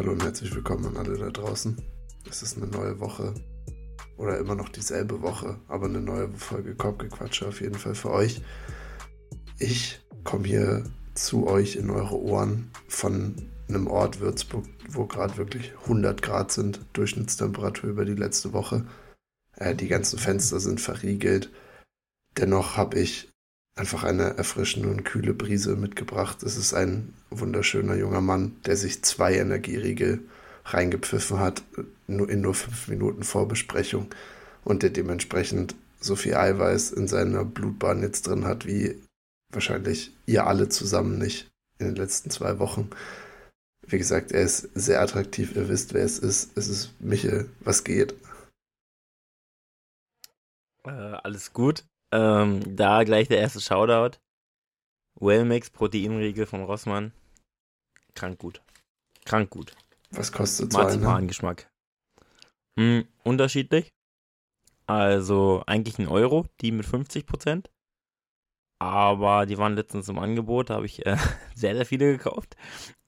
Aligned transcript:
Hallo 0.00 0.12
und 0.12 0.24
herzlich 0.24 0.54
willkommen 0.54 0.86
an 0.86 0.96
alle 0.96 1.18
da 1.18 1.28
draußen. 1.28 1.76
Es 2.26 2.42
ist 2.42 2.56
eine 2.56 2.68
neue 2.68 3.00
Woche 3.00 3.34
oder 4.16 4.38
immer 4.38 4.54
noch 4.54 4.70
dieselbe 4.70 5.20
Woche, 5.20 5.60
aber 5.68 5.84
eine 5.84 6.00
neue 6.00 6.30
Folge 6.30 6.74
Kopfgequatsche 6.74 7.46
auf 7.46 7.60
jeden 7.60 7.74
Fall 7.74 7.94
für 7.94 8.10
euch. 8.10 8.40
Ich 9.58 10.00
komme 10.24 10.46
hier 10.46 10.84
zu 11.12 11.46
euch 11.46 11.76
in 11.76 11.90
eure 11.90 12.18
Ohren 12.18 12.70
von 12.88 13.34
einem 13.68 13.88
Ort 13.88 14.20
Würzburg, 14.20 14.64
wo 14.88 15.04
gerade 15.04 15.36
wirklich 15.36 15.74
100 15.82 16.22
Grad 16.22 16.50
sind, 16.50 16.80
Durchschnittstemperatur 16.94 17.90
über 17.90 18.06
die 18.06 18.14
letzte 18.14 18.54
Woche. 18.54 18.86
Äh, 19.56 19.74
die 19.74 19.88
ganzen 19.88 20.18
Fenster 20.18 20.60
sind 20.60 20.80
verriegelt. 20.80 21.50
Dennoch 22.38 22.78
habe 22.78 22.98
ich 22.98 23.30
einfach 23.76 24.04
eine 24.04 24.36
erfrischende 24.36 24.88
und 24.88 25.04
kühle 25.04 25.34
Brise 25.34 25.76
mitgebracht. 25.76 26.42
Es 26.42 26.56
ist 26.56 26.74
ein 26.74 27.14
wunderschöner 27.30 27.94
junger 27.96 28.20
Mann, 28.20 28.56
der 28.66 28.76
sich 28.76 29.02
zwei 29.02 29.34
Energieriegel 29.34 30.20
reingepfiffen 30.64 31.38
hat, 31.38 31.62
nur 32.06 32.28
in 32.28 32.42
nur 32.42 32.54
fünf 32.54 32.88
Minuten 32.88 33.22
Vorbesprechung 33.22 34.08
und 34.64 34.82
der 34.82 34.90
dementsprechend 34.90 35.74
so 36.00 36.16
viel 36.16 36.34
Eiweiß 36.34 36.92
in 36.92 37.08
seiner 37.08 37.44
Blutbahn 37.44 38.02
jetzt 38.02 38.26
drin 38.26 38.44
hat, 38.44 38.66
wie 38.66 39.00
wahrscheinlich 39.50 40.12
ihr 40.26 40.46
alle 40.46 40.68
zusammen 40.68 41.18
nicht 41.18 41.50
in 41.78 41.86
den 41.86 41.96
letzten 41.96 42.30
zwei 42.30 42.58
Wochen. 42.58 42.90
Wie 43.86 43.98
gesagt, 43.98 44.32
er 44.32 44.42
ist 44.42 44.68
sehr 44.74 45.00
attraktiv, 45.00 45.56
ihr 45.56 45.68
wisst, 45.68 45.94
wer 45.94 46.04
es 46.04 46.18
ist. 46.18 46.56
Es 46.56 46.68
ist 46.68 46.92
Michel, 47.00 47.50
was 47.60 47.84
geht? 47.84 48.14
Äh, 50.84 50.90
alles 50.90 51.52
gut. 51.52 51.84
Ähm, 52.12 52.76
da 52.76 53.04
gleich 53.04 53.28
der 53.28 53.38
erste 53.38 53.60
Shoutout. 53.60 54.18
Wellmix 55.20 55.70
Proteinriegel 55.70 56.46
von 56.46 56.64
Rossmann. 56.64 57.12
Krank 58.14 58.38
gut. 58.38 58.62
Krank 59.24 59.50
gut. 59.50 59.74
Was 60.10 60.32
kostet 60.32 60.72
so? 60.72 60.78
Marzipangeschmack. 60.78 61.70
Hm, 62.78 63.06
unterschiedlich. 63.22 63.92
Also 64.86 65.62
eigentlich 65.66 65.98
ein 65.98 66.08
Euro, 66.08 66.46
die 66.60 66.72
mit 66.72 66.86
50%. 66.86 67.66
Aber 68.80 69.46
die 69.46 69.58
waren 69.58 69.74
letztens 69.74 70.08
im 70.08 70.18
Angebot, 70.18 70.70
da 70.70 70.76
habe 70.76 70.86
ich 70.86 71.04
äh, 71.06 71.16
sehr, 71.54 71.74
sehr 71.74 71.86
viele 71.86 72.16
gekauft. 72.16 72.56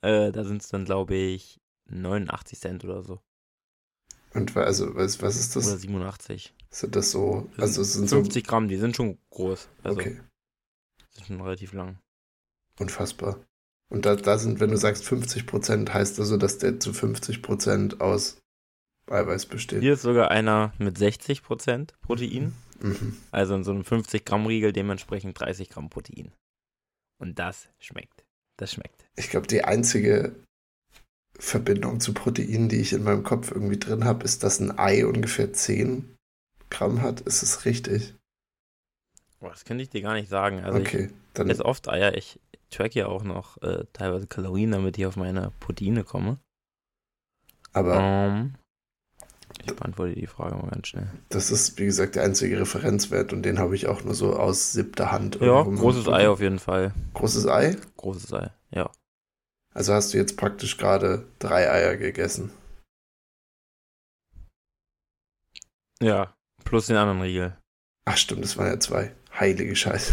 Äh, 0.02 0.30
da 0.30 0.44
sind 0.44 0.62
es 0.62 0.68
dann, 0.68 0.84
glaube 0.84 1.14
ich, 1.14 1.60
89 1.86 2.58
Cent 2.60 2.84
oder 2.84 3.02
so. 3.02 3.20
Und 4.34 4.56
also, 4.56 4.94
was, 4.94 5.20
was 5.20 5.38
ist 5.38 5.56
das? 5.56 5.68
Oder 5.68 5.78
87. 5.78 6.54
Sind 6.70 6.96
das 6.96 7.10
so? 7.10 7.50
Also 7.58 7.82
sind 7.82 8.08
50 8.08 8.44
so, 8.44 8.50
Gramm, 8.50 8.68
die 8.68 8.78
sind 8.78 8.96
schon 8.96 9.18
groß. 9.30 9.68
Also, 9.82 9.98
okay. 9.98 10.20
Sind 11.10 11.26
schon 11.26 11.40
relativ 11.40 11.72
lang. 11.72 11.98
Unfassbar. 12.78 13.44
Und 13.90 14.06
da, 14.06 14.16
da 14.16 14.38
sind, 14.38 14.58
wenn 14.60 14.70
du 14.70 14.78
sagst 14.78 15.04
50 15.04 15.46
Prozent, 15.46 15.92
heißt 15.92 16.18
also, 16.18 16.38
dass 16.38 16.56
der 16.56 16.80
zu 16.80 16.94
50 16.94 17.42
Prozent 17.42 18.00
aus 18.00 18.38
Eiweiß 19.10 19.46
besteht. 19.46 19.82
Hier 19.82 19.92
ist 19.92 20.02
sogar 20.02 20.30
einer 20.30 20.72
mit 20.78 20.96
60 20.96 21.42
Prozent 21.42 21.94
Protein. 22.00 22.54
Mhm. 22.80 23.18
Also 23.30 23.54
in 23.54 23.64
so 23.64 23.70
einem 23.70 23.84
50 23.84 24.24
Gramm 24.24 24.46
Riegel 24.46 24.72
dementsprechend 24.72 25.38
30 25.38 25.68
Gramm 25.68 25.90
Protein. 25.90 26.32
Und 27.18 27.38
das 27.38 27.68
schmeckt. 27.78 28.24
Das 28.56 28.72
schmeckt. 28.72 29.04
Ich 29.16 29.28
glaube, 29.28 29.46
die 29.46 29.64
einzige 29.64 30.34
Verbindung 31.38 32.00
zu 32.00 32.14
Proteinen, 32.14 32.68
die 32.68 32.80
ich 32.80 32.92
in 32.92 33.02
meinem 33.02 33.22
Kopf 33.22 33.50
irgendwie 33.50 33.78
drin 33.78 34.04
habe, 34.04 34.24
ist, 34.24 34.42
dass 34.42 34.60
ein 34.60 34.78
Ei 34.78 35.06
ungefähr 35.06 35.52
10 35.52 36.16
Gramm 36.70 37.02
hat. 37.02 37.20
Ist 37.22 37.42
es 37.42 37.64
richtig? 37.64 38.14
Boah, 39.40 39.50
das 39.50 39.64
könnte 39.64 39.82
ich 39.82 39.90
dir 39.90 40.02
gar 40.02 40.14
nicht 40.14 40.28
sagen. 40.28 40.60
Also 40.62 40.78
okay, 40.78 41.06
ich 41.06 41.12
dann. 41.34 41.50
esse 41.50 41.64
oft 41.64 41.88
Eier. 41.88 42.14
Ich 42.16 42.38
track 42.70 42.94
ja 42.94 43.06
auch 43.06 43.24
noch 43.24 43.60
äh, 43.62 43.84
teilweise 43.92 44.26
Kalorien, 44.26 44.70
damit 44.70 44.96
ich 44.98 45.06
auf 45.06 45.16
meine 45.16 45.52
Proteine 45.60 46.04
komme. 46.04 46.38
Aber. 47.72 47.98
Um, 47.98 48.54
ich 49.64 49.74
beantworte 49.74 50.14
die 50.14 50.26
Frage 50.26 50.56
mal 50.56 50.70
ganz 50.70 50.88
schnell. 50.88 51.08
Das 51.28 51.50
ist, 51.50 51.78
wie 51.78 51.84
gesagt, 51.84 52.16
der 52.16 52.24
einzige 52.24 52.58
Referenzwert 52.58 53.32
und 53.32 53.42
den 53.42 53.58
habe 53.58 53.74
ich 53.74 53.86
auch 53.86 54.02
nur 54.02 54.14
so 54.14 54.34
aus 54.34 54.72
siebter 54.72 55.12
Hand. 55.12 55.38
Ja, 55.40 55.62
großes 55.62 56.08
Ei 56.08 56.28
auf 56.28 56.40
jeden 56.40 56.58
Fall. 56.58 56.94
Großes 57.14 57.46
Ei? 57.46 57.76
Großes 57.96 58.32
Ei, 58.32 58.50
ja. 58.70 58.90
Also 59.74 59.94
hast 59.94 60.12
du 60.12 60.18
jetzt 60.18 60.36
praktisch 60.36 60.76
gerade 60.76 61.26
drei 61.38 61.70
Eier 61.70 61.96
gegessen. 61.96 62.52
Ja, 66.00 66.34
plus 66.64 66.86
den 66.86 66.96
anderen 66.96 67.22
Riegel. 67.22 67.56
Ach 68.04 68.16
stimmt, 68.16 68.44
das 68.44 68.56
waren 68.56 68.66
ja 68.66 68.80
zwei. 68.80 69.14
Heilige 69.38 69.76
Scheiße. 69.76 70.12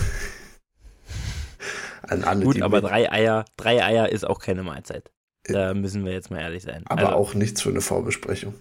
An 2.04 2.24
alle, 2.24 2.46
Gut, 2.46 2.62
aber 2.62 2.82
drei 2.82 3.12
Eier, 3.12 3.46
drei 3.58 3.84
Eier 3.84 4.10
ist 4.10 4.26
auch 4.26 4.40
keine 4.40 4.64
Mahlzeit. 4.64 5.12
Da 5.44 5.74
müssen 5.74 6.06
wir 6.06 6.12
jetzt 6.12 6.32
mal 6.32 6.40
ehrlich 6.40 6.64
sein. 6.64 6.84
Aber 6.88 7.08
also, 7.08 7.14
auch 7.14 7.34
nichts 7.34 7.62
für 7.62 7.70
eine 7.70 7.82
Vorbesprechung. 7.82 8.54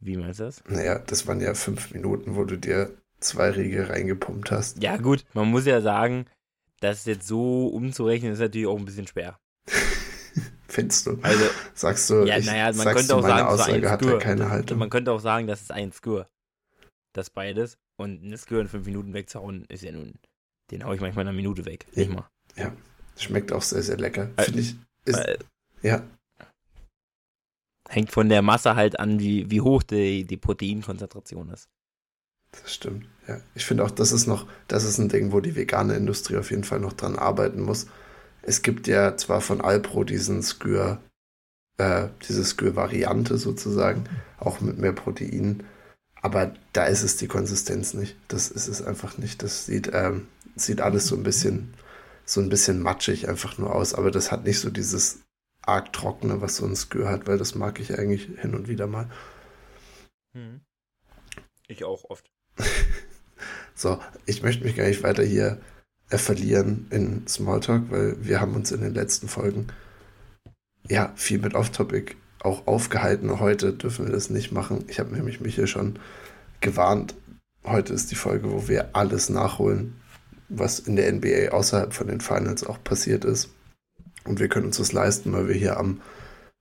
Wie 0.00 0.16
meinst 0.16 0.40
du 0.40 0.44
das? 0.44 0.62
Naja, 0.68 0.98
das 0.98 1.26
waren 1.26 1.40
ja 1.40 1.54
fünf 1.54 1.92
Minuten, 1.92 2.36
wo 2.36 2.44
du 2.44 2.58
dir 2.58 2.96
zwei 3.20 3.50
Riegel 3.50 3.86
reingepumpt 3.86 4.50
hast. 4.50 4.82
Ja, 4.82 4.96
gut, 4.96 5.24
man 5.32 5.48
muss 5.48 5.66
ja 5.66 5.80
sagen, 5.80 6.26
das 6.80 7.04
jetzt 7.04 7.26
so 7.26 7.68
umzurechnen, 7.68 8.32
ist 8.32 8.40
natürlich 8.40 8.66
auch 8.66 8.78
ein 8.78 8.84
bisschen 8.84 9.06
schwer. 9.06 9.38
Findest 10.68 11.06
du? 11.06 11.18
Also, 11.22 11.44
sagst 11.74 12.10
du, 12.10 12.24
ja, 12.24 12.40
naja, 12.40 12.72
man 12.72 12.94
könnte 12.94 13.14
auch 13.14 13.22
sagen, 13.22 13.46
Aussage 13.46 13.90
hat 13.90 14.04
ja 14.04 14.18
keine 14.18 14.50
Haltung. 14.50 14.78
Man 14.78 14.90
könnte 14.90 15.12
auch 15.12 15.20
sagen, 15.20 15.46
das 15.46 15.62
ist 15.62 15.70
ein 15.70 15.92
Skur. 15.92 16.28
Das 17.12 17.30
beides. 17.30 17.78
Und 17.96 18.24
ein 18.24 18.36
Skur 18.36 18.60
in 18.60 18.68
fünf 18.68 18.86
Minuten 18.86 19.14
wegzuhauen, 19.14 19.64
ist 19.68 19.84
ja 19.84 19.92
nun, 19.92 20.14
den 20.70 20.84
hau 20.84 20.92
ich 20.92 21.00
manchmal 21.00 21.22
in 21.22 21.28
einer 21.28 21.36
Minute 21.36 21.64
weg. 21.64 21.86
Nicht 21.94 22.10
mal. 22.10 22.28
Ja, 22.56 22.72
schmeckt 23.16 23.52
auch 23.52 23.62
sehr, 23.62 23.82
sehr 23.82 23.96
lecker. 23.96 24.30
Finde 24.38 24.60
ich. 24.60 24.76
Ist, 25.04 25.18
äh, 25.18 25.38
ja. 25.82 26.02
Hängt 27.88 28.10
von 28.10 28.28
der 28.28 28.42
Masse 28.42 28.74
halt 28.74 28.98
an, 28.98 29.20
wie, 29.20 29.50
wie 29.50 29.60
hoch 29.60 29.82
die, 29.82 30.24
die 30.24 30.36
Proteinkonzentration 30.36 31.50
ist. 31.50 31.68
Das 32.62 32.72
stimmt, 32.72 33.06
ja. 33.26 33.40
Ich 33.54 33.64
finde 33.64 33.84
auch, 33.84 33.90
das 33.90 34.12
ist 34.12 34.26
noch, 34.26 34.46
das 34.68 34.84
ist 34.84 34.98
ein 34.98 35.08
Ding, 35.08 35.32
wo 35.32 35.40
die 35.40 35.56
vegane 35.56 35.94
Industrie 35.96 36.36
auf 36.36 36.50
jeden 36.50 36.64
Fall 36.64 36.80
noch 36.80 36.92
dran 36.92 37.16
arbeiten 37.16 37.62
muss. 37.62 37.86
Es 38.42 38.62
gibt 38.62 38.86
ja 38.86 39.16
zwar 39.16 39.40
von 39.40 39.60
Alpro 39.60 40.04
diesen 40.04 40.42
Skür, 40.42 41.00
äh, 41.78 42.08
diese 42.28 42.44
Skür-Variante 42.44 43.38
sozusagen, 43.38 44.04
auch 44.38 44.60
mit 44.60 44.78
mehr 44.78 44.92
Protein, 44.92 45.64
aber 46.24 46.54
da 46.72 46.86
ist 46.86 47.02
es 47.02 47.16
die 47.16 47.26
Konsistenz 47.26 47.92
nicht. 47.92 48.16
Das 48.28 48.50
ist 48.50 48.68
es 48.68 48.82
einfach 48.82 49.18
nicht. 49.18 49.42
Das 49.42 49.66
sieht, 49.66 49.90
ähm, 49.92 50.28
sieht 50.56 50.80
alles 50.80 51.06
so 51.06 51.16
ein 51.16 51.22
bisschen, 51.22 51.74
so 52.24 52.40
ein 52.40 52.48
bisschen 52.48 52.80
matschig 52.80 53.28
einfach 53.28 53.58
nur 53.58 53.74
aus, 53.74 53.94
aber 53.94 54.10
das 54.10 54.32
hat 54.32 54.44
nicht 54.44 54.60
so 54.60 54.70
dieses 54.70 55.20
arg 55.60 55.92
trockene, 55.92 56.40
was 56.40 56.56
so 56.56 56.64
ein 56.64 56.76
Skür 56.76 57.10
hat, 57.10 57.26
weil 57.26 57.36
das 57.36 57.54
mag 57.54 57.78
ich 57.80 57.98
eigentlich 57.98 58.30
hin 58.40 58.54
und 58.54 58.68
wieder 58.68 58.86
mal. 58.86 59.10
Hm. 60.32 60.60
Ich 61.68 61.84
auch 61.84 62.04
oft. 62.04 62.30
so, 63.74 63.98
ich 64.26 64.42
möchte 64.42 64.64
mich 64.64 64.76
gar 64.76 64.86
nicht 64.86 65.02
weiter 65.02 65.22
hier 65.22 65.58
äh, 66.10 66.18
verlieren 66.18 66.86
in 66.90 67.26
Smalltalk, 67.26 67.90
weil 67.90 68.16
wir 68.20 68.40
haben 68.40 68.54
uns 68.54 68.72
in 68.72 68.80
den 68.80 68.94
letzten 68.94 69.28
Folgen 69.28 69.68
ja 70.88 71.12
viel 71.16 71.38
mit 71.38 71.54
Off-Topic 71.54 72.14
auch 72.40 72.66
aufgehalten. 72.66 73.40
Heute 73.40 73.72
dürfen 73.72 74.06
wir 74.06 74.12
das 74.12 74.30
nicht 74.30 74.52
machen. 74.52 74.84
Ich 74.88 75.00
habe 75.00 75.14
nämlich 75.14 75.40
mich 75.40 75.54
hier 75.54 75.66
schon 75.66 75.98
gewarnt. 76.60 77.14
Heute 77.64 77.94
ist 77.94 78.10
die 78.10 78.16
Folge, 78.16 78.52
wo 78.52 78.68
wir 78.68 78.90
alles 78.94 79.30
nachholen, 79.30 79.96
was 80.50 80.78
in 80.78 80.96
der 80.96 81.10
NBA 81.10 81.52
außerhalb 81.52 81.94
von 81.94 82.08
den 82.08 82.20
Finals 82.20 82.64
auch 82.64 82.82
passiert 82.84 83.24
ist. 83.24 83.48
Und 84.24 84.40
wir 84.40 84.48
können 84.48 84.66
uns 84.66 84.76
das 84.76 84.92
leisten, 84.92 85.32
weil 85.32 85.48
wir 85.48 85.54
hier 85.54 85.78
am 85.78 86.02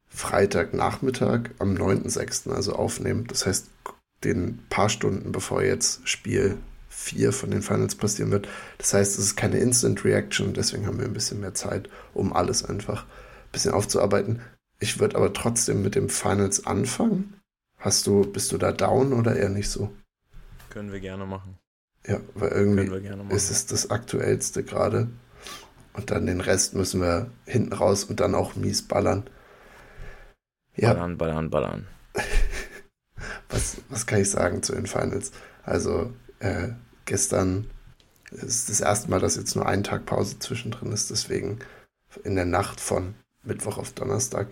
Freitagnachmittag, 0.07 1.49
am 1.59 1.75
9.6. 1.75 2.51
also 2.51 2.73
aufnehmen. 2.73 3.25
Das 3.27 3.45
heißt, 3.45 3.67
den 4.23 4.59
paar 4.69 4.89
Stunden 4.89 5.31
bevor 5.31 5.63
jetzt 5.63 6.07
Spiel 6.07 6.57
4 6.89 7.33
von 7.33 7.51
den 7.51 7.61
Finals 7.61 7.95
passieren 7.95 8.31
wird. 8.31 8.47
Das 8.77 8.93
heißt, 8.93 9.17
es 9.17 9.25
ist 9.25 9.35
keine 9.35 9.57
Instant 9.57 10.05
Reaction, 10.05 10.53
deswegen 10.53 10.87
haben 10.87 10.99
wir 10.99 11.05
ein 11.05 11.13
bisschen 11.13 11.41
mehr 11.41 11.53
Zeit, 11.53 11.89
um 12.13 12.33
alles 12.33 12.63
einfach 12.63 13.03
ein 13.03 13.51
bisschen 13.51 13.73
aufzuarbeiten. 13.73 14.41
Ich 14.79 14.99
würde 14.99 15.15
aber 15.17 15.33
trotzdem 15.33 15.81
mit 15.81 15.95
dem 15.95 16.09
Finals 16.09 16.65
anfangen. 16.65 17.39
Hast 17.77 18.07
du, 18.07 18.21
bist 18.21 18.51
du 18.51 18.57
da 18.57 18.71
down 18.71 19.13
oder 19.13 19.35
eher 19.35 19.49
nicht 19.49 19.69
so? 19.69 19.91
Können 20.69 20.91
wir 20.91 20.99
gerne 20.99 21.25
machen. 21.25 21.57
Ja, 22.07 22.19
weil 22.33 22.51
irgendwie 22.51 23.33
ist 23.33 23.49
es 23.49 23.65
das 23.65 23.89
aktuellste 23.89 24.63
gerade. 24.63 25.07
Und 25.93 26.11
dann 26.11 26.25
den 26.25 26.41
Rest 26.41 26.73
müssen 26.73 27.01
wir 27.01 27.29
hinten 27.45 27.73
raus 27.73 28.03
und 28.05 28.19
dann 28.19 28.35
auch 28.35 28.55
mies 28.55 28.81
ballern. 28.81 29.23
Ja. 30.75 30.93
Ballern, 30.93 31.17
ballern, 31.17 31.49
ballern. 31.49 31.87
was, 33.49 33.77
was 33.89 34.05
kann 34.05 34.21
ich 34.21 34.29
sagen 34.29 34.63
zu 34.63 34.73
den 34.73 34.87
Finals? 34.87 35.31
Also, 35.63 36.11
äh, 36.39 36.69
gestern 37.05 37.69
ist 38.31 38.69
das 38.69 38.81
erste 38.81 39.09
Mal, 39.09 39.19
dass 39.19 39.35
jetzt 39.35 39.55
nur 39.55 39.65
ein 39.65 39.83
Tag 39.83 40.05
Pause 40.05 40.39
zwischendrin 40.39 40.91
ist. 40.91 41.09
Deswegen 41.11 41.59
in 42.23 42.35
der 42.35 42.45
Nacht 42.45 42.79
von 42.79 43.15
Mittwoch 43.43 43.77
auf 43.77 43.93
Donnerstag 43.93 44.47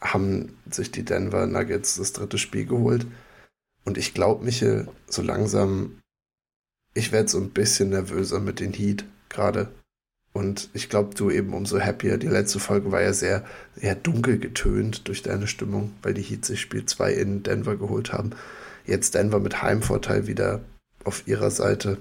haben 0.00 0.58
sich 0.70 0.90
die 0.90 1.04
Denver 1.04 1.46
Nuggets 1.46 1.96
das 1.96 2.12
dritte 2.12 2.38
Spiel 2.38 2.66
geholt. 2.66 3.06
Und 3.84 3.98
ich 3.98 4.14
glaube, 4.14 4.44
Michel, 4.44 4.88
so 5.06 5.22
langsam, 5.22 6.00
ich 6.94 7.12
werde 7.12 7.28
so 7.28 7.38
ein 7.38 7.50
bisschen 7.50 7.90
nervöser 7.90 8.40
mit 8.40 8.60
den 8.60 8.72
Heat 8.72 9.04
gerade 9.28 9.72
Und 10.36 10.68
ich 10.74 10.88
glaube, 10.88 11.14
du 11.14 11.30
eben 11.30 11.54
umso 11.54 11.80
happier. 11.80 12.18
Die 12.18 12.26
letzte 12.26 12.58
Folge 12.58 12.90
war 12.90 13.00
ja 13.00 13.12
sehr, 13.12 13.44
sehr 13.76 13.94
dunkel 13.94 14.38
getönt 14.38 15.06
durch 15.06 15.22
deine 15.22 15.46
Stimmung, 15.46 15.92
weil 16.02 16.12
die 16.12 16.22
Heat 16.22 16.44
sich 16.44 16.60
Spiel 16.60 16.84
2 16.84 17.12
in 17.12 17.42
Denver 17.44 17.76
geholt 17.76 18.12
haben. 18.12 18.30
Jetzt 18.84 19.14
Denver 19.14 19.38
mit 19.38 19.62
Heimvorteil 19.62 20.26
wieder 20.26 20.60
auf 21.04 21.28
ihrer 21.28 21.52
Seite. 21.52 21.98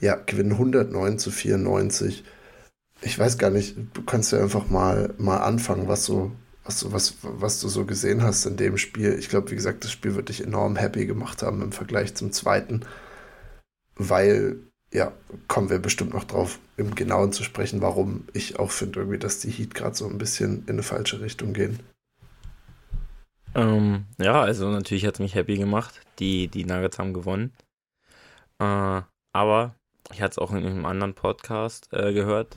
Ja, 0.00 0.14
gewinnen 0.14 0.52
109 0.52 1.18
zu 1.18 1.30
94. 1.30 2.24
Ich 3.02 3.18
weiß 3.18 3.36
gar 3.36 3.50
nicht, 3.50 3.76
du 3.92 4.02
kannst 4.02 4.32
ja 4.32 4.40
einfach 4.40 4.70
mal, 4.70 5.12
mal 5.18 5.38
anfangen, 5.38 5.86
was 5.86 6.06
so, 6.06 6.32
was, 6.64 6.80
du, 6.80 6.92
was, 6.92 7.16
was 7.22 7.60
du 7.60 7.68
so 7.68 7.84
gesehen 7.84 8.22
hast 8.22 8.46
in 8.46 8.56
dem 8.56 8.78
Spiel. 8.78 9.18
Ich 9.18 9.28
glaube, 9.28 9.50
wie 9.50 9.54
gesagt, 9.54 9.84
das 9.84 9.92
Spiel 9.92 10.14
wird 10.14 10.30
dich 10.30 10.42
enorm 10.42 10.76
happy 10.76 11.04
gemacht 11.04 11.42
haben 11.42 11.60
im 11.60 11.72
Vergleich 11.72 12.14
zum 12.14 12.32
zweiten, 12.32 12.86
weil 13.96 14.67
ja, 14.92 15.12
kommen 15.48 15.70
wir 15.70 15.78
bestimmt 15.78 16.14
noch 16.14 16.24
drauf, 16.24 16.58
im 16.76 16.94
Genauen 16.94 17.32
zu 17.32 17.44
sprechen, 17.44 17.82
warum 17.82 18.26
ich 18.32 18.58
auch 18.58 18.70
finde, 18.70 19.00
irgendwie, 19.00 19.18
dass 19.18 19.40
die 19.40 19.50
Heat 19.50 19.74
gerade 19.74 19.94
so 19.94 20.06
ein 20.06 20.18
bisschen 20.18 20.62
in 20.66 20.74
eine 20.74 20.82
falsche 20.82 21.20
Richtung 21.20 21.52
gehen. 21.52 21.80
Ähm, 23.54 24.06
ja, 24.18 24.40
also 24.40 24.70
natürlich 24.70 25.04
hat 25.06 25.14
es 25.14 25.20
mich 25.20 25.34
happy 25.34 25.56
gemacht. 25.56 26.00
Die, 26.18 26.48
die 26.48 26.64
Nuggets 26.64 26.98
haben 26.98 27.12
gewonnen. 27.12 27.52
Äh, 28.58 29.02
aber 29.32 29.74
ich 30.12 30.22
hatte 30.22 30.32
es 30.32 30.38
auch 30.38 30.52
in 30.52 30.64
einem 30.64 30.86
anderen 30.86 31.14
Podcast 31.14 31.88
äh, 31.92 32.12
gehört. 32.12 32.56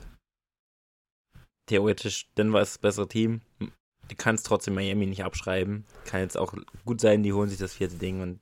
Theoretisch, 1.66 2.28
Denver 2.36 2.60
ist 2.60 2.74
das 2.74 2.78
bessere 2.78 3.08
Team. 3.08 3.40
Du 3.58 4.16
kannst 4.16 4.46
trotzdem 4.46 4.74
Miami 4.74 5.06
nicht 5.06 5.24
abschreiben. 5.24 5.84
Kann 6.06 6.20
jetzt 6.20 6.36
auch 6.36 6.54
gut 6.84 7.00
sein, 7.00 7.22
die 7.22 7.32
holen 7.32 7.48
sich 7.48 7.58
das 7.58 7.74
vierte 7.74 7.96
Ding 7.96 8.20
und 8.20 8.40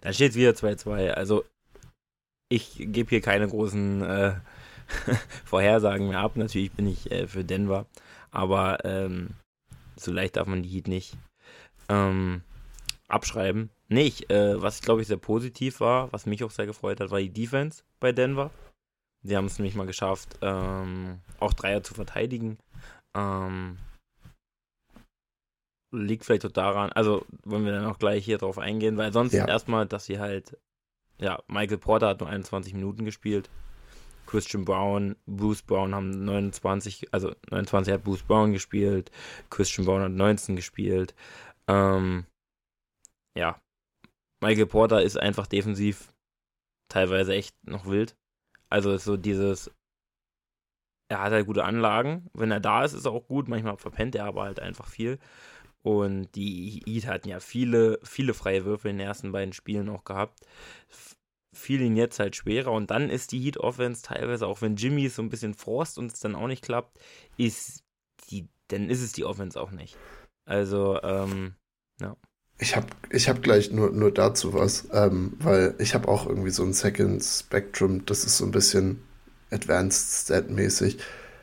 dann 0.00 0.14
steht 0.14 0.32
es 0.32 0.36
wieder 0.36 0.50
2-2. 0.50 1.10
Also 1.10 1.44
ich 2.54 2.76
gebe 2.78 3.10
hier 3.10 3.20
keine 3.20 3.48
großen 3.48 4.02
äh, 4.02 4.34
Vorhersagen 5.44 6.08
mehr 6.08 6.20
ab. 6.20 6.36
Natürlich 6.36 6.72
bin 6.72 6.86
ich 6.86 7.10
äh, 7.10 7.26
für 7.26 7.44
Denver, 7.44 7.86
aber 8.30 8.84
ähm, 8.84 9.30
so 9.96 10.12
leicht 10.12 10.36
darf 10.36 10.46
man 10.46 10.62
die 10.62 10.68
Heat 10.68 10.88
nicht 10.88 11.16
ähm, 11.88 12.42
abschreiben. 13.08 13.70
Nicht, 13.88 14.30
äh, 14.30 14.60
was 14.60 14.80
glaube 14.80 15.02
ich 15.02 15.08
sehr 15.08 15.16
positiv 15.16 15.80
war, 15.80 16.12
was 16.12 16.26
mich 16.26 16.42
auch 16.44 16.50
sehr 16.50 16.66
gefreut 16.66 17.00
hat, 17.00 17.10
war 17.10 17.20
die 17.20 17.30
Defense 17.30 17.82
bei 18.00 18.12
Denver. 18.12 18.50
Sie 19.22 19.36
haben 19.36 19.46
es 19.46 19.58
nämlich 19.58 19.74
mal 19.74 19.86
geschafft, 19.86 20.38
ähm, 20.42 21.20
auch 21.40 21.54
Dreier 21.54 21.82
zu 21.82 21.94
verteidigen. 21.94 22.58
Ähm, 23.16 23.78
liegt 25.92 26.24
vielleicht 26.24 26.44
auch 26.44 26.52
daran, 26.52 26.92
also 26.92 27.24
wollen 27.44 27.64
wir 27.64 27.72
dann 27.72 27.86
auch 27.86 27.98
gleich 27.98 28.24
hier 28.24 28.38
drauf 28.38 28.58
eingehen, 28.58 28.96
weil 28.96 29.12
sonst 29.12 29.32
ja. 29.32 29.46
erstmal, 29.46 29.86
dass 29.86 30.06
sie 30.06 30.18
halt 30.18 30.58
ja, 31.18 31.42
Michael 31.48 31.78
Porter 31.78 32.08
hat 32.08 32.20
nur 32.20 32.28
21 32.28 32.74
Minuten 32.74 33.04
gespielt. 33.04 33.50
Christian 34.26 34.64
Brown, 34.64 35.16
Bruce 35.26 35.62
Brown 35.62 35.94
haben 35.94 36.24
29, 36.24 37.12
also 37.12 37.34
29 37.50 37.92
hat 37.92 38.04
Bruce 38.04 38.22
Brown 38.22 38.52
gespielt, 38.52 39.10
Christian 39.50 39.84
Brown 39.86 40.02
hat 40.02 40.12
19 40.12 40.56
gespielt. 40.56 41.14
Ähm, 41.68 42.26
ja, 43.36 43.60
Michael 44.40 44.66
Porter 44.66 45.02
ist 45.02 45.18
einfach 45.18 45.46
defensiv 45.46 46.12
teilweise 46.88 47.34
echt 47.34 47.54
noch 47.66 47.86
wild. 47.86 48.16
Also 48.70 48.96
so 48.96 49.16
dieses, 49.16 49.70
er 51.08 51.20
hat 51.20 51.32
halt 51.32 51.46
gute 51.46 51.64
Anlagen. 51.64 52.28
Wenn 52.34 52.50
er 52.50 52.60
da 52.60 52.84
ist, 52.84 52.92
ist 52.92 53.04
er 53.04 53.12
auch 53.12 53.26
gut. 53.26 53.48
Manchmal 53.48 53.76
verpennt 53.76 54.14
er 54.14 54.24
aber 54.26 54.42
halt 54.42 54.60
einfach 54.60 54.88
viel. 54.88 55.18
Und 55.84 56.34
die 56.34 56.82
Heat 56.86 57.06
hatten 57.06 57.28
ja 57.28 57.40
viele, 57.40 58.00
viele 58.02 58.32
freie 58.32 58.64
Würfe 58.64 58.88
in 58.88 58.96
den 58.96 59.06
ersten 59.06 59.32
beiden 59.32 59.52
Spielen 59.52 59.90
auch 59.90 60.04
gehabt. 60.04 60.40
Fiel 61.52 61.82
ihnen 61.82 61.96
jetzt 61.96 62.18
halt 62.18 62.34
schwerer. 62.34 62.72
Und 62.72 62.90
dann 62.90 63.10
ist 63.10 63.32
die 63.32 63.38
Heat 63.38 63.58
Offense 63.58 64.02
teilweise, 64.02 64.46
auch 64.46 64.62
wenn 64.62 64.76
Jimmy 64.76 65.10
so 65.10 65.20
ein 65.20 65.28
bisschen 65.28 65.52
frost 65.52 65.98
und 65.98 66.10
es 66.10 66.20
dann 66.20 66.36
auch 66.36 66.46
nicht 66.46 66.64
klappt, 66.64 66.98
ist 67.36 67.84
die, 68.30 68.48
dann 68.68 68.88
ist 68.88 69.02
es 69.02 69.12
die 69.12 69.26
Offense 69.26 69.60
auch 69.60 69.72
nicht. 69.72 69.94
Also, 70.46 71.02
ähm, 71.02 71.54
ja. 72.00 72.16
Ich 72.58 72.74
habe 72.76 72.86
ich 73.10 73.28
hab 73.28 73.42
gleich 73.42 73.70
nur, 73.70 73.90
nur 73.90 74.10
dazu 74.10 74.54
was, 74.54 74.88
ähm, 74.90 75.34
weil 75.38 75.74
ich 75.78 75.94
habe 75.94 76.08
auch 76.08 76.26
irgendwie 76.26 76.50
so 76.50 76.62
ein 76.62 76.72
Second 76.72 77.22
Spectrum, 77.22 78.06
das 78.06 78.24
ist 78.24 78.38
so 78.38 78.46
ein 78.46 78.52
bisschen 78.52 79.02
Advanced 79.50 80.24
Stat-mäßig. 80.24 80.96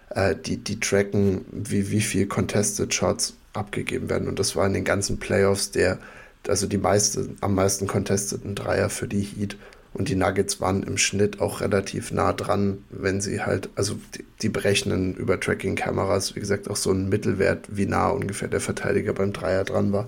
Äh, 0.09 0.35
die, 0.35 0.57
die 0.57 0.79
tracken, 0.79 1.45
wie, 1.51 1.91
wie 1.91 2.01
viel 2.01 2.25
Contested 2.25 2.91
Shots 2.91 3.37
abgegeben 3.53 4.09
werden. 4.09 4.27
Und 4.27 4.39
das 4.39 4.55
war 4.55 4.65
in 4.65 4.73
den 4.73 4.83
ganzen 4.83 5.19
Playoffs 5.19 5.71
der, 5.71 5.99
also 6.47 6.67
die 6.67 6.77
meiste, 6.77 7.29
am 7.41 7.55
meisten 7.55 7.87
contesteten 7.87 8.55
Dreier 8.55 8.89
für 8.89 9.07
die 9.07 9.21
Heat. 9.21 9.57
Und 9.93 10.07
die 10.07 10.15
Nuggets 10.15 10.61
waren 10.61 10.83
im 10.83 10.97
Schnitt 10.97 11.41
auch 11.41 11.59
relativ 11.59 12.11
nah 12.11 12.31
dran, 12.31 12.85
wenn 12.89 13.19
sie 13.19 13.41
halt, 13.41 13.69
also 13.75 13.97
die, 14.15 14.25
die 14.41 14.49
berechnen 14.49 15.15
über 15.15 15.37
Tracking-Kameras, 15.39 16.35
wie 16.35 16.39
gesagt, 16.39 16.69
auch 16.69 16.77
so 16.77 16.91
ein 16.91 17.09
Mittelwert, 17.09 17.67
wie 17.69 17.85
nah 17.85 18.09
ungefähr 18.09 18.47
der 18.47 18.61
Verteidiger 18.61 19.13
beim 19.13 19.33
Dreier 19.33 19.65
dran 19.65 19.91
war. 19.91 20.07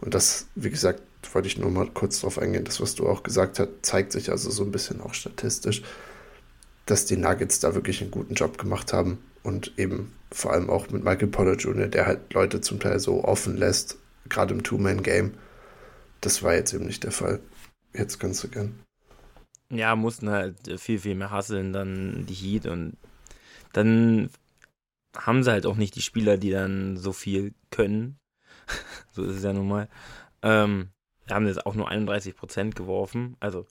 Und 0.00 0.14
das, 0.14 0.46
wie 0.54 0.70
gesagt, 0.70 1.02
wollte 1.32 1.48
ich 1.48 1.58
nur 1.58 1.70
mal 1.70 1.88
kurz 1.92 2.20
drauf 2.20 2.38
eingehen, 2.38 2.64
das, 2.64 2.80
was 2.80 2.94
du 2.94 3.08
auch 3.08 3.24
gesagt 3.24 3.58
hast, 3.58 3.68
zeigt 3.82 4.12
sich 4.12 4.30
also 4.30 4.50
so 4.50 4.62
ein 4.62 4.72
bisschen 4.72 5.00
auch 5.00 5.12
statistisch, 5.12 5.82
dass 6.86 7.04
die 7.04 7.16
Nuggets 7.16 7.58
da 7.58 7.74
wirklich 7.74 8.00
einen 8.00 8.12
guten 8.12 8.34
Job 8.34 8.58
gemacht 8.58 8.92
haben 8.92 9.18
und 9.42 9.78
eben 9.78 10.12
vor 10.32 10.52
allem 10.52 10.70
auch 10.70 10.90
mit 10.90 11.02
Michael 11.02 11.28
Potter 11.28 11.54
Jr., 11.54 11.88
der 11.88 12.06
halt 12.06 12.32
Leute 12.32 12.60
zum 12.60 12.78
Teil 12.78 12.98
so 12.98 13.24
offen 13.24 13.56
lässt, 13.56 13.98
gerade 14.28 14.54
im 14.54 14.62
Two-Man-Game. 14.62 15.34
Das 16.20 16.42
war 16.42 16.54
jetzt 16.54 16.72
eben 16.72 16.86
nicht 16.86 17.04
der 17.04 17.12
Fall. 17.12 17.40
Jetzt 17.92 18.20
kannst 18.20 18.44
du 18.44 18.48
gern. 18.48 18.78
Ja, 19.70 19.96
mussten 19.96 20.30
halt 20.30 20.80
viel, 20.80 20.98
viel 20.98 21.14
mehr 21.14 21.30
hasseln, 21.30 21.72
dann 21.72 22.26
die 22.26 22.34
Heat 22.34 22.66
und 22.66 22.96
dann 23.72 24.30
haben 25.16 25.42
sie 25.42 25.50
halt 25.50 25.66
auch 25.66 25.76
nicht 25.76 25.96
die 25.96 26.02
Spieler, 26.02 26.36
die 26.36 26.50
dann 26.50 26.96
so 26.96 27.12
viel 27.12 27.54
können. 27.70 28.18
so 29.10 29.24
ist 29.24 29.36
es 29.36 29.42
ja 29.42 29.52
nun 29.52 29.68
mal. 29.68 29.88
Ähm, 30.42 30.90
haben 31.28 31.46
jetzt 31.46 31.66
auch 31.66 31.74
nur 31.74 31.90
31% 31.90 32.74
geworfen. 32.74 33.36
Also 33.40 33.66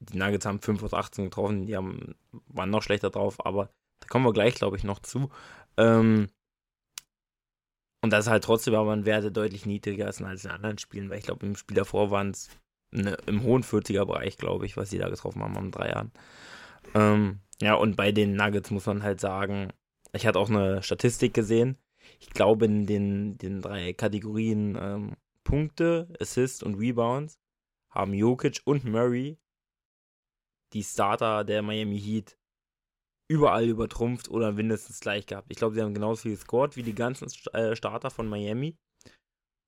die 0.00 0.18
Nuggets 0.18 0.46
haben 0.46 0.60
5 0.60 0.82
aus 0.82 0.94
18 0.94 1.24
getroffen, 1.24 1.66
die 1.66 1.76
haben, 1.76 2.14
waren 2.48 2.70
noch 2.70 2.82
schlechter 2.82 3.10
drauf, 3.10 3.44
aber 3.44 3.70
da 4.04 4.08
kommen 4.08 4.26
wir 4.26 4.32
gleich, 4.32 4.54
glaube 4.54 4.76
ich, 4.76 4.84
noch 4.84 5.00
zu. 5.00 5.30
Ähm, 5.76 6.28
und 8.02 8.10
das 8.10 8.26
ist 8.26 8.30
halt 8.30 8.44
trotzdem 8.44 8.74
aber 8.74 8.92
ein 8.92 9.06
Werte 9.06 9.32
deutlich 9.32 9.64
niedriger 9.64 10.06
als 10.06 10.20
in 10.20 10.50
anderen 10.50 10.78
Spielen, 10.78 11.08
weil 11.08 11.18
ich 11.18 11.24
glaube, 11.24 11.46
im 11.46 11.56
Spiel 11.56 11.76
davor 11.76 12.10
waren 12.10 12.30
es 12.32 12.50
ne, 12.90 13.16
im 13.26 13.42
hohen 13.42 13.62
40er-Bereich, 13.64 14.36
glaube 14.36 14.66
ich, 14.66 14.76
was 14.76 14.90
sie 14.90 14.98
da 14.98 15.08
getroffen 15.08 15.42
haben 15.42 15.56
am 15.56 15.70
drei 15.70 15.88
Jahren. 15.88 16.12
Ähm, 16.94 17.40
ja, 17.62 17.74
und 17.74 17.96
bei 17.96 18.12
den 18.12 18.36
Nuggets 18.36 18.70
muss 18.70 18.86
man 18.86 19.02
halt 19.02 19.20
sagen, 19.20 19.72
ich 20.12 20.26
hatte 20.26 20.38
auch 20.38 20.50
eine 20.50 20.82
Statistik 20.82 21.32
gesehen. 21.32 21.78
Ich 22.20 22.30
glaube, 22.30 22.66
in 22.66 22.86
den, 22.86 23.38
den 23.38 23.62
drei 23.62 23.94
Kategorien 23.94 24.76
ähm, 24.78 25.16
Punkte, 25.42 26.08
Assist 26.20 26.62
und 26.62 26.74
Rebounds 26.74 27.38
haben 27.88 28.12
Jokic 28.12 28.60
und 28.64 28.84
Murray 28.84 29.38
die 30.74 30.82
Starter 30.82 31.44
der 31.44 31.62
Miami 31.62 31.98
Heat 31.98 32.36
überall 33.28 33.66
übertrumpft 33.66 34.28
oder 34.28 34.52
mindestens 34.52 35.00
gleich 35.00 35.26
gehabt. 35.26 35.48
Ich 35.50 35.56
glaube, 35.56 35.74
sie 35.74 35.82
haben 35.82 35.94
genauso 35.94 36.22
viel 36.22 36.32
gescored 36.32 36.76
wie 36.76 36.82
die 36.82 36.94
ganzen 36.94 37.28
äh, 37.52 37.74
Starter 37.74 38.10
von 38.10 38.28
Miami. 38.28 38.76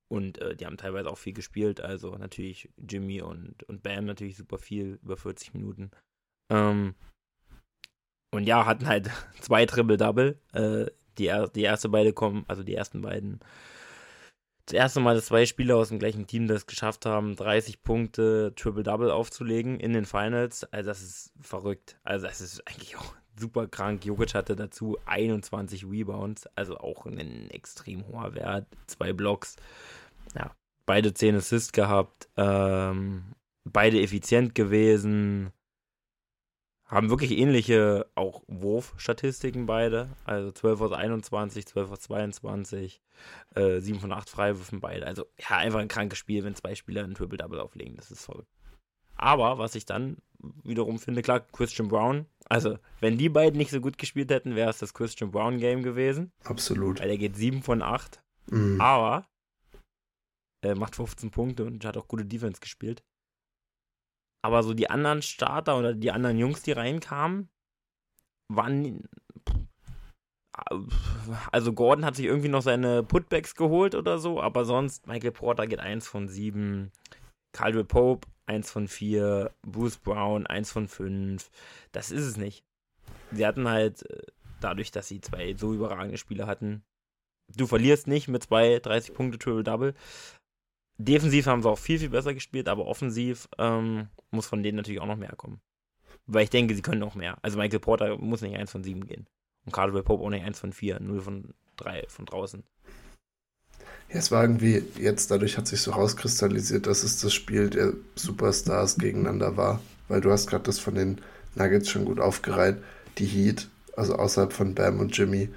Und 0.09 0.39
äh, 0.39 0.55
die 0.55 0.67
haben 0.67 0.77
teilweise 0.77 1.11
auch 1.11 1.19
viel 1.19 1.33
gespielt. 1.33 1.81
Also 1.81 2.15
natürlich 2.17 2.71
Jimmy 2.77 3.23
und, 3.23 3.63
und 3.65 3.83
Bam 3.83 4.05
natürlich 4.05 4.37
super 4.37 4.59
viel, 4.59 4.99
über 5.03 5.17
40 5.17 5.55
Minuten. 5.55 5.91
Ähm, 6.53 6.95
und 8.33 8.45
ja, 8.45 8.67
hatten 8.67 8.87
halt 8.87 9.11
zwei 9.41 9.67
Triple-Double. 9.67 10.39
Äh, 10.53 10.87
die, 11.19 11.33
die 11.55 11.63
erste 11.63 11.89
beide 11.89 12.13
kommen, 12.13 12.45
also 12.47 12.63
die 12.63 12.75
ersten 12.75 13.01
beiden. 13.01 13.41
Das 14.67 14.75
erste 14.75 15.01
Mal, 15.01 15.15
dass 15.15 15.27
zwei 15.27 15.47
Spieler 15.47 15.77
aus 15.77 15.89
dem 15.89 15.99
gleichen 15.99 16.27
Team 16.27 16.49
das 16.49 16.67
geschafft 16.67 17.07
haben, 17.07 17.37
30 17.37 17.83
Punkte 17.83 18.53
Triple-Double 18.55 19.11
aufzulegen 19.11 19.81
in 19.81 19.93
den 19.93 20.05
Finals. 20.05 20.65
Also 20.65 20.89
das 20.91 21.03
ist 21.03 21.33
verrückt. 21.41 21.99
Also 22.03 22.27
das 22.27 22.41
ist 22.41 22.67
eigentlich 22.69 22.97
auch 22.97 23.15
super 23.39 23.67
krank. 23.69 24.05
Jokic 24.05 24.35
hatte 24.35 24.57
dazu 24.57 24.99
21 25.07 25.85
Rebounds, 25.85 26.47
also 26.55 26.79
auch 26.79 27.07
ein 27.07 27.51
extrem 27.51 28.07
hoher 28.07 28.35
Wert. 28.35 28.67
Zwei 28.87 29.13
Blocks. 29.13 29.57
Ja, 30.35 30.55
beide 30.87 31.13
10 31.15 31.37
Assists 31.37 31.73
gehabt. 31.73 32.29
Ähm, 32.37 33.35
beide 33.65 34.01
effizient 34.01 34.55
gewesen. 34.55 35.53
Haben 36.87 37.11
wirklich 37.11 37.33
ähnliche 37.33 38.07
auch 38.15 38.43
Wurfstatistiken 38.47 39.67
beide. 39.67 40.09
Also 40.25 40.53
12 40.53 40.81
aus 40.83 40.93
21, 40.93 41.67
12 41.67 41.91
aus 41.91 42.01
22, 42.01 43.03
äh, 43.57 43.81
7 43.81 43.99
von 43.99 44.13
8 44.13 44.31
Freiwürfen 44.31 44.81
beide. 44.81 45.05
Also 45.05 45.27
ja, 45.39 45.57
einfach 45.57 45.81
ein 45.81 45.89
krankes 45.89 46.19
Spiel, 46.19 46.45
wenn 46.45 46.55
zwei 46.55 46.77
Spieler 46.77 47.03
ein 47.03 47.15
Triple-Double 47.15 47.59
auflegen. 47.59 47.97
Das 47.97 48.13
ist 48.13 48.25
verrückt. 48.25 48.49
Aber 49.17 49.59
was 49.59 49.75
ich 49.75 49.85
dann 49.85 50.19
wiederum 50.65 50.99
finde, 50.99 51.23
klar, 51.23 51.41
Christian 51.41 51.89
Brown. 51.89 52.27
Also, 52.49 52.79
wenn 53.01 53.19
die 53.19 53.29
beiden 53.29 53.59
nicht 53.59 53.71
so 53.71 53.81
gut 53.81 53.99
gespielt 53.99 54.31
hätten, 54.31 54.55
wäre 54.55 54.71
es 54.71 54.79
das 54.79 54.95
Christian 54.95 55.31
Brown 55.31 55.59
Game 55.59 55.83
gewesen. 55.83 56.33
Absolut. 56.45 57.01
Weil 57.01 57.11
er 57.11 57.19
geht 57.19 57.37
7 57.37 57.63
von 57.63 57.83
8. 57.83 58.23
Mhm. 58.51 58.81
Aber 58.81 59.27
er 60.63 60.77
macht 60.77 60.97
15 60.97 61.31
Punkte 61.31 61.65
und 61.65 61.85
hat 61.85 61.97
auch 61.97 62.09
gute 62.09 62.25
Defense 62.25 62.61
gespielt. 62.61 63.03
Aber 64.45 64.63
so 64.63 64.75
die 64.75 64.91
anderen 64.91 65.23
Starter 65.23 65.79
oder 65.79 65.95
die 65.95 66.11
anderen 66.13 66.39
Jungs, 66.39 66.63
die 66.63 66.73
reinkamen, 66.73 67.49
wann. 68.53 69.09
Also 71.53 71.73
Gordon 71.73 72.05
hat 72.05 72.17
sich 72.17 72.27
irgendwie 72.27 72.49
noch 72.49 72.63
seine 72.63 73.03
Putbacks 73.03 73.55
geholt 73.57 73.95
oder 73.95 74.19
so, 74.19 74.41
aber 74.41 74.65
sonst 74.65 75.07
Michael 75.07 75.33
Porter 75.33 75.67
geht 75.67 75.81
1 75.81 76.09
von 76.09 76.29
7, 76.29 76.91
Caldwell 77.53 77.85
Pope 77.85 78.27
1 78.47 78.71
von 78.71 78.89
4, 78.89 79.53
Bruce 79.63 79.99
Brown 79.99 80.47
1 80.47 80.71
von 80.71 80.89
5. 80.89 81.51
Das 81.93 82.11
ist 82.11 82.25
es 82.25 82.37
nicht. 82.37 82.65
Sie 83.33 83.47
hatten 83.47 83.69
halt, 83.69 84.09
äh, 84.11 84.23
dadurch, 84.61 84.91
dass 84.91 85.09
sie 85.09 85.21
zwei 85.21 85.55
so 85.55 85.75
überragende 85.75 86.19
Spieler 86.19 86.47
hatten, 86.47 86.85
du 87.57 87.67
verlierst 87.67 88.07
nicht 88.07 88.29
mit 88.29 88.43
zwei 88.45 88.79
30 88.79 89.15
Punkte 89.15 89.39
Triple-Double. 89.39 89.95
Defensiv 90.99 91.47
haben 91.47 91.63
sie 91.63 91.69
auch 91.69 91.79
viel, 91.79 91.99
viel 91.99 92.11
besser 92.11 92.33
gespielt, 92.33 92.69
aber 92.69 92.87
offensiv 92.87 93.49
ähm, 93.59 94.09
muss 94.31 94.47
von 94.47 94.63
denen 94.63 94.77
natürlich 94.77 95.01
auch 95.01 95.07
noch 95.07 95.17
mehr 95.17 95.37
kommen. 95.37 95.61
Weil 96.27 96.45
ich 96.45 96.51
denke, 96.51 96.75
sie 96.75 96.83
können 96.83 97.01
noch 97.01 97.15
mehr. 97.15 97.39
Also 97.43 97.59
Michael 97.59 97.81
Porter 97.81 98.17
muss 98.17 98.41
nicht 98.41 98.57
1 98.57 98.71
von 98.71 98.83
7 98.83 99.07
gehen. 99.07 99.27
Und 99.65 99.73
Cardwell 99.73 100.03
Pope 100.03 100.25
auch 100.25 100.31
nicht 100.31 100.45
1 100.45 100.59
von 100.59 100.73
4, 100.73 101.01
0 101.01 101.21
von 101.21 101.55
3 101.77 102.05
von 102.09 102.25
draußen. 102.25 102.65
Ja, 104.09 104.19
es 104.19 104.31
war 104.31 104.43
irgendwie, 104.43 104.85
jetzt 104.99 105.31
dadurch 105.31 105.59
hat 105.59 105.67
sich 105.67 105.81
so 105.81 105.93
rauskristallisiert, 105.93 106.87
dass 106.87 107.03
es 107.03 107.21
das 107.21 107.35
Spiel 107.35 107.71
der 107.71 107.93
Superstars 108.15 108.97
gegeneinander 108.97 109.57
war. 109.57 109.81
Weil 110.09 110.21
du 110.21 110.31
hast 110.31 110.49
gerade 110.49 110.65
das 110.65 110.79
von 110.79 110.95
den 110.95 111.21
Nuggets 111.55 111.89
schon 111.89 112.05
gut 112.05 112.21
aufgereiht. 112.21 112.77
Die 113.19 113.27
Heat, 113.27 113.69
also 113.97 114.17
außerhalb 114.17 114.53
von 114.53 114.75
Bam 114.75 115.01
und 115.01 115.17
Jimmy, 115.17 115.49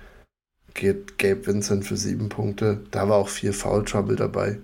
geht 0.74 1.18
Gabe 1.18 1.46
Vincent 1.46 1.86
für 1.86 1.98
sieben 1.98 2.30
Punkte. 2.30 2.82
Da 2.92 3.10
war 3.10 3.18
auch 3.18 3.30
viel 3.30 3.54
Foul 3.54 3.86
Trouble 3.86 4.16
dabei. 4.16 4.60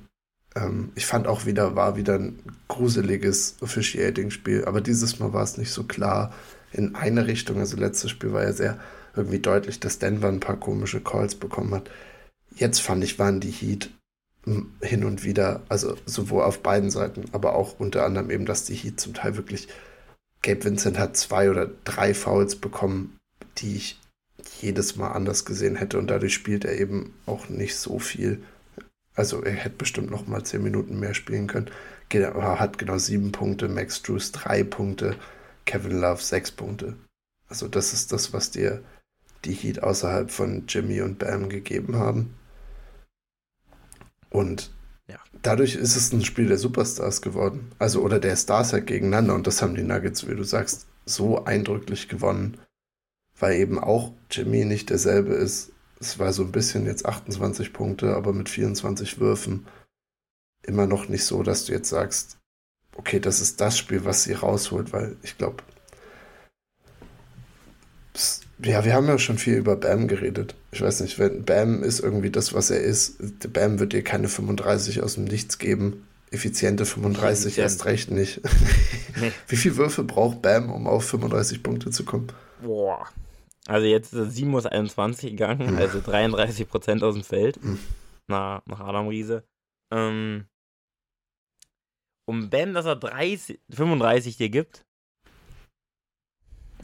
Ähm, 0.56 0.92
ich 0.96 1.06
fand 1.06 1.28
auch 1.28 1.46
wieder, 1.46 1.76
war 1.76 1.98
wieder 1.98 2.16
ein 2.16 2.40
gruseliges 2.68 3.58
Officiating-Spiel, 3.62 4.66
aber 4.66 4.82
dieses 4.82 5.20
Mal 5.20 5.34
war 5.34 5.44
es 5.44 5.58
nicht 5.58 5.72
so 5.72 5.84
klar 5.84 6.34
in 6.72 6.96
eine 6.96 7.28
Richtung. 7.28 7.60
Also 7.60 7.78
letztes 7.78 8.12
Spiel 8.12 8.34
war 8.34 8.44
ja 8.44 8.54
sehr 8.54 8.80
irgendwie 9.16 9.40
deutlich, 9.40 9.80
dass 9.80 10.00
Denver 10.00 10.28
ein 10.28 10.40
paar 10.40 10.58
komische 10.58 11.02
Calls 11.02 11.36
bekommen 11.36 11.76
hat. 11.76 11.90
Jetzt 12.56 12.80
fand 12.80 13.04
ich, 13.04 13.20
waren 13.20 13.40
die 13.40 13.52
Heat 13.52 13.90
hin 14.82 15.04
und 15.04 15.24
wieder, 15.24 15.64
also 15.70 15.98
sowohl 16.06 16.44
auf 16.44 16.62
beiden 16.62 16.92
Seiten, 16.92 17.26
aber 17.32 17.56
auch 17.56 17.80
unter 17.80 18.06
anderem 18.06 18.30
eben, 18.30 18.46
dass 18.46 18.64
die 18.64 18.76
Heat 18.76 19.00
zum 19.00 19.14
Teil 19.14 19.36
wirklich, 19.36 19.68
Gabe 20.42 20.64
Vincent 20.64 21.00
hat 21.00 21.18
zwei 21.18 21.50
oder 21.50 21.70
drei 21.84 22.14
Fouls 22.14 22.56
bekommen, 22.56 23.18
die 23.58 23.76
ich 23.76 24.00
jedes 24.62 24.96
Mal 24.96 25.10
anders 25.10 25.44
gesehen 25.44 25.76
hätte 25.76 25.98
und 25.98 26.08
dadurch 26.08 26.36
spielt 26.36 26.66
er 26.66 26.80
eben 26.80 27.14
auch 27.26 27.50
nicht 27.50 27.76
so 27.76 27.98
viel. 27.98 28.44
Also 29.16 29.42
er 29.42 29.54
hätte 29.54 29.78
bestimmt 29.78 30.12
noch 30.12 30.28
mal 30.28 30.44
zehn 30.44 30.62
Minuten 30.62 31.00
mehr 31.00 31.16
spielen 31.16 31.48
können. 31.48 31.72
Er 32.10 32.60
hat 32.60 32.78
genau 32.78 33.00
sieben 33.00 33.32
Punkte, 33.32 33.68
Max 33.68 34.04
Drews 34.04 34.32
drei 34.32 34.64
Punkte, 34.64 35.16
Kevin 35.66 36.00
Love 36.00 36.22
sechs 36.22 36.52
Punkte. 36.52 36.96
Also 37.50 37.68
das 37.68 37.94
ist 37.94 38.12
das, 38.12 38.32
was 38.32 38.52
dir 38.52 38.84
die 39.46 39.54
Heat 39.54 39.82
außerhalb 39.82 40.30
von 40.30 40.66
Jimmy 40.68 41.02
und 41.02 41.18
Bam 41.18 41.50
gegeben 41.50 41.96
haben. 41.96 42.36
Und 44.36 44.72
ja. 45.08 45.18
dadurch 45.42 45.76
ist 45.76 45.96
es 45.96 46.12
ein 46.14 46.24
Spiel 46.24 46.48
der 46.48 46.58
Superstars 46.58 47.22
geworden. 47.22 47.72
Also 47.80 48.02
oder 48.02 48.20
der 48.20 48.36
Stars 48.36 48.74
halt 48.74 48.88
gegeneinander 48.88 49.36
und 49.36 49.48
das 49.48 49.62
haben 49.62 49.76
die 49.76 49.84
Nuggets, 49.84 50.28
wie 50.28 50.36
du 50.36 50.44
sagst, 50.44 50.88
so 51.06 51.46
eindrücklich 51.46 52.10
gewonnen 52.10 52.58
weil 53.40 53.60
eben 53.60 53.80
auch 53.80 54.14
Jimmy 54.32 54.66
nicht 54.66 54.90
derselbe 54.90 55.34
ist. 55.34 55.72
Es 56.00 56.20
war 56.20 56.34
so 56.34 56.44
ein 56.44 56.52
bisschen 56.52 56.86
jetzt 56.86 57.06
28 57.06 57.74
Punkte, 57.74 58.16
aber 58.16 58.34
mit 58.34 58.50
24 58.50 59.20
Würfen 59.20 59.66
immer 60.64 60.88
noch 60.88 61.10
nicht 61.10 61.26
so, 61.26 61.44
dass 61.44 61.66
du 61.66 61.74
jetzt 61.74 61.90
sagst, 61.90 62.38
okay, 62.96 63.20
das 63.20 63.42
ist 63.42 63.62
das 63.62 63.78
Spiel, 63.78 64.06
was 64.06 64.24
sie 64.24 64.34
rausholt, 64.34 64.94
weil 64.94 65.18
ich 65.22 65.38
glaube, 65.38 65.64
ja, 68.66 68.84
wir 68.86 68.94
haben 68.94 69.08
ja 69.08 69.18
schon 69.18 69.38
viel 69.38 69.56
über 69.56 69.76
Bam 69.76 70.08
geredet. 70.08 70.56
Ich 70.72 70.82
weiß 70.82 71.02
nicht, 71.02 71.20
wenn 71.20 71.46
Bam 71.46 71.84
ist 71.84 72.00
irgendwie 72.00 72.32
das, 72.32 72.54
was 72.54 72.70
er 72.70 72.82
ist. 72.82 73.18
Bam 73.54 73.80
wird 73.80 73.94
dir 73.94 74.04
keine 74.04 74.28
35 74.28 75.02
aus 75.02 75.16
dem 75.16 75.26
Nichts 75.26 75.58
geben. 75.58 76.06
Effiziente 76.32 76.86
35 76.86 77.46
Effizient. 77.46 77.64
erst 77.64 77.86
recht 77.86 78.12
nicht. 78.12 78.42
Nee. 79.18 79.32
Wie 79.48 79.56
viele 79.56 79.78
Würfe 79.78 80.04
braucht 80.04 80.42
Bam, 80.42 80.70
um 80.70 80.88
auf 80.88 81.06
35 81.06 81.64
Punkte 81.64 81.90
zu 81.90 82.04
kommen? 82.04 82.28
Boah, 82.62 83.08
also 83.68 83.88
jetzt 83.88 84.14
ist 84.14 84.20
er 84.20 84.26
7 84.26 84.54
aus 84.56 84.66
21 84.66 85.32
gegangen, 85.32 85.72
mhm. 85.72 85.78
also 85.78 86.02
33 86.02 86.68
Prozent 86.68 87.04
aus 87.04 87.16
dem 87.16 87.24
Feld. 87.24 87.64
Mhm. 87.64 87.80
Na, 88.28 88.62
nach 88.66 88.80
Adam 88.80 89.08
Riese. 89.08 89.44
Ähm, 89.92 90.46
um 92.26 92.50
Ben, 92.50 92.74
dass 92.74 92.86
er 92.86 92.96
30, 92.96 93.60
35 93.70 94.38
dir 94.38 94.50
gibt, 94.50 94.86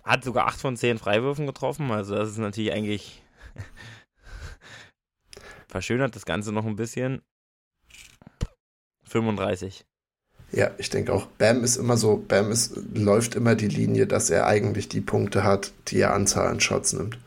hat 0.04 0.24
sogar 0.24 0.48
8 0.48 0.60
von 0.60 0.78
10 0.78 0.98
Freiwürfen 0.98 1.46
getroffen. 1.46 1.92
Also 1.92 2.16
das 2.16 2.30
ist 2.30 2.38
natürlich 2.38 2.74
eigentlich 2.74 3.24
verschönert 5.68 6.16
das 6.16 6.26
Ganze 6.26 6.52
noch 6.52 6.66
ein 6.66 6.76
bisschen. 6.76 7.22
35. 9.06 9.86
Ja, 10.52 10.72
ich 10.78 10.90
denke 10.90 11.14
auch, 11.14 11.28
Bam 11.28 11.64
ist 11.64 11.78
immer 11.78 11.98
so, 11.98 12.18
Bam 12.18 12.52
ist, 12.52 12.76
läuft 12.94 13.36
immer 13.36 13.56
die 13.56 13.70
Linie, 13.70 14.06
dass 14.06 14.30
er 14.30 14.48
eigentlich 14.48 14.90
die 14.90 15.02
Punkte 15.02 15.44
hat, 15.44 15.72
die 15.88 16.00
er 16.00 16.14
Anzahl 16.14 16.48
an 16.48 16.60
Shots 16.60 16.94
nimmt. 16.94 17.18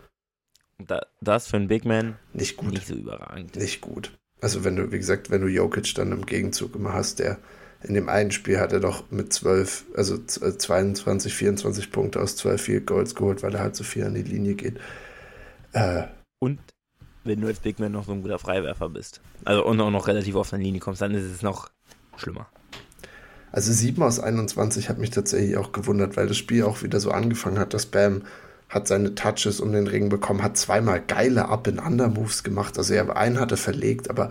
Da, 0.78 1.06
das 1.20 1.46
für 1.46 1.56
einen 1.56 1.68
Big 1.68 1.84
Man 1.84 2.18
nicht 2.32 2.56
gut. 2.56 2.72
Nicht 2.72 2.86
so 2.86 2.94
überragend. 2.94 3.56
Nicht 3.56 3.80
gut. 3.80 4.12
Also 4.40 4.64
wenn 4.64 4.76
du, 4.76 4.92
wie 4.92 4.98
gesagt, 4.98 5.30
wenn 5.30 5.40
du 5.40 5.46
Jokic 5.46 5.94
dann 5.94 6.12
im 6.12 6.26
Gegenzug 6.26 6.74
immer 6.74 6.92
hast, 6.92 7.18
der 7.18 7.38
in 7.84 7.94
dem 7.94 8.08
einen 8.08 8.30
Spiel 8.30 8.58
hat 8.58 8.72
er 8.72 8.80
doch 8.80 9.10
mit 9.10 9.32
12, 9.32 9.84
also 9.94 10.18
22, 10.18 11.34
24 11.34 11.84
äh, 11.84 11.88
Punkte 11.90 12.20
aus 12.20 12.36
12 12.36 12.60
Field 12.62 12.86
Goals 12.86 13.14
geholt, 13.14 13.42
weil 13.42 13.54
er 13.54 13.60
halt 13.60 13.76
so 13.76 13.84
viel 13.84 14.04
an 14.04 14.14
die 14.14 14.22
Linie 14.22 14.54
geht. 14.54 14.78
Äh, 15.72 16.04
und 16.38 16.58
wenn 17.24 17.40
du 17.40 17.46
als 17.46 17.60
Big 17.60 17.78
Man 17.78 17.92
noch 17.92 18.04
so 18.04 18.12
ein 18.12 18.22
guter 18.22 18.38
Freiwerfer 18.38 18.88
bist, 18.88 19.20
also 19.44 19.64
und 19.64 19.80
auch 19.80 19.90
noch 19.90 20.08
relativ 20.08 20.34
oft 20.34 20.52
an 20.54 20.60
die 20.60 20.66
Linie 20.66 20.80
kommst, 20.80 21.02
dann 21.02 21.14
ist 21.14 21.24
es 21.24 21.42
noch 21.42 21.70
schlimmer. 22.16 22.48
Also 23.52 23.72
7 23.72 24.02
aus 24.02 24.18
21 24.18 24.88
hat 24.88 24.98
mich 24.98 25.10
tatsächlich 25.10 25.56
auch 25.56 25.72
gewundert, 25.72 26.16
weil 26.16 26.26
das 26.26 26.36
Spiel 26.36 26.64
auch 26.64 26.82
wieder 26.82 27.00
so 27.00 27.10
angefangen 27.10 27.58
hat, 27.58 27.72
dass 27.72 27.86
Bam 27.86 28.22
hat 28.68 28.88
seine 28.88 29.14
Touches 29.14 29.60
um 29.60 29.72
den 29.72 29.86
Ring 29.86 30.08
bekommen, 30.08 30.42
hat 30.42 30.56
zweimal 30.56 31.00
geile 31.00 31.48
Up-and-Under-Moves 31.48 32.42
gemacht. 32.42 32.76
Also 32.78 32.94
er 32.94 33.16
einen 33.16 33.38
hatte 33.38 33.56
verlegt, 33.56 34.10
aber 34.10 34.30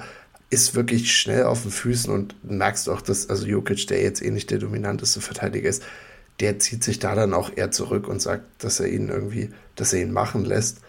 ist 0.53 0.75
wirklich 0.75 1.15
schnell 1.15 1.43
auf 1.43 1.63
den 1.63 1.71
Füßen 1.71 2.13
und 2.13 2.35
merkst 2.43 2.87
auch, 2.87 3.01
dass 3.01 3.29
also 3.29 3.45
Jokic, 3.45 3.87
der 3.87 4.01
jetzt 4.01 4.21
eh 4.21 4.31
nicht 4.31 4.51
der 4.51 4.59
dominanteste 4.59 5.19
Verteidiger 5.19 5.67
ist, 5.67 5.83
der 6.39 6.59
zieht 6.59 6.83
sich 6.83 6.99
da 6.99 7.15
dann 7.15 7.33
auch 7.33 7.51
eher 7.55 7.71
zurück 7.71 8.07
und 8.07 8.21
sagt, 8.21 8.63
dass 8.63 8.79
er 8.79 8.87
ihn 8.87 9.09
irgendwie, 9.09 9.49
dass 9.75 9.93
er 9.93 10.01
ihn 10.01 10.11
machen 10.11 10.45
lässt. 10.45 10.81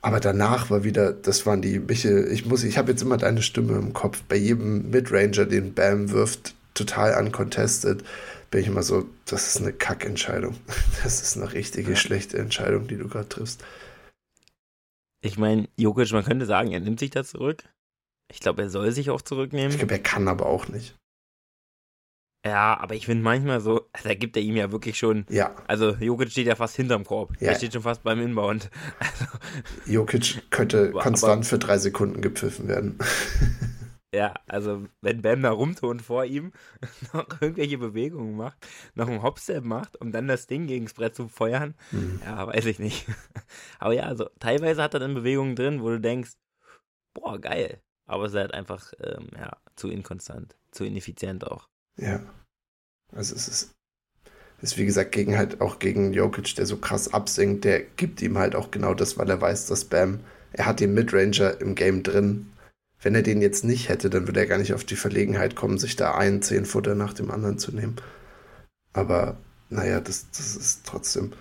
Aber 0.00 0.20
danach 0.20 0.70
war 0.70 0.84
wieder, 0.84 1.12
das 1.12 1.44
waren 1.46 1.60
die 1.60 1.80
Michel, 1.80 2.30
ich 2.30 2.46
muss, 2.46 2.62
ich 2.62 2.78
habe 2.78 2.92
jetzt 2.92 3.02
immer 3.02 3.16
deine 3.16 3.42
Stimme 3.42 3.76
im 3.76 3.92
Kopf. 3.92 4.22
Bei 4.28 4.36
jedem 4.36 4.90
Midranger, 4.90 5.44
den 5.44 5.74
Bam 5.74 6.10
wirft, 6.10 6.54
total 6.74 7.20
uncontested, 7.20 8.04
bin 8.50 8.60
ich 8.60 8.68
immer 8.68 8.84
so, 8.84 9.06
das 9.26 9.48
ist 9.48 9.60
eine 9.60 9.72
Kackentscheidung. 9.72 10.56
Das 11.02 11.22
ist 11.22 11.36
eine 11.36 11.52
richtige 11.52 11.90
ja. 11.90 11.96
schlechte 11.96 12.38
Entscheidung, 12.38 12.86
die 12.86 12.96
du 12.96 13.08
gerade 13.08 13.28
triffst. 13.28 13.64
Ich 15.20 15.38
meine, 15.38 15.68
Jokic, 15.76 16.12
man 16.12 16.24
könnte 16.24 16.46
sagen, 16.46 16.70
er 16.70 16.80
nimmt 16.80 17.00
sich 17.00 17.10
da 17.10 17.24
zurück. 17.24 17.64
Ich 18.30 18.40
glaube, 18.40 18.62
er 18.62 18.70
soll 18.70 18.92
sich 18.92 19.10
auch 19.10 19.22
zurücknehmen. 19.22 19.70
Ich 19.70 19.78
glaube, 19.78 19.94
er 19.94 20.02
kann 20.02 20.28
aber 20.28 20.46
auch 20.46 20.68
nicht. 20.68 20.96
Ja, 22.46 22.78
aber 22.78 22.94
ich 22.94 23.06
finde 23.06 23.24
manchmal 23.24 23.60
so, 23.60 23.88
da 24.04 24.14
gibt 24.14 24.36
er 24.36 24.42
ihm 24.42 24.56
ja 24.56 24.70
wirklich 24.70 24.96
schon. 24.96 25.26
Ja. 25.28 25.54
Also 25.66 25.90
Jokic 25.94 26.30
steht 26.30 26.46
ja 26.46 26.54
fast 26.54 26.76
hinterm 26.76 27.04
Korb. 27.04 27.34
Ja. 27.40 27.48
Er 27.48 27.56
steht 27.56 27.72
schon 27.72 27.82
fast 27.82 28.02
beim 28.02 28.20
Inbound. 28.20 28.70
Also, 29.00 29.24
Jokic 29.86 30.50
könnte 30.50 30.92
konstant 30.92 31.32
aber, 31.32 31.44
für 31.44 31.58
drei 31.58 31.78
Sekunden 31.78 32.20
gepfiffen 32.20 32.68
werden. 32.68 32.98
Ja, 34.14 34.32
also 34.46 34.86
wenn 35.02 35.20
Bam 35.20 35.42
da 35.42 35.50
rumtont 35.50 36.00
vor 36.00 36.24
ihm, 36.24 36.52
noch 37.12 37.26
irgendwelche 37.42 37.76
Bewegungen 37.76 38.36
macht, 38.36 38.56
noch 38.94 39.06
einen 39.06 39.22
Hopstep 39.22 39.64
macht, 39.64 40.00
um 40.00 40.12
dann 40.12 40.28
das 40.28 40.46
Ding 40.46 40.66
gegen 40.66 40.86
das 40.86 40.94
Brett 40.94 41.14
zu 41.14 41.28
feuern, 41.28 41.74
mhm. 41.90 42.18
ja, 42.24 42.46
weiß 42.46 42.64
ich 42.64 42.78
nicht. 42.78 43.06
Aber 43.78 43.92
ja, 43.92 44.04
also 44.04 44.30
teilweise 44.40 44.82
hat 44.82 44.94
er 44.94 45.00
dann 45.00 45.12
Bewegungen 45.12 45.56
drin, 45.56 45.82
wo 45.82 45.90
du 45.90 46.00
denkst, 46.00 46.32
boah, 47.12 47.38
geil. 47.38 47.82
Aber 48.08 48.24
es 48.24 48.32
ist 48.32 48.38
halt 48.38 48.54
einfach, 48.54 48.92
ähm, 49.00 49.28
ja, 49.36 49.56
zu 49.76 49.88
inkonstant, 49.88 50.56
zu 50.72 50.84
ineffizient 50.84 51.46
auch. 51.46 51.68
Ja. 51.96 52.20
Also 53.12 53.36
es 53.36 53.46
ist, 53.46 53.74
ist 54.60 54.76
wie 54.76 54.86
gesagt 54.86 55.12
gegen 55.12 55.38
halt 55.38 55.60
auch 55.60 55.78
gegen 55.78 56.12
Jokic, 56.12 56.56
der 56.56 56.66
so 56.66 56.78
krass 56.78 57.14
absinkt, 57.14 57.64
der 57.64 57.80
gibt 57.80 58.20
ihm 58.20 58.38
halt 58.38 58.56
auch 58.56 58.70
genau 58.72 58.94
das, 58.94 59.16
weil 59.16 59.30
er 59.30 59.40
weiß, 59.40 59.66
dass 59.66 59.84
Bam, 59.84 60.20
er 60.52 60.66
hat 60.66 60.80
den 60.80 60.94
Midranger 60.94 61.60
im 61.60 61.76
Game 61.76 62.02
drin 62.02 62.50
wenn 63.00 63.14
er 63.14 63.22
den 63.22 63.40
jetzt 63.40 63.64
nicht 63.64 63.88
hätte, 63.88 64.10
dann 64.10 64.26
würde 64.26 64.40
er 64.40 64.46
gar 64.46 64.58
nicht 64.58 64.74
auf 64.74 64.84
die 64.84 64.96
Verlegenheit 64.96 65.54
kommen, 65.54 65.78
sich 65.78 65.96
da 65.96 66.14
einen 66.14 66.42
Zehnfutter 66.42 66.94
nach 66.94 67.12
dem 67.12 67.30
anderen 67.30 67.58
zu 67.58 67.72
nehmen. 67.72 67.96
Aber 68.92 69.36
naja, 69.70 70.00
das, 70.00 70.30
das 70.30 70.56
ist 70.56 70.84
trotzdem 70.84 71.32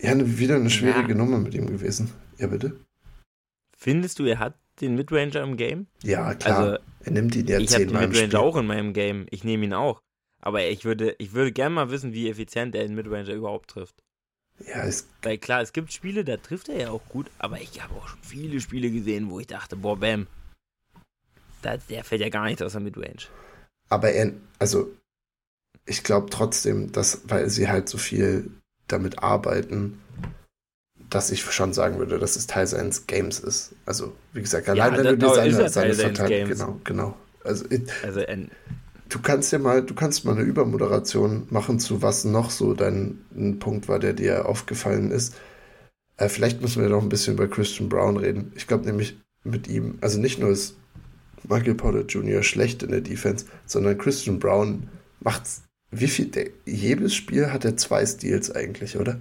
ja 0.00 0.12
wieder 0.38 0.56
eine 0.56 0.70
schwierige 0.70 1.10
ja. 1.10 1.14
Nummer 1.14 1.38
mit 1.38 1.54
ihm 1.54 1.66
gewesen. 1.66 2.12
Ja, 2.38 2.46
bitte? 2.48 2.76
Findest 3.76 4.18
du, 4.18 4.24
er 4.24 4.38
hat 4.38 4.54
den 4.82 4.96
Midranger 4.96 5.42
im 5.42 5.56
Game? 5.56 5.86
Ja, 6.02 6.34
klar. 6.34 6.58
Also, 6.58 6.84
er 7.04 7.12
nimmt 7.12 7.34
ihn 7.36 7.46
ja 7.46 7.58
Ich 7.58 7.72
habe 7.74 7.86
den 7.86 7.98
Midranger 7.98 8.40
auch 8.40 8.56
in 8.56 8.66
meinem 8.66 8.92
Game. 8.92 9.26
Ich 9.30 9.44
nehme 9.44 9.64
ihn 9.64 9.74
auch. 9.74 10.00
Aber 10.40 10.64
ich 10.66 10.84
würde, 10.84 11.14
ich 11.18 11.32
würde 11.32 11.52
gerne 11.52 11.74
mal 11.74 11.90
wissen, 11.90 12.12
wie 12.12 12.28
effizient 12.28 12.74
er 12.74 12.82
den 12.82 12.94
Midranger 12.94 13.32
überhaupt 13.32 13.70
trifft. 13.70 14.02
Ja, 14.66 14.84
es, 14.84 15.08
Weil 15.22 15.38
klar, 15.38 15.62
es 15.62 15.72
gibt 15.72 15.92
Spiele, 15.92 16.24
da 16.24 16.36
trifft 16.36 16.68
er 16.68 16.78
ja 16.78 16.90
auch 16.90 17.04
gut, 17.08 17.30
aber 17.38 17.60
ich 17.60 17.82
habe 17.82 17.94
auch 17.94 18.08
schon 18.08 18.18
viele 18.22 18.60
Spiele 18.60 18.90
gesehen, 18.90 19.30
wo 19.30 19.40
ich 19.40 19.46
dachte, 19.46 19.76
boah, 19.76 19.96
Bam, 19.96 20.26
da, 21.62 21.76
der 21.76 22.04
fällt 22.04 22.20
ja 22.20 22.28
gar 22.28 22.44
nicht 22.44 22.62
aus 22.62 22.72
der 22.72 22.80
Midrange. 22.80 23.28
aber 23.88 24.10
er, 24.12 24.32
also 24.58 24.90
ich 25.86 26.04
glaube 26.04 26.28
trotzdem, 26.30 26.92
dass, 26.92 27.22
weil 27.24 27.48
sie 27.50 27.68
halt 27.68 27.88
so 27.88 27.98
viel 27.98 28.50
damit 28.88 29.20
arbeiten, 29.20 30.00
dass 31.14 31.30
ich 31.30 31.42
schon 31.42 31.72
sagen 31.72 31.98
würde, 31.98 32.18
dass 32.18 32.36
es 32.36 32.46
Teil 32.46 32.66
seines 32.66 33.06
Games 33.06 33.38
ist. 33.40 33.72
Also, 33.86 34.12
wie 34.32 34.40
gesagt, 34.40 34.68
allein 34.68 34.96
wenn 34.96 35.04
da- 35.04 35.10
du 35.12 35.16
dir 35.18 35.34
seine, 35.34 35.68
seine 35.68 35.94
Verteidigung. 35.94 36.48
Genau, 36.50 36.80
genau. 36.84 37.16
Also 37.44 37.64
ich, 37.70 37.82
Also, 38.04 38.20
du 39.08 39.18
kannst 39.20 39.52
ja 39.52 39.58
mal, 39.58 39.82
du 39.82 39.94
kannst 39.94 40.24
mal 40.24 40.32
eine 40.32 40.42
Übermoderation 40.42 41.46
machen, 41.50 41.78
zu 41.80 42.02
was 42.02 42.24
noch 42.24 42.50
so 42.50 42.74
dein 42.74 43.18
ein 43.36 43.58
Punkt 43.58 43.88
war, 43.88 43.98
der 43.98 44.12
dir 44.12 44.46
aufgefallen 44.46 45.10
ist. 45.10 45.34
Äh, 46.16 46.28
vielleicht 46.28 46.60
müssen 46.62 46.82
wir 46.82 46.88
noch 46.88 47.02
ein 47.02 47.08
bisschen 47.08 47.34
über 47.34 47.48
Christian 47.48 47.88
Brown 47.88 48.16
reden. 48.16 48.52
Ich 48.54 48.66
glaube 48.66 48.84
nämlich 48.86 49.18
mit 49.44 49.66
ihm, 49.68 49.98
also 50.00 50.20
nicht 50.20 50.38
nur 50.38 50.50
ist 50.50 50.76
Michael 51.48 51.74
Porter 51.74 52.02
Jr. 52.06 52.42
schlecht 52.42 52.82
in 52.84 52.90
der 52.90 53.00
Defense, 53.00 53.46
sondern 53.66 53.98
Christian 53.98 54.38
Brown 54.38 54.88
macht 55.20 55.42
wie 55.90 56.06
viel, 56.08 56.26
der, 56.26 56.46
jedes 56.64 57.14
Spiel 57.14 57.52
hat 57.52 57.64
er 57.66 57.76
zwei 57.76 58.06
Steals 58.06 58.50
eigentlich, 58.50 58.96
oder? 58.96 59.20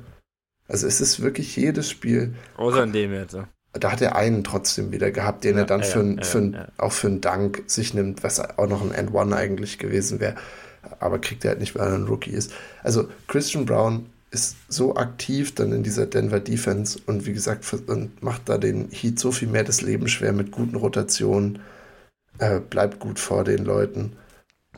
Also 0.72 0.88
es 0.88 1.02
ist 1.02 1.22
wirklich 1.22 1.56
jedes 1.58 1.90
Spiel, 1.90 2.34
außer 2.56 2.84
in 2.84 2.94
dem 2.94 3.12
jetzt. 3.14 3.36
da 3.74 3.92
hat 3.92 4.02
er 4.02 4.16
einen 4.16 4.44
trotzdem 4.46 4.92
wieder 4.94 5.12
gehabt, 5.12 5.44
den 5.44 5.56
Ja, 5.56 5.62
er 5.62 5.66
dann 5.66 5.82
ja, 5.82 5.86
für, 5.86 6.00
ein- 6.00 6.18
ja, 6.18 6.24
für 6.24 6.38
ein- 6.38 6.58
auch 6.78 6.94
für 6.94 7.08
einen 7.08 7.20
Dank 7.20 7.64
sich 7.68 7.94
nimmt, 7.94 8.24
was 8.24 8.40
auch 8.40 8.68
noch 8.68 8.82
ein 8.82 8.92
End-One 8.94 9.36
eigentlich 9.36 9.80
gewesen 9.80 10.20
wäre. 10.22 10.36
Aber 11.00 11.20
kriegt 11.20 11.44
er 11.44 11.50
halt 11.52 11.60
nicht, 11.60 11.76
weil 11.76 11.88
er 11.90 11.96
ein 11.96 12.06
Rookie 12.08 12.32
ist. 12.32 12.54
Also 12.84 13.08
Christian 13.28 13.66
Brown 13.66 14.06
ist 14.32 14.56
so 14.70 14.96
aktiv 14.96 15.54
dann 15.56 15.74
in 15.74 15.84
dieser 15.84 16.06
Denver 16.06 16.40
Defense 16.40 16.98
und 17.06 17.26
wie 17.26 17.34
gesagt, 17.34 17.66
für- 17.66 17.82
und 17.88 18.24
macht 18.24 18.48
da 18.48 18.58
den 18.58 18.88
Heat 18.92 19.20
so 19.20 19.32
viel 19.34 19.50
mehr 19.50 19.66
das 19.66 19.82
Leben 19.82 20.08
schwer 20.08 20.32
mit 20.32 20.52
guten 20.52 20.78
Rotationen, 20.78 21.60
äh, 22.40 22.62
bleibt 22.62 23.00
gut 23.00 23.20
vor 23.20 23.44
den 23.44 23.66
Leuten. 23.66 24.14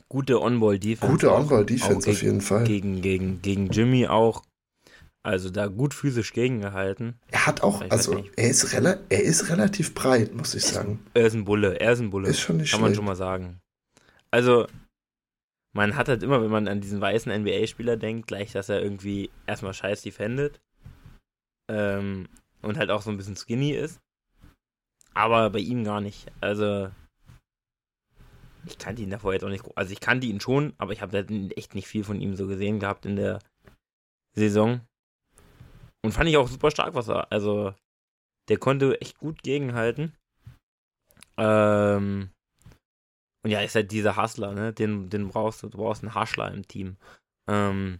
Gute 0.09 0.41
On-Ball-Defense. 0.41 1.11
Gute 1.11 1.31
On-Ball-Defense 1.33 2.09
auf 2.09 2.21
jeden 2.23 2.41
Fall. 2.41 2.63
Gegen, 2.63 3.01
gegen, 3.01 3.41
gegen 3.43 3.67
Jimmy 3.69 4.07
auch. 4.07 4.43
Also 5.25 5.49
da 5.49 5.67
gut 5.67 5.93
physisch 5.93 6.33
gegengehalten. 6.33 7.17
Er 7.31 7.45
hat 7.45 7.61
auch, 7.61 7.81
also 7.89 8.25
er 8.35 8.49
ist, 8.49 8.73
rela 8.73 8.97
er 9.07 9.23
ist 9.23 9.49
relativ 9.49 9.93
breit, 9.93 10.33
muss 10.33 10.53
ich 10.53 10.65
sagen. 10.65 10.99
Er 11.13 11.27
ist 11.27 11.33
ein 11.33 11.45
Bulle, 11.45 11.79
er 11.79 11.93
ist 11.93 11.99
ein 11.99 12.09
Bulle. 12.09 12.27
Ist 12.27 12.41
schon 12.41 12.57
nicht 12.57 12.71
Kann 12.71 12.81
man 12.81 12.89
schlecht. 12.89 12.97
schon 12.97 13.05
mal 13.05 13.15
sagen. 13.15 13.61
Also, 14.31 14.67
man 15.71 15.95
hat 15.95 16.09
halt 16.09 16.23
immer, 16.23 16.41
wenn 16.41 16.51
man 16.51 16.67
an 16.67 16.81
diesen 16.81 16.99
weißen 16.99 17.31
NBA-Spieler 17.31 17.95
denkt, 17.95 18.27
gleich, 18.27 18.51
dass 18.51 18.67
er 18.67 18.81
irgendwie 18.81 19.29
erstmal 19.47 19.73
scheiß 19.73 20.01
defendet. 20.01 20.59
Ähm, 21.69 22.27
und 22.61 22.77
halt 22.77 22.89
auch 22.91 23.01
so 23.01 23.09
ein 23.09 23.17
bisschen 23.17 23.37
skinny 23.37 23.71
ist. 23.71 24.01
Aber 25.13 25.49
bei 25.51 25.59
ihm 25.59 25.85
gar 25.85 26.01
nicht. 26.01 26.31
Also, 26.41 26.91
ich 28.65 28.77
kannte 28.77 29.01
ihn 29.01 29.09
davor 29.09 29.31
jetzt 29.31 29.45
auch 29.45 29.49
nicht. 29.49 29.63
Also, 29.77 29.93
ich 29.93 30.01
kannte 30.01 30.27
ihn 30.27 30.41
schon, 30.41 30.73
aber 30.77 30.91
ich 30.91 31.01
habe 31.01 31.17
echt 31.55 31.75
nicht 31.75 31.87
viel 31.87 32.03
von 32.03 32.19
ihm 32.19 32.35
so 32.35 32.45
gesehen 32.45 32.79
gehabt 32.79 33.05
in 33.05 33.15
der 33.15 33.39
Saison. 34.35 34.81
Und 36.03 36.11
fand 36.11 36.29
ich 36.29 36.37
auch 36.37 36.47
super 36.47 36.69
stark, 36.69 36.95
was 36.95 37.07
er. 37.07 37.31
Also, 37.31 37.73
der 38.49 38.57
konnte 38.57 38.99
echt 39.01 39.17
gut 39.17 39.41
gegenhalten. 39.41 40.13
Ähm, 41.37 42.29
und 43.43 43.51
ja, 43.51 43.61
ist 43.61 43.75
halt 43.75 43.91
dieser 43.91 44.17
Hustler, 44.17 44.53
ne? 44.53 44.73
Den, 44.73 45.09
den 45.09 45.29
brauchst 45.29 45.63
du. 45.63 45.69
Du 45.69 45.77
brauchst 45.77 46.03
einen 46.03 46.15
Hustler 46.15 46.51
im 46.51 46.67
Team. 46.67 46.97
Ähm, 47.49 47.99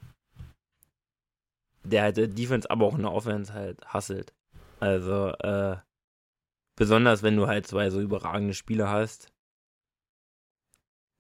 der 1.84 2.04
halt 2.04 2.18
der 2.18 2.28
Defense, 2.28 2.70
aber 2.70 2.86
auch 2.86 2.96
in 2.96 3.02
der 3.02 3.12
Offense 3.12 3.54
halt 3.54 3.94
hustelt. 3.94 4.34
Also, 4.80 5.30
äh, 5.40 5.78
besonders 6.78 7.24
wenn 7.24 7.38
du 7.38 7.48
halt 7.48 7.68
zwei 7.68 7.90
so 7.90 8.02
überragende 8.02 8.54
Spieler 8.54 8.90
hast. 8.90 9.32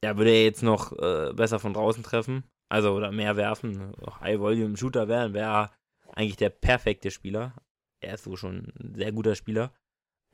Ja, 0.03 0.17
würde 0.17 0.31
er 0.31 0.43
jetzt 0.43 0.63
noch 0.63 0.91
äh, 0.93 1.31
besser 1.34 1.60
von 1.60 1.73
draußen 1.73 2.03
treffen. 2.03 2.43
Also, 2.69 2.93
oder 2.93 3.12
mehr 3.12 3.38
werfen. 3.38 3.93
High-Volume-Shooter 4.19 5.08
wäre, 5.08 5.34
wäre 5.34 5.71
eigentlich 6.15 6.38
der 6.38 6.49
perfekte 6.49 7.12
Spieler. 7.12 7.54
Er 8.02 8.15
ist 8.15 8.23
so 8.23 8.36
schon 8.36 8.71
ein 8.80 8.95
sehr 8.95 9.12
guter 9.12 9.36
Spieler. 9.36 9.71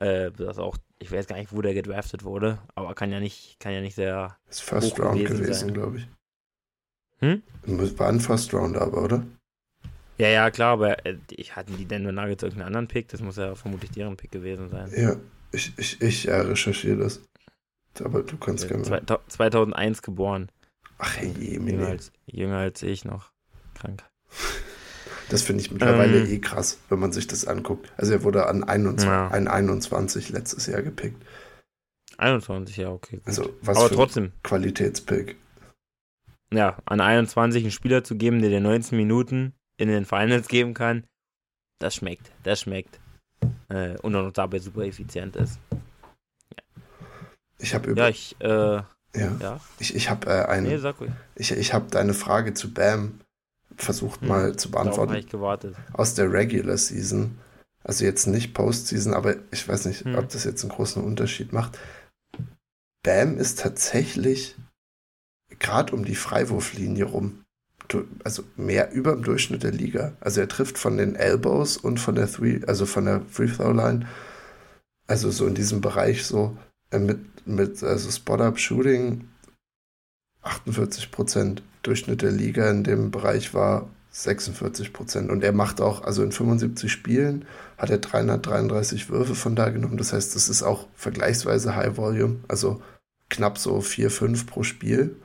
Äh, 0.00 0.30
das 0.32 0.58
auch, 0.58 0.76
ich 0.98 1.12
weiß 1.12 1.26
gar 1.26 1.36
nicht, 1.36 1.52
wo 1.52 1.60
der 1.62 1.74
gedraftet 1.74 2.24
wurde, 2.24 2.58
aber 2.74 2.94
kann 2.94 3.12
ja 3.12 3.20
nicht, 3.20 3.60
kann 3.60 3.72
ja 3.72 3.80
nicht 3.80 3.94
sehr. 3.94 4.38
Ist 4.48 4.62
First 4.62 4.98
Round 4.98 5.18
gewesen 5.20 5.42
gewesen, 5.42 5.74
glaube 5.74 5.98
ich. 5.98 6.08
Hm? 7.18 7.42
War 7.98 8.08
ein 8.08 8.20
First 8.20 8.54
Round 8.54 8.76
aber, 8.78 9.02
oder? 9.04 9.26
Ja, 10.16 10.28
ja, 10.28 10.50
klar, 10.50 10.72
aber 10.72 11.04
äh, 11.06 11.16
ich 11.30 11.54
hatten 11.56 11.76
die 11.76 11.84
Denver 11.84 12.12
Nuggets 12.12 12.42
irgendeinen 12.42 12.68
anderen 12.68 12.88
Pick, 12.88 13.08
das 13.08 13.20
muss 13.20 13.36
ja 13.36 13.54
vermutlich 13.54 13.90
deren 13.90 14.16
Pick 14.16 14.30
gewesen 14.30 14.68
sein. 14.70 14.90
Ja, 14.96 15.16
ich, 15.52 15.72
ich, 15.78 16.00
ich 16.00 16.28
äh, 16.28 16.34
recherchiere 16.40 16.96
das. 16.96 17.22
Aber 18.02 18.22
du 18.22 18.36
kannst 18.38 18.68
gerne. 18.68 18.84
Zwei- 18.84 19.02
2001 19.28 20.00
geboren. 20.02 20.50
Ach 20.98 21.16
hey, 21.16 21.32
je, 21.38 21.54
Jünger 21.58 21.88
als, 21.88 22.12
jünger 22.26 22.58
als 22.58 22.82
ich 22.82 23.04
noch. 23.04 23.32
Krank. 23.74 24.04
Das 25.30 25.42
finde 25.42 25.62
ich 25.62 25.70
mittlerweile 25.70 26.20
Ähm. 26.20 26.30
eh 26.30 26.38
krass, 26.40 26.78
wenn 26.90 26.98
man 26.98 27.12
sich 27.12 27.26
das 27.26 27.46
anguckt. 27.46 27.90
Also 27.96 28.12
er 28.12 28.22
wurde 28.24 28.46
an 28.46 28.64
21, 28.64 29.06
Ja. 29.08 29.28
an 29.28 29.48
21 29.48 30.28
letztes 30.30 30.66
Jahr 30.66 30.82
gepickt. 30.82 31.22
21, 32.18 32.76
ja, 32.76 32.90
okay. 32.90 33.16
Gut. 33.16 33.26
Also 33.26 33.54
was 33.62 33.78
aber 33.78 33.88
für 33.88 33.94
trotzdem, 33.94 34.24
ein 34.24 34.32
Qualitätspick. 34.42 35.36
ja, 36.52 36.76
an 36.84 37.00
21 37.00 37.62
einen 37.62 37.70
Spieler 37.70 38.04
zu 38.04 38.16
geben, 38.16 38.40
der 38.40 38.50
dir 38.50 38.60
19 38.60 38.98
Minuten 38.98 39.54
in 39.78 39.88
den 39.88 40.04
Finals 40.04 40.48
geben 40.48 40.74
kann, 40.74 41.04
das 41.78 41.94
schmeckt. 41.94 42.30
Das 42.42 42.60
schmeckt. 42.60 42.98
Äh, 43.70 43.96
und 44.00 44.14
auch 44.16 44.24
noch 44.24 44.32
dabei 44.32 44.58
super 44.58 44.82
effizient 44.82 45.36
ist. 45.36 45.58
Ich 47.58 47.74
habe 47.74 47.90
über 47.90 48.02
Ja, 48.02 48.08
ich, 48.08 48.36
äh, 48.40 48.46
ja. 48.48 48.84
ja. 49.40 49.60
ich, 49.78 49.94
ich 49.94 50.10
habe 50.10 50.26
äh, 50.30 50.60
Nee, 50.60 50.74
ein, 50.74 50.80
sag 50.80 51.00
ruhig. 51.00 51.10
ich, 51.36 51.52
ich 51.52 51.72
habe 51.72 51.90
deine 51.90 52.14
Frage 52.14 52.52
zu 52.54 52.72
Bam 52.74 53.20
versucht 53.82 54.20
Hm. 54.22 54.28
mal 54.28 54.56
zu 54.56 54.70
beantworten. 54.70 55.12
aus 55.92 56.14
der 56.14 56.32
Regular 56.32 56.76
Season. 56.76 57.38
Also 57.82 58.04
jetzt 58.04 58.26
nicht 58.26 58.52
Postseason, 58.54 59.14
aber 59.14 59.36
ich 59.50 59.66
weiß 59.66 59.86
nicht, 59.86 60.04
Hm. 60.04 60.16
ob 60.16 60.28
das 60.28 60.44
jetzt 60.44 60.62
einen 60.62 60.72
großen 60.72 61.02
Unterschied 61.02 61.52
macht. 61.52 61.78
Bam 63.02 63.38
ist 63.38 63.60
tatsächlich 63.60 64.56
gerade 65.58 65.94
um 65.94 66.04
die 66.04 66.14
Freiwurflinie 66.14 67.04
rum. 67.04 67.44
Also 68.22 68.44
mehr 68.56 68.92
über 68.92 69.12
dem 69.12 69.24
Durchschnitt 69.24 69.62
der 69.64 69.72
Liga. 69.72 70.12
Also 70.20 70.40
er 70.40 70.48
trifft 70.48 70.78
von 70.78 70.96
den 70.96 71.16
Elbows 71.16 71.76
und 71.76 71.98
von 71.98 72.14
der 72.14 72.30
Three, 72.30 72.60
also 72.66 72.86
von 72.86 73.04
der 73.06 73.22
Free 73.28 73.48
Throw 73.48 73.74
Line. 73.74 74.06
Also 75.08 75.30
so 75.32 75.46
in 75.46 75.54
diesem 75.56 75.80
Bereich 75.80 76.24
so 76.24 76.56
äh, 76.92 77.00
mit, 77.00 77.46
mit 77.48 77.82
also 77.82 78.10
Spot-Up 78.10 78.60
Shooting 78.60 79.28
48 80.42 81.10
Prozent. 81.10 81.62
Durchschnitt 81.82 82.22
der 82.22 82.32
Liga 82.32 82.70
in 82.70 82.84
dem 82.84 83.10
Bereich 83.10 83.54
war 83.54 83.88
46 84.10 84.92
Prozent. 84.92 85.30
Und 85.30 85.44
er 85.44 85.52
macht 85.52 85.80
auch, 85.80 86.02
also 86.02 86.22
in 86.22 86.32
75 86.32 86.90
Spielen 86.90 87.44
hat 87.78 87.90
er 87.90 87.98
333 87.98 89.08
Würfe 89.08 89.34
von 89.34 89.56
da 89.56 89.70
genommen. 89.70 89.96
Das 89.96 90.12
heißt, 90.12 90.34
das 90.34 90.48
ist 90.48 90.62
auch 90.62 90.86
vergleichsweise 90.94 91.76
High 91.76 91.96
Volume, 91.96 92.36
also 92.48 92.82
knapp 93.28 93.58
so 93.58 93.80
4, 93.80 94.10
5 94.10 94.46
pro 94.46 94.62
Spiel. 94.62 95.16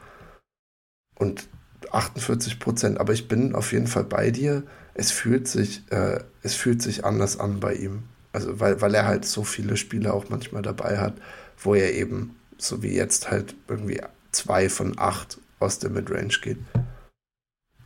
Und 1.17 1.47
48 1.91 2.60
Prozent. 2.60 2.99
Aber 2.99 3.13
ich 3.13 3.28
bin 3.28 3.56
auf 3.56 3.71
jeden 3.71 3.88
Fall 3.88 4.04
bei 4.04 4.32
dir. 4.32 4.63
Es 4.93 5.12
fühlt 5.12 5.47
sich, 5.47 5.84
äh, 5.91 6.19
es 6.41 6.56
fühlt 6.56 6.82
sich 6.82 7.06
anders 7.06 7.39
an 7.39 7.60
bei 7.60 7.73
ihm. 7.73 8.04
Also, 8.34 8.60
weil, 8.60 8.82
weil 8.82 8.93
er 8.93 9.06
halt 9.06 9.25
so 9.25 9.43
viele 9.43 9.78
Spiele 9.78 10.13
auch 10.13 10.30
manchmal 10.30 10.62
dabei 10.62 10.97
hat, 10.97 11.15
wo 11.58 11.73
er 11.73 11.93
eben, 11.93 12.36
so 12.58 12.84
wie 12.84 12.93
jetzt, 12.93 13.32
halt 13.32 13.56
irgendwie 13.67 14.01
zwei 14.36 14.69
von 14.69 14.98
acht 14.98 15.39
aus 15.60 15.80
der 15.80 15.89
Midrange 15.89 16.36
geht. 16.41 16.58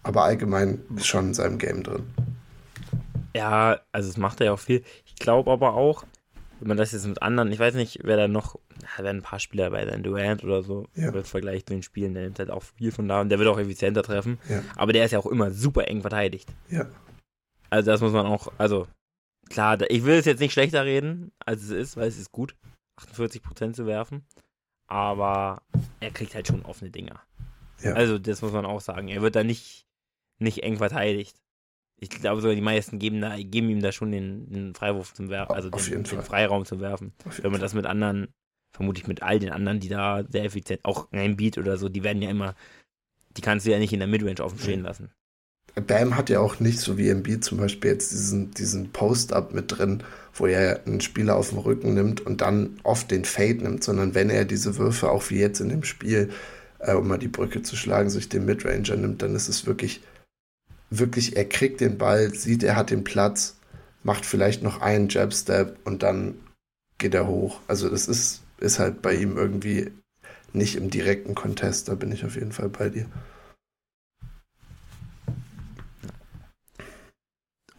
Aber 0.03 0.23
allgemein 0.23 0.81
ist 0.95 1.07
schon 1.07 1.27
in 1.27 1.33
seinem 1.33 1.57
Game 1.57 1.83
drin. 1.83 2.03
Ja, 3.35 3.79
also 3.91 4.09
es 4.09 4.17
macht 4.17 4.39
er 4.41 4.47
ja 4.47 4.53
auch 4.53 4.59
viel. 4.59 4.83
Ich 5.05 5.15
glaube 5.15 5.51
aber 5.51 5.73
auch, 5.75 6.03
wenn 6.59 6.67
man 6.69 6.77
das 6.77 6.91
jetzt 6.91 7.05
mit 7.05 7.21
anderen, 7.21 7.51
ich 7.51 7.59
weiß 7.59 7.75
nicht, 7.75 7.99
wer 8.03 8.17
da 8.17 8.27
noch, 8.27 8.57
da 8.97 9.03
werden 9.03 9.17
ein 9.17 9.23
paar 9.23 9.39
Spieler 9.39 9.69
bei 9.69 9.85
sein 9.85 10.03
Durant 10.03 10.43
oder 10.43 10.63
so, 10.63 10.87
Ja. 10.95 11.09
im 11.09 11.23
Vergleich 11.23 11.65
zu 11.65 11.73
den 11.73 11.83
Spielen, 11.83 12.13
der 12.13 12.23
nimmt 12.23 12.39
halt 12.39 12.49
auch 12.49 12.63
viel 12.63 12.91
von 12.91 13.07
da 13.07 13.21
und 13.21 13.29
der 13.29 13.39
wird 13.39 13.47
auch 13.49 13.59
effizienter 13.59 14.03
treffen. 14.03 14.39
Ja. 14.49 14.63
Aber 14.75 14.93
der 14.93 15.05
ist 15.05 15.11
ja 15.11 15.19
auch 15.19 15.25
immer 15.27 15.51
super 15.51 15.87
eng 15.87 16.01
verteidigt. 16.01 16.49
Ja. 16.69 16.87
Also 17.69 17.91
das 17.91 18.01
muss 18.01 18.11
man 18.13 18.25
auch, 18.25 18.51
also 18.57 18.87
klar, 19.49 19.79
ich 19.89 20.03
will 20.05 20.15
es 20.17 20.25
jetzt 20.25 20.39
nicht 20.39 20.53
schlechter 20.53 20.85
reden, 20.85 21.31
als 21.45 21.61
es 21.63 21.69
ist, 21.69 21.97
weil 21.97 22.07
es 22.07 22.17
ist 22.17 22.31
gut, 22.31 22.55
48% 22.99 23.73
zu 23.73 23.85
werfen. 23.85 24.25
Aber 24.89 25.61
er 25.99 26.09
kriegt 26.09 26.33
halt 26.33 26.47
schon 26.47 26.65
offene 26.65 26.89
Dinger. 26.89 27.21
Ja. 27.81 27.93
Also 27.93 28.17
das 28.17 28.41
muss 28.41 28.51
man 28.51 28.65
auch 28.65 28.81
sagen. 28.81 29.07
Er 29.07 29.21
wird 29.21 29.35
da 29.35 29.43
nicht, 29.43 29.85
nicht 30.39 30.63
eng 30.63 30.77
verteidigt. 30.77 31.39
Ich 31.97 32.09
glaube 32.09 32.41
sogar, 32.41 32.55
die 32.55 32.61
meisten 32.61 32.97
geben, 32.97 33.21
da, 33.21 33.37
geben 33.37 33.69
ihm 33.69 33.81
da 33.81 33.91
schon 33.91 34.11
den, 34.11 34.49
den 34.49 34.73
Freiwurf 34.73 35.13
zum 35.13 35.29
Werfen, 35.29 35.53
also 35.53 35.69
den, 35.69 36.03
den. 36.03 36.21
Freiraum 36.23 36.65
zum 36.65 36.79
Werfen. 36.79 37.13
Wenn 37.41 37.51
man 37.51 37.61
das 37.61 37.73
mit 37.73 37.85
anderen, 37.85 38.33
vermutlich 38.71 39.05
mit 39.05 39.21
all 39.21 39.37
den 39.37 39.51
anderen, 39.51 39.79
die 39.79 39.89
da 39.89 40.23
sehr 40.27 40.45
effizient, 40.45 40.83
auch 40.85 41.11
ein 41.11 41.35
Beat 41.35 41.57
oder 41.57 41.77
so, 41.77 41.87
die 41.87 42.03
werden 42.03 42.21
ja 42.21 42.29
immer, 42.29 42.55
die 43.37 43.41
kannst 43.41 43.67
du 43.67 43.71
ja 43.71 43.79
nicht 43.79 43.93
in 43.93 43.99
der 43.99 44.07
Midrange 44.07 44.39
offen 44.39 44.59
stehen 44.59 44.81
lassen. 44.81 45.11
Bam 45.75 46.17
hat 46.17 46.29
ja 46.29 46.39
auch 46.39 46.59
nicht 46.59 46.79
so 46.79 46.97
wie 46.97 47.09
MB 47.09 47.43
zum 47.43 47.57
Beispiel 47.57 47.91
jetzt 47.91 48.11
diesen, 48.11 48.51
diesen 48.51 48.91
Post-Up 48.91 49.53
mit 49.53 49.77
drin, 49.77 50.03
wo 50.33 50.47
er 50.47 50.85
einen 50.85 51.01
Spieler 51.01 51.35
auf 51.35 51.49
den 51.49 51.59
Rücken 51.59 51.93
nimmt 51.93 52.21
und 52.21 52.41
dann 52.41 52.79
oft 52.83 53.11
den 53.11 53.25
Fade 53.25 53.63
nimmt, 53.63 53.83
sondern 53.83 54.15
wenn 54.15 54.29
er 54.29 54.45
diese 54.45 54.77
Würfe, 54.77 55.09
auch 55.09 55.29
wie 55.29 55.39
jetzt 55.39 55.59
in 55.59 55.69
dem 55.69 55.83
Spiel, 55.83 56.29
äh, 56.79 56.93
um 56.93 57.07
mal 57.07 57.17
die 57.17 57.27
Brücke 57.27 57.61
zu 57.61 57.75
schlagen, 57.75 58.09
sich 58.09 58.29
den 58.29 58.45
Midranger 58.45 58.95
nimmt, 58.95 59.21
dann 59.21 59.35
ist 59.35 59.49
es 59.49 59.65
wirklich, 59.65 60.01
wirklich, 60.89 61.35
er 61.35 61.45
kriegt 61.45 61.81
den 61.81 61.97
Ball, 61.97 62.33
sieht, 62.33 62.63
er 62.63 62.75
hat 62.75 62.89
den 62.89 63.03
Platz, 63.03 63.57
macht 64.03 64.25
vielleicht 64.25 64.63
noch 64.63 64.81
einen 64.81 65.09
Jab-Step 65.09 65.77
und 65.83 66.03
dann 66.03 66.35
geht 66.97 67.13
er 67.13 67.27
hoch. 67.27 67.59
Also 67.67 67.89
das 67.89 68.07
ist, 68.07 68.41
ist 68.59 68.79
halt 68.79 69.01
bei 69.01 69.13
ihm 69.13 69.37
irgendwie 69.37 69.91
nicht 70.53 70.75
im 70.75 70.89
direkten 70.89 71.35
Contest, 71.35 71.89
da 71.89 71.95
bin 71.95 72.11
ich 72.11 72.25
auf 72.25 72.35
jeden 72.35 72.51
Fall 72.51 72.69
bei 72.69 72.89
dir. 72.89 73.05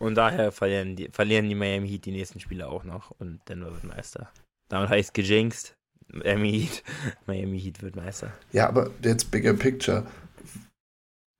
Und 0.01 0.15
daher 0.15 0.51
verlieren 0.51 0.97
die, 0.97 1.11
verlieren 1.13 1.49
die 1.49 1.55
Miami 1.55 1.87
Heat 1.87 2.07
die 2.07 2.11
nächsten 2.11 2.41
Spiele 2.41 2.69
auch 2.69 2.85
noch 2.85 3.11
und 3.19 3.41
Denver 3.49 3.71
wird 3.71 3.85
Meister. 3.85 4.33
Damit 4.71 4.89
heißt 4.89 5.13
gejinxt, 5.13 5.77
Miami 6.09 6.53
Heat, 6.53 6.83
Miami 7.27 7.61
Heat 7.61 7.83
wird 7.83 7.97
Meister. 7.97 8.33
Ja, 8.51 8.67
aber 8.67 8.91
jetzt 9.05 9.31
bigger 9.31 9.53
picture. 9.53 10.07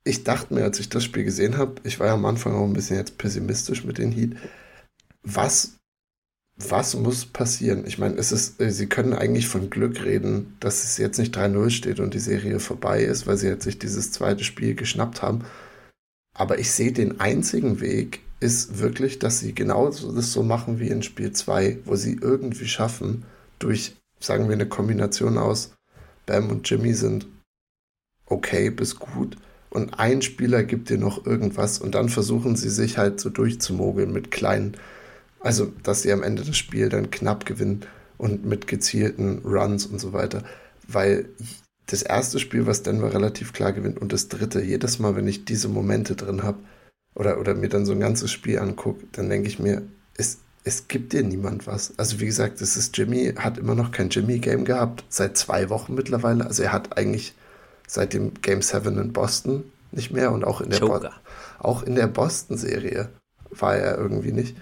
Ich 0.05 0.25
dachte 0.25 0.53
mir, 0.53 0.65
als 0.65 0.79
ich 0.79 0.91
das 0.91 1.05
Spiel 1.05 1.25
gesehen 1.25 1.57
habe, 1.57 1.77
ich 1.85 1.99
war 2.01 2.09
ja 2.09 2.15
am 2.15 2.27
Anfang 2.27 2.55
auch 2.55 2.65
ein 2.65 2.75
bisschen 2.75 2.99
jetzt 2.99 3.17
pessimistisch 3.17 3.85
mit 3.85 3.97
den 3.97 4.13
Heat. 4.13 4.37
Was, 5.23 5.79
was 6.57 6.95
muss 6.95 7.25
passieren? 7.25 7.87
Ich 7.87 7.97
meine, 7.97 8.17
es 8.17 8.31
ist, 8.31 8.57
sie 8.59 8.89
können 8.89 9.15
eigentlich 9.15 9.49
von 9.49 9.71
Glück 9.71 10.05
reden, 10.05 10.59
dass 10.61 10.85
es 10.85 10.99
jetzt 10.99 11.19
nicht 11.19 11.35
3-0 11.35 11.71
steht 11.71 11.99
und 11.99 12.13
die 12.13 12.19
Serie 12.19 12.61
vorbei 12.61 13.05
ist, 13.05 13.27
weil 13.27 13.39
sie 13.39 13.49
jetzt 13.49 13.65
sich 13.65 13.79
dieses 13.79 14.13
zweite 14.13 14.45
Spiel 14.45 14.75
geschnappt 14.75 15.23
haben. 15.23 15.47
Aber 16.35 16.59
ich 16.59 16.71
sehe 16.71 16.93
den 16.93 17.21
einzigen 17.21 17.81
Weg, 17.81 18.21
ist 18.41 18.79
wirklich, 18.79 19.19
dass 19.19 19.39
sie 19.39 19.55
genau 19.55 19.89
das 19.91 20.33
so 20.33 20.43
machen 20.43 20.81
wie 20.81 20.89
in 20.89 21.03
Spiel 21.03 21.33
2, 21.33 21.81
wo 21.85 21.95
sie 21.95 22.19
irgendwie 22.21 22.67
schaffen, 22.67 23.25
durch, 23.59 23.97
sagen 24.19 24.49
wir, 24.49 24.55
eine 24.55 24.69
Kombination 24.69 25.39
aus 25.39 25.73
Bam 26.27 26.49
und 26.49 26.69
Jimmy 26.69 26.95
sind 26.95 27.27
okay 28.27 28.71
bis 28.71 28.97
gut 28.97 29.37
und 29.69 29.99
ein 29.99 30.23
Spieler 30.23 30.65
gibt 30.65 30.89
dir 30.89 30.99
noch 30.99 31.27
irgendwas 31.27 31.79
und 31.79 31.95
dann 31.95 32.09
versuchen 32.09 32.57
sie 32.57 32.71
sich 32.71 32.99
halt 32.99 33.21
so 33.21 33.29
durchzumogeln 33.31 34.13
mit 34.13 34.31
kleinen, 34.31 34.77
also 35.41 35.73
dass 35.83 36.03
sie 36.03 36.13
am 36.13 36.23
Ende 36.23 36.43
das 36.43 36.57
Spiel 36.57 36.89
dann 36.89 37.11
knapp 37.11 37.45
gewinnen 37.45 37.85
und 38.17 38.45
mit 38.45 38.67
gezielten 38.67 39.41
Runs 39.45 39.87
und 39.87 40.01
so 40.01 40.13
weiter, 40.13 40.45
weil 40.87 41.29
das 41.87 42.03
erste 42.03 42.39
Spiel, 42.39 42.67
was 42.67 42.83
Denver 42.83 43.13
relativ 43.13 43.53
klar 43.53 43.73
gewinnt 43.73 44.01
und 44.01 44.13
das 44.13 44.29
dritte, 44.29 44.63
jedes 44.63 44.99
Mal, 44.99 45.17
wenn 45.17 45.27
ich 45.27 45.45
diese 45.45 45.69
Momente 45.69 46.15
drin 46.15 46.43
habe, 46.43 46.59
oder, 47.15 47.39
oder 47.39 47.55
mir 47.55 47.69
dann 47.69 47.87
so 47.87 47.93
ein 47.93 48.01
ganzes 48.01 48.31
Spiel 48.31 48.59
angucke, 48.59 49.07
dann 49.13 49.29
denke 49.29 49.49
ich 49.49 49.59
mir, 49.59 49.83
es, 50.17 50.39
es 50.65 50.89
gibt 50.89 51.13
dir 51.13 51.23
niemand 51.23 51.67
was. 51.67 51.99
Also 51.99 52.21
wie 52.21 52.27
gesagt, 52.27 52.61
es 52.61 52.77
ist 52.77 52.97
Jimmy, 52.97 53.33
hat 53.37 53.59
immer 53.59 53.75
noch 53.75 53.93
kein 53.93 54.11
Jimmy-Game 54.11 54.65
gehabt, 54.65 55.05
seit 55.09 55.37
zwei 55.37 55.71
Wochen 55.71 55.95
mittlerweile. 55.95 56.47
Also 56.47 56.63
er 56.63 56.73
hat 56.73 56.97
eigentlich 56.97 57.35
seit 57.87 58.13
dem 58.13 58.35
Game 58.43 58.63
7 58.63 58.99
in 58.99 59.13
Boston 59.13 59.65
nicht 59.93 60.13
mehr 60.13 60.31
und 60.33 60.45
auch 60.45 60.61
in 60.61 60.71
der, 60.71 60.81
Bo 60.81 61.01
auch 61.59 61.83
in 61.83 61.97
der 61.97 62.07
Boston-Serie 62.07 63.09
war 63.51 63.77
er 63.77 63.99
irgendwie 63.99 64.33
nicht. 64.33 64.57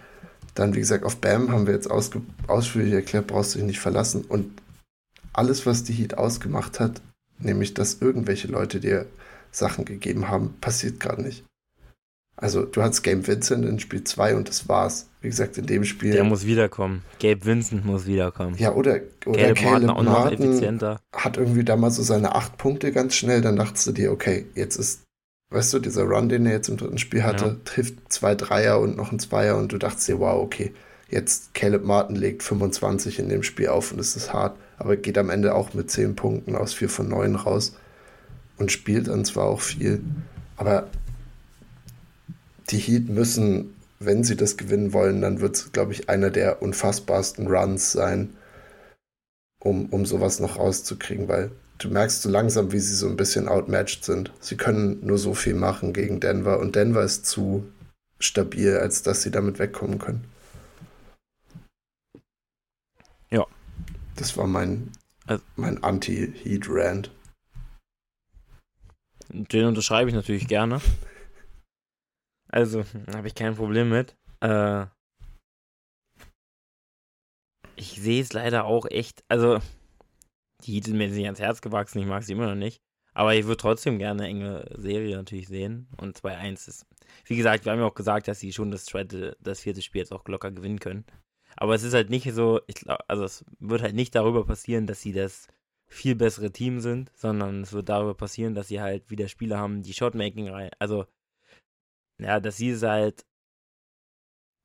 Dann, 0.54 0.74
wie 0.74 0.80
gesagt, 0.80 1.04
auf 1.04 1.16
Bam 1.16 1.52
haben 1.52 1.66
wir 1.66 1.74
jetzt 1.74 1.90
ausführlich 1.90 2.92
erklärt, 2.92 3.26
brauchst 3.26 3.54
du 3.54 3.58
dich 3.58 3.66
nicht 3.66 3.80
verlassen. 3.80 4.22
Und 4.22 4.60
alles, 5.32 5.66
was 5.66 5.84
die 5.84 5.92
Heat 5.92 6.16
ausgemacht 6.16 6.80
hat, 6.80 7.00
nämlich, 7.38 7.74
dass 7.74 7.98
irgendwelche 8.00 8.48
Leute 8.48 8.80
dir 8.80 9.06
Sachen 9.52 9.84
gegeben 9.84 10.28
haben, 10.28 10.54
passiert 10.60 10.98
gerade 10.98 11.22
nicht. 11.22 11.44
Also 12.40 12.64
du 12.64 12.82
hattest 12.82 13.02
Gabe 13.02 13.26
Vincent 13.26 13.64
in 13.64 13.80
Spiel 13.80 14.04
2 14.04 14.36
und 14.36 14.48
das 14.48 14.68
war's. 14.68 15.08
Wie 15.20 15.28
gesagt, 15.28 15.58
in 15.58 15.66
dem 15.66 15.84
Spiel. 15.84 16.12
Der 16.12 16.22
muss 16.22 16.46
wiederkommen. 16.46 17.02
Gabe 17.20 17.44
Vincent 17.44 17.84
muss 17.84 18.06
wiederkommen. 18.06 18.54
Ja, 18.56 18.72
oder, 18.74 19.00
oder 19.26 19.38
Caleb, 19.40 19.58
Caleb 19.58 19.86
Martin, 19.88 20.04
Martin 20.04 20.52
effizienter. 20.52 21.00
hat 21.12 21.36
irgendwie 21.36 21.64
damals 21.64 21.96
so 21.96 22.04
seine 22.04 22.36
acht 22.36 22.56
Punkte 22.56 22.92
ganz 22.92 23.16
schnell. 23.16 23.40
Dann 23.40 23.56
dachtest 23.56 23.88
du 23.88 23.92
dir, 23.92 24.12
okay, 24.12 24.46
jetzt 24.54 24.76
ist, 24.76 25.02
weißt 25.50 25.74
du, 25.74 25.78
dieser 25.80 26.04
Run, 26.04 26.28
den 26.28 26.46
er 26.46 26.52
jetzt 26.52 26.68
im 26.68 26.76
dritten 26.76 26.98
Spiel 26.98 27.24
hatte, 27.24 27.44
ja. 27.44 27.56
trifft 27.64 28.12
zwei 28.12 28.36
Dreier 28.36 28.78
und 28.78 28.96
noch 28.96 29.10
ein 29.10 29.18
Zweier 29.18 29.56
und 29.56 29.72
du 29.72 29.78
dachtest 29.78 30.06
dir, 30.06 30.20
wow, 30.20 30.40
okay, 30.40 30.72
jetzt 31.10 31.54
Caleb 31.54 31.84
Martin 31.84 32.14
legt 32.14 32.44
25 32.44 33.18
in 33.18 33.28
dem 33.28 33.42
Spiel 33.42 33.68
auf 33.68 33.90
und 33.90 33.98
es 33.98 34.14
ist 34.14 34.32
hart, 34.32 34.56
aber 34.76 34.96
geht 34.96 35.18
am 35.18 35.30
Ende 35.30 35.56
auch 35.56 35.74
mit 35.74 35.90
10 35.90 36.14
Punkten 36.14 36.54
aus 36.54 36.72
4 36.74 36.88
von 36.88 37.08
9 37.08 37.34
raus 37.34 37.74
und 38.58 38.70
spielt 38.70 39.08
dann 39.08 39.24
zwar 39.24 39.46
auch 39.46 39.60
viel, 39.60 40.02
aber 40.56 40.86
die 42.70 42.78
Heat 42.78 43.08
müssen, 43.08 43.74
wenn 43.98 44.24
sie 44.24 44.36
das 44.36 44.56
gewinnen 44.56 44.92
wollen, 44.92 45.20
dann 45.20 45.40
wird 45.40 45.56
es, 45.56 45.72
glaube 45.72 45.92
ich, 45.92 46.08
einer 46.08 46.30
der 46.30 46.62
unfassbarsten 46.62 47.48
Runs 47.48 47.92
sein, 47.92 48.36
um, 49.60 49.86
um 49.86 50.06
sowas 50.06 50.40
noch 50.40 50.58
rauszukriegen, 50.58 51.28
weil 51.28 51.50
du 51.78 51.88
merkst 51.88 52.22
so 52.22 52.28
langsam, 52.28 52.72
wie 52.72 52.78
sie 52.78 52.94
so 52.94 53.08
ein 53.08 53.16
bisschen 53.16 53.48
outmatched 53.48 54.04
sind. 54.04 54.32
Sie 54.40 54.56
können 54.56 55.04
nur 55.04 55.18
so 55.18 55.34
viel 55.34 55.54
machen 55.54 55.92
gegen 55.92 56.20
Denver 56.20 56.58
und 56.58 56.76
Denver 56.76 57.02
ist 57.02 57.26
zu 57.26 57.66
stabil, 58.20 58.76
als 58.76 59.02
dass 59.02 59.22
sie 59.22 59.30
damit 59.30 59.58
wegkommen 59.58 59.98
können. 59.98 60.24
Ja. 63.30 63.46
Das 64.16 64.36
war 64.36 64.46
mein, 64.46 64.90
also, 65.26 65.42
mein 65.56 65.82
Anti-Heat-Rand. 65.82 67.12
Den 69.30 69.66
unterschreibe 69.66 70.10
ich 70.10 70.16
natürlich 70.16 70.48
gerne. 70.48 70.80
Also, 72.48 72.84
habe 73.14 73.28
ich 73.28 73.34
kein 73.34 73.54
Problem 73.54 73.90
mit. 73.90 74.16
Äh, 74.40 74.86
ich 77.76 78.00
sehe 78.00 78.22
es 78.22 78.32
leider 78.32 78.64
auch 78.64 78.86
echt. 78.86 79.22
Also, 79.28 79.60
die 80.64 80.74
Heat 80.74 80.84
sind 80.84 80.98
mir 80.98 81.08
nicht 81.08 81.24
ans 81.24 81.40
Herz 81.40 81.60
gewachsen, 81.60 82.00
ich 82.00 82.06
mag 82.06 82.22
sie 82.22 82.32
immer 82.32 82.48
noch 82.48 82.54
nicht. 82.54 82.80
Aber 83.14 83.34
ich 83.34 83.46
würde 83.46 83.56
trotzdem 83.56 83.98
gerne 83.98 84.24
eine 84.24 84.30
enge 84.30 84.64
Serie 84.76 85.16
natürlich 85.16 85.48
sehen. 85.48 85.88
Und 85.96 86.16
2-1 86.16 86.68
ist. 86.68 86.86
Wie 87.24 87.36
gesagt, 87.36 87.64
wir 87.64 87.72
haben 87.72 87.80
ja 87.80 87.86
auch 87.86 87.94
gesagt, 87.94 88.28
dass 88.28 88.38
sie 88.38 88.52
schon 88.52 88.70
das, 88.70 88.84
zweite, 88.84 89.36
das 89.40 89.60
vierte 89.60 89.82
Spiel 89.82 90.00
jetzt 90.00 90.12
auch 90.12 90.26
locker 90.28 90.52
gewinnen 90.52 90.78
können. 90.78 91.04
Aber 91.56 91.74
es 91.74 91.82
ist 91.82 91.94
halt 91.94 92.10
nicht 92.10 92.32
so, 92.32 92.60
glaub, 92.66 93.00
also 93.08 93.24
es 93.24 93.44
wird 93.58 93.82
halt 93.82 93.94
nicht 93.94 94.14
darüber 94.14 94.44
passieren, 94.46 94.86
dass 94.86 95.00
sie 95.00 95.12
das 95.12 95.48
viel 95.88 96.14
bessere 96.14 96.52
Team 96.52 96.80
sind, 96.80 97.10
sondern 97.16 97.62
es 97.62 97.72
wird 97.72 97.88
darüber 97.88 98.14
passieren, 98.14 98.54
dass 98.54 98.68
sie 98.68 98.80
halt 98.80 99.10
wieder 99.10 99.26
Spieler 99.26 99.58
haben, 99.58 99.82
die 99.82 99.94
Shotmaking 99.94 100.48
rein, 100.50 100.70
also 100.78 101.06
ja, 102.18 102.40
dass 102.40 102.56
sie 102.56 102.70
es 102.70 102.82
halt 102.82 103.24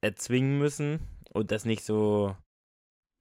erzwingen 0.02 0.60
müssen 0.60 1.00
und 1.32 1.52
das 1.52 1.66
nicht 1.66 1.84
so, 1.84 2.36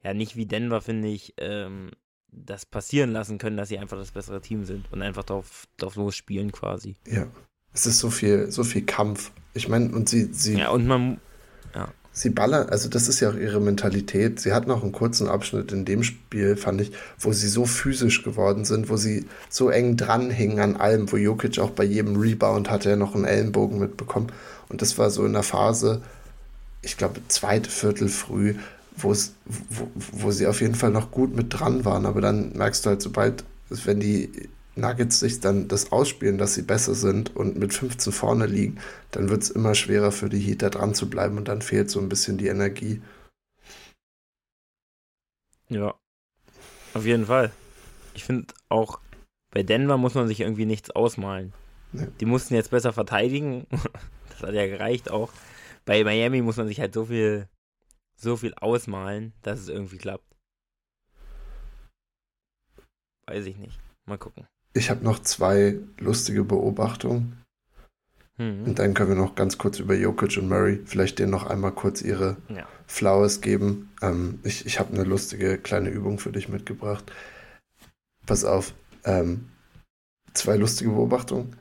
ja, 0.03 0.14
nicht 0.14 0.37
wie 0.37 0.47
Denver, 0.47 0.81
finde 0.81 1.09
ich, 1.09 1.35
ähm, 1.38 1.90
das 2.33 2.66
passieren 2.66 3.12
lassen 3.12 3.38
können, 3.38 3.57
dass 3.57 3.68
sie 3.68 3.79
einfach 3.79 3.99
das 3.99 4.11
bessere 4.11 4.40
Team 4.40 4.64
sind 4.64 4.90
und 4.90 5.03
einfach 5.03 5.25
drauf, 5.25 5.68
drauf 5.77 5.97
losspielen 5.97 6.51
quasi. 6.51 6.97
Ja. 7.07 7.29
Es 7.75 7.87
ist 7.87 8.01
so 8.01 8.11
viel, 8.11 8.51
so 8.51 8.64
viel 8.64 8.85
Kampf. 8.85 9.33
Ich 9.55 9.68
meine, 9.68 9.95
und 9.95 10.09
sie, 10.09 10.33
sie. 10.33 10.59
Ja, 10.59 10.71
und 10.71 10.87
man, 10.87 11.21
ja. 11.75 11.92
Sie 12.14 12.29
ballern, 12.29 12.68
also 12.68 12.90
das 12.90 13.09
ist 13.09 13.20
ja 13.20 13.31
auch 13.31 13.35
ihre 13.35 13.61
Mentalität. 13.61 14.38
Sie 14.38 14.53
hat 14.53 14.66
noch 14.66 14.83
einen 14.83 14.92
kurzen 14.92 15.29
Abschnitt 15.29 15.72
in 15.72 15.87
dem 15.87 16.03
Spiel, 16.03 16.57
fand 16.57 16.83
ich, 16.83 16.92
wo 17.18 17.33
sie 17.33 17.48
so 17.48 17.64
physisch 17.64 18.22
geworden 18.22 18.66
sind, 18.66 18.90
wo 18.90 18.96
sie 18.96 19.25
so 19.48 19.70
eng 19.70 19.96
dranhingen 19.96 20.59
an 20.61 20.77
allem, 20.77 21.11
wo 21.11 21.16
Jokic 21.16 21.59
auch 21.59 21.70
bei 21.70 21.85
jedem 21.85 22.16
Rebound 22.16 22.68
hatte 22.68 22.90
er 22.90 22.96
noch 22.96 23.14
einen 23.14 23.25
Ellenbogen 23.25 23.79
mitbekommen. 23.79 24.31
Und 24.68 24.83
das 24.83 24.98
war 24.98 25.09
so 25.11 25.25
in 25.25 25.33
der 25.33 25.42
Phase, 25.42 26.03
ich 26.83 26.98
glaube, 26.98 27.20
zweite 27.29 27.70
Viertel 27.70 28.09
früh, 28.09 28.57
wo, 28.96 29.16
wo, 29.94 30.31
sie 30.31 30.46
auf 30.46 30.61
jeden 30.61 30.75
Fall 30.75 30.90
noch 30.90 31.11
gut 31.11 31.35
mit 31.35 31.46
dran 31.48 31.87
waren. 31.87 32.05
Aber 32.05 32.20
dann 32.20 32.53
merkst 32.53 32.85
du 32.85 32.90
halt, 32.90 33.01
sobald, 33.01 33.44
wenn 33.70 34.01
die 34.01 34.31
Nuggets 34.75 35.21
sich 35.21 35.41
dann 35.41 35.69
das 35.69 35.93
ausspielen, 35.93 36.39
dass 36.39 36.55
sie 36.55 36.63
besser 36.63 36.95
sind 36.95 37.37
und 37.37 37.57
mit 37.57 37.75
15 37.75 38.13
vorne 38.13 38.47
liegen, 38.47 38.79
dann 39.11 39.29
wird 39.29 39.43
es 39.43 39.51
immer 39.51 39.75
schwerer 39.75 40.13
für 40.13 40.29
die 40.29 40.41
Heat 40.41 40.63
da 40.63 40.71
dran 40.71 40.95
zu 40.95 41.11
bleiben 41.11 41.37
und 41.37 41.49
dann 41.49 41.63
fehlt 41.63 41.91
so 41.91 42.01
ein 42.01 42.09
bisschen 42.09 42.39
die 42.39 42.47
Energie. 42.47 43.03
Ja, 45.69 45.95
auf 46.95 47.05
jeden 47.05 47.27
Fall. 47.27 47.53
Ich 48.15 48.25
finde 48.25 48.53
auch, 48.69 49.01
bei 49.51 49.63
Denver 49.63 49.99
muss 49.99 50.15
man 50.15 50.29
sich 50.29 50.41
irgendwie 50.41 50.67
nichts 50.67 50.91
ausmalen. 50.91 51.53
Nee. 51.93 52.09
Die 52.21 52.27
mussten 52.27 52.55
jetzt 52.55 52.71
besser 52.71 52.93
verteidigen. 52.93 53.67
das 54.31 54.43
hat 54.43 54.55
ja 54.55 54.67
gereicht 54.67 55.11
auch. 55.11 55.33
Bei 55.85 56.03
Miami 56.05 56.41
muss 56.41 56.57
man 56.57 56.69
sich 56.69 56.81
halt 56.81 56.95
so 56.95 57.07
viel, 57.07 57.49
so 58.17 58.37
viel 58.37 58.55
ausmalen, 58.55 59.33
dass 59.43 59.61
es 59.61 59.69
irgendwie 59.69 59.99
klappt. 59.99 60.25
Weiß 63.27 63.47
ich 63.47 63.57
nicht. 63.57 63.79
Mal 64.07 64.19
gucken. 64.19 64.47
Ich 64.75 64.91
habe 64.91 65.05
noch 65.05 65.21
zwei 65.21 65.79
lustige 65.99 66.45
Beobachtungen. 66.45 67.43
Mhm. 68.39 68.65
Und 68.65 68.79
dann 68.79 68.95
können 68.95 69.11
wir 69.11 69.17
noch 69.17 69.35
ganz 69.35 69.59
kurz 69.59 69.79
über 69.79 69.95
Jokic 69.95 70.39
und 70.39 70.49
Murray 70.49 70.81
vielleicht 70.85 71.19
denen 71.19 71.31
noch 71.31 71.47
einmal 71.47 71.73
kurz 71.73 72.03
ihre 72.03 72.37
ja. 72.49 72.67
Flowers 72.87 73.41
geben. 73.41 73.91
Ähm, 74.01 74.41
ich 74.43 74.67
ich 74.67 74.79
habe 74.79 74.95
eine 74.95 75.05
lustige 75.05 75.59
kleine 75.59 75.91
Übung 75.91 76.19
für 76.19 76.33
dich 76.33 76.49
mitgebracht. 76.49 77.13
Pass 78.27 78.45
auf. 78.45 78.73
Ähm, 79.05 79.51
zwei 80.35 80.57
lustige 80.57 80.91
Beobachtungen. 80.91 81.57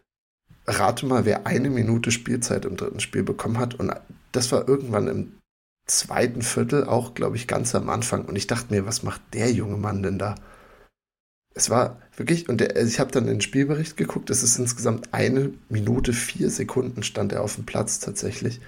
rate 0.67 1.06
mal, 1.06 1.26
wer 1.26 1.47
eine 1.47 1.69
Minute 1.69 2.12
Spielzeit 2.12 2.65
im 2.65 2.78
dritten 2.78 3.00
Spiel 3.00 3.24
bekommen 3.24 3.58
hat. 3.58 3.76
Und 3.76 3.93
das 4.32 4.52
war 4.52 4.67
irgendwann 4.67 5.08
im 5.08 5.34
zweiten 5.88 6.41
Viertel, 6.41 6.86
auch, 6.86 7.13
glaube 7.13 7.36
ich, 7.36 7.47
ganz 7.47 7.76
am 7.76 7.89
Anfang. 7.89 8.26
Und 8.26 8.36
ich 8.36 8.47
dachte 8.47 8.74
mir, 8.74 8.86
was 8.86 9.04
macht 9.04 9.21
der 9.34 9.52
junge 9.52 9.78
Mann 9.78 10.04
denn 10.04 10.17
da? 10.17 10.36
Es 11.53 11.69
war 11.69 12.01
wirklich, 12.15 12.47
und 12.49 12.61
der, 12.61 12.81
ich 12.81 12.99
habe 12.99 13.11
dann 13.11 13.27
den 13.27 13.41
Spielbericht 13.41 13.97
geguckt, 13.97 14.29
es 14.29 14.43
ist 14.43 14.57
insgesamt 14.57 15.13
eine 15.13 15.51
Minute, 15.69 16.13
vier 16.13 16.49
Sekunden 16.49 17.03
stand 17.03 17.33
er 17.33 17.41
auf 17.41 17.55
dem 17.55 17.65
Platz 17.65 17.99
tatsächlich 17.99 18.61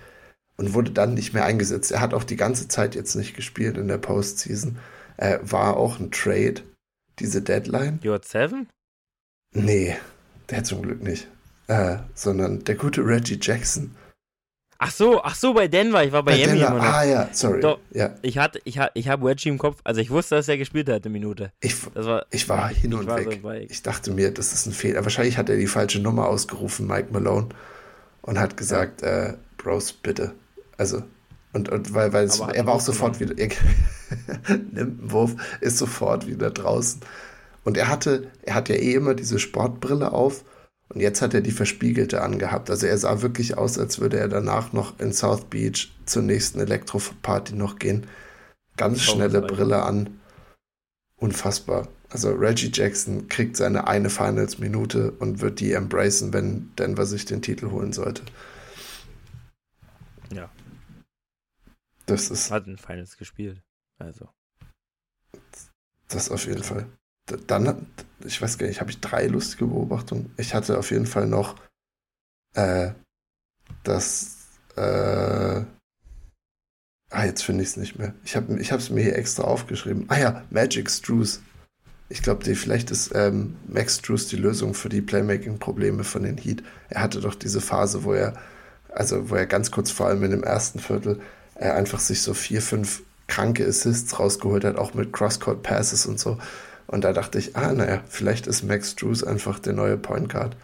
und 0.58 0.74
wurde 0.74 0.92
dann 0.92 1.14
nicht 1.14 1.34
mehr 1.34 1.46
eingesetzt. 1.46 1.92
Er 1.92 2.02
hat 2.02 2.14
auch 2.14 2.24
die 2.24 2.36
ganze 2.36 2.68
Zeit 2.68 2.96
jetzt 2.96 3.16
nicht 3.16 3.36
gespielt 3.36 3.78
in 3.78 3.88
der 3.88 3.98
Postseason. 3.98 4.78
Er 5.18 5.52
war 5.52 5.78
auch 5.78 6.00
ein 6.00 6.12
Trade, 6.12 6.56
diese 7.20 7.42
Deadline. 7.42 8.00
You 8.04 8.14
at 8.14 8.26
seven? 8.26 8.68
Nee, 9.54 9.96
der 10.50 10.64
zum 10.64 10.82
Glück 10.82 11.02
nicht. 11.02 11.28
Äh, 11.68 11.98
sondern 12.14 12.64
der 12.66 12.76
gute 12.76 13.06
Reggie 13.06 13.40
Jackson. 13.42 13.96
Ach 14.78 14.92
so, 14.92 15.24
ach 15.24 15.36
so, 15.36 15.54
bei 15.54 15.68
Denver. 15.68 16.04
Ich 16.04 16.12
war 16.12 16.24
bei, 16.24 16.34
bei 16.34 16.38
Miami. 16.46 16.60
Denver. 16.60 16.82
Ah 16.82 17.04
ja, 17.04 17.30
sorry. 17.32 17.62
Doch, 17.62 17.80
ja. 17.92 18.16
Ich 18.22 18.38
hatte, 18.38 18.60
ich 18.64 18.80
ich 18.94 19.08
habe 19.08 19.26
Reggie 19.26 19.50
im 19.50 19.58
Kopf. 19.58 19.80
Also 19.84 20.02
ich 20.02 20.10
wusste, 20.10 20.36
dass 20.36 20.48
er 20.48 20.58
gespielt 20.58 20.90
hat, 20.90 21.06
eine 21.06 21.12
Minute. 21.12 21.52
Ich, 21.62 21.76
war, 21.96 22.26
ich 22.32 22.50
war 22.50 22.70
hin 22.70 22.94
und 22.94 23.08
weg. 23.08 23.40
So 23.42 23.52
ich 23.52 23.82
dachte 23.84 24.12
mir, 24.12 24.32
das 24.32 24.54
ist 24.54 24.66
ein 24.66 24.74
Fehler. 24.74 25.04
Wahrscheinlich 25.04 25.38
hat 25.38 25.50
er 25.50 25.58
die 25.58 25.68
falsche 25.68 26.00
Nummer 26.00 26.28
ausgerufen, 26.28 26.88
Mike 26.88 27.10
Malone, 27.12 27.50
und 28.22 28.40
hat 28.40 28.58
gesagt, 28.58 29.02
ja. 29.02 29.28
äh, 29.28 29.34
Bros, 29.58 29.94
bitte. 29.94 30.34
Also, 30.78 31.04
und, 31.54 31.70
und 31.70 31.94
weil, 31.94 32.12
weil 32.14 32.26
es, 32.26 32.40
er 32.40 32.66
war 32.66 32.74
auch 32.74 32.82
sofort 32.82 33.20
wieder, 33.20 33.38
er 33.38 33.50
nimmt 34.50 35.02
einen 35.02 35.12
Wurf, 35.12 35.36
ist 35.62 35.78
sofort 35.78 36.28
wieder 36.28 36.50
draußen. 36.50 37.02
Und 37.64 37.78
er 37.78 37.88
hatte, 37.88 38.28
er 38.42 38.56
hat 38.56 38.70
ja 38.70 38.76
eh 38.76 38.94
immer 38.94 39.14
diese 39.14 39.40
Sportbrille 39.40 40.12
auf 40.12 40.44
und 40.94 41.02
jetzt 41.02 41.22
hat 41.22 41.34
er 41.34 41.42
die 41.42 41.52
verspiegelte 41.52 42.22
angehabt. 42.22 42.70
Also 42.70 42.86
er 42.86 42.98
sah 42.98 43.22
wirklich 43.22 43.58
aus, 43.58 43.80
als 43.80 44.00
würde 44.00 44.20
er 44.20 44.28
danach 44.28 44.74
noch 44.74 45.00
in 45.00 45.12
South 45.12 45.46
Beach 45.46 45.92
zur 46.06 46.22
nächsten 46.22 46.60
Elektroparty 46.60 47.56
noch 47.56 47.80
gehen. 47.80 48.06
Ganz 48.78 49.02
schnelle 49.02 49.42
Brille 49.42 49.84
an. 49.84 50.20
Unfassbar. 51.16 51.88
Also 52.10 52.32
Reggie 52.32 52.72
Jackson 52.72 53.28
kriegt 53.28 53.58
seine 53.58 53.88
eine 53.88 54.10
Finals-Minute 54.10 55.12
und 55.14 55.42
wird 55.42 55.60
die 55.60 55.74
embracen, 55.74 56.32
wenn 56.32 56.76
Denver 56.76 57.06
sich 57.06 57.26
den 57.26 57.42
Titel 57.42 57.72
holen 57.72 57.94
sollte. 57.94 58.24
Ja. 60.32 60.52
Das 62.06 62.30
ist. 62.30 62.52
Hat 62.52 62.68
ein 62.68 62.78
Finals 62.78 63.18
gespielt. 63.18 63.64
Also. 63.98 64.30
Das 66.10 66.30
auf 66.30 66.46
jeden 66.46 66.64
Fall 66.64 66.86
dann, 67.26 67.88
ich 68.24 68.42
weiß 68.42 68.58
gar 68.58 68.68
nicht, 68.68 68.82
habe 68.82 68.92
ich 68.92 69.00
drei 69.00 69.28
lustige 69.28 69.68
Beobachtungen. 69.68 70.34
Ich 70.38 70.54
hatte 70.54 70.78
auf 70.78 70.92
jeden 70.92 71.06
Fall 71.06 71.28
noch 71.28 71.56
äh, 72.54 72.92
das, 73.84 74.38
äh, 74.76 74.82
ah, 77.10 77.26
jetzt 77.26 77.44
finde 77.44 77.64
ich 77.64 77.70
es 77.70 77.78
nicht 77.78 77.98
mehr. 77.98 78.14
Ich 78.24 78.36
habe 78.36 78.54
es 78.54 78.90
mir 78.90 79.04
hier 79.04 79.16
extra 79.18 79.44
aufgeschrieben. 79.44 80.06
Ah 80.10 80.20
ja, 80.20 80.44
Magic 80.50 80.90
Struce. 80.90 81.42
Ich 82.10 82.22
glaube, 82.22 82.44
vielleicht 82.56 82.92
ist 82.92 83.12
ähm, 83.16 83.56
Max 83.68 83.98
Struce 83.98 84.28
die 84.28 84.36
Lösung 84.36 84.74
für 84.74 84.90
die 84.90 85.02
Playmaking-Probleme 85.02 86.04
von 86.04 86.24
den 86.24 86.38
Heat. 86.38 86.64
Er 86.90 87.02
hatte 87.02 87.22
doch 87.22 87.34
diese 87.34 87.62
Phase, 87.62 88.04
wo 88.04 88.14
er, 88.14 88.34
also 88.90 89.30
wo 89.30 89.36
er 89.36 89.48
ganz 89.48 89.72
kurz 89.72 89.90
vor 89.90 90.08
allem 90.08 90.24
in 90.24 90.32
dem 90.32 90.44
ersten 90.44 90.80
Viertel, 90.80 91.20
er 91.56 91.72
äh, 91.72 91.78
einfach 91.78 92.00
sich 92.00 92.22
so 92.22 92.34
vier, 92.34 92.62
fünf 92.62 93.04
kranke 93.28 93.66
Assists 93.66 94.20
rausgeholt 94.20 94.64
hat, 94.64 94.78
auch 94.78 94.94
mit 94.94 95.14
Cross-Court-Passes 95.14 96.06
und 96.06 96.20
so. 96.20 96.38
Und 96.88 97.04
da 97.04 97.14
dachte 97.14 97.40
ich, 97.40 97.56
ah, 97.56 97.74
naja, 97.74 98.02
vielleicht 98.08 98.48
ist 98.48 98.64
Max 98.64 98.96
Drews 98.96 99.24
einfach 99.24 99.60
der 99.60 99.74
neue 99.74 99.98
Point 99.98 100.30
Guard, 100.30 100.56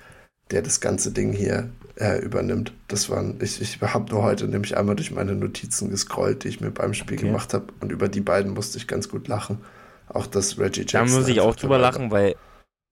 der 0.52 0.62
das 0.62 0.80
ganze 0.80 1.12
Ding 1.12 1.34
hier 1.34 1.70
äh, 1.96 2.20
übernimmt. 2.20 2.74
Das 2.88 3.10
waren, 3.10 3.40
ich, 3.42 3.62
ich 3.62 3.82
habe 3.82 4.12
nur 4.12 4.24
heute 4.24 4.48
nämlich 4.48 4.78
einmal 4.78 4.96
durch 4.96 5.12
meine 5.12 5.36
Notizen 5.36 5.90
gescrollt, 5.90 6.44
die 6.44 6.50
ich 6.50 6.62
mir 6.62 6.72
beim 6.72 6.94
Spiel 6.94 7.18
okay. 7.18 7.28
gemacht 7.28 7.54
habe. 7.54 7.68
Und 7.80 7.92
über 7.92 8.08
die 8.10 8.22
beiden 8.22 8.54
musste 8.54 8.78
ich 8.78 8.88
ganz 8.88 9.10
gut 9.10 9.28
lachen. 9.28 9.60
Auch 10.08 10.28
das 10.28 10.58
Reggie 10.58 10.82
Jackson. 10.82 11.08
Da 11.08 11.20
muss 11.20 11.28
ich 11.28 11.40
auch 11.40 11.56
drüber 11.56 11.78
lachen, 11.78 12.12
weil 12.12 12.36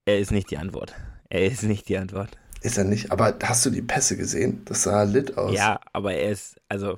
er 0.06 0.20
ist 0.20 0.32
nicht 0.32 0.52
die 0.52 0.58
Antwort. 0.58 0.94
Er 1.30 1.46
ist 1.46 1.64
nicht 1.64 1.90
die 1.90 1.98
Antwort. 1.98 2.38
Ist 2.62 2.78
er 2.78 2.84
nicht? 2.84 3.12
Aber 3.12 3.36
hast 3.44 3.66
du 3.66 3.70
die 3.70 3.82
Pässe 3.82 4.18
gesehen? 4.18 4.62
Das 4.66 4.84
sah 4.84 5.04
lit 5.04 5.38
aus. 5.38 5.54
Ja, 5.54 5.80
aber 5.94 6.14
er 6.14 6.32
ist, 6.32 6.60
also, 6.70 6.98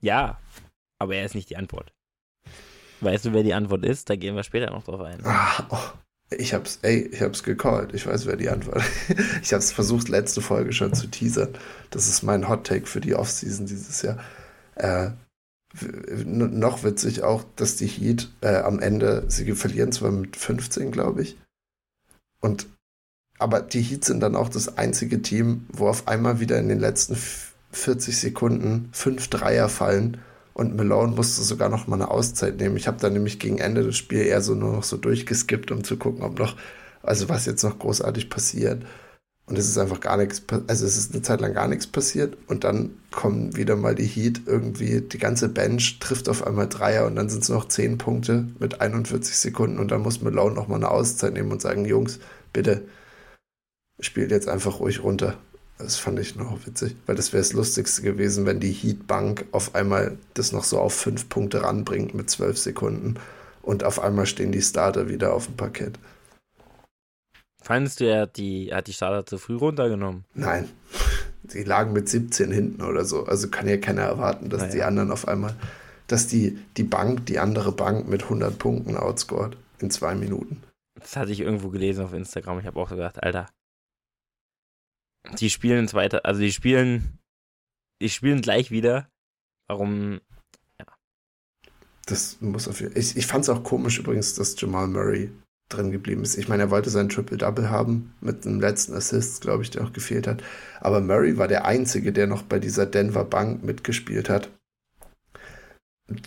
ja, 0.00 0.38
aber 0.98 1.16
er 1.16 1.24
ist 1.24 1.34
nicht 1.34 1.50
die 1.50 1.56
Antwort. 1.56 1.92
Weißt 3.00 3.24
du, 3.24 3.32
wer 3.32 3.42
die 3.42 3.54
Antwort 3.54 3.84
ist? 3.84 4.08
Da 4.08 4.16
gehen 4.16 4.34
wir 4.34 4.42
später 4.42 4.70
noch 4.70 4.84
drauf 4.84 5.00
ein. 5.00 5.20
Ah, 5.24 5.66
oh. 5.70 5.98
Ich 6.30 6.54
hab's, 6.54 6.80
ey, 6.82 7.02
ich 7.12 7.22
hab's 7.22 7.44
gecallt. 7.44 7.94
Ich 7.94 8.06
weiß, 8.06 8.26
wer 8.26 8.36
die 8.36 8.48
Antwort 8.48 8.78
ist. 8.78 9.18
Ich 9.42 9.52
hab's 9.52 9.70
versucht, 9.70 10.08
letzte 10.08 10.40
Folge 10.40 10.72
schon 10.72 10.92
zu 10.92 11.06
teasern. 11.06 11.50
Das 11.90 12.08
ist 12.08 12.22
mein 12.22 12.48
Hot 12.48 12.66
Take 12.66 12.86
für 12.86 13.00
die 13.00 13.14
Offseason 13.14 13.66
dieses 13.66 14.02
Jahr. 14.02 14.18
Äh, 14.74 15.10
noch 16.24 16.82
witzig 16.82 17.22
auch, 17.22 17.44
dass 17.54 17.76
die 17.76 17.86
Heat 17.86 18.30
äh, 18.40 18.56
am 18.56 18.80
Ende, 18.80 19.24
sie 19.28 19.52
verlieren 19.54 19.92
zwar 19.92 20.10
mit 20.10 20.36
15, 20.36 20.90
glaube 20.90 21.22
ich. 21.22 21.36
Und, 22.40 22.66
aber 23.38 23.60
die 23.60 23.82
Heat 23.82 24.04
sind 24.04 24.20
dann 24.20 24.36
auch 24.36 24.48
das 24.48 24.78
einzige 24.78 25.22
Team, 25.22 25.66
wo 25.68 25.88
auf 25.88 26.08
einmal 26.08 26.40
wieder 26.40 26.58
in 26.58 26.68
den 26.68 26.80
letzten 26.80 27.16
40 27.72 28.16
Sekunden 28.16 28.88
fünf 28.92 29.28
Dreier 29.28 29.68
fallen 29.68 30.18
und 30.56 30.74
Malone 30.74 31.14
musste 31.14 31.42
sogar 31.42 31.68
noch 31.68 31.86
mal 31.86 31.96
eine 31.96 32.10
Auszeit 32.10 32.56
nehmen. 32.56 32.78
Ich 32.78 32.88
habe 32.88 32.96
dann 32.98 33.12
nämlich 33.12 33.38
gegen 33.38 33.58
Ende 33.58 33.82
des 33.82 33.98
Spiels 33.98 34.26
eher 34.26 34.40
so 34.40 34.54
nur 34.54 34.72
noch 34.72 34.84
so 34.84 34.96
durchgeskippt, 34.96 35.70
um 35.70 35.84
zu 35.84 35.98
gucken, 35.98 36.22
ob 36.22 36.38
noch, 36.38 36.56
also 37.02 37.28
was 37.28 37.44
jetzt 37.44 37.62
noch 37.62 37.78
großartig 37.78 38.30
passiert. 38.30 38.82
Und 39.44 39.58
es 39.58 39.68
ist 39.68 39.76
einfach 39.76 40.00
gar 40.00 40.16
nichts, 40.16 40.42
also 40.66 40.86
es 40.86 40.96
ist 40.96 41.12
eine 41.12 41.20
Zeit 41.20 41.42
lang 41.42 41.52
gar 41.52 41.68
nichts 41.68 41.86
passiert 41.86 42.38
und 42.46 42.64
dann 42.64 42.96
kommen 43.10 43.54
wieder 43.54 43.76
mal 43.76 43.94
die 43.94 44.06
Heat 44.06 44.44
irgendwie, 44.46 45.02
die 45.02 45.18
ganze 45.18 45.50
Bench 45.50 45.98
trifft 45.98 46.26
auf 46.30 46.46
einmal 46.46 46.70
Dreier 46.70 47.06
und 47.06 47.16
dann 47.16 47.28
sind 47.28 47.42
es 47.42 47.50
noch 47.50 47.68
10 47.68 47.98
Punkte 47.98 48.48
mit 48.58 48.80
41 48.80 49.36
Sekunden 49.36 49.78
und 49.78 49.90
dann 49.90 50.00
muss 50.00 50.22
Malone 50.22 50.54
noch 50.54 50.68
mal 50.68 50.76
eine 50.76 50.90
Auszeit 50.90 51.34
nehmen 51.34 51.52
und 51.52 51.60
sagen, 51.60 51.84
Jungs, 51.84 52.18
bitte 52.54 52.88
spielt 54.00 54.30
jetzt 54.30 54.48
einfach 54.48 54.80
ruhig 54.80 55.02
runter. 55.02 55.36
Das 55.78 55.96
fand 55.96 56.18
ich 56.18 56.36
noch 56.36 56.66
witzig, 56.66 56.96
weil 57.04 57.16
das 57.16 57.32
wäre 57.32 57.42
das 57.42 57.52
Lustigste 57.52 58.00
gewesen, 58.00 58.46
wenn 58.46 58.60
die 58.60 58.72
Heatbank 58.72 59.44
auf 59.52 59.74
einmal 59.74 60.16
das 60.34 60.52
noch 60.52 60.64
so 60.64 60.78
auf 60.78 60.94
fünf 60.94 61.28
Punkte 61.28 61.62
ranbringt 61.62 62.14
mit 62.14 62.30
zwölf 62.30 62.56
Sekunden 62.56 63.16
und 63.62 63.84
auf 63.84 64.00
einmal 64.00 64.26
stehen 64.26 64.52
die 64.52 64.62
Starter 64.62 65.08
wieder 65.08 65.34
auf 65.34 65.46
dem 65.46 65.56
Parkett. 65.56 65.98
Fandest 67.62 68.00
du, 68.00 68.04
er 68.04 68.22
hat 68.22 68.36
die, 68.36 68.70
er 68.70 68.78
hat 68.78 68.86
die 68.86 68.92
Starter 68.92 69.26
zu 69.26 69.38
früh 69.38 69.56
runtergenommen? 69.56 70.24
Nein. 70.34 70.68
Sie 71.48 71.64
lagen 71.64 71.92
mit 71.92 72.08
17 72.08 72.50
hinten 72.50 72.82
oder 72.82 73.04
so. 73.04 73.24
Also 73.26 73.48
kann 73.48 73.68
ja 73.68 73.76
keiner 73.76 74.02
erwarten, 74.02 74.48
dass 74.48 74.62
naja. 74.62 74.72
die 74.72 74.82
anderen 74.82 75.10
auf 75.10 75.28
einmal, 75.28 75.54
dass 76.06 76.26
die, 76.26 76.58
die 76.76 76.84
Bank, 76.84 77.26
die 77.26 77.38
andere 77.38 77.72
Bank 77.72 78.08
mit 78.08 78.22
100 78.22 78.58
Punkten 78.58 78.96
outscored 78.96 79.56
in 79.80 79.90
zwei 79.90 80.14
Minuten. 80.14 80.62
Das 80.98 81.16
hatte 81.16 81.32
ich 81.32 81.40
irgendwo 81.40 81.68
gelesen 81.68 82.04
auf 82.04 82.12
Instagram. 82.12 82.60
Ich 82.60 82.66
habe 82.66 82.80
auch 82.80 82.88
gedacht, 82.88 83.22
Alter, 83.22 83.48
die 85.40 85.50
spielen 85.50 85.88
zweiter, 85.88 86.24
also 86.24 86.40
die 86.40 86.52
spielen, 86.52 87.18
die 88.00 88.08
spielen 88.08 88.42
gleich 88.42 88.70
wieder. 88.70 89.08
Warum? 89.68 90.20
Ja. 90.78 90.86
Das 92.06 92.40
muss 92.40 92.68
auf 92.68 92.80
jeden 92.80 92.92
Fall. 92.92 93.00
Ich, 93.00 93.16
ich 93.16 93.26
fand 93.26 93.44
es 93.44 93.48
auch 93.48 93.64
komisch 93.64 93.98
übrigens, 93.98 94.34
dass 94.34 94.60
Jamal 94.60 94.88
Murray 94.88 95.30
drin 95.68 95.90
geblieben 95.90 96.22
ist. 96.22 96.36
Ich 96.36 96.48
meine, 96.48 96.64
er 96.64 96.70
wollte 96.70 96.90
sein 96.90 97.08
Triple-Double 97.08 97.70
haben 97.70 98.14
mit 98.20 98.44
dem 98.44 98.60
letzten 98.60 98.94
Assist, 98.94 99.40
glaube 99.40 99.64
ich, 99.64 99.70
der 99.70 99.82
auch 99.84 99.92
gefehlt 99.92 100.26
hat. 100.26 100.42
Aber 100.80 101.00
Murray 101.00 101.38
war 101.38 101.48
der 101.48 101.64
Einzige, 101.64 102.12
der 102.12 102.26
noch 102.26 102.42
bei 102.42 102.58
dieser 102.58 102.86
Denver 102.86 103.24
Bank 103.24 103.64
mitgespielt 103.64 104.28
hat. 104.28 104.50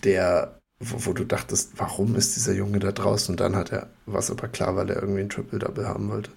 Der, 0.03 0.59
wo, 0.79 1.05
wo 1.05 1.13
du 1.13 1.23
dachtest, 1.23 1.79
warum 1.79 2.15
ist 2.15 2.35
dieser 2.35 2.53
Junge 2.53 2.79
da 2.79 2.91
draußen? 2.91 3.33
Und 3.33 3.39
dann 3.39 3.55
hat 3.55 3.71
er, 3.71 3.89
war 4.05 4.19
es 4.19 4.29
aber 4.29 4.49
klar, 4.49 4.75
weil 4.75 4.89
er 4.89 5.01
irgendwie 5.01 5.21
ein 5.21 5.29
Triple-Double 5.29 5.87
haben 5.87 6.09
wollte. 6.09 6.31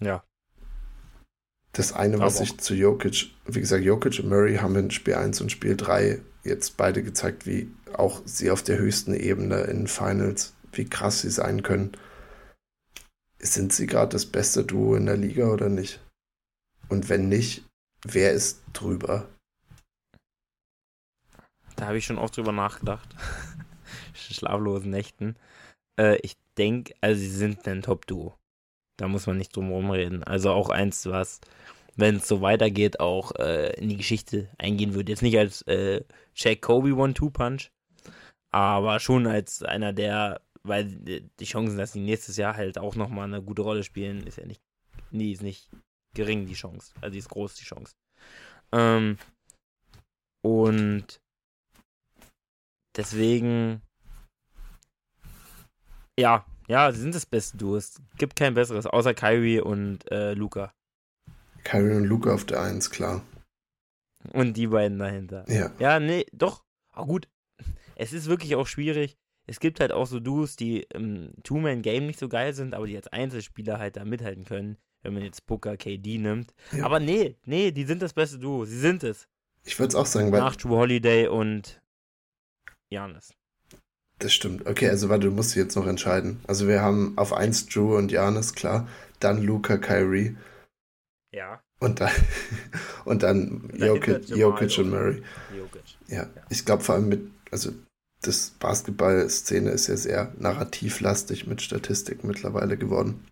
Ja. 0.00 0.22
Das 1.76 1.92
eine, 1.92 2.18
was 2.20 2.40
ich 2.40 2.56
zu 2.56 2.74
Jokic, 2.74 3.32
wie 3.44 3.60
gesagt, 3.60 3.84
Jokic 3.84 4.18
und 4.20 4.30
Murray 4.30 4.56
haben 4.56 4.74
in 4.76 4.90
Spiel 4.90 5.12
1 5.12 5.42
und 5.42 5.52
Spiel 5.52 5.76
3 5.76 6.22
jetzt 6.42 6.78
beide 6.78 7.02
gezeigt, 7.02 7.44
wie 7.44 7.70
auch 7.92 8.22
sie 8.24 8.50
auf 8.50 8.62
der 8.62 8.78
höchsten 8.78 9.12
Ebene 9.12 9.60
in 9.64 9.86
Finals, 9.86 10.54
wie 10.72 10.88
krass 10.88 11.20
sie 11.20 11.28
sein 11.28 11.62
können. 11.62 11.92
Sind 13.38 13.74
sie 13.74 13.86
gerade 13.86 14.08
das 14.08 14.24
beste 14.24 14.64
Duo 14.64 14.96
in 14.96 15.04
der 15.04 15.18
Liga 15.18 15.48
oder 15.48 15.68
nicht? 15.68 16.00
Und 16.88 17.10
wenn 17.10 17.28
nicht, 17.28 17.66
wer 18.06 18.32
ist 18.32 18.62
drüber? 18.72 19.28
Da 21.76 21.88
habe 21.88 21.98
ich 21.98 22.06
schon 22.06 22.16
oft 22.16 22.38
drüber 22.38 22.52
nachgedacht. 22.52 23.14
Schlaflosen 24.14 24.90
Nächten. 24.90 25.36
Äh, 26.00 26.16
ich 26.22 26.38
denke, 26.56 26.94
also 27.02 27.20
sie 27.20 27.28
sind 27.28 27.68
ein 27.68 27.82
Top-Duo. 27.82 28.34
Da 28.96 29.08
muss 29.08 29.26
man 29.26 29.36
nicht 29.36 29.54
drum 29.54 29.68
herum 29.68 29.90
reden. 29.90 30.24
Also 30.24 30.52
auch 30.52 30.70
eins, 30.70 31.06
was, 31.06 31.40
wenn 31.96 32.16
es 32.16 32.28
so 32.28 32.40
weitergeht, 32.40 33.00
auch 33.00 33.32
äh, 33.36 33.74
in 33.80 33.88
die 33.88 33.96
Geschichte 33.96 34.48
eingehen 34.58 34.94
würde. 34.94 35.12
Jetzt 35.12 35.22
nicht 35.22 35.38
als 35.38 35.62
äh, 35.62 36.02
Jack 36.34 36.62
Kobe 36.62 36.94
One-Two-Punch, 36.94 37.70
aber 38.50 39.00
schon 39.00 39.26
als 39.26 39.62
einer 39.62 39.92
der, 39.92 40.40
weil 40.62 40.84
die 40.84 41.44
Chancen, 41.44 41.76
dass 41.78 41.92
die 41.92 42.00
nächstes 42.00 42.36
Jahr 42.36 42.56
halt 42.56 42.78
auch 42.78 42.94
nochmal 42.96 43.24
eine 43.24 43.42
gute 43.42 43.62
Rolle 43.62 43.84
spielen, 43.84 44.26
ist 44.26 44.38
ja 44.38 44.46
nicht, 44.46 44.62
nie, 45.10 45.32
ist 45.32 45.42
nicht 45.42 45.68
gering, 46.14 46.46
die 46.46 46.54
Chance. 46.54 46.92
Also 47.00 47.12
die 47.12 47.18
ist 47.18 47.28
groß, 47.28 47.54
die 47.54 47.64
Chance. 47.64 47.94
Ähm, 48.72 49.18
und 50.42 51.20
deswegen, 52.96 53.82
ja, 56.18 56.46
ja, 56.68 56.90
sie 56.92 57.00
sind 57.00 57.14
das 57.14 57.26
beste 57.26 57.56
Duo. 57.56 57.76
Es 57.76 58.00
gibt 58.18 58.36
kein 58.36 58.54
besseres, 58.54 58.86
außer 58.86 59.14
Kyrie 59.14 59.60
und 59.60 60.10
äh, 60.10 60.34
Luca. 60.34 60.72
Kyrie 61.64 61.96
und 61.96 62.04
Luca 62.04 62.32
auf 62.32 62.44
der 62.44 62.62
Eins, 62.62 62.90
klar. 62.90 63.22
Und 64.32 64.56
die 64.56 64.66
beiden 64.66 64.98
dahinter. 64.98 65.44
Ja. 65.48 65.72
Ja, 65.78 66.00
nee, 66.00 66.26
doch. 66.32 66.64
Aber 66.90 67.06
gut, 67.06 67.28
es 67.94 68.12
ist 68.12 68.26
wirklich 68.26 68.56
auch 68.56 68.66
schwierig. 68.66 69.16
Es 69.46 69.60
gibt 69.60 69.78
halt 69.78 69.92
auch 69.92 70.06
so 70.06 70.18
Duos, 70.18 70.56
die 70.56 70.82
im 70.92 71.32
Two-Man-Game 71.44 72.06
nicht 72.06 72.18
so 72.18 72.28
geil 72.28 72.52
sind, 72.52 72.74
aber 72.74 72.86
die 72.86 72.96
als 72.96 73.06
Einzelspieler 73.08 73.78
halt 73.78 73.96
da 73.96 74.04
mithalten 74.04 74.44
können, 74.44 74.76
wenn 75.02 75.14
man 75.14 75.22
jetzt 75.22 75.46
Booker 75.46 75.76
KD 75.76 76.18
nimmt. 76.18 76.52
Ja. 76.72 76.84
Aber 76.84 76.98
nee, 76.98 77.36
nee, 77.44 77.70
die 77.70 77.84
sind 77.84 78.02
das 78.02 78.12
beste 78.12 78.38
Duo. 78.38 78.64
Sie 78.64 78.78
sind 78.78 79.04
es. 79.04 79.28
Ich 79.62 79.78
würde 79.78 79.88
es 79.88 79.94
auch 79.94 80.06
sagen, 80.06 80.32
weil. 80.32 80.40
Nach 80.40 80.56
Drew 80.56 80.70
Holiday 80.70 81.28
und 81.28 81.80
Janis. 82.90 83.35
Das 84.18 84.32
stimmt. 84.32 84.66
Okay, 84.66 84.88
also 84.88 85.08
warte, 85.08 85.26
du 85.26 85.32
musst 85.32 85.50
dich 85.50 85.62
jetzt 85.62 85.76
noch 85.76 85.86
entscheiden. 85.86 86.40
Also 86.46 86.68
wir 86.68 86.80
haben 86.80 87.12
auf 87.16 87.32
1 87.32 87.66
Drew 87.66 87.96
und 87.96 88.10
Janis, 88.10 88.54
klar. 88.54 88.88
Dann 89.20 89.42
Luca, 89.42 89.76
Kyrie. 89.76 90.36
Ja. 91.32 91.60
Und 91.80 92.00
dann, 92.00 92.12
und 93.04 93.22
dann 93.22 93.70
Jokic, 93.74 94.28
Jokic 94.30 94.78
und 94.78 94.90
Murray. 94.90 95.22
Jokic. 95.56 95.82
Ja, 96.08 96.26
ich 96.48 96.64
glaube 96.64 96.82
vor 96.82 96.94
allem 96.94 97.08
mit, 97.08 97.30
also 97.50 97.72
das 98.22 98.52
Basketball-Szene 98.58 99.70
ist 99.70 99.88
ja 99.88 99.96
sehr 99.96 100.32
narrativlastig 100.38 101.46
mit 101.46 101.60
Statistik 101.60 102.24
mittlerweile 102.24 102.78
geworden. 102.78 103.26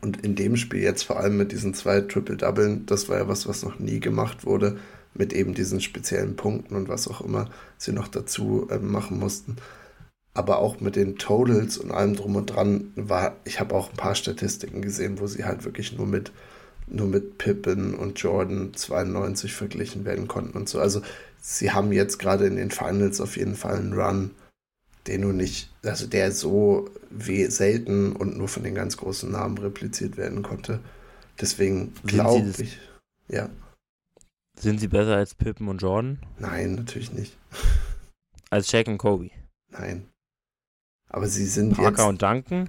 Und 0.00 0.24
in 0.24 0.34
dem 0.34 0.56
Spiel 0.56 0.82
jetzt 0.82 1.02
vor 1.02 1.18
allem 1.18 1.36
mit 1.36 1.52
diesen 1.52 1.74
zwei 1.74 2.00
Triple-Doublen, 2.00 2.86
das 2.86 3.08
war 3.08 3.18
ja 3.18 3.28
was, 3.28 3.46
was 3.46 3.62
noch 3.62 3.78
nie 3.78 4.00
gemacht 4.00 4.44
wurde, 4.44 4.78
mit 5.14 5.32
eben 5.32 5.54
diesen 5.54 5.80
speziellen 5.80 6.36
Punkten 6.36 6.74
und 6.74 6.88
was 6.88 7.08
auch 7.08 7.20
immer 7.20 7.50
sie 7.78 7.92
noch 7.92 8.08
dazu 8.08 8.68
ähm, 8.70 8.90
machen 8.90 9.18
mussten. 9.18 9.56
Aber 10.34 10.58
auch 10.58 10.80
mit 10.80 10.96
den 10.96 11.16
Totals 11.16 11.78
und 11.78 11.92
allem 11.92 12.16
drum 12.16 12.34
und 12.36 12.46
dran 12.46 12.92
war, 12.96 13.36
ich 13.44 13.60
habe 13.60 13.74
auch 13.74 13.90
ein 13.90 13.96
paar 13.96 14.16
Statistiken 14.16 14.82
gesehen, 14.82 15.20
wo 15.20 15.26
sie 15.28 15.44
halt 15.44 15.64
wirklich 15.64 15.96
nur 15.96 16.06
mit 16.06 16.32
nur 16.86 17.06
mit 17.06 17.38
Pippen 17.38 17.94
und 17.94 18.18
Jordan 18.20 18.74
92 18.74 19.54
verglichen 19.54 20.04
werden 20.04 20.28
konnten 20.28 20.56
und 20.58 20.68
so. 20.68 20.80
Also 20.80 21.00
sie 21.40 21.70
haben 21.70 21.92
jetzt 21.92 22.18
gerade 22.18 22.46
in 22.46 22.56
den 22.56 22.70
Finals 22.70 23.20
auf 23.20 23.36
jeden 23.36 23.54
Fall 23.54 23.76
einen 23.76 23.94
Run, 23.94 24.32
den 25.06 25.22
du 25.22 25.28
nicht, 25.32 25.70
also 25.82 26.06
der 26.06 26.30
so 26.32 26.90
wie 27.10 27.46
selten 27.46 28.12
und 28.12 28.36
nur 28.36 28.48
von 28.48 28.62
den 28.64 28.74
ganz 28.74 28.96
großen 28.96 29.30
Namen 29.30 29.56
repliziert 29.58 30.16
werden 30.16 30.42
konnte. 30.42 30.80
Deswegen 31.40 31.94
glaube 32.04 32.52
ich, 32.58 32.78
ja, 33.28 33.48
Sind 34.58 34.78
sie 34.78 34.88
besser 34.88 35.16
als 35.16 35.34
Pippen 35.34 35.68
und 35.68 35.80
Jordan? 35.80 36.18
nein, 36.38 36.74
natürlich 36.74 37.12
nicht. 37.12 37.36
Als 38.50 38.70
Shaq 38.70 38.86
und 38.88 38.98
Kobe? 38.98 39.30
Nein. 39.70 40.06
Aber 41.14 41.28
sie 41.28 41.46
sind 41.46 41.76
Parker 41.76 41.90
jetzt, 41.90 42.08
und 42.08 42.22
Duncan? 42.22 42.68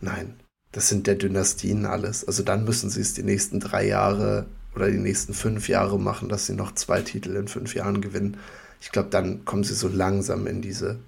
nein, 0.00 0.34
das 0.72 0.88
sind 0.88 1.06
der 1.06 1.14
Dynastien 1.14 1.86
alles. 1.86 2.26
Also 2.26 2.42
dann 2.42 2.64
müssen 2.64 2.90
sie 2.90 3.00
es 3.00 3.14
die 3.14 3.22
nächsten 3.22 3.60
drei 3.60 3.86
Jahre 3.86 4.46
oder 4.74 4.90
die 4.90 4.98
nächsten 4.98 5.32
fünf 5.32 5.68
Jahre 5.68 6.00
machen, 6.00 6.28
dass 6.28 6.46
sie 6.46 6.54
noch 6.54 6.74
zwei 6.74 7.00
Titel 7.00 7.36
in 7.36 7.46
fünf 7.46 7.76
Jahren 7.76 8.00
gewinnen. 8.00 8.38
Ich 8.80 8.90
glaube, 8.90 9.10
dann 9.10 9.44
kommen 9.44 9.62
sie 9.62 9.74
so 9.74 9.86
langsam 9.86 10.48
in 10.48 10.62
diese, 10.62 10.98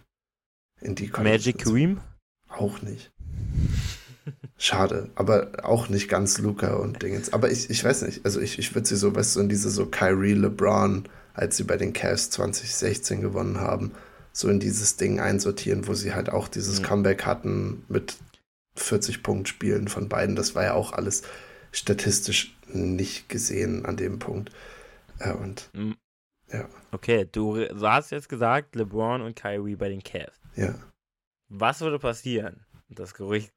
in 0.81 0.95
die 0.95 1.11
Magic. 1.21 1.59
Kareem? 1.59 1.99
Auch 2.49 2.81
nicht. 2.81 3.11
Schade, 4.57 5.11
aber 5.17 5.65
auch 5.65 5.89
nicht 5.89 6.09
ganz 6.09 6.39
Luca 6.39 6.75
und 6.75 7.03
Dingens. 7.03 7.33
Aber 7.33 7.51
ich, 7.51 7.71
ich 7.71 7.83
weiß 7.83 8.03
nicht, 8.03 8.25
also 8.25 8.41
ich, 8.41 8.61
ich 8.61 8.73
würde 8.73 8.87
sie 8.87 8.95
so, 8.95 9.17
weißt 9.17 9.35
du, 9.35 9.41
in 9.41 9.49
diese 9.49 9.69
so 9.69 9.87
Kyrie, 9.87 10.35
LeBron, 10.35 11.09
als 11.33 11.57
sie 11.57 11.65
bei 11.65 11.77
den 11.77 11.93
Cavs 11.93 12.31
2016 12.31 13.21
gewonnen 13.21 13.59
haben, 13.59 13.91
so 14.37 14.49
in 14.49 14.59
dieses 14.61 14.97
Ding 14.97 15.21
einsortieren, 15.21 15.87
wo 15.87 15.95
sie 15.95 16.13
halt 16.13 16.29
auch 16.29 16.49
dieses 16.49 16.81
Mhm. 16.81 16.85
Comeback 16.85 17.25
hatten 17.25 17.85
mit 17.89 18.17
40 18.77 19.23
Punkt 19.23 19.49
Spielen 19.49 19.89
von 19.89 20.09
beiden. 20.09 20.35
Das 20.37 20.55
war 20.55 20.65
ja 20.65 20.75
auch 20.75 20.93
alles 20.93 21.23
statistisch 21.73 22.57
nicht 22.67 23.29
gesehen 23.29 23.87
an 23.87 23.97
dem 23.97 24.19
Punkt. 24.19 24.51
Äh, 25.21 25.33
und 25.33 25.71
Mm. 25.73 25.93
Ja. 26.53 26.69
Okay, 26.93 27.27
du 27.31 27.55
du 27.57 27.89
hast 27.89 28.11
jetzt 28.11 28.29
gesagt, 28.29 28.75
LeBron 28.77 29.23
und 29.23 29.35
Kyrie 29.37 29.77
bei 29.77 29.89
den 29.89 30.03
Cavs. 30.03 30.39
ja, 30.57 30.75
Was 31.49 31.81
würde 31.81 31.99
passieren? 31.99 32.65
Das 32.89 33.15
Gerücht 33.15 33.53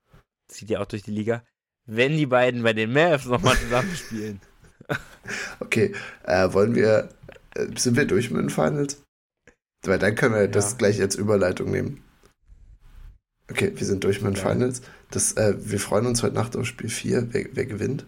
zieht 0.48 0.70
ja 0.70 0.80
auch 0.80 0.86
durch 0.86 1.04
die 1.04 1.12
Liga, 1.12 1.44
wenn 1.86 2.16
die 2.18 2.26
beiden 2.28 2.64
bei 2.64 2.74
den 2.74 2.94
Mavs 2.94 3.26
nochmal 3.26 3.58
zusammenspielen. 3.58 4.40
okay, 5.60 5.94
äh, 6.24 6.54
wollen 6.54 6.76
wir, 6.76 7.10
äh, 7.56 7.68
sind 7.78 7.98
wir 7.98 8.06
durch 8.06 8.32
mit 8.32 8.42
den 8.42 8.50
Finals? 8.50 9.04
Weil 9.84 10.00
dann 10.00 10.16
können 10.16 10.34
wir 10.36 10.42
Ja. 10.42 10.48
das 10.48 10.78
gleich 10.78 11.00
als 11.02 11.16
Überleitung 11.16 11.72
nehmen. 11.72 12.04
Okay, 13.50 13.72
wir 13.76 13.86
sind 13.88 14.04
durch 14.04 14.22
mit 14.22 14.36
den 14.36 14.44
Ja. 14.44 14.50
Finals. 14.50 14.82
Das, 15.12 15.34
äh, 15.34 15.56
wir 15.58 15.80
freuen 15.80 16.06
uns 16.06 16.22
heute 16.24 16.36
Nacht 16.36 16.56
auf 16.56 16.66
Spiel 16.66 16.90
4. 16.90 17.34
Wer, 17.34 17.48
wer 17.54 17.66
gewinnt? 17.66 18.06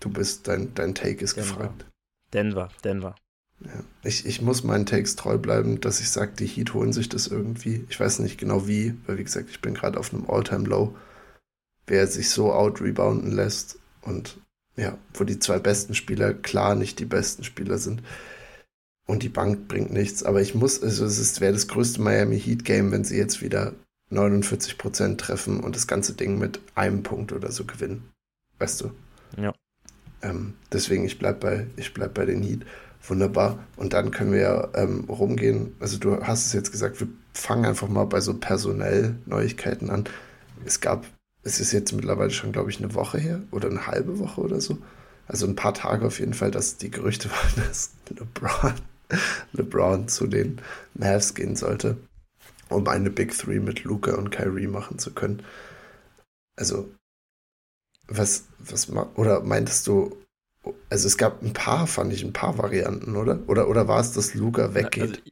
Du 0.00 0.10
bist, 0.10 0.46
dein, 0.48 0.74
dein 0.74 0.94
Take 0.94 1.24
ist 1.24 1.36
Denver. 1.36 1.54
gefragt. 1.56 1.86
Denver, 2.32 2.68
Denver. 2.84 3.14
Ja. 3.60 3.82
Ich, 4.04 4.24
ich 4.24 4.40
muss 4.40 4.62
meinen 4.62 4.86
Takes 4.86 5.16
treu 5.16 5.36
bleiben, 5.36 5.80
dass 5.80 5.98
ich 6.00 6.10
sage, 6.10 6.32
die 6.38 6.46
Heat 6.46 6.72
holen 6.74 6.92
sich 6.92 7.08
das 7.08 7.26
irgendwie. 7.26 7.84
Ich 7.88 7.98
weiß 7.98 8.20
nicht 8.20 8.38
genau 8.38 8.68
wie, 8.68 8.94
weil 9.06 9.18
wie 9.18 9.24
gesagt, 9.24 9.50
ich 9.50 9.60
bin 9.60 9.74
gerade 9.74 9.98
auf 9.98 10.14
einem 10.14 10.30
All-Time-Low. 10.30 10.96
Wer 11.88 12.06
sich 12.06 12.30
so 12.30 12.52
out-rebounden 12.52 13.32
lässt 13.32 13.78
und 14.02 14.38
ja, 14.78 14.96
wo 15.14 15.24
die 15.24 15.38
zwei 15.38 15.58
besten 15.58 15.94
Spieler 15.94 16.32
klar 16.32 16.74
nicht 16.74 16.98
die 17.00 17.04
besten 17.04 17.44
Spieler 17.44 17.78
sind. 17.78 18.02
Und 19.06 19.22
die 19.22 19.28
Bank 19.28 19.68
bringt 19.68 19.92
nichts. 19.92 20.22
Aber 20.22 20.40
ich 20.40 20.54
muss, 20.54 20.82
also 20.82 21.04
es 21.04 21.18
ist, 21.18 21.40
wäre 21.40 21.52
das 21.52 21.68
größte 21.68 22.00
Miami 22.00 22.38
Heat 22.38 22.64
Game, 22.64 22.92
wenn 22.92 23.04
sie 23.04 23.16
jetzt 23.16 23.42
wieder 23.42 23.74
49% 24.12 25.16
treffen 25.16 25.60
und 25.60 25.74
das 25.74 25.86
ganze 25.86 26.14
Ding 26.14 26.38
mit 26.38 26.60
einem 26.74 27.02
Punkt 27.02 27.32
oder 27.32 27.50
so 27.50 27.64
gewinnen. 27.64 28.08
Weißt 28.58 28.80
du? 28.82 28.92
Ja. 29.36 29.54
Ähm, 30.22 30.54
deswegen, 30.72 31.04
ich 31.04 31.18
bleib 31.18 31.40
bei, 31.40 31.66
ich 31.76 31.92
bleib 31.92 32.14
bei 32.14 32.24
den 32.24 32.42
Heat. 32.42 32.64
Wunderbar. 33.06 33.58
Und 33.76 33.92
dann 33.92 34.10
können 34.10 34.32
wir 34.32 34.40
ja 34.40 34.68
ähm, 34.74 35.04
rumgehen. 35.08 35.74
Also 35.80 35.98
du 35.98 36.22
hast 36.22 36.46
es 36.46 36.52
jetzt 36.52 36.72
gesagt, 36.72 37.00
wir 37.00 37.08
fangen 37.32 37.64
einfach 37.64 37.88
mal 37.88 38.04
bei 38.04 38.20
so 38.20 38.34
personell 38.34 39.16
Neuigkeiten 39.26 39.90
an. 39.90 40.04
Es 40.64 40.80
gab, 40.80 41.06
es 41.48 41.60
ist 41.60 41.72
jetzt 41.72 41.92
mittlerweile 41.92 42.30
schon, 42.30 42.52
glaube 42.52 42.70
ich, 42.70 42.78
eine 42.78 42.94
Woche 42.94 43.18
her 43.18 43.40
oder 43.50 43.68
eine 43.68 43.86
halbe 43.86 44.18
Woche 44.18 44.42
oder 44.42 44.60
so. 44.60 44.78
Also 45.26 45.46
ein 45.46 45.56
paar 45.56 45.74
Tage 45.74 46.06
auf 46.06 46.20
jeden 46.20 46.34
Fall, 46.34 46.50
dass 46.50 46.76
die 46.76 46.90
Gerüchte 46.90 47.30
waren, 47.30 47.66
dass 47.66 47.92
LeBron, 48.10 48.74
LeBron 49.52 50.08
zu 50.08 50.26
den 50.26 50.60
Mavs 50.94 51.34
gehen 51.34 51.56
sollte, 51.56 51.96
um 52.68 52.86
eine 52.86 53.10
Big 53.10 53.36
Three 53.36 53.60
mit 53.60 53.84
Luca 53.84 54.14
und 54.14 54.30
Kyrie 54.30 54.66
machen 54.66 54.98
zu 54.98 55.12
können. 55.12 55.42
Also, 56.56 56.92
was, 58.08 58.44
was, 58.58 58.90
oder 58.90 59.40
meintest 59.40 59.86
du, 59.86 60.16
also 60.90 61.06
es 61.06 61.16
gab 61.16 61.42
ein 61.42 61.54
paar, 61.54 61.86
fand 61.86 62.12
ich, 62.12 62.22
ein 62.22 62.32
paar 62.34 62.58
Varianten, 62.58 63.16
oder? 63.16 63.40
Oder, 63.46 63.68
oder 63.68 63.88
war 63.88 64.00
es, 64.00 64.12
dass 64.12 64.34
Luca 64.34 64.74
weggeht? 64.74 65.02
Also, 65.02 65.22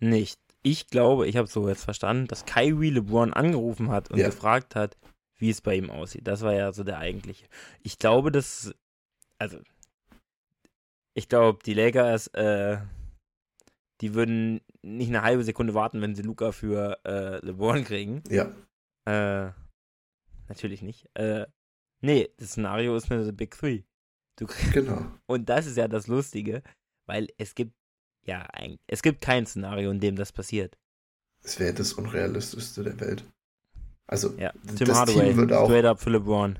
nicht. 0.00 0.38
Ich 0.70 0.88
glaube, 0.88 1.26
ich 1.26 1.36
habe 1.38 1.48
so 1.48 1.66
jetzt 1.68 1.84
verstanden, 1.84 2.26
dass 2.26 2.44
Kyrie 2.44 2.90
LeBron 2.90 3.32
angerufen 3.32 3.90
hat 3.90 4.10
und 4.10 4.18
Ja. 4.18 4.26
gefragt 4.26 4.74
hat, 4.74 4.98
wie 5.38 5.48
es 5.48 5.62
bei 5.62 5.76
ihm 5.76 5.88
aussieht. 5.88 6.26
Das 6.26 6.42
war 6.42 6.52
ja 6.52 6.72
so 6.72 6.84
der 6.84 6.98
eigentliche. 6.98 7.46
Ich 7.82 7.98
glaube, 7.98 8.30
dass, 8.30 8.74
also, 9.38 9.58
ich 11.14 11.28
glaube, 11.28 11.60
die 11.64 11.72
Lakers, 11.74 12.26
äh, 12.28 12.78
die 14.02 14.12
würden 14.14 14.60
nicht 14.82 15.08
eine 15.08 15.22
halbe 15.22 15.42
Sekunde 15.42 15.72
warten, 15.74 16.02
wenn 16.02 16.14
sie 16.14 16.22
Luca 16.22 16.52
für 16.52 16.98
äh, 17.04 17.44
LeBron 17.44 17.84
kriegen. 17.84 18.22
ja, 18.28 18.52
Äh, 19.06 19.52
natürlich 20.48 20.82
nicht. 20.82 21.08
Äh, 21.14 21.46
nee, 22.02 22.28
das 22.36 22.50
Szenario 22.50 22.94
ist 22.94 23.10
eine 23.10 23.32
Big 23.32 23.56
Three. 23.56 23.84
Du 24.36 24.46
kriegst 24.46 24.72
genau. 24.72 25.06
und 25.26 25.48
das 25.48 25.66
ist 25.66 25.76
ja 25.78 25.88
das 25.88 26.06
Lustige, 26.08 26.62
weil 27.06 27.28
es 27.38 27.54
gibt 27.54 27.72
ja 28.28 28.42
ein, 28.52 28.76
es 28.86 29.02
gibt 29.02 29.20
kein 29.20 29.46
Szenario, 29.46 29.90
in 29.90 30.00
dem 30.00 30.16
das 30.16 30.32
passiert. 30.32 30.76
Es 31.42 31.58
wäre 31.58 31.74
das 31.74 31.92
Unrealistischste 31.94 32.82
der 32.84 32.98
Welt. 33.00 33.24
Also, 34.06 34.34
Ja, 34.38 34.52
Tim 34.76 34.86
das 34.88 34.96
Hardaway, 34.96 35.28
Team 35.28 35.36
würde 35.36 35.58
auch. 35.58 35.66
straight 35.66 35.84
up 35.84 36.00
für 36.00 36.10
LeBron. 36.10 36.58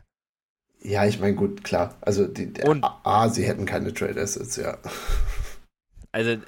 Ja, 0.80 1.04
ich 1.06 1.18
meine, 1.18 1.34
gut, 1.34 1.64
klar. 1.64 1.96
Also, 2.00 2.26
die, 2.26 2.52
Und- 2.62 2.82
A, 2.84 3.28
sie 3.28 3.44
hätten 3.46 3.64
keine 3.66 3.92
Trade 3.92 4.20
Assets, 4.20 4.56
ja. 4.56 4.78
Also, 6.10 6.40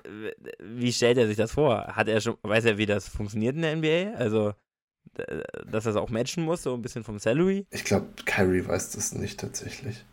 wie 0.59 0.91
stellt 0.93 1.19
er 1.19 1.27
sich 1.27 1.37
das 1.37 1.53
vor? 1.53 1.87
Hat 1.89 2.09
er 2.09 2.21
schon, 2.23 2.39
weiß 2.43 2.65
er, 2.65 2.79
wie 2.79 2.87
das 2.87 3.07
funktioniert 3.09 3.55
in 3.57 3.63
der 3.63 3.77
NBA? 3.77 4.17
Also, 4.17 4.55
dass 5.67 5.85
er 5.85 5.91
es 5.91 5.97
auch 5.97 6.09
matchen 6.09 6.45
muss, 6.45 6.63
so 6.63 6.73
ein 6.73 6.81
bisschen 6.81 7.05
vom 7.05 7.19
Salary? 7.19 7.67
Ich 7.71 7.85
glaube, 7.85 8.07
Kyrie 8.25 8.67
weiß 8.67 8.93
das 8.93 9.13
nicht 9.13 9.39
tatsächlich. 9.39 10.05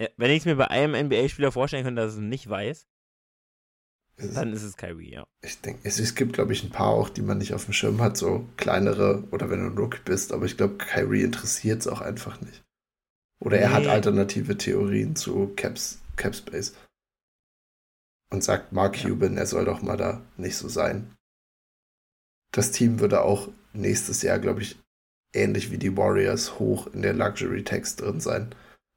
Ja, 0.00 0.08
wenn 0.16 0.30
ich 0.30 0.38
es 0.38 0.44
mir 0.46 0.56
bei 0.56 0.68
einem 0.68 0.94
NBA-Spieler 1.08 1.52
vorstellen 1.52 1.84
könnte, 1.84 2.00
dass 2.00 2.14
er 2.14 2.20
es 2.22 2.24
nicht 2.24 2.48
weiß, 2.48 2.86
Dann 4.16 4.52
ist 4.52 4.62
es 4.62 4.76
Kyrie, 4.76 5.12
ja. 5.14 5.24
Ich 5.42 5.60
denke, 5.60 5.80
es, 5.84 5.98
es, 5.98 6.14
gibt, 6.14 6.34
glaube 6.34 6.52
ich, 6.52 6.62
ein 6.62 6.70
paar 6.70 6.88
auch, 6.88 7.08
die 7.08 7.22
man 7.22 7.38
nicht 7.38 7.54
auf 7.54 7.64
dem 7.64 7.72
Schirm 7.72 8.00
hat, 8.00 8.16
so 8.16 8.46
kleinere 8.56 9.24
oder 9.30 9.50
wenn 9.50 9.60
du 9.60 9.66
ein 9.66 9.78
Rookie 9.78 10.02
bist, 10.04 10.32
aber 10.32 10.44
ich 10.44 10.56
glaube, 10.56 10.76
Kyrie 10.76 11.22
interessiert 11.22 11.80
es 11.80 11.88
auch 11.88 12.00
einfach 12.00 12.40
nicht. 12.40 12.62
Oder 13.40 13.58
er 13.58 13.72
hat 13.72 13.86
alternative 13.86 14.56
Theorien 14.56 15.16
zu 15.16 15.52
Caps, 15.56 15.98
Capspace. 16.16 16.74
Und 18.30 18.44
sagt 18.44 18.72
Mark 18.72 19.02
ja. 19.02 19.10
Cuban, 19.10 19.36
er 19.36 19.46
soll 19.46 19.64
doch 19.64 19.82
mal 19.82 19.96
da 19.96 20.22
nicht 20.36 20.56
so 20.56 20.68
sein. 20.68 21.12
Das 22.52 22.70
Team 22.70 23.00
würde 23.00 23.22
auch 23.22 23.48
nächstes 23.72 24.22
Jahr, 24.22 24.38
glaube 24.38 24.62
ich, 24.62 24.78
ähnlich 25.34 25.70
wie 25.70 25.78
die 25.78 25.96
Warriors 25.96 26.58
hoch 26.58 26.86
in 26.88 27.02
der 27.02 27.14
Luxury 27.14 27.64
Tax 27.64 27.96
drin 27.96 28.20
sein 28.20 28.54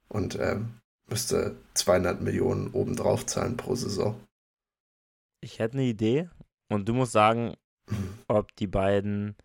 und 0.08 0.38
ähm, 0.38 0.78
müsste 1.08 1.56
200 1.74 2.20
Millionen 2.20 2.68
obendrauf 2.68 3.26
zahlen 3.26 3.56
pro 3.56 3.74
Saison. 3.74 4.20
Ich 5.46 5.60
hätte 5.60 5.74
eine 5.74 5.84
Idee 5.86 6.28
und 6.68 6.88
du 6.88 6.92
musst 6.92 7.12
sagen, 7.12 7.54
ob 8.26 8.54
die 8.56 8.66
beiden 8.66 9.36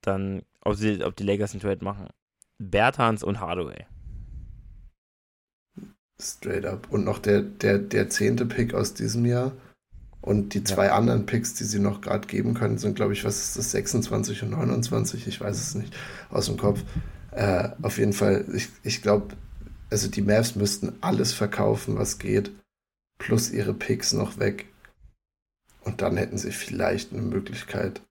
dann, 0.00 0.42
ob, 0.64 0.76
sie, 0.76 1.04
ob 1.04 1.16
die 1.16 1.24
Lakers 1.24 1.52
einen 1.52 1.60
Trade 1.60 1.84
machen. 1.84 2.06
Bertans 2.58 3.24
und 3.24 3.40
Hardaway. 3.40 3.86
Straight 6.22 6.64
up. 6.66 6.86
Und 6.92 7.04
noch 7.04 7.18
der, 7.18 7.42
der, 7.42 7.78
der 7.78 8.10
zehnte 8.10 8.46
Pick 8.46 8.72
aus 8.72 8.94
diesem 8.94 9.26
Jahr. 9.26 9.50
Und 10.20 10.54
die 10.54 10.62
zwei 10.62 10.86
ja. 10.86 10.94
anderen 10.94 11.26
Picks, 11.26 11.54
die 11.54 11.64
sie 11.64 11.80
noch 11.80 12.00
gerade 12.00 12.28
geben 12.28 12.54
können, 12.54 12.78
sind, 12.78 12.94
glaube 12.94 13.12
ich, 13.12 13.24
was 13.24 13.40
ist 13.40 13.56
das, 13.56 13.72
26 13.72 14.44
und 14.44 14.50
29? 14.50 15.26
Ich 15.26 15.40
weiß 15.40 15.56
es 15.56 15.74
nicht 15.74 15.96
aus 16.30 16.46
dem 16.46 16.58
Kopf. 16.58 16.84
Äh, 17.32 17.70
auf 17.82 17.98
jeden 17.98 18.12
Fall, 18.12 18.44
ich, 18.54 18.68
ich 18.84 19.02
glaube, 19.02 19.34
also 19.90 20.08
die 20.08 20.22
Mavs 20.22 20.54
müssten 20.54 20.92
alles 21.00 21.32
verkaufen, 21.32 21.98
was 21.98 22.18
geht, 22.18 22.52
plus 23.20 23.52
ihre 23.52 23.74
Picks 23.74 24.12
noch 24.12 24.40
weg. 24.40 24.66
Und 25.84 26.02
dann 26.02 26.16
hätten 26.16 26.38
sie 26.38 26.50
vielleicht 26.50 27.12
eine 27.12 27.22
Möglichkeit, 27.22 28.02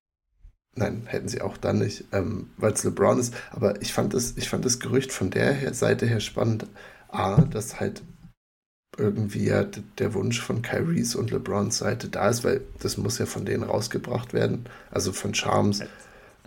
Nein, 0.75 1.03
hätten 1.07 1.27
sie 1.27 1.41
auch 1.41 1.57
dann 1.57 1.79
nicht, 1.79 2.05
ähm, 2.13 2.51
weil 2.55 2.71
es 2.71 2.83
LeBron 2.83 3.19
ist. 3.19 3.33
Aber 3.51 3.81
ich 3.81 3.91
fand, 3.91 4.13
das, 4.13 4.35
ich 4.37 4.47
fand 4.47 4.63
das 4.63 4.79
Gerücht 4.79 5.11
von 5.11 5.29
der 5.29 5.73
Seite 5.73 6.05
her 6.05 6.21
spannend. 6.21 6.67
A, 7.09 7.41
dass 7.41 7.79
halt 7.79 8.03
irgendwie 8.97 9.45
ja 9.45 9.63
der 9.63 10.13
Wunsch 10.13 10.39
von 10.39 10.61
Kyries 10.61 11.15
und 11.15 11.31
LeBrons 11.31 11.79
Seite 11.79 12.07
da 12.07 12.29
ist, 12.29 12.43
weil 12.43 12.61
das 12.79 12.97
muss 12.97 13.17
ja 13.17 13.25
von 13.25 13.45
denen 13.45 13.63
rausgebracht 13.63 14.33
werden, 14.33 14.65
also 14.91 15.11
von 15.11 15.33
Charms 15.33 15.81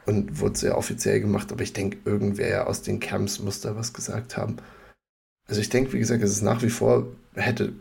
und 0.06 0.40
wurde 0.40 0.58
sehr 0.58 0.78
offiziell 0.78 1.20
gemacht, 1.20 1.52
aber 1.52 1.62
ich 1.62 1.72
denke, 1.72 1.98
irgendwer 2.04 2.68
aus 2.68 2.82
den 2.82 3.00
Camps 3.00 3.38
muss 3.38 3.60
da 3.60 3.76
was 3.76 3.92
gesagt 3.92 4.36
haben. 4.36 4.56
Also 5.48 5.60
ich 5.60 5.68
denke, 5.68 5.92
wie 5.92 5.98
gesagt, 5.98 6.22
es 6.22 6.32
ist 6.32 6.42
nach 6.42 6.62
wie 6.62 6.70
vor, 6.70 7.06
hätte 7.34 7.72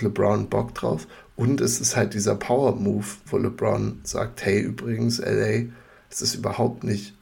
LeBron 0.00 0.48
Bock 0.48 0.74
drauf 0.74 1.06
und 1.36 1.60
es 1.60 1.80
ist 1.80 1.96
halt 1.96 2.14
dieser 2.14 2.34
Power-Move, 2.34 3.06
wo 3.26 3.38
LeBron 3.38 4.00
sagt, 4.04 4.44
hey, 4.44 4.60
übrigens, 4.60 5.18
LA, 5.18 5.66
es 6.10 6.22
ist 6.22 6.34
überhaupt 6.34 6.84
nicht. 6.84 7.14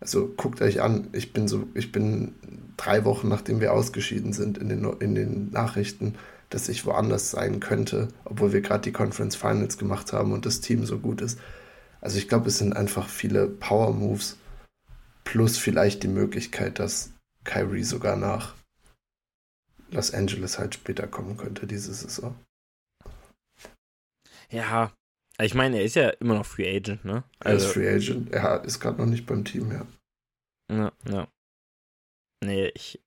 Also 0.00 0.28
guckt 0.36 0.60
euch 0.60 0.82
an, 0.82 1.08
ich 1.12 1.32
bin 1.32 1.48
so, 1.48 1.66
ich 1.74 1.90
bin 1.90 2.34
drei 2.76 3.04
Wochen 3.04 3.28
nachdem 3.28 3.60
wir 3.60 3.72
ausgeschieden 3.72 4.32
sind 4.32 4.58
in 4.58 4.68
den, 4.68 4.84
in 5.00 5.14
den 5.14 5.50
Nachrichten, 5.50 6.14
dass 6.50 6.68
ich 6.68 6.86
woanders 6.86 7.30
sein 7.30 7.60
könnte, 7.60 8.08
obwohl 8.24 8.52
wir 8.52 8.60
gerade 8.60 8.82
die 8.82 8.92
Conference 8.92 9.36
Finals 9.36 9.78
gemacht 9.78 10.12
haben 10.12 10.32
und 10.32 10.46
das 10.46 10.60
Team 10.60 10.84
so 10.84 10.98
gut 10.98 11.20
ist. 11.20 11.38
Also 12.00 12.18
ich 12.18 12.28
glaube, 12.28 12.48
es 12.48 12.58
sind 12.58 12.76
einfach 12.76 13.08
viele 13.08 13.48
Power 13.48 13.92
Moves 13.92 14.36
plus 15.24 15.58
vielleicht 15.58 16.02
die 16.02 16.08
Möglichkeit, 16.08 16.78
dass 16.78 17.10
Kyrie 17.44 17.82
sogar 17.82 18.16
nach 18.16 18.54
Los 19.90 20.12
Angeles 20.12 20.58
halt 20.58 20.74
später 20.74 21.06
kommen 21.06 21.36
könnte 21.36 21.66
diese 21.66 21.94
Saison. 21.94 22.36
Ja, 24.50 24.92
ich 25.40 25.54
meine, 25.54 25.78
er 25.78 25.84
ist 25.84 25.96
ja 25.96 26.10
immer 26.10 26.34
noch 26.34 26.46
Free 26.46 26.76
Agent, 26.76 27.04
ne? 27.04 27.24
Also, 27.40 27.44
er 27.44 27.54
ist 27.56 27.62
also 27.64 27.72
Free 27.74 27.88
Agent. 27.88 28.32
Er 28.32 28.64
ist 28.64 28.80
gerade 28.80 28.98
noch 28.98 29.06
nicht 29.06 29.26
beim 29.26 29.44
Team, 29.44 29.70
ja. 29.70 29.86
Ja, 30.72 30.92
ja. 31.08 31.28
Nee, 32.44 32.68
ich, 32.74 33.00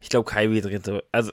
ich 0.00 0.08
glaube, 0.08 0.30
Kyrie 0.30 0.60
dreht 0.60 0.84
so. 0.84 1.02
Also, 1.12 1.32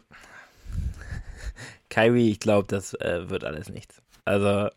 Kyrie, 1.89 2.31
ich 2.31 2.39
glaube, 2.39 2.67
das 2.67 2.93
äh, 2.95 3.29
wird 3.29 3.43
alles 3.43 3.69
nichts. 3.69 4.01
Also, 4.25 4.69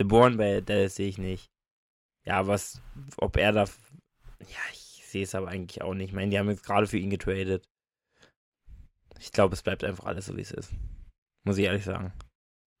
LeBron 0.00 0.36
bei 0.36 0.60
Dallas 0.60 0.96
sehe 0.96 1.08
ich 1.08 1.18
nicht. 1.18 1.50
Ja, 2.26 2.46
was, 2.46 2.80
ob 3.16 3.36
er 3.36 3.52
da. 3.52 3.64
Ja, 3.64 4.60
ich 4.72 5.02
sehe 5.06 5.24
es 5.24 5.34
aber 5.34 5.48
eigentlich 5.48 5.82
auch 5.82 5.94
nicht. 5.94 6.08
Ich 6.08 6.14
meine, 6.14 6.30
die 6.30 6.38
haben 6.38 6.50
jetzt 6.50 6.64
gerade 6.64 6.86
für 6.86 6.98
ihn 6.98 7.10
getradet. 7.10 7.68
Ich 9.22 9.32
glaube, 9.32 9.54
es 9.54 9.62
bleibt 9.62 9.84
einfach 9.84 10.04
alles 10.04 10.26
so, 10.26 10.36
wie 10.36 10.42
es 10.42 10.50
ist. 10.50 10.70
Muss 11.44 11.56
ich 11.58 11.64
ehrlich 11.64 11.84
sagen 11.84 12.12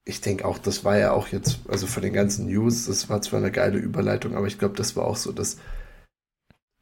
ich 0.04 0.20
denke 0.20 0.44
auch, 0.44 0.58
das 0.58 0.84
war 0.84 0.98
ja 0.98 1.12
auch 1.12 1.28
jetzt, 1.28 1.60
also 1.68 1.86
von 1.86 2.02
den 2.02 2.12
ganzen 2.12 2.46
News, 2.46 2.86
das 2.86 3.08
war 3.08 3.22
zwar 3.22 3.38
eine 3.38 3.52
geile 3.52 3.78
Überleitung, 3.78 4.34
aber 4.34 4.46
ich 4.46 4.58
glaube, 4.58 4.76
das 4.76 4.96
war 4.96 5.04
auch 5.04 5.16
so, 5.16 5.32
dass, 5.32 5.58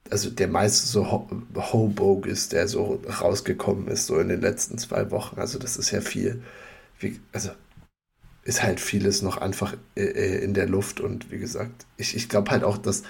also 0.08 0.30
der 0.30 0.48
meiste 0.48 0.86
so 0.86 1.10
Ho 1.10 1.28
Hobogue 1.54 2.28
ist, 2.28 2.52
der 2.52 2.66
so 2.66 3.02
rausgekommen 3.20 3.88
ist, 3.88 4.06
so 4.06 4.18
in 4.18 4.28
den 4.28 4.40
letzten 4.40 4.78
zwei 4.78 5.10
Wochen. 5.10 5.38
Also 5.38 5.58
das 5.58 5.76
ist 5.76 5.90
ja 5.90 6.00
viel, 6.00 6.42
wie, 6.98 7.20
also 7.32 7.50
ist 8.42 8.62
halt 8.62 8.80
vieles 8.80 9.22
noch 9.22 9.36
einfach 9.36 9.76
äh, 9.96 10.02
äh 10.02 10.44
in 10.44 10.54
der 10.54 10.66
Luft 10.66 11.00
und 11.00 11.30
wie 11.30 11.38
gesagt, 11.38 11.86
ich, 11.98 12.16
ich 12.16 12.28
glaube 12.28 12.50
halt 12.50 12.64
auch, 12.64 12.78
dass 12.78 13.02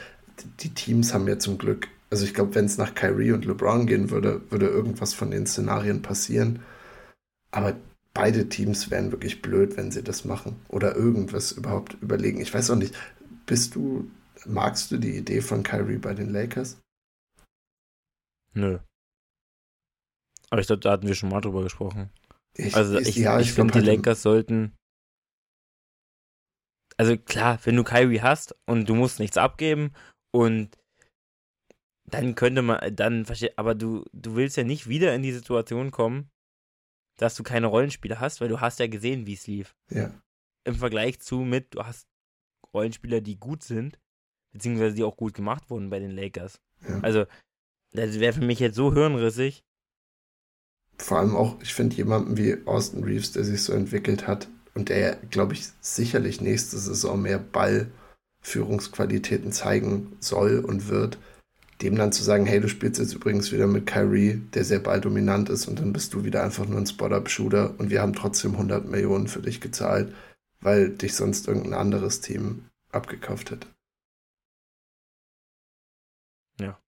die 0.60 0.74
Teams 0.74 1.14
haben 1.14 1.28
ja 1.28 1.38
zum 1.38 1.56
Glück, 1.58 1.88
also 2.10 2.24
ich 2.24 2.34
glaube, 2.34 2.54
wenn 2.56 2.64
es 2.64 2.76
nach 2.76 2.94
Kyrie 2.94 3.32
und 3.32 3.44
LeBron 3.44 3.86
gehen 3.86 4.10
würde, 4.10 4.42
würde 4.50 4.66
irgendwas 4.66 5.14
von 5.14 5.30
den 5.30 5.46
Szenarien 5.46 6.02
passieren. 6.02 6.60
Aber 7.52 7.76
beide 8.12 8.48
Teams 8.48 8.90
wären 8.90 9.12
wirklich 9.12 9.42
blöd, 9.42 9.76
wenn 9.76 9.92
sie 9.92 10.02
das 10.02 10.24
machen 10.24 10.60
oder 10.68 10.96
irgendwas 10.96 11.52
überhaupt 11.52 11.94
überlegen. 12.02 12.40
Ich 12.40 12.52
weiß 12.52 12.70
auch 12.70 12.76
nicht, 12.76 12.96
bist 13.46 13.76
du, 13.76 14.10
magst 14.44 14.90
du 14.90 14.98
die 14.98 15.16
Idee 15.16 15.40
von 15.40 15.62
Kyrie 15.62 15.98
bei 15.98 16.12
den 16.12 16.30
Lakers? 16.30 16.78
Nö. 18.54 18.80
Aber 20.50 20.60
ich 20.60 20.66
glaube, 20.66 20.80
da 20.80 20.90
hatten 20.90 21.06
wir 21.06 21.14
schon 21.14 21.28
mal 21.28 21.40
drüber 21.40 21.62
gesprochen. 21.62 22.10
Ich, 22.54 22.74
also 22.74 22.98
ich, 22.98 23.14
ja, 23.14 23.38
ich, 23.38 23.48
ich 23.48 23.52
finde, 23.52 23.72
die 23.72 23.86
halt 23.86 23.98
Lakers 23.98 24.22
sollten. 24.22 24.72
Also 26.96 27.16
klar, 27.16 27.60
wenn 27.64 27.76
du 27.76 27.84
Kyrie 27.84 28.20
hast 28.20 28.56
und 28.66 28.88
du 28.88 28.96
musst 28.96 29.20
nichts 29.20 29.38
abgeben 29.38 29.92
und 30.32 30.76
dann 32.14 32.34
könnte 32.34 32.62
man, 32.62 32.94
dann 32.94 33.24
verstehe, 33.24 33.52
aber 33.56 33.74
du, 33.74 34.04
du 34.12 34.36
willst 34.36 34.56
ja 34.56 34.64
nicht 34.64 34.88
wieder 34.88 35.14
in 35.14 35.22
die 35.22 35.32
Situation 35.32 35.90
kommen, 35.90 36.30
dass 37.16 37.34
du 37.34 37.42
keine 37.42 37.66
Rollenspieler 37.66 38.20
hast, 38.20 38.40
weil 38.40 38.48
du 38.48 38.60
hast 38.60 38.78
ja 38.78 38.86
gesehen, 38.86 39.26
wie 39.26 39.34
es 39.34 39.46
lief. 39.46 39.74
Ja. 39.90 40.12
Im 40.64 40.74
Vergleich 40.74 41.20
zu 41.20 41.40
mit, 41.40 41.74
du 41.74 41.82
hast 41.82 42.06
Rollenspieler, 42.72 43.20
die 43.20 43.38
gut 43.38 43.62
sind, 43.62 43.98
beziehungsweise 44.52 44.94
die 44.94 45.04
auch 45.04 45.16
gut 45.16 45.34
gemacht 45.34 45.68
wurden 45.70 45.90
bei 45.90 45.98
den 45.98 46.12
Lakers. 46.12 46.60
Ja. 46.88 47.00
Also, 47.00 47.26
das 47.92 48.20
wäre 48.20 48.32
für 48.32 48.44
mich 48.44 48.60
jetzt 48.60 48.76
so 48.76 48.94
hirnrissig. 48.94 49.64
Vor 50.98 51.18
allem 51.18 51.36
auch, 51.36 51.60
ich 51.60 51.74
finde 51.74 51.96
jemanden 51.96 52.36
wie 52.36 52.56
Austin 52.66 53.04
Reeves, 53.04 53.32
der 53.32 53.44
sich 53.44 53.62
so 53.62 53.72
entwickelt 53.72 54.26
hat 54.26 54.48
und 54.74 54.88
der, 54.88 55.16
glaube 55.30 55.52
ich, 55.54 55.68
sicherlich 55.80 56.40
nächste 56.40 56.78
Saison 56.78 57.20
mehr 57.20 57.38
Ballführungsqualitäten 57.38 59.52
zeigen 59.52 60.16
soll 60.20 60.60
und 60.60 60.88
wird, 60.88 61.18
dem 61.82 61.96
dann 61.96 62.12
zu 62.12 62.22
sagen, 62.22 62.46
hey, 62.46 62.60
du 62.60 62.68
spielst 62.68 63.00
jetzt 63.00 63.14
übrigens 63.14 63.52
wieder 63.52 63.66
mit 63.66 63.86
Kyrie, 63.86 64.36
der 64.54 64.64
sehr 64.64 64.80
balldominant 64.80 65.48
ist 65.48 65.66
und 65.66 65.78
dann 65.78 65.92
bist 65.92 66.12
du 66.12 66.24
wieder 66.24 66.42
einfach 66.44 66.66
nur 66.66 66.78
ein 66.78 66.86
Spot-Up-Shooter 66.86 67.78
und 67.78 67.90
wir 67.90 68.02
haben 68.02 68.12
trotzdem 68.12 68.52
100 68.52 68.86
Millionen 68.86 69.28
für 69.28 69.40
dich 69.40 69.60
gezahlt, 69.60 70.14
weil 70.60 70.90
dich 70.90 71.14
sonst 71.14 71.48
irgendein 71.48 71.74
anderes 71.74 72.20
Team 72.20 72.68
abgekauft 72.92 73.50
hätte. 73.50 73.68
Ja. 76.60 76.78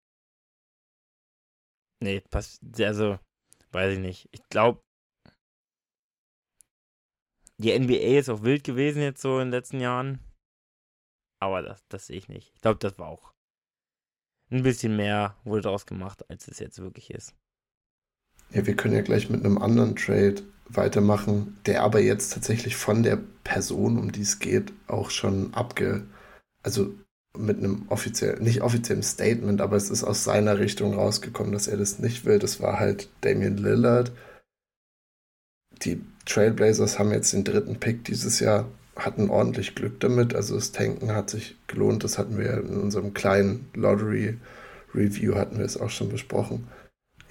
Nee, 2.00 2.20
passt, 2.20 2.60
also, 2.80 3.18
weiß 3.70 3.94
ich 3.94 4.00
nicht. 4.00 4.28
Ich 4.32 4.42
glaube, 4.50 4.82
die 7.58 7.78
NBA 7.78 8.18
ist 8.18 8.28
auch 8.28 8.42
wild 8.42 8.64
gewesen 8.64 9.02
jetzt 9.02 9.22
so 9.22 9.38
in 9.38 9.46
den 9.46 9.52
letzten 9.52 9.80
Jahren. 9.80 10.18
Aber 11.40 11.62
das, 11.62 11.86
das 11.88 12.06
sehe 12.06 12.18
ich 12.18 12.28
nicht. 12.28 12.52
Ich 12.54 12.60
glaube, 12.60 12.78
das 12.78 12.98
war 12.98 13.08
auch 13.08 13.32
ein 14.52 14.62
bisschen 14.62 14.96
mehr 14.96 15.36
wurde 15.44 15.62
daraus 15.62 15.86
gemacht, 15.86 16.24
als 16.28 16.48
es 16.48 16.58
jetzt 16.58 16.78
wirklich 16.80 17.10
ist. 17.10 17.34
Ja, 18.50 18.66
wir 18.66 18.76
können 18.76 18.94
ja 18.94 19.02
gleich 19.02 19.30
mit 19.30 19.44
einem 19.44 19.58
anderen 19.58 19.96
Trade 19.96 20.42
weitermachen, 20.68 21.58
der 21.66 21.82
aber 21.82 22.00
jetzt 22.00 22.32
tatsächlich 22.32 22.76
von 22.76 23.02
der 23.02 23.18
Person, 23.44 23.98
um 23.98 24.12
die 24.12 24.22
es 24.22 24.38
geht, 24.38 24.72
auch 24.86 25.10
schon 25.10 25.54
abge... 25.54 26.04
Also 26.64 26.94
mit 27.36 27.58
einem 27.58 27.86
offiziellen, 27.88 28.42
nicht 28.42 28.62
offiziellen 28.62 29.02
Statement, 29.02 29.60
aber 29.60 29.76
es 29.76 29.90
ist 29.90 30.04
aus 30.04 30.24
seiner 30.24 30.58
Richtung 30.58 30.94
rausgekommen, 30.94 31.52
dass 31.52 31.66
er 31.66 31.76
das 31.76 31.98
nicht 31.98 32.24
will. 32.24 32.38
Das 32.38 32.60
war 32.60 32.78
halt 32.78 33.08
Damian 33.22 33.56
Lillard. 33.56 34.12
Die 35.82 36.02
Trailblazers 36.26 36.98
haben 36.98 37.10
jetzt 37.10 37.32
den 37.32 37.44
dritten 37.44 37.80
Pick 37.80 38.04
dieses 38.04 38.38
Jahr 38.40 38.68
hatten 38.96 39.30
ordentlich 39.30 39.74
Glück 39.74 40.00
damit. 40.00 40.34
Also 40.34 40.54
das 40.54 40.72
Tanken 40.72 41.14
hat 41.14 41.30
sich 41.30 41.56
gelohnt. 41.66 42.04
Das 42.04 42.18
hatten 42.18 42.38
wir 42.38 42.52
in 42.58 42.80
unserem 42.80 43.14
kleinen 43.14 43.68
Lottery 43.74 44.38
Review 44.94 45.34
hatten 45.34 45.58
wir 45.58 45.64
es 45.64 45.78
auch 45.78 45.90
schon 45.90 46.10
besprochen. 46.10 46.68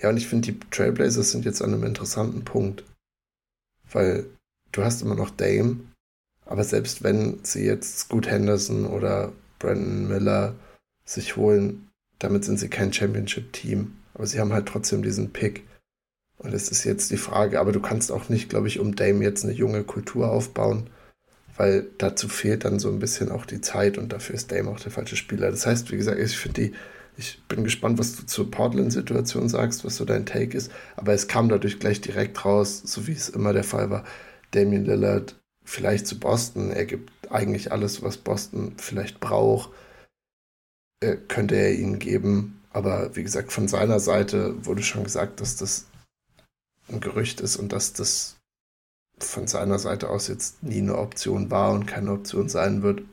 Ja, 0.02 0.10
und 0.10 0.18
ich 0.18 0.28
finde, 0.28 0.52
die 0.52 0.60
Trailblazers 0.72 1.32
sind 1.32 1.46
jetzt 1.46 1.62
an 1.62 1.74
einem 1.74 1.84
interessanten 1.84 2.44
Punkt. 2.44 2.84
Weil 3.92 4.26
du 4.72 4.84
hast 4.84 5.02
immer 5.02 5.16
noch 5.16 5.30
Dame 5.30 5.82
Aber 6.46 6.64
selbst 6.64 7.04
wenn 7.04 7.40
sie 7.44 7.66
jetzt 7.66 8.00
Scoot 8.00 8.28
Henderson 8.28 8.86
oder 8.86 9.32
Brandon 9.60 10.08
Miller 10.08 10.56
sich 11.06 11.36
holen, 11.36 11.90
damit 12.20 12.46
sind 12.46 12.60
sie 12.60 12.70
kein 12.70 12.94
Championship-Team. 12.94 13.94
Aber 14.14 14.26
sie 14.26 14.40
haben 14.40 14.54
halt 14.54 14.68
trotzdem 14.68 15.04
diesen 15.04 15.32
Pick. 15.32 15.64
Und 16.38 16.54
es 16.54 16.70
ist 16.70 16.84
jetzt 16.84 17.12
die 17.12 17.18
Frage, 17.18 17.60
aber 17.60 17.72
du 17.72 17.80
kannst 17.80 18.12
auch 18.12 18.30
nicht, 18.30 18.50
glaube 18.50 18.68
ich, 18.68 18.80
um 18.80 18.96
Dame 18.96 19.24
jetzt 19.24 19.44
eine 19.44 19.54
junge 19.54 19.84
Kultur 19.84 20.32
aufbauen, 20.32 20.88
weil 21.58 21.88
dazu 21.98 22.28
fehlt 22.28 22.66
dann 22.66 22.80
so 22.80 22.90
ein 22.90 23.00
bisschen 23.00 23.32
auch 23.32 23.46
die 23.46 23.62
Zeit 23.62 23.98
und 23.98 24.14
dafür 24.14 24.36
ist 24.36 24.52
Dame 24.52 24.70
auch 24.70 24.80
der 24.80 24.92
falsche 24.92 25.16
Spieler. 25.16 25.52
Das 25.52 25.66
heißt, 25.66 25.92
wie 25.92 25.98
gesagt, 25.98 26.20
ich 26.20 26.38
finde 26.38 26.62
die, 26.62 26.74
ich 27.18 27.42
bin 27.48 27.64
gespannt, 27.64 28.00
was 28.00 28.16
du 28.16 28.26
zur 28.26 28.50
Portland-Situation 28.50 29.50
sagst, 29.50 29.84
was 29.86 29.98
so 29.98 30.06
dein 30.06 30.26
Take 30.26 30.58
ist, 30.58 30.72
aber 30.96 31.14
es 31.14 31.28
kam 31.28 31.50
dadurch 31.50 31.80
gleich 31.80 32.02
direkt 32.02 32.46
raus, 32.46 32.82
so 32.84 33.08
wie 33.08 33.14
es 33.14 33.30
immer 33.30 33.54
der 33.54 33.64
Fall 33.64 33.90
war. 33.90 34.06
Damian 34.52 34.86
Lillard 34.86 35.36
vielleicht 35.64 36.08
zu 36.08 36.20
Boston, 36.20 36.72
er 36.72 36.86
gibt 36.86 37.12
eigentlich 37.32 37.72
alles, 37.72 38.02
was 38.02 38.18
Boston 38.18 38.74
vielleicht 38.78 39.20
braucht, 39.20 39.72
äh, 41.02 41.18
könnte 41.28 41.56
er 41.56 41.74
ihnen 41.74 42.00
geben. 42.00 42.62
Aber 42.72 43.16
wie 43.16 43.24
gesagt, 43.24 43.52
von 43.52 43.68
seiner 43.68 44.00
Seite 44.00 44.66
wurde 44.66 44.84
schon 44.84 45.04
gesagt, 45.04 45.42
dass 45.42 45.58
das 45.58 45.88
ein 46.90 47.02
Gerücht 47.02 47.42
ist 47.42 47.58
und 47.58 47.74
dass 47.74 47.94
das 47.94 48.38
von 49.24 49.48
seiner 49.48 49.80
Seite 49.80 50.10
aus 50.10 50.28
jetzt 50.28 50.64
nie 50.64 50.80
eine 50.80 50.98
Option 50.98 51.52
war 51.52 51.72
und 51.72 51.86
keine 51.86 52.12
Option 52.12 52.50
sein 52.50 52.84
wird. 52.84 53.04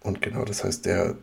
Und 0.00 0.22
genau, 0.22 0.44
das 0.44 0.64
heißt, 0.64 0.84
der, 0.86 1.16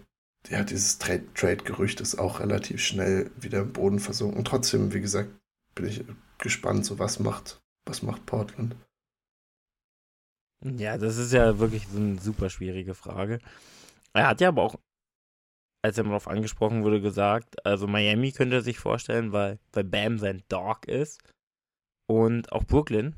der 0.49 0.63
dieses 0.63 0.97
Trade-Gerücht 0.99 2.01
ist 2.01 2.17
auch 2.19 2.39
relativ 2.39 2.81
schnell 2.81 3.31
wieder 3.37 3.61
im 3.61 3.73
Boden 3.73 3.99
versunken. 3.99 4.43
Trotzdem, 4.43 4.93
wie 4.93 5.01
gesagt, 5.01 5.29
bin 5.75 5.85
ich 5.85 6.03
gespannt, 6.37 6.85
so 6.85 6.99
was 6.99 7.19
macht, 7.19 7.61
was 7.85 8.01
macht 8.03 8.25
Portland. 8.25 8.75
Ja, 10.63 10.97
das 10.97 11.17
ist 11.17 11.33
ja 11.33 11.59
wirklich 11.59 11.87
so 11.87 11.97
eine 11.97 12.19
super 12.19 12.49
schwierige 12.49 12.93
Frage. 12.93 13.39
Er 14.13 14.27
hat 14.27 14.41
ja 14.41 14.49
aber 14.49 14.63
auch 14.63 14.75
als 15.83 15.97
er 15.97 16.05
mal 16.05 16.11
darauf 16.11 16.29
angesprochen 16.29 16.83
wurde, 16.83 17.01
gesagt, 17.01 17.65
also 17.65 17.87
Miami 17.87 18.31
könnte 18.31 18.55
er 18.57 18.61
sich 18.61 18.79
vorstellen, 18.79 19.33
weil, 19.33 19.59
weil 19.73 19.83
Bam 19.83 20.17
sein 20.17 20.41
Dog 20.47 20.87
ist. 20.87 21.21
Und 22.07 22.51
auch 22.51 22.63
Brooklyn, 22.63 23.15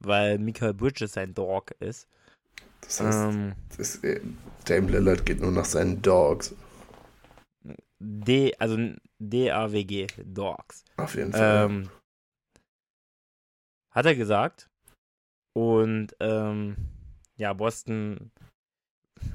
weil 0.00 0.38
Michael 0.38 0.74
Bridges 0.74 1.12
sein 1.12 1.34
Dog 1.34 1.70
ist. 1.80 2.08
Das 2.80 3.00
heißt, 3.00 3.34
ähm, 3.34 3.54
das, 3.76 3.96
äh, 4.02 4.20
Dame 4.64 4.90
Lillard 4.90 5.24
geht 5.24 5.40
nur 5.40 5.52
nach 5.52 5.64
seinen 5.64 6.02
Dogs. 6.02 6.54
D, 7.98 8.54
also 8.58 8.76
D-A-W-G, 9.18 10.06
Dogs. 10.24 10.84
Auf 10.96 11.14
jeden 11.14 11.32
Fall. 11.32 11.66
Ähm, 11.66 11.90
hat 13.90 14.06
er 14.06 14.14
gesagt. 14.14 14.70
Und 15.52 16.16
ähm, 16.20 16.76
ja, 17.36 17.52
Boston, 17.52 18.30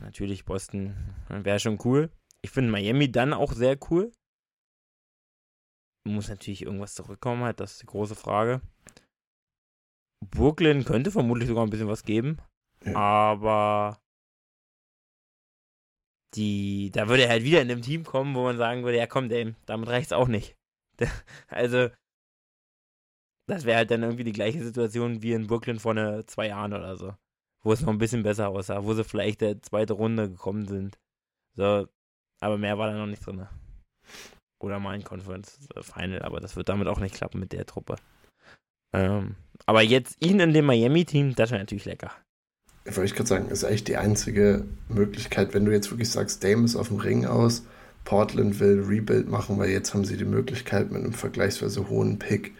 natürlich 0.01 0.45
Boston 0.45 0.95
wäre 1.29 1.59
schon 1.59 1.79
cool. 1.83 2.09
Ich 2.41 2.51
finde 2.51 2.71
Miami 2.71 3.11
dann 3.11 3.33
auch 3.33 3.53
sehr 3.53 3.77
cool. 3.89 4.11
Muss 6.07 6.29
natürlich 6.29 6.61
irgendwas 6.61 6.93
zurückkommen, 6.93 7.43
halt, 7.43 7.59
das 7.59 7.73
ist 7.73 7.81
die 7.81 7.87
große 7.87 8.15
Frage. 8.15 8.61
Brooklyn 10.31 10.85
könnte 10.85 11.11
vermutlich 11.11 11.47
sogar 11.47 11.65
ein 11.65 11.69
bisschen 11.69 11.87
was 11.87 12.03
geben. 12.03 12.37
Ja. 12.83 12.95
Aber 12.95 13.99
die, 16.35 16.91
da 16.91 17.07
würde 17.07 17.23
er 17.23 17.29
halt 17.29 17.43
wieder 17.43 17.61
in 17.61 17.71
einem 17.71 17.81
Team 17.81 18.03
kommen, 18.03 18.35
wo 18.35 18.43
man 18.43 18.57
sagen 18.57 18.83
würde, 18.83 18.97
ja 18.97 19.07
komm, 19.07 19.31
ey, 19.31 19.55
damit 19.65 19.89
reicht's 19.89 20.13
auch 20.13 20.27
nicht. 20.27 20.55
Also, 21.47 21.89
das 23.47 23.65
wäre 23.65 23.77
halt 23.77 23.91
dann 23.91 24.03
irgendwie 24.03 24.23
die 24.23 24.31
gleiche 24.31 24.63
Situation 24.63 25.21
wie 25.21 25.33
in 25.33 25.47
Brooklyn 25.47 25.79
vor 25.79 25.93
ne, 25.93 26.25
zwei 26.25 26.47
Jahren 26.47 26.73
oder 26.73 26.97
so. 26.97 27.13
Wo 27.63 27.73
es 27.73 27.81
noch 27.81 27.89
ein 27.89 27.97
bisschen 27.97 28.23
besser 28.23 28.49
aussah, 28.49 28.83
wo 28.83 28.93
sie 28.93 29.03
vielleicht 29.03 29.41
der 29.41 29.61
zweite 29.61 29.93
Runde 29.93 30.29
gekommen 30.29 30.67
sind. 30.67 30.97
So, 31.55 31.87
aber 32.39 32.57
mehr 32.57 32.77
war 32.77 32.91
da 32.91 32.97
noch 32.97 33.07
nicht 33.07 33.25
drin. 33.25 33.47
Oder 34.59 34.79
mal 34.79 34.91
ein 34.91 35.03
Conference 35.03 35.59
Final, 35.81 36.21
aber 36.21 36.39
das 36.39 36.55
wird 36.55 36.69
damit 36.69 36.87
auch 36.87 36.99
nicht 36.99 37.15
klappen 37.15 37.39
mit 37.39 37.51
der 37.51 37.65
Truppe. 37.65 37.97
Ähm, 38.95 39.35
aber 39.65 39.81
jetzt 39.81 40.17
ihn 40.19 40.39
in 40.39 40.53
dem 40.53 40.65
Miami-Team, 40.65 41.35
das 41.35 41.51
wäre 41.51 41.59
natürlich 41.59 41.85
lecker. 41.85 42.11
Ich 42.85 42.95
wollte 42.95 43.13
gerade 43.15 43.27
sagen, 43.27 43.49
ist 43.49 43.63
eigentlich 43.63 43.83
die 43.83 43.97
einzige 43.97 44.65
Möglichkeit, 44.89 45.53
wenn 45.53 45.65
du 45.65 45.71
jetzt 45.71 45.89
wirklich 45.91 46.09
sagst, 46.09 46.43
Dame 46.43 46.65
ist 46.65 46.75
auf 46.75 46.89
dem 46.89 46.97
Ring 46.97 47.25
aus, 47.25 47.63
Portland 48.03 48.59
will 48.59 48.83
Rebuild 48.87 49.27
machen, 49.27 49.57
weil 49.57 49.71
jetzt 49.71 49.93
haben 49.93 50.05
sie 50.05 50.17
die 50.17 50.25
Möglichkeit 50.25 50.91
mit 50.91 51.03
einem 51.03 51.13
vergleichsweise 51.13 51.89
hohen 51.89 52.19
Pick 52.19 52.53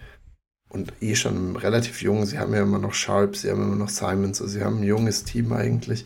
und 0.69 0.93
eh 1.01 1.15
schon 1.15 1.55
relativ 1.55 2.01
jung, 2.01 2.25
sie 2.25 2.39
haben 2.39 2.55
ja 2.55 2.63
immer 2.63 2.79
noch 2.79 2.95
Sharp, 2.95 3.35
sie 3.35 3.51
haben 3.51 3.61
immer 3.61 3.75
noch 3.75 3.89
Simons, 3.89 4.41
also 4.41 4.51
sie 4.51 4.63
haben 4.63 4.79
ein 4.79 4.83
junges 4.83 5.23
Team 5.23 5.53
eigentlich 5.53 6.05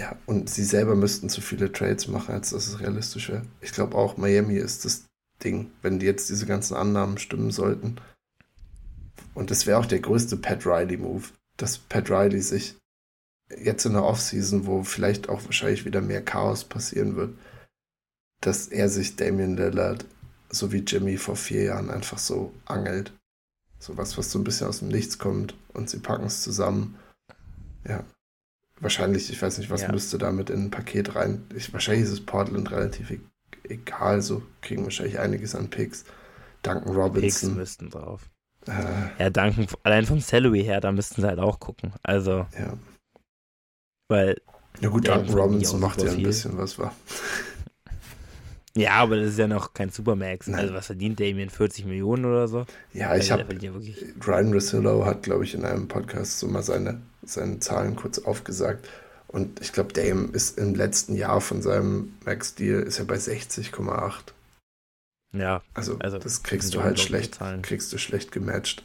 ja, 0.00 0.16
und 0.24 0.48
sie 0.48 0.64
selber 0.64 0.96
müssten 0.96 1.28
zu 1.28 1.42
viele 1.42 1.72
Trades 1.72 2.08
machen, 2.08 2.34
als 2.34 2.50
dass 2.50 2.66
es 2.66 2.80
realistisch 2.80 3.28
wäre. 3.28 3.42
Ich 3.60 3.72
glaube 3.72 3.96
auch, 3.96 4.16
Miami 4.16 4.54
ist 4.54 4.86
das 4.86 5.04
Ding, 5.44 5.70
wenn 5.82 6.00
jetzt 6.00 6.30
diese 6.30 6.46
ganzen 6.46 6.74
Annahmen 6.74 7.18
stimmen 7.18 7.50
sollten. 7.50 7.96
Und 9.34 9.50
das 9.50 9.66
wäre 9.66 9.78
auch 9.78 9.86
der 9.86 10.00
größte 10.00 10.36
Pat 10.36 10.66
Riley-Move, 10.66 11.24
dass 11.56 11.78
Pat 11.78 12.10
Riley 12.10 12.40
sich 12.40 12.76
jetzt 13.58 13.84
in 13.84 13.92
der 13.92 14.04
Offseason, 14.04 14.66
wo 14.66 14.82
vielleicht 14.82 15.28
auch 15.28 15.44
wahrscheinlich 15.44 15.84
wieder 15.84 16.00
mehr 16.00 16.22
Chaos 16.22 16.64
passieren 16.64 17.16
wird, 17.16 17.36
dass 18.40 18.68
er 18.68 18.88
sich 18.88 19.16
Damian 19.16 19.56
Lillard, 19.56 20.06
so 20.50 20.72
wie 20.72 20.78
Jimmy 20.78 21.16
vor 21.16 21.36
vier 21.36 21.64
Jahren, 21.64 21.90
einfach 21.90 22.18
so 22.18 22.52
angelt. 22.64 23.12
So 23.78 23.96
was, 23.96 24.18
was 24.18 24.30
so 24.30 24.38
ein 24.38 24.44
bisschen 24.44 24.66
aus 24.66 24.80
dem 24.80 24.88
Nichts 24.88 25.18
kommt 25.18 25.54
und 25.72 25.88
sie 25.88 25.98
packen 25.98 26.26
es 26.26 26.42
zusammen. 26.42 26.98
Ja, 27.88 28.04
wahrscheinlich, 28.78 29.30
ich 29.30 29.40
weiß 29.40 29.58
nicht, 29.58 29.70
was 29.70 29.82
ja. 29.82 29.92
müsste 29.92 30.18
damit 30.18 30.50
in 30.50 30.64
ein 30.64 30.70
Paket 30.70 31.14
rein. 31.14 31.46
Ich, 31.54 31.72
wahrscheinlich 31.72 32.04
ist 32.04 32.12
es 32.12 32.26
Portland 32.26 32.70
relativ 32.70 33.10
e 33.10 33.20
egal, 33.64 34.20
so 34.20 34.42
kriegen 34.62 34.84
wahrscheinlich 34.84 35.18
einiges 35.18 35.54
an 35.54 35.70
Picks. 35.70 36.04
Duncan 36.62 36.94
Robinson. 36.94 37.20
Picks 37.20 37.42
müssten 37.56 37.90
drauf. 37.90 38.28
Äh, 38.66 39.22
ja, 39.22 39.30
Duncan, 39.30 39.66
allein 39.82 40.06
vom 40.06 40.20
Salary 40.20 40.62
her, 40.62 40.80
da 40.80 40.92
müssten 40.92 41.20
sie 41.22 41.26
halt 41.26 41.38
auch 41.38 41.60
gucken. 41.60 41.92
Also. 42.02 42.46
Ja. 42.58 42.74
Weil. 44.08 44.40
Ja 44.80 44.88
gut, 44.88 45.08
Duncan 45.08 45.34
Robinson 45.34 45.80
macht 45.80 46.02
ja 46.02 46.10
ein 46.10 46.22
bisschen 46.22 46.56
was, 46.56 46.78
war. 46.78 46.94
Ja, 48.76 48.92
aber 48.92 49.16
das 49.16 49.30
ist 49.30 49.38
ja 49.38 49.48
noch 49.48 49.74
kein 49.74 49.90
Supermax. 49.90 50.46
Nein. 50.46 50.60
Also 50.60 50.74
was 50.74 50.86
verdient 50.86 51.18
Damien? 51.18 51.50
40 51.50 51.86
Millionen 51.86 52.24
oder 52.24 52.46
so? 52.46 52.66
Ja, 52.92 53.16
ich 53.16 53.32
habe 53.32 53.44
ja 53.60 53.72
Ryan 54.24 54.52
Rosillo 54.52 55.04
hat, 55.04 55.24
glaube 55.24 55.44
ich, 55.44 55.54
in 55.54 55.64
einem 55.64 55.88
Podcast 55.88 56.38
so 56.38 56.46
mal 56.46 56.62
seine, 56.62 57.00
seine 57.24 57.58
Zahlen 57.58 57.96
kurz 57.96 58.20
aufgesagt. 58.20 58.88
Und 59.26 59.60
ich 59.60 59.72
glaube, 59.72 59.92
Dame 59.92 60.28
ist 60.32 60.58
im 60.58 60.74
letzten 60.74 61.14
Jahr 61.14 61.40
von 61.40 61.62
seinem 61.62 62.14
Max-Deal 62.24 62.82
ist 62.82 62.98
er 62.98 63.04
bei 63.04 63.16
60,8. 63.16 64.12
Ja. 65.32 65.62
Also, 65.74 65.98
also 65.98 66.18
das 66.18 66.42
kriegst 66.42 66.74
du 66.74 66.82
halt 66.82 66.98
schlecht, 66.98 67.36
Zahlen. 67.36 67.62
kriegst 67.62 67.92
du 67.92 67.98
schlecht 67.98 68.32
gematcht. 68.32 68.84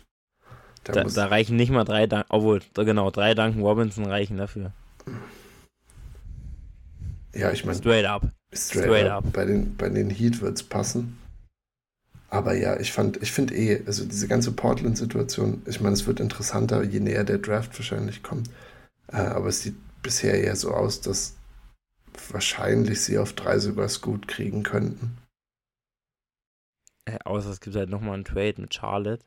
Da, 0.83 0.93
da, 0.93 1.03
da 1.03 1.25
reichen 1.25 1.55
nicht 1.55 1.71
mal 1.71 1.83
drei, 1.83 2.05
Dun 2.05 2.23
obwohl, 2.29 2.61
genau, 2.75 3.09
drei 3.09 3.33
Duncan 3.33 3.61
Robinson 3.61 4.05
reichen 4.05 4.37
dafür. 4.37 4.71
Ja, 7.33 7.51
ich 7.51 7.65
meine. 7.65 7.77
Straight 7.77 8.05
up. 8.05 8.31
Straight, 8.53 8.85
Straight 8.85 9.07
up. 9.07 9.25
up. 9.25 9.33
Bei 9.33 9.45
den, 9.45 9.75
bei 9.75 9.89
den 9.89 10.09
Heat 10.09 10.41
wird 10.41 10.55
es 10.57 10.63
passen. 10.63 11.17
Aber 12.29 12.53
ja, 12.53 12.79
ich 12.79 12.91
fand, 12.91 13.21
ich 13.21 13.31
finde 13.31 13.55
eh, 13.55 13.81
also 13.85 14.05
diese 14.05 14.27
ganze 14.27 14.51
Portland-Situation, 14.51 15.61
ich 15.65 15.79
meine, 15.81 15.93
es 15.93 16.05
wird 16.05 16.19
interessanter, 16.19 16.83
je 16.83 16.99
näher 16.99 17.23
der 17.23 17.37
Draft 17.37 17.77
wahrscheinlich 17.77 18.23
kommt. 18.23 18.49
Äh, 19.07 19.17
aber 19.17 19.47
es 19.47 19.61
sieht 19.61 19.75
bisher 20.01 20.43
eher 20.43 20.55
so 20.55 20.71
aus, 20.71 21.01
dass 21.01 21.35
wahrscheinlich 22.29 23.01
sie 23.01 23.17
auf 23.17 23.33
drei 23.33 23.59
sogar 23.59 23.89
gut 24.01 24.27
kriegen 24.27 24.63
könnten. 24.63 25.17
Äh, 27.05 27.19
außer 27.23 27.49
es 27.49 27.61
gibt 27.61 27.75
halt 27.75 27.89
nochmal 27.89 28.15
einen 28.15 28.25
Trade 28.25 28.55
mit 28.57 28.73
Charlotte. 28.73 29.23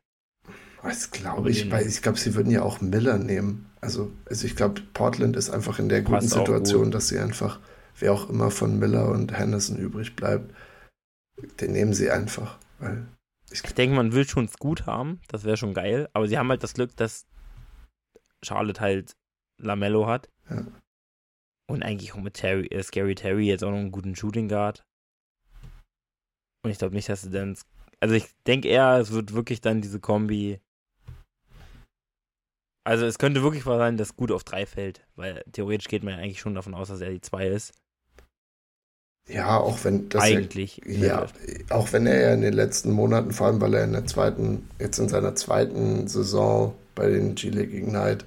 Das 0.82 1.10
glaube 1.10 1.50
ich, 1.50 1.70
weil 1.70 1.86
ich 1.86 2.02
glaube, 2.02 2.18
sie 2.18 2.34
würden 2.34 2.50
ja 2.50 2.62
auch 2.62 2.80
Miller 2.80 3.18
nehmen. 3.18 3.70
Also, 3.80 4.12
also 4.26 4.46
ich 4.46 4.56
glaube, 4.56 4.80
Portland 4.94 5.36
ist 5.36 5.50
einfach 5.50 5.78
in 5.78 5.88
der 5.88 6.02
guten 6.02 6.28
Situation, 6.28 6.84
gut. 6.84 6.94
dass 6.94 7.08
sie 7.08 7.18
einfach 7.18 7.60
wer 8.00 8.12
auch 8.12 8.28
immer 8.28 8.50
von 8.50 8.78
Miller 8.78 9.08
und 9.08 9.36
Henderson 9.36 9.76
übrig 9.76 10.16
bleibt, 10.16 10.54
den 11.60 11.72
nehmen 11.72 11.92
sie 11.92 12.10
einfach. 12.10 12.58
Weil 12.78 13.06
ich, 13.50 13.64
ich 13.64 13.74
denke, 13.74 13.96
man 13.96 14.12
will 14.12 14.26
schon 14.26 14.44
es 14.44 14.58
gut 14.58 14.86
haben, 14.86 15.20
das 15.28 15.44
wäre 15.44 15.56
schon 15.56 15.74
geil, 15.74 16.08
aber 16.12 16.28
sie 16.28 16.38
haben 16.38 16.48
halt 16.48 16.62
das 16.62 16.74
Glück, 16.74 16.96
dass 16.96 17.26
Charlotte 18.42 18.80
halt 18.80 19.16
Lamello 19.60 20.06
hat. 20.06 20.28
Ja. 20.50 20.66
Und 21.70 21.82
eigentlich 21.82 22.14
auch 22.14 22.20
mit 22.20 22.34
Terry, 22.34 22.66
äh, 22.68 22.82
Scary 22.82 23.14
Terry 23.14 23.46
jetzt 23.46 23.62
auch 23.62 23.70
noch 23.70 23.78
einen 23.78 23.92
guten 23.92 24.16
Shooting 24.16 24.48
Guard. 24.48 24.84
Und 26.68 26.72
ich 26.72 26.78
glaube 26.78 26.94
nicht, 26.94 27.08
dass 27.08 27.22
sie 27.22 27.30
dann. 27.30 27.56
Also 28.00 28.14
ich 28.14 28.26
denke 28.46 28.68
eher, 28.68 28.98
es 28.98 29.10
wird 29.10 29.34
wirklich 29.34 29.60
dann 29.60 29.80
diese 29.80 29.98
Kombi 29.98 30.60
also 32.88 33.04
es 33.04 33.18
könnte 33.18 33.42
wirklich 33.42 33.66
mal 33.66 33.76
sein, 33.76 33.98
dass 33.98 34.16
gut 34.16 34.32
auf 34.32 34.44
drei 34.44 34.64
fällt, 34.64 35.02
weil 35.14 35.44
theoretisch 35.52 35.88
geht 35.88 36.02
man 36.02 36.14
ja 36.14 36.20
eigentlich 36.20 36.40
schon 36.40 36.54
davon 36.54 36.72
aus, 36.72 36.88
dass 36.88 37.02
er 37.02 37.10
die 37.10 37.20
zwei 37.20 37.46
ist. 37.46 37.74
Ja, 39.28 39.58
auch 39.58 39.84
wenn 39.84 40.08
das 40.08 40.22
eigentlich. 40.22 40.80
Ja, 40.86 41.06
ja, 41.06 41.26
auch 41.68 41.92
wenn 41.92 42.06
er 42.06 42.18
ja 42.18 42.32
in 42.32 42.40
den 42.40 42.54
letzten 42.54 42.90
Monaten, 42.90 43.32
vor 43.32 43.48
allem 43.48 43.60
weil 43.60 43.74
er 43.74 43.84
in 43.84 43.92
der 43.92 44.06
zweiten, 44.06 44.70
jetzt 44.78 44.98
in 44.98 45.10
seiner 45.10 45.34
zweiten 45.34 46.08
Saison 46.08 46.74
bei 46.94 47.10
den 47.10 47.34
G-League 47.34 47.74
Ignite 47.74 48.24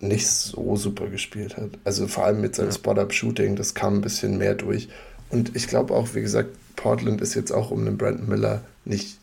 nicht 0.00 0.26
so 0.26 0.74
super 0.74 1.06
gespielt 1.06 1.56
hat. 1.56 1.70
Also 1.84 2.08
vor 2.08 2.24
allem 2.24 2.40
mit 2.40 2.56
seinem 2.56 2.70
ja. 2.70 2.74
Spot-Up-Shooting, 2.74 3.54
das 3.54 3.74
kam 3.74 3.94
ein 3.94 4.00
bisschen 4.00 4.38
mehr 4.38 4.56
durch. 4.56 4.88
Und 5.30 5.54
ich 5.54 5.68
glaube 5.68 5.94
auch, 5.94 6.16
wie 6.16 6.20
gesagt, 6.20 6.50
Portland 6.78 7.20
ist 7.20 7.34
jetzt 7.34 7.50
auch 7.50 7.72
um 7.72 7.84
den 7.84 7.98
Brandon 7.98 8.28
Miller 8.28 8.62
nicht 8.84 9.18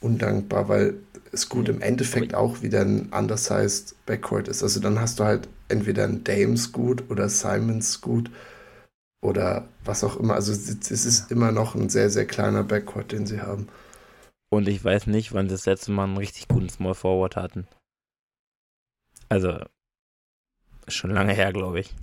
undankbar, 0.00 0.68
weil 0.68 0.94
es 1.30 1.48
gut 1.48 1.68
im 1.68 1.80
Endeffekt 1.80 2.34
auch 2.34 2.62
wieder 2.62 2.80
ein 2.80 3.10
undersized 3.12 3.94
Backcourt 4.06 4.48
ist. 4.48 4.64
Also 4.64 4.80
dann 4.80 4.98
hast 5.00 5.20
du 5.20 5.24
halt 5.24 5.48
entweder 5.68 6.02
ein 6.02 6.24
Dames 6.24 6.72
gut 6.72 7.08
oder 7.08 7.28
Simons 7.28 8.00
gut 8.00 8.28
oder 9.22 9.68
was 9.84 10.02
auch 10.02 10.16
immer. 10.16 10.34
Also 10.34 10.50
es 10.52 10.90
ist 10.90 11.30
immer 11.30 11.52
noch 11.52 11.76
ein 11.76 11.88
sehr, 11.90 12.10
sehr 12.10 12.26
kleiner 12.26 12.64
Backcourt, 12.64 13.12
den 13.12 13.24
sie 13.24 13.40
haben. 13.40 13.68
Und 14.50 14.66
ich 14.66 14.84
weiß 14.84 15.06
nicht, 15.06 15.32
wann 15.32 15.48
sie 15.48 15.54
das 15.54 15.66
letzte 15.66 15.92
Mal 15.92 16.04
einen 16.04 16.16
richtig 16.16 16.48
guten 16.48 16.68
Small 16.68 16.94
Forward 16.94 17.36
hatten. 17.36 17.68
Also, 19.28 19.60
schon 20.88 21.10
lange 21.10 21.34
her, 21.34 21.52
glaube 21.52 21.80
ich. 21.80 21.94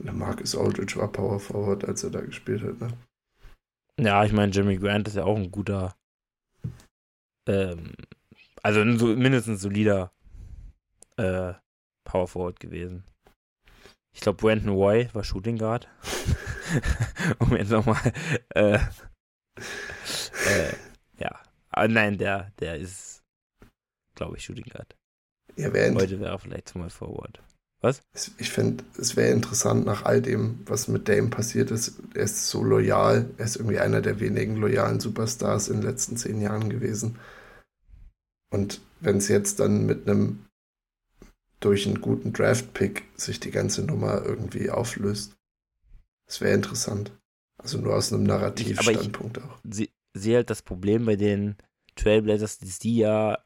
Der 0.00 0.12
Marcus 0.12 0.54
Aldridge 0.54 0.96
war 0.96 1.08
Power 1.08 1.40
Forward, 1.40 1.86
als 1.86 2.04
er 2.04 2.10
da 2.10 2.20
gespielt 2.20 2.62
hat, 2.62 2.78
ne? 2.80 2.88
Ja, 4.00 4.24
ich 4.24 4.32
meine, 4.32 4.50
Jimmy 4.50 4.78
Grant 4.78 5.08
ist 5.08 5.16
ja 5.16 5.24
auch 5.24 5.36
ein 5.36 5.50
guter, 5.50 5.94
ähm, 7.46 7.92
also 8.62 8.80
ein 8.80 8.98
so, 8.98 9.08
mindestens 9.08 9.60
solider 9.60 10.10
äh, 11.18 11.52
Power 12.04 12.26
Forward 12.26 12.60
gewesen. 12.60 13.04
Ich 14.14 14.22
glaube, 14.22 14.38
Brandon 14.38 14.70
Roy 14.74 15.08
war 15.12 15.22
Shooting 15.22 15.58
Guard. 15.58 15.86
um 17.40 17.54
jetzt 17.54 17.70
nochmal, 17.70 18.00
äh, 18.54 18.78
äh, 20.46 20.72
ja. 21.18 21.38
Aber 21.68 21.88
nein, 21.88 22.16
der, 22.16 22.52
der 22.58 22.76
ist, 22.76 23.22
glaube 24.14 24.38
ich, 24.38 24.44
Shooting 24.44 24.64
Guard. 24.64 24.96
Ja, 25.56 25.68
Heute 25.68 26.20
wäre 26.20 26.32
er 26.32 26.38
vielleicht 26.38 26.74
mal 26.74 26.88
Forward. 26.88 27.42
Was? 27.82 28.02
Ich 28.36 28.50
finde, 28.50 28.84
es 28.98 29.16
wäre 29.16 29.32
interessant 29.32 29.86
nach 29.86 30.04
all 30.04 30.20
dem, 30.20 30.60
was 30.66 30.88
mit 30.88 31.08
Dame 31.08 31.28
passiert 31.28 31.70
ist. 31.70 31.94
Er 32.14 32.24
ist 32.24 32.48
so 32.48 32.62
loyal. 32.62 33.30
Er 33.38 33.44
ist 33.46 33.56
irgendwie 33.56 33.78
einer 33.78 34.02
der 34.02 34.20
wenigen 34.20 34.56
loyalen 34.56 35.00
Superstars 35.00 35.68
in 35.68 35.80
den 35.80 35.88
letzten 35.88 36.16
zehn 36.18 36.40
Jahren 36.42 36.68
gewesen. 36.68 37.18
Und 38.52 38.82
wenn 39.00 39.16
es 39.16 39.28
jetzt 39.28 39.60
dann 39.60 39.86
mit 39.86 40.08
einem 40.08 40.44
durch 41.60 41.86
einen 41.86 42.00
guten 42.00 42.32
Draft-Pick 42.32 43.04
sich 43.16 43.40
die 43.40 43.50
ganze 43.50 43.82
Nummer 43.82 44.24
irgendwie 44.24 44.70
auflöst, 44.70 45.36
das 46.26 46.40
wäre 46.40 46.54
interessant. 46.54 47.12
Also 47.56 47.78
nur 47.78 47.94
aus 47.94 48.12
einem 48.12 48.24
Narrativstandpunkt 48.24 49.42
auch. 49.42 49.58
Ich 49.64 49.90
sehe 50.14 50.36
halt 50.36 50.50
das 50.50 50.62
Problem 50.62 51.06
bei 51.06 51.16
den 51.16 51.56
Trailblazers, 51.96 52.58
dass 52.58 52.78
die 52.78 52.96
ja 52.96 53.38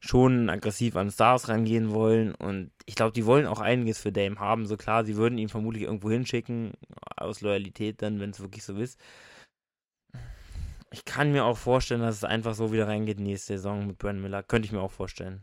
schon 0.00 0.48
aggressiv 0.48 0.96
an 0.96 1.10
Stars 1.10 1.48
rangehen 1.48 1.90
wollen 1.90 2.34
und 2.34 2.70
ich 2.86 2.94
glaube, 2.94 3.12
die 3.12 3.26
wollen 3.26 3.46
auch 3.46 3.60
einiges 3.60 3.98
für 3.98 4.12
Dame 4.12 4.38
haben. 4.38 4.66
So 4.66 4.76
klar, 4.76 5.04
sie 5.04 5.16
würden 5.16 5.38
ihn 5.38 5.48
vermutlich 5.48 5.84
irgendwo 5.84 6.10
hinschicken, 6.10 6.72
aus 7.16 7.40
Loyalität 7.40 8.00
dann, 8.00 8.20
wenn 8.20 8.30
es 8.30 8.40
wirklich 8.40 8.64
so 8.64 8.76
ist. 8.76 9.00
Ich 10.90 11.04
kann 11.04 11.32
mir 11.32 11.44
auch 11.44 11.58
vorstellen, 11.58 12.00
dass 12.00 12.16
es 12.16 12.24
einfach 12.24 12.54
so 12.54 12.72
wieder 12.72 12.88
reingeht 12.88 13.20
nächste 13.20 13.54
Saison 13.54 13.86
mit 13.86 13.98
Brandon 13.98 14.22
Miller. 14.22 14.42
Könnte 14.42 14.66
ich 14.66 14.72
mir 14.72 14.80
auch 14.80 14.92
vorstellen. 14.92 15.42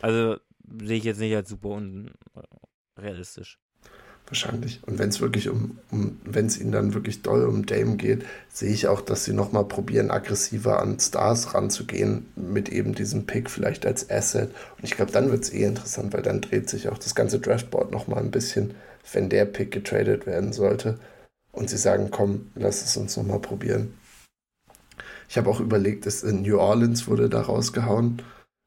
Also 0.00 0.38
sehe 0.82 0.98
ich 0.98 1.04
jetzt 1.04 1.20
nicht 1.20 1.34
als 1.34 1.48
super 1.48 1.80
unrealistisch. 2.96 3.58
Wahrscheinlich. 4.28 4.80
Und 4.86 4.98
wenn 4.98 5.08
es 5.08 5.22
wirklich 5.22 5.48
um, 5.48 5.78
um 5.90 6.20
wenn 6.22 6.46
es 6.46 6.60
ihnen 6.60 6.70
dann 6.70 6.92
wirklich 6.92 7.22
doll 7.22 7.44
um 7.44 7.64
Dame 7.64 7.96
geht, 7.96 8.26
sehe 8.52 8.70
ich 8.70 8.86
auch, 8.86 9.00
dass 9.00 9.24
sie 9.24 9.32
nochmal 9.32 9.64
probieren, 9.64 10.10
aggressiver 10.10 10.82
an 10.82 11.00
Stars 11.00 11.54
ranzugehen, 11.54 12.26
mit 12.36 12.68
eben 12.68 12.94
diesem 12.94 13.24
Pick 13.24 13.48
vielleicht 13.48 13.86
als 13.86 14.10
Asset. 14.10 14.50
Und 14.76 14.84
ich 14.84 14.96
glaube, 14.96 15.12
dann 15.12 15.30
wird 15.30 15.44
es 15.44 15.52
eh 15.52 15.64
interessant, 15.64 16.12
weil 16.12 16.20
dann 16.20 16.42
dreht 16.42 16.68
sich 16.68 16.90
auch 16.90 16.98
das 16.98 17.14
ganze 17.14 17.40
Draftboard 17.40 17.90
nochmal 17.90 18.18
ein 18.18 18.30
bisschen, 18.30 18.74
wenn 19.14 19.30
der 19.30 19.46
Pick 19.46 19.70
getradet 19.70 20.26
werden 20.26 20.52
sollte. 20.52 20.98
Und 21.52 21.70
sie 21.70 21.78
sagen, 21.78 22.08
komm, 22.10 22.50
lass 22.54 22.84
es 22.84 22.98
uns 22.98 23.16
nochmal 23.16 23.40
probieren. 23.40 23.94
Ich 25.30 25.38
habe 25.38 25.48
auch 25.48 25.60
überlegt, 25.60 26.04
dass 26.04 26.22
in 26.22 26.42
New 26.42 26.58
Orleans 26.58 27.06
wurde 27.06 27.30
da 27.30 27.40
rausgehauen 27.40 28.20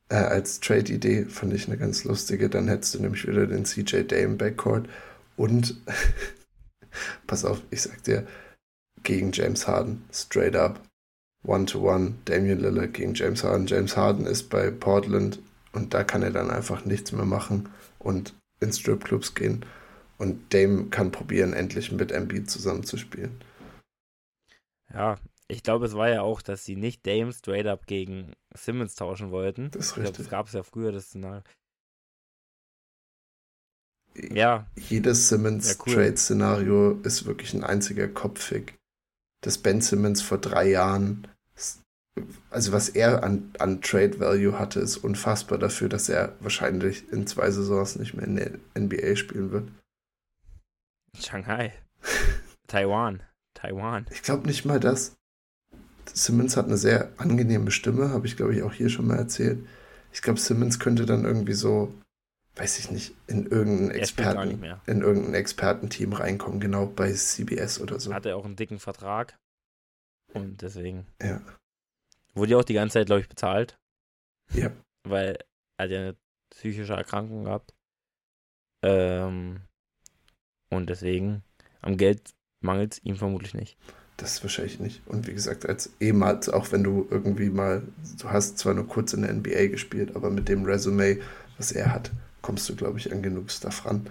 äh, 0.09 0.15
als 0.15 0.59
Trade-Idee, 0.59 1.25
fand 1.25 1.53
ich 1.53 1.67
eine 1.67 1.77
ganz 1.77 2.03
lustige. 2.03 2.49
Dann 2.49 2.67
hättest 2.67 2.95
du 2.95 2.99
nämlich 2.99 3.27
wieder 3.27 3.45
den 3.45 3.65
CJ 3.65 4.03
Dame 4.07 4.35
Backcourt 4.37 4.89
und 5.37 5.75
pass 7.27 7.45
auf, 7.45 7.61
ich 7.69 7.81
sag 7.81 8.03
dir, 8.03 8.27
gegen 9.03 9.31
James 9.31 9.67
Harden, 9.67 10.03
straight 10.11 10.55
up, 10.55 10.81
one-to-one, 11.43 12.15
Damian 12.25 12.59
Lillard 12.59 12.93
gegen 12.93 13.13
James 13.13 13.43
Harden. 13.43 13.67
James 13.67 13.97
Harden 13.97 14.25
ist 14.25 14.49
bei 14.49 14.69
Portland 14.69 15.39
und 15.73 15.93
da 15.93 16.03
kann 16.03 16.21
er 16.21 16.31
dann 16.31 16.51
einfach 16.51 16.85
nichts 16.85 17.11
mehr 17.11 17.25
machen 17.25 17.69
und 17.99 18.33
in 18.59 18.71
Stripclubs 18.71 19.33
gehen. 19.33 19.65
Und 20.17 20.53
Dame 20.53 20.85
kann 20.85 21.11
probieren, 21.11 21.53
endlich 21.53 21.91
mit 21.91 22.11
Embiid 22.11 22.49
zusammenzuspielen. 22.49 23.41
Ja, 24.93 25.17
ich 25.47 25.63
glaube, 25.63 25.85
es 25.85 25.95
war 25.95 26.09
ja 26.09 26.21
auch, 26.21 26.41
dass 26.43 26.63
sie 26.63 26.75
nicht 26.75 27.07
Dame 27.07 27.33
straight 27.33 27.65
up 27.65 27.87
gegen 27.87 28.33
Simmons 28.53 28.93
tauschen 28.95 29.31
wollten. 29.31 29.71
Das 29.71 29.87
ist 29.87 29.97
richtig. 29.97 30.17
das 30.17 30.29
gab 30.29 30.47
es 30.47 30.53
ja 30.53 30.61
früher, 30.61 30.91
das 30.91 31.05
Szenario. 31.05 31.41
Ja. 34.15 34.67
Jedes 34.75 35.29
Simmons-Trade-Szenario 35.29 36.91
cool. 36.91 36.99
ist 37.03 37.25
wirklich 37.25 37.53
ein 37.53 37.63
einziger 37.63 38.07
Kopfig. 38.07 38.75
Das 39.41 39.57
Ben 39.57 39.81
Simmons 39.81 40.21
vor 40.21 40.37
drei 40.37 40.69
Jahren, 40.69 41.27
also 42.49 42.71
was 42.71 42.89
er 42.89 43.23
an, 43.23 43.51
an 43.57 43.81
Trade 43.81 44.19
Value 44.19 44.59
hatte, 44.59 44.79
ist 44.79 44.97
unfassbar 44.97 45.57
dafür, 45.57 45.89
dass 45.89 46.09
er 46.09 46.35
wahrscheinlich 46.39 47.11
in 47.11 47.25
zwei 47.25 47.49
Saisons 47.49 47.95
nicht 47.95 48.13
mehr 48.13 48.25
in 48.25 48.35
der 48.35 48.51
NBA 48.77 49.15
spielen 49.15 49.51
wird. 49.51 49.69
Shanghai. 51.17 51.73
Taiwan. 52.67 53.23
Taiwan. 53.53 54.05
Ich 54.11 54.21
glaube 54.21 54.47
nicht 54.47 54.65
mal 54.65 54.79
das. 54.79 55.15
Simmons 56.13 56.57
hat 56.57 56.65
eine 56.65 56.77
sehr 56.77 57.11
angenehme 57.17 57.71
Stimme, 57.71 58.09
habe 58.09 58.27
ich 58.27 58.35
glaube 58.35 58.53
ich 58.53 58.63
auch 58.63 58.73
hier 58.73 58.89
schon 58.89 59.07
mal 59.07 59.17
erzählt. 59.17 59.65
Ich 60.13 60.21
glaube, 60.21 60.39
Simmons 60.39 60.79
könnte 60.79 61.05
dann 61.05 61.23
irgendwie 61.23 61.53
so 61.53 61.93
weiß 62.55 62.79
ich 62.79 62.91
nicht, 62.91 63.15
in 63.27 63.45
irgendein 63.45 63.91
Experten, 63.91 64.63
in 64.85 65.01
irgendein 65.01 65.33
Expertenteam 65.33 66.13
reinkommen, 66.13 66.59
genau 66.59 66.85
bei 66.85 67.11
CBS 67.11 67.79
oder 67.79 67.99
so. 67.99 68.13
Hat 68.13 68.25
er 68.25 68.37
auch 68.37 68.45
einen 68.45 68.55
dicken 68.55 68.79
Vertrag 68.79 69.37
und 70.33 70.61
deswegen 70.61 71.05
ja. 71.21 71.41
wurde 72.33 72.51
ja 72.51 72.57
auch 72.57 72.63
die 72.63 72.73
ganze 72.73 72.93
Zeit, 72.93 73.07
glaube 73.07 73.21
ich, 73.21 73.29
bezahlt. 73.29 73.77
Ja. 74.53 74.71
Weil 75.03 75.39
er 75.77 75.83
hat 75.83 75.91
ja 75.91 75.99
eine 75.99 76.15
psychische 76.49 76.93
Erkrankung 76.93 77.45
gehabt. 77.45 77.73
Ähm, 78.83 79.61
und 80.69 80.89
deswegen 80.89 81.43
am 81.81 81.97
Geld 81.97 82.33
mangelt 82.61 82.93
es 82.93 83.03
ihm 83.03 83.15
vermutlich 83.15 83.53
nicht. 83.53 83.77
Das 84.17 84.43
wahrscheinlich 84.43 84.79
nicht. 84.79 85.07
Und 85.07 85.27
wie 85.27 85.33
gesagt, 85.33 85.67
als 85.67 85.93
ehemals, 85.99 86.49
auch 86.49 86.71
wenn 86.71 86.83
du 86.83 87.07
irgendwie 87.09 87.49
mal, 87.49 87.81
du 88.19 88.29
hast 88.29 88.57
zwar 88.57 88.73
nur 88.73 88.87
kurz 88.87 89.13
in 89.13 89.23
der 89.23 89.33
NBA 89.33 89.67
gespielt, 89.67 90.15
aber 90.15 90.29
mit 90.29 90.47
dem 90.47 90.63
Resume, 90.63 91.19
was 91.57 91.71
er 91.71 91.91
hat, 91.91 92.11
kommst 92.41 92.67
du, 92.69 92.75
glaube 92.75 92.99
ich, 92.99 93.11
an 93.11 93.21
genug 93.21 93.51
Stuff 93.51 93.85
ran. 93.85 94.07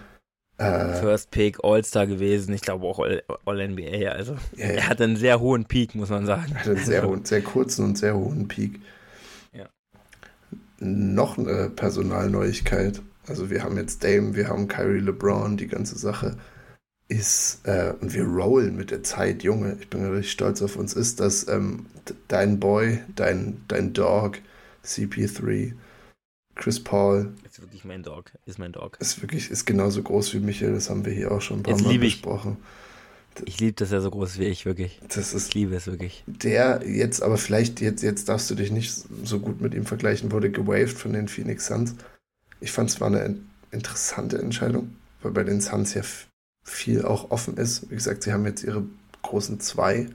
Äh, 0.59 1.01
First 1.01 1.31
Pick, 1.31 1.65
All-Star 1.65 2.07
gewesen, 2.07 2.53
ich 2.53 2.61
glaube 2.61 2.85
auch 2.85 2.99
All-NBA, 2.99 4.11
also 4.11 4.35
ja, 4.57 4.67
ja. 4.67 4.73
er 4.73 4.89
hat 4.91 5.01
einen 5.01 5.17
sehr 5.17 5.41
hohen 5.41 5.65
Peak, 5.65 5.95
muss 5.95 6.11
man 6.11 6.27
sagen. 6.27 6.53
Er 6.53 6.61
hat 6.61 6.69
einen 6.69 6.85
sehr, 6.85 7.03
hohen, 7.07 7.25
sehr 7.25 7.43
kurzen 7.43 7.85
und 7.87 7.99
sehr 7.99 8.15
hohen 8.15 8.47
Peak. 8.47 8.81
Ja. 9.55 9.69
Noch 10.79 11.39
eine 11.39 11.71
Personalneuigkeit, 11.71 13.01
also 13.27 13.49
wir 13.49 13.63
haben 13.63 13.79
jetzt 13.79 14.05
Dame, 14.05 14.35
wir 14.35 14.49
haben 14.49 14.69
Kyrie 14.69 15.01
LeBron, 15.01 15.57
die 15.57 15.69
ganze 15.69 15.99
Sache 15.99 16.37
ist, 17.09 17.67
äh, 17.67 17.93
und 18.01 18.15
wir 18.15 18.25
rollen 18.25 18.77
mit 18.77 18.91
der 18.91 19.03
Zeit, 19.03 19.43
Junge, 19.43 19.77
ich 19.81 19.89
bin 19.89 20.05
richtig 20.05 20.33
stolz 20.33 20.63
auf 20.63 20.77
uns, 20.77 20.95
ist, 20.95 21.21
dass 21.21 21.49
ähm, 21.49 21.87
dein 22.29 22.61
Boy, 22.61 23.01
dein, 23.17 23.63
dein 23.67 23.93
Dog, 23.93 24.39
CP3, 24.85 25.73
Chris 26.61 26.79
Paul. 26.79 27.33
Ist 27.45 27.61
wirklich 27.61 27.85
mein 27.85 28.03
Dog. 28.03 28.33
Ist 28.45 28.59
mein 28.59 28.73
Dog. 28.73 28.99
Ist 29.01 29.21
wirklich, 29.23 29.51
ist 29.51 29.65
genauso 29.65 30.03
groß 30.03 30.35
wie 30.35 30.41
Michael. 30.41 30.75
Das 30.75 30.91
haben 30.91 31.07
wir 31.07 31.13
hier 31.13 31.33
auch 31.33 31.41
schon 31.41 31.61
ein 31.61 31.63
paar 31.63 31.73
Jetzt 31.73 31.85
Mal 31.85 31.99
besprochen. 31.99 32.59
Ich, 33.47 33.59
liebe, 33.61 33.73
dass 33.73 33.91
er 33.93 34.03
so 34.03 34.11
groß 34.11 34.33
ist 34.33 34.39
wie 34.39 34.45
ich, 34.45 34.67
wirklich. 34.67 35.01
Das 35.09 35.33
ist, 35.33 35.49
ich 35.49 35.55
liebe 35.55 35.75
es 35.75 35.87
wirklich. 35.87 36.23
Der 36.27 36.83
jetzt, 36.87 37.23
aber 37.23 37.39
vielleicht, 37.39 37.81
jetzt, 37.81 38.03
jetzt 38.03 38.29
darfst 38.29 38.51
du 38.51 38.55
dich 38.55 38.71
nicht 38.71 38.93
so 39.25 39.41
gut 39.41 39.63
mit 39.63 39.73
ihm 39.73 39.87
vergleichen, 39.87 40.33
wurde 40.33 40.51
gewaved 40.51 40.99
von 40.99 41.15
den 41.15 41.29
Phoenix 41.29 41.67
Suns. 41.67 41.95
Ich 42.61 42.73
fand 42.73 42.91
es 42.91 43.01
war 43.01 43.07
eine 43.07 43.37
interessante 43.71 44.39
Entscheidung, 44.39 44.95
weil 45.23 45.33
bei 45.33 45.45
den 45.45 45.63
Suns 45.63 45.95
ja 45.95 46.03
viel 46.63 47.05
auch 47.05 47.31
offen 47.31 47.57
ist. 47.57 47.89
Wie 47.91 47.95
gesagt, 47.95 48.23
sie 48.23 48.33
haben 48.33 48.45
jetzt 48.45 48.65
ihre 48.65 48.85
großen 49.23 49.61
zwei 49.61 50.09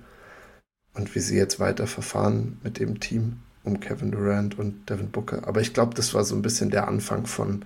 und 0.94 1.16
wie 1.16 1.20
sie 1.20 1.38
jetzt 1.38 1.60
weiter 1.60 1.88
verfahren 1.88 2.60
mit 2.64 2.78
dem 2.80 3.00
Team 3.00 3.40
um 3.66 3.80
Kevin 3.80 4.12
Durant 4.12 4.58
und 4.58 4.90
Devin 4.90 5.12
Booker. 5.12 5.48
Aber 5.48 5.62
ich 5.62 5.74
glaube, 5.74 5.96
das 5.96 6.14
war 6.14 6.24
so 6.24 6.36
ein 6.36 6.42
bisschen 6.42 6.70
der 6.70 6.88
Anfang 6.88 7.26
von, 7.26 7.66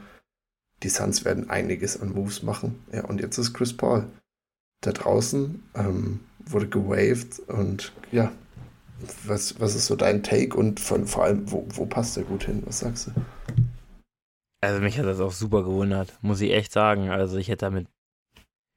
die 0.84 0.90
Suns 0.90 1.26
werden 1.26 1.50
einiges 1.50 2.00
an 2.00 2.14
Moves 2.14 2.44
machen. 2.44 2.84
Ja, 2.92 3.06
und 3.06 3.22
jetzt 3.22 3.38
ist 3.38 3.54
Chris 3.54 3.76
Paul 3.76 4.06
da 4.82 4.92
draußen, 4.92 5.64
ähm, 5.76 6.22
wurde 6.46 6.70
gewaved 6.70 7.40
und 7.50 7.92
ja, 8.12 8.32
was, 9.26 9.60
was 9.60 9.76
ist 9.76 9.88
so 9.88 9.96
dein 9.96 10.24
Take 10.24 10.56
und 10.58 10.80
von, 10.80 11.06
vor 11.06 11.24
allem, 11.26 11.52
wo, 11.52 11.66
wo 11.70 11.86
passt 11.86 12.18
er 12.18 12.24
gut 12.24 12.46
hin? 12.46 12.64
Was 12.66 12.80
sagst 12.80 13.08
du? 13.08 13.12
Also 14.62 14.82
mich 14.82 14.98
hat 14.98 15.06
das 15.06 15.20
auch 15.20 15.32
super 15.32 15.64
gewundert, 15.64 16.18
muss 16.22 16.42
ich 16.42 16.52
echt 16.52 16.72
sagen. 16.72 17.10
Also 17.10 17.38
ich 17.38 17.48
hätte 17.48 17.66
damit, 17.66 17.88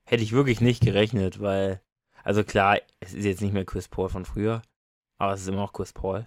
hätte 0.08 0.22
ich 0.22 0.32
wirklich 0.32 0.60
nicht 0.60 0.82
gerechnet, 0.82 1.40
weil, 1.40 1.80
also 2.22 2.44
klar, 2.44 2.78
es 3.00 3.14
ist 3.14 3.24
jetzt 3.24 3.42
nicht 3.42 3.52
mehr 3.52 3.64
Chris 3.64 3.88
Paul 3.88 4.08
von 4.08 4.24
früher, 4.24 4.62
aber 5.18 5.34
es 5.34 5.42
ist 5.42 5.48
immer 5.48 5.58
noch 5.58 5.72
Chris 5.72 5.92
Paul. 5.92 6.26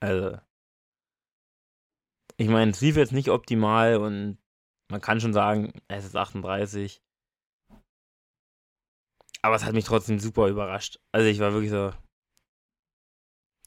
Also, 0.00 0.38
ich 2.36 2.48
meine, 2.48 2.70
es 2.70 2.80
lief 2.80 2.96
jetzt 2.96 3.12
nicht 3.12 3.28
optimal 3.28 3.96
und 3.96 4.38
man 4.90 5.00
kann 5.00 5.20
schon 5.20 5.32
sagen, 5.32 5.72
es 5.88 6.04
ist 6.04 6.16
38. 6.16 7.02
Aber 9.42 9.54
es 9.54 9.64
hat 9.64 9.74
mich 9.74 9.84
trotzdem 9.84 10.18
super 10.18 10.48
überrascht. 10.48 10.98
Also 11.12 11.28
ich 11.28 11.38
war 11.38 11.52
wirklich 11.52 11.70
so 11.70 11.92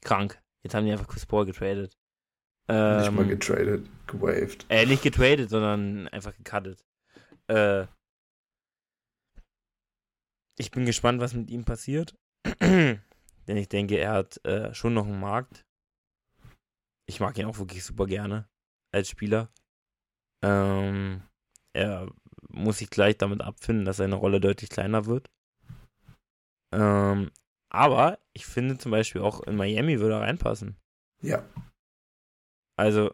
krank. 0.02 0.42
Jetzt 0.64 0.76
haben 0.76 0.86
die 0.86 0.92
einfach 0.92 1.08
Chris 1.08 1.26
Paul 1.26 1.46
getradet. 1.46 1.98
Ähm, 2.68 2.98
nicht 2.98 3.12
mal 3.12 3.22
ähm, 3.24 3.30
getradet, 3.30 3.90
gewaved. 4.08 4.66
Äh, 4.70 4.86
nicht 4.86 5.04
getradet, 5.04 5.50
sondern 5.50 6.08
einfach 6.10 6.36
gecuttet. 6.36 6.86
Äh, 7.48 7.88
ich 10.58 10.72
bin 10.72 10.86
gespannt, 10.86 11.20
was 11.20 11.34
mit 11.34 11.50
ihm 11.50 11.66
passiert. 11.66 12.16
Denn 12.62 13.02
ich 13.48 13.70
denke, 13.70 13.98
er 13.98 14.14
hat 14.14 14.44
äh, 14.46 14.74
schon 14.74 14.94
noch 14.94 15.06
einen 15.06 15.20
Markt. 15.20 15.66
Ich 17.08 17.20
mag 17.20 17.38
ihn 17.38 17.46
auch 17.46 17.58
wirklich 17.58 17.84
super 17.84 18.06
gerne 18.06 18.48
als 18.94 19.10
Spieler. 19.10 19.50
Ähm, 20.44 21.24
er 21.74 22.12
muss 22.50 22.78
sich 22.80 22.90
gleich 22.90 23.18
damit 23.18 23.42
abfinden, 23.42 23.86
dass 23.86 23.98
seine 23.98 24.16
Rolle 24.16 24.40
deutlich 24.40 24.70
kleiner 24.70 25.06
wird. 25.06 25.32
Ähm, 26.74 27.32
aber 27.70 28.20
ich 28.34 28.46
finde 28.46 28.78
zum 28.78 28.92
Beispiel 28.92 29.22
auch 29.22 29.42
in 29.42 29.56
Miami 29.56 30.00
würde 30.00 30.16
er 30.16 30.22
reinpassen. 30.22 30.78
Ja. 31.22 31.44
Also, 32.78 33.14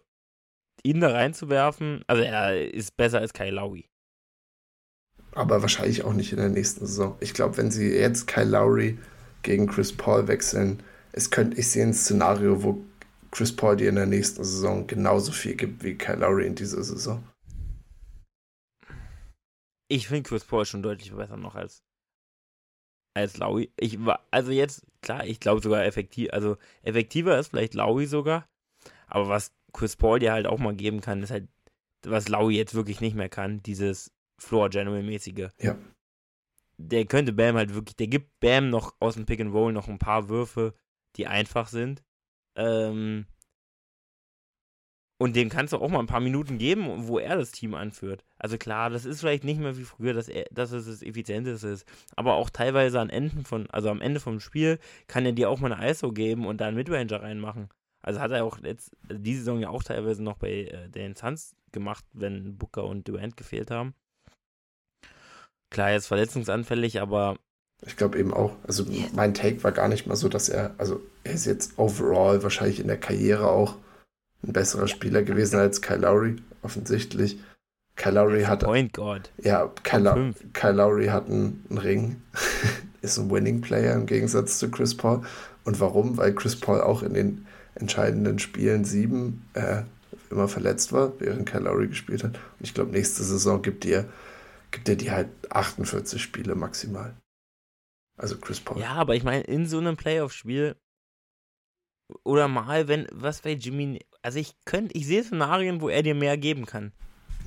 ihn 0.83 0.99
da 0.99 1.11
reinzuwerfen, 1.11 2.03
also 2.07 2.23
er 2.23 2.73
ist 2.73 2.95
besser 2.97 3.19
als 3.19 3.33
Kyle 3.33 3.51
Lowry. 3.51 3.89
Aber 5.33 5.61
wahrscheinlich 5.61 6.03
auch 6.03 6.13
nicht 6.13 6.31
in 6.31 6.39
der 6.39 6.49
nächsten 6.49 6.85
Saison. 6.85 7.15
Ich 7.19 7.33
glaube, 7.33 7.57
wenn 7.57 7.71
sie 7.71 7.93
jetzt 7.93 8.27
Kyle 8.27 8.49
Lowry 8.49 8.97
gegen 9.43 9.67
Chris 9.67 9.95
Paul 9.95 10.27
wechseln, 10.27 10.81
es 11.11 11.29
könnte, 11.29 11.57
ich 11.59 11.69
sehe 11.69 11.83
ein 11.83 11.93
Szenario, 11.93 12.63
wo 12.63 12.83
Chris 13.31 13.55
Paul 13.55 13.77
dir 13.77 13.89
in 13.89 13.95
der 13.95 14.05
nächsten 14.05 14.43
Saison 14.43 14.87
genauso 14.87 15.31
viel 15.31 15.55
gibt 15.55 15.83
wie 15.83 15.95
Kyle 15.95 16.17
Lowry 16.17 16.47
in 16.47 16.55
dieser 16.55 16.83
Saison. 16.83 17.23
Ich 19.87 20.07
finde 20.07 20.27
Chris 20.27 20.45
Paul 20.45 20.65
schon 20.65 20.83
deutlich 20.83 21.11
besser 21.13 21.37
noch 21.37 21.55
als, 21.55 21.83
als 23.15 23.37
Lowry. 23.37 23.71
Ich 23.77 24.03
war, 24.05 24.25
also 24.31 24.51
jetzt, 24.51 24.85
klar, 25.01 25.25
ich 25.25 25.39
glaube 25.39 25.61
sogar 25.61 25.83
effektiv, 25.83 26.29
also 26.31 26.57
effektiver 26.83 27.37
ist 27.39 27.49
vielleicht 27.49 27.73
Lowry 27.73 28.05
sogar, 28.05 28.47
aber 29.07 29.29
was 29.29 29.51
Chris 29.73 29.95
Paul 29.95 30.19
dir 30.19 30.33
halt 30.33 30.47
auch 30.47 30.59
mal 30.59 30.75
geben 30.75 31.01
kann, 31.01 31.23
ist 31.23 31.31
halt, 31.31 31.47
was 32.03 32.29
Lowry 32.29 32.55
jetzt 32.55 32.75
wirklich 32.75 33.01
nicht 33.01 33.15
mehr 33.15 33.29
kann, 33.29 33.61
dieses 33.63 34.11
Floor-General-mäßige. 34.39 35.49
Ja. 35.59 35.77
Der 36.77 37.05
könnte 37.05 37.33
Bam 37.33 37.55
halt 37.55 37.73
wirklich, 37.73 37.95
der 37.97 38.07
gibt 38.07 38.39
Bam 38.39 38.69
noch 38.69 38.95
aus 38.99 39.15
dem 39.15 39.25
Pick 39.25 39.41
and 39.41 39.53
Roll 39.53 39.73
noch 39.73 39.87
ein 39.87 39.99
paar 39.99 40.29
Würfe, 40.29 40.73
die 41.17 41.27
einfach 41.27 41.67
sind. 41.67 42.03
Ähm, 42.55 43.25
und 45.21 45.35
dem 45.35 45.49
kannst 45.49 45.73
du 45.73 45.77
auch 45.77 45.89
mal 45.89 45.99
ein 45.99 46.07
paar 46.07 46.21
Minuten 46.21 46.57
geben, 46.57 47.07
wo 47.07 47.19
er 47.19 47.35
das 47.35 47.51
Team 47.51 47.75
anführt. 47.75 48.23
Also 48.37 48.57
klar, 48.57 48.89
das 48.89 49.03
ist 49.03 49.19
vielleicht 49.19 49.43
nicht 49.43 49.59
mehr 49.59 49.77
wie 49.77 49.83
früher, 49.83 50.13
dass, 50.13 50.29
er, 50.29 50.45
dass 50.51 50.71
es 50.71 50.85
das 50.85 51.01
Effizienteste 51.01 51.67
ist. 51.67 51.85
Aber 52.15 52.35
auch 52.35 52.49
teilweise 52.49 53.01
an 53.01 53.09
Enden 53.09 53.43
von, 53.43 53.69
also 53.69 53.89
am 53.89 53.99
Ende 53.99 54.21
vom 54.21 54.39
Spiel 54.39 54.79
kann 55.07 55.25
er 55.25 55.33
dir 55.33 55.49
auch 55.49 55.59
mal 55.59 55.73
eine 55.73 55.91
ISO 55.91 56.13
geben 56.13 56.45
und 56.45 56.61
da 56.61 56.67
einen 56.67 56.77
Midranger 56.77 57.21
reinmachen. 57.21 57.69
Also 58.01 58.21
hat 58.21 58.31
er 58.31 58.45
auch 58.45 58.59
jetzt 58.63 58.95
diese 59.11 59.39
Saison 59.39 59.59
ja 59.59 59.69
auch 59.69 59.83
teilweise 59.83 60.23
noch 60.23 60.37
bei 60.37 60.65
äh, 60.65 60.89
den 60.89 61.15
Suns 61.15 61.53
gemacht, 61.73 62.05
wenn 62.13 62.57
Booker 62.57 62.85
und 62.85 63.05
Durant 63.07 63.35
gefehlt 63.35 63.71
haben. 63.71 63.93
Klar, 65.69 65.91
jetzt 65.91 66.07
verletzungsanfällig, 66.07 67.01
aber. 67.01 67.37
Ich 67.85 67.95
glaube 67.95 68.19
eben 68.19 68.33
auch. 68.33 68.55
Also 68.67 68.85
mein 69.13 69.33
Take 69.33 69.63
war 69.63 69.71
gar 69.71 69.87
nicht 69.87 70.05
mal 70.05 70.15
so, 70.15 70.27
dass 70.29 70.49
er, 70.49 70.71
also 70.77 71.01
er 71.23 71.33
ist 71.33 71.45
jetzt 71.45 71.77
overall 71.77 72.43
wahrscheinlich 72.43 72.79
in 72.79 72.87
der 72.87 72.97
Karriere 72.97 73.49
auch 73.49 73.75
ein 74.43 74.53
besserer 74.53 74.87
Spieler 74.87 75.23
gewesen 75.23 75.59
als 75.59 75.81
Kyle 75.81 75.99
Lowry, 75.99 76.37
offensichtlich. 76.61 77.39
Kyle 77.95 78.15
Lowry 78.15 78.43
hat. 78.43 78.61
Point 78.63 78.93
God. 78.93 79.29
Ja, 79.37 79.69
Kyle, 79.83 80.33
Kyle 80.53 80.73
Lowry 80.73 81.07
hat 81.07 81.27
einen, 81.27 81.65
einen 81.69 81.77
Ring, 81.77 82.21
ist 83.01 83.17
ein 83.17 83.29
Winning 83.29 83.61
Player 83.61 83.93
im 83.95 84.05
Gegensatz 84.05 84.59
zu 84.59 84.69
Chris 84.69 84.95
Paul. 84.95 85.21
Und 85.65 85.79
warum? 85.79 86.17
Weil 86.17 86.33
Chris 86.33 86.55
Paul 86.55 86.81
auch 86.81 87.03
in 87.03 87.13
den 87.13 87.45
entscheidenden 87.75 88.39
Spielen 88.39 88.85
sieben 88.85 89.45
äh, 89.53 89.83
immer 90.29 90.47
verletzt 90.47 90.93
war, 90.93 91.13
während 91.19 91.49
Kyle 91.49 91.63
Lowry 91.63 91.87
gespielt 91.87 92.23
hat. 92.23 92.35
Und 92.35 92.61
ich 92.61 92.73
glaube, 92.73 92.91
nächste 92.91 93.23
Saison 93.23 93.61
gibt 93.61 93.83
dir 93.83 94.05
gibt 94.71 94.89
er 94.89 94.95
die 94.95 95.11
halt 95.11 95.29
48 95.49 96.21
Spiele 96.21 96.55
maximal. 96.55 97.13
Also 98.19 98.37
Chris 98.37 98.59
Paul. 98.59 98.81
Ja, 98.81 98.93
aber 98.93 99.15
ich 99.15 99.23
meine, 99.23 99.43
in 99.43 99.65
so 99.65 99.77
einem 99.77 99.95
Playoff-Spiel 99.97 100.75
oder 102.23 102.47
mal, 102.47 102.87
wenn, 102.87 103.07
was 103.11 103.43
wäre 103.45 103.55
Jimmy, 103.55 104.05
also 104.21 104.39
ich 104.39 104.55
könnte, 104.65 104.95
ich 104.95 105.07
sehe 105.07 105.23
Szenarien, 105.23 105.81
wo 105.81 105.89
er 105.89 106.03
dir 106.03 106.15
mehr 106.15 106.37
geben 106.37 106.65
kann. 106.65 106.91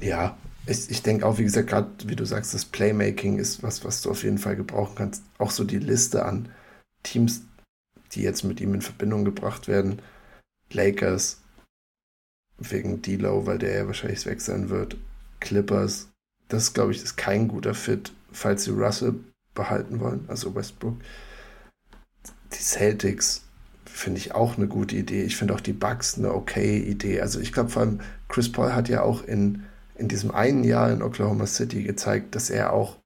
Ja, 0.00 0.36
ich, 0.66 0.90
ich 0.90 1.02
denke 1.02 1.26
auch, 1.26 1.38
wie 1.38 1.44
gesagt, 1.44 1.68
gerade 1.68 1.90
wie 2.06 2.16
du 2.16 2.24
sagst, 2.24 2.54
das 2.54 2.64
Playmaking 2.64 3.38
ist 3.38 3.62
was, 3.62 3.84
was 3.84 4.02
du 4.02 4.10
auf 4.10 4.22
jeden 4.24 4.38
Fall 4.38 4.56
gebrauchen 4.56 4.94
kannst. 4.94 5.24
Auch 5.38 5.50
so 5.50 5.64
die 5.64 5.78
Liste 5.78 6.24
an 6.24 6.48
Teams, 7.02 7.42
die 8.12 8.22
jetzt 8.22 8.44
mit 8.44 8.60
ihm 8.60 8.74
in 8.74 8.82
Verbindung 8.82 9.24
gebracht 9.24 9.68
werden. 9.68 10.00
Lakers, 10.70 11.42
wegen 12.58 13.02
D-Low, 13.02 13.46
weil 13.46 13.58
der 13.58 13.76
ja 13.76 13.86
wahrscheinlich 13.86 14.24
weg 14.24 14.40
sein 14.40 14.70
wird. 14.70 14.96
Clippers, 15.40 16.08
das 16.48 16.72
glaube 16.72 16.92
ich 16.92 17.02
ist 17.02 17.16
kein 17.16 17.48
guter 17.48 17.74
Fit, 17.74 18.12
falls 18.30 18.64
sie 18.64 18.70
Russell 18.70 19.14
behalten 19.54 20.00
wollen, 20.00 20.24
also 20.28 20.54
Westbrook. 20.54 20.96
Die 22.52 22.62
Celtics 22.62 23.44
finde 23.84 24.18
ich 24.18 24.34
auch 24.34 24.56
eine 24.56 24.68
gute 24.68 24.96
Idee. 24.96 25.22
Ich 25.22 25.36
finde 25.36 25.54
auch 25.54 25.60
die 25.60 25.72
Bucks 25.72 26.18
eine 26.18 26.34
okay 26.34 26.78
Idee. 26.78 27.20
Also 27.20 27.40
ich 27.40 27.52
glaube 27.52 27.70
vor 27.70 27.82
allem, 27.82 28.00
Chris 28.28 28.50
Paul 28.50 28.74
hat 28.74 28.88
ja 28.88 29.02
auch 29.02 29.24
in, 29.24 29.64
in 29.96 30.08
diesem 30.08 30.30
einen 30.30 30.64
Jahr 30.64 30.90
in 30.90 31.02
Oklahoma 31.02 31.46
City 31.46 31.82
gezeigt, 31.82 32.34
dass 32.34 32.50
er 32.50 32.72
auch, 32.72 32.98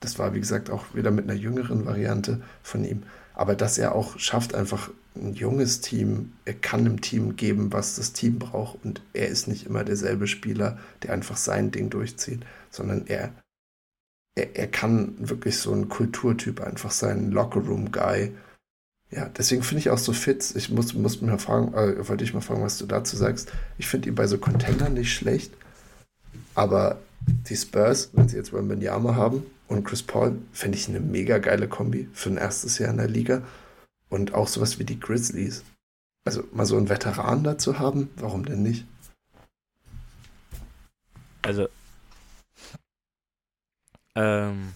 das 0.00 0.18
war 0.18 0.34
wie 0.34 0.40
gesagt 0.40 0.70
auch 0.70 0.94
wieder 0.94 1.10
mit 1.10 1.24
einer 1.24 1.38
jüngeren 1.38 1.86
Variante 1.86 2.42
von 2.62 2.84
ihm, 2.84 3.04
aber 3.34 3.54
dass 3.54 3.78
er 3.78 3.94
auch 3.94 4.18
schafft, 4.18 4.54
einfach 4.54 4.90
ein 5.16 5.34
junges 5.34 5.80
Team, 5.80 6.32
er 6.44 6.54
kann 6.54 6.80
einem 6.80 7.00
Team 7.00 7.36
geben, 7.36 7.72
was 7.72 7.96
das 7.96 8.12
Team 8.12 8.38
braucht 8.38 8.84
und 8.84 9.00
er 9.12 9.28
ist 9.28 9.46
nicht 9.46 9.66
immer 9.66 9.84
derselbe 9.84 10.26
Spieler, 10.26 10.78
der 11.02 11.12
einfach 11.12 11.36
sein 11.36 11.70
Ding 11.70 11.90
durchzieht, 11.90 12.44
sondern 12.70 13.06
er, 13.06 13.32
er, 14.34 14.56
er 14.56 14.66
kann 14.66 15.14
wirklich 15.18 15.58
so 15.58 15.72
ein 15.72 15.88
Kulturtyp 15.88 16.60
einfach 16.60 16.90
sein, 16.90 17.30
Lockerroom-Guy. 17.30 18.32
Ja, 19.10 19.28
deswegen 19.28 19.62
finde 19.62 19.80
ich 19.80 19.90
auch 19.90 19.98
so 19.98 20.12
Fits. 20.12 20.56
Ich 20.56 20.70
muss, 20.70 20.94
muss 20.94 21.20
mir 21.20 21.38
fragen, 21.38 21.72
äh, 21.74 22.08
wollte 22.08 22.24
ich 22.24 22.34
mal 22.34 22.40
fragen, 22.40 22.62
was 22.62 22.78
du 22.78 22.86
dazu 22.86 23.16
sagst. 23.16 23.52
Ich 23.78 23.86
finde 23.86 24.08
ihn 24.08 24.14
bei 24.14 24.26
so 24.26 24.38
Contendern 24.38 24.94
nicht 24.94 25.14
schlecht, 25.14 25.52
aber 26.54 26.98
die 27.26 27.56
Spurs, 27.56 28.10
wenn 28.12 28.28
sie 28.28 28.36
jetzt 28.36 28.52
mal 28.52 28.62
Benyama 28.62 29.14
haben 29.14 29.46
und 29.68 29.84
Chris 29.84 30.02
Paul, 30.02 30.38
finde 30.52 30.78
ich 30.78 30.88
eine 30.88 31.00
mega 31.00 31.38
geile 31.38 31.68
Kombi 31.68 32.08
für 32.12 32.30
ein 32.30 32.36
erstes 32.36 32.78
Jahr 32.78 32.90
in 32.90 32.98
der 32.98 33.08
Liga. 33.08 33.42
Und 34.10 34.34
auch 34.34 34.48
sowas 34.48 34.78
wie 34.78 34.84
die 34.84 35.00
Grizzlies. 35.00 35.64
Also 36.24 36.44
mal 36.52 36.66
so 36.66 36.76
einen 36.76 36.88
Veteran 36.88 37.44
dazu 37.44 37.78
haben, 37.78 38.10
warum 38.16 38.44
denn 38.44 38.62
nicht? 38.62 38.86
Also, 41.42 41.68
ähm, 44.14 44.72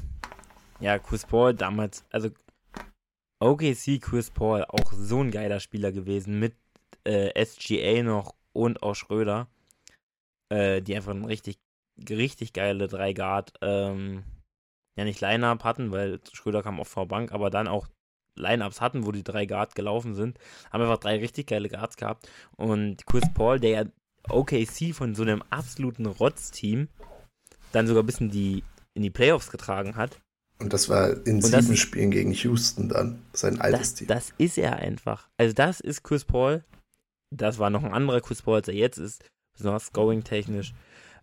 ja, 0.80 0.99
Chris 0.99 1.26
Paul 1.26 1.55
damals, 1.55 2.05
also 2.11 2.30
OKC 3.41 4.01
Chris 4.01 4.30
Paul, 4.30 4.64
auch 4.64 4.93
so 4.93 5.20
ein 5.22 5.30
geiler 5.30 5.61
Spieler 5.61 5.93
gewesen, 5.93 6.39
mit 6.39 6.55
äh, 7.05 7.32
SGA 7.45 8.03
noch 8.03 8.34
und 8.53 8.82
auch 8.82 8.95
Schröder, 8.95 9.49
äh, 10.51 10.82
die 10.82 10.97
einfach 10.97 11.12
ein 11.12 11.24
richtig 11.24 11.59
richtig 12.09 12.53
geile 12.53 12.86
3 12.86 13.12
Guard, 13.12 13.53
ähm, 13.61 14.24
ja 14.97 15.05
nicht 15.05 15.20
Line-Up 15.20 15.64
hatten, 15.64 15.91
weil 15.93 16.20
Schröder 16.32 16.62
kam 16.62 16.80
auf 16.80 16.89
V-Bank, 16.89 17.32
aber 17.32 17.51
dann 17.51 17.68
auch 17.68 17.89
Line-Ups 18.39 18.80
hatten, 18.80 19.07
wo 19.07 19.12
die 19.12 19.24
drei 19.24 19.47
Guard 19.47 19.74
gelaufen 19.74 20.14
sind, 20.14 20.39
haben 20.72 20.82
einfach 20.82 20.99
drei 20.99 21.18
richtig 21.18 21.49
geile 21.49 21.68
Guards 21.68 21.97
gehabt. 21.97 22.28
Und 22.57 23.07
Chris 23.07 23.24
Paul, 23.34 23.61
der 23.61 23.70
ja 23.70 23.84
OKC 24.28 24.95
von 24.95 25.14
so 25.14 25.22
einem 25.22 25.43
absoluten 25.51 26.07
Rotz-Team 26.07 26.89
dann 27.72 27.86
sogar 27.86 28.03
ein 28.03 28.07
bisschen 28.07 28.30
die, 28.30 28.62
in 28.99 29.03
die 29.03 29.11
Playoffs 29.11 29.51
getragen 29.51 29.96
hat. 29.96 30.20
Und 30.59 30.72
das 30.72 30.88
war 30.88 31.11
in 31.24 31.40
sieben 31.40 31.68
das, 31.68 31.78
Spielen 31.78 32.11
gegen 32.11 32.32
Houston 32.32 32.88
dann, 32.88 33.22
sein 33.32 33.61
altes 33.61 33.80
das, 33.80 33.94
Team. 33.94 34.07
Das 34.09 34.34
ist 34.38 34.59
er 34.59 34.76
einfach. 34.76 35.28
Also 35.38 35.55
das 35.55 35.80
ist 35.80 36.03
Chris 36.03 36.24
Paul. 36.24 36.64
Das 37.30 37.59
war 37.59 37.70
noch 37.70 37.84
ein 37.84 37.92
anderer 37.92 38.20
Chris 38.20 38.42
Paul, 38.42 38.57
als 38.57 38.68
er 38.68 38.74
jetzt 38.74 38.99
ist, 38.99 39.24
besonders 39.57 39.86
scoring-technisch. 39.86 40.74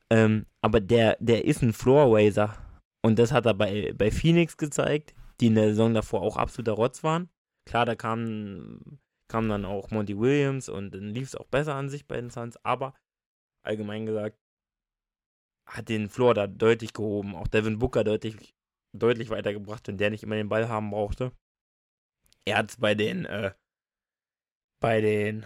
Ähm, 0.10 0.46
aber 0.62 0.80
der, 0.80 1.18
der 1.20 1.44
ist 1.44 1.62
ein 1.62 1.74
Floor-Wazer. 1.74 2.56
Und 3.04 3.20
das 3.20 3.34
hat 3.34 3.46
er 3.46 3.54
bei, 3.54 3.94
bei 3.94 4.10
Phoenix 4.10 4.56
gezeigt, 4.56 5.14
die 5.42 5.48
in 5.48 5.56
der 5.56 5.70
Saison 5.70 5.94
davor 5.94 6.22
auch 6.22 6.38
absoluter 6.38 6.74
Rotz 6.74 7.04
waren. 7.04 7.30
Klar, 7.68 7.86
da 7.86 7.96
kam, 7.96 9.00
kam 9.28 9.50
dann 9.50 9.66
auch 9.66 9.92
Monty 9.92 10.18
Williams 10.18 10.70
und 10.70 10.94
dann 10.94 11.10
lief 11.10 11.28
es 11.28 11.36
auch 11.36 11.48
besser 11.48 11.76
an 11.76 11.90
sich 11.90 12.08
bei 12.08 12.16
den 12.16 12.30
Suns, 12.30 12.58
aber 12.64 12.94
allgemein 13.66 14.06
gesagt, 14.06 14.38
hat 15.66 15.90
den 15.90 16.10
Floor 16.10 16.34
da 16.34 16.48
deutlich 16.48 16.94
gehoben. 16.94 17.36
Auch 17.36 17.48
Devin 17.48 17.80
Booker 17.80 18.04
deutlich, 18.04 18.56
deutlich 18.94 19.30
weitergebracht, 19.30 19.88
wenn 19.88 19.98
der 19.98 20.10
nicht 20.10 20.24
immer 20.24 20.36
den 20.36 20.50
Ball 20.50 20.70
haben 20.70 20.92
brauchte. 20.92 21.32
Er 22.46 22.58
hat 22.58 22.70
es 22.70 22.78
bei 22.78 22.94
den, 22.94 23.26
äh, 23.26 23.54
bei 24.80 25.02
den, 25.02 25.46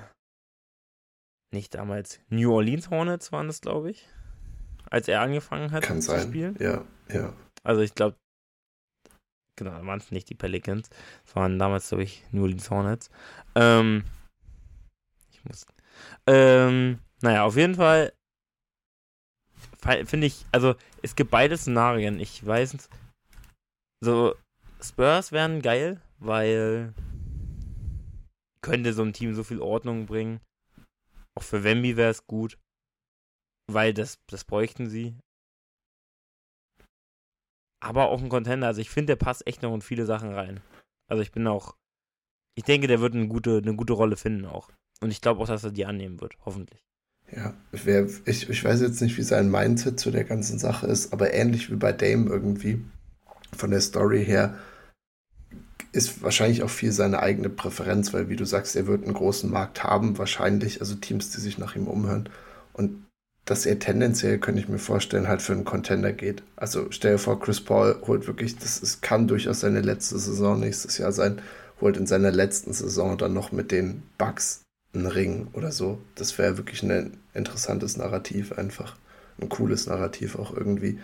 nicht 1.51 1.74
damals, 1.74 2.20
New 2.30 2.53
Orleans 2.53 2.89
Hornets 2.89 3.32
waren 3.32 3.47
das, 3.47 3.61
glaube 3.61 3.91
ich, 3.91 4.07
als 4.89 5.07
er 5.07 5.22
angefangen 5.22 5.72
hat 5.72 5.84
Kann 5.84 6.01
zu 6.01 6.11
sein. 6.11 6.28
spielen. 6.28 6.57
Ja, 6.59 6.86
ja. 7.09 7.34
Also 7.63 7.82
ich 7.82 7.95
glaube, 7.95 8.17
genau, 9.55 9.72
waren 9.86 9.99
es 9.99 10.11
nicht 10.11 10.30
die 10.30 10.36
Pelicans. 10.36 10.89
Es 11.26 11.36
waren 11.36 11.57
damals, 11.57 11.89
glaube 11.89 12.03
ich, 12.03 12.24
New 12.32 12.41
Orleans 12.41 12.70
Hornets. 12.70 13.09
Ähm, 13.55 14.03
ich 15.32 15.43
muss. 15.45 15.65
Ähm, 16.28 16.99
naja, 17.22 17.43
auf 17.45 17.55
jeden 17.55 17.76
Fall 17.76 18.13
finde 19.82 20.27
ich, 20.27 20.45
also 20.51 20.75
es 21.01 21.15
gibt 21.15 21.32
beide 21.32 21.57
Szenarien. 21.57 22.19
Ich 22.19 22.45
weiß 22.45 22.73
nicht, 22.73 22.89
so 24.03 24.36
Spurs 24.82 25.32
wären 25.32 25.61
geil, 25.61 26.01
weil 26.19 26.93
könnte 28.61 28.93
so 28.93 29.03
ein 29.03 29.13
Team 29.13 29.34
so 29.34 29.43
viel 29.43 29.61
Ordnung 29.61 30.05
bringen. 30.05 30.41
Auch 31.38 31.43
für 31.43 31.63
Wemby 31.63 31.95
wäre 31.95 32.11
es 32.11 32.25
gut, 32.27 32.57
weil 33.71 33.93
das, 33.93 34.19
das 34.30 34.43
bräuchten 34.43 34.89
sie. 34.89 35.15
Aber 37.82 38.09
auch 38.09 38.21
ein 38.21 38.30
Contender, 38.30 38.67
also 38.67 38.82
ich 38.82 38.89
finde, 38.89 39.15
der 39.15 39.23
passt 39.23 39.47
echt 39.47 39.61
noch 39.61 39.73
in 39.73 39.82
viele 39.82 40.05
Sachen 40.05 40.34
rein. 40.34 40.61
Also 41.09 41.23
ich 41.23 41.32
bin 41.32 41.47
auch, 41.47 41.75
ich 42.57 42.65
denke, 42.65 42.88
der 42.88 42.99
wird 42.99 43.13
eine 43.13 43.30
gute, 43.30 43.57
eine 43.57 43.75
gute 43.75 43.93
Rolle 43.93 44.17
finden 44.17 44.45
auch. 44.45 44.69
Und 45.01 45.11
ich 45.11 45.21
glaube 45.21 45.41
auch, 45.41 45.47
dass 45.47 45.63
er 45.63 45.71
die 45.71 45.86
annehmen 45.86 46.19
wird, 46.19 46.38
hoffentlich. 46.45 46.82
Ja, 47.36 47.53
wer, 47.71 48.07
ich, 48.25 48.49
ich 48.49 48.63
weiß 48.63 48.82
jetzt 48.82 49.01
nicht, 49.01 49.17
wie 49.17 49.23
sein 49.23 49.51
Mindset 49.51 49.99
zu 49.99 50.11
der 50.11 50.23
ganzen 50.23 50.57
Sache 50.57 50.88
ist, 50.88 51.13
aber 51.13 51.34
ähnlich 51.34 51.71
wie 51.71 51.75
bei 51.75 51.93
Dame 51.93 52.30
irgendwie, 52.30 52.84
von 53.55 53.71
der 53.71 53.82
Story 53.82 54.25
her, 54.25 54.55
ist 55.91 56.21
wahrscheinlich 56.21 56.63
auch 56.63 56.69
viel 56.69 56.91
seine 56.91 57.19
eigene 57.19 57.49
Präferenz, 57.49 58.13
weil 58.13 58.30
wie 58.30 58.36
du 58.36 58.45
sagst, 58.45 58.75
er 58.75 58.88
wird 58.88 59.03
einen 59.03 59.13
großen 59.13 59.49
Markt 59.49 59.84
haben, 59.84 60.17
wahrscheinlich, 60.17 60.82
also 60.82 60.95
Teams, 60.95 61.32
die 61.32 61.41
sich 61.41 61.57
nach 61.57 61.75
ihm 61.75 61.88
umhören. 61.88 62.30
Und 62.73 63.05
dass 63.45 63.65
er 63.65 63.80
tendenziell, 63.80 64.38
könnte 64.38 64.61
ich 64.61 64.69
mir 64.69 64.77
vorstellen, 64.77 65.27
halt 65.27 65.41
für 65.41 65.53
einen 65.53 65.65
Contender 65.65 66.13
geht. 66.13 66.43
Also 66.55 66.88
stell 66.91 67.13
dir 67.13 67.17
vor, 67.17 67.39
Chris 67.39 67.61
Paul 67.61 67.95
holt 68.05 68.27
wirklich, 68.27 68.57
das 68.57 68.77
ist, 68.77 69.01
kann 69.01 69.27
durchaus 69.27 69.61
seine 69.61 69.82
letzte 69.82 70.19
Saison 70.19 70.59
nächstes 70.59 70.99
Jahr 70.99 71.11
sein, 71.11 71.41
holt 71.82 71.97
in 71.97 72.05
seiner 72.05 72.32
letzten 72.32 72.73
Saison 72.73 73.17
dann 73.17 73.34
noch 73.34 73.51
mit 73.51 73.71
den 73.71 74.03
Bucks 74.19 74.61
einen 74.93 75.05
Ring 75.07 75.47
oder 75.53 75.71
so. 75.71 76.01
Das 76.15 76.37
wäre 76.37 76.57
wirklich 76.57 76.83
ein 76.83 77.17
interessantes 77.33 77.97
Narrativ 77.97 78.51
einfach. 78.53 78.97
Ein 79.41 79.49
cooles 79.49 79.87
Narrativ 79.87 80.35
auch 80.35 80.53
irgendwie. 80.53 80.99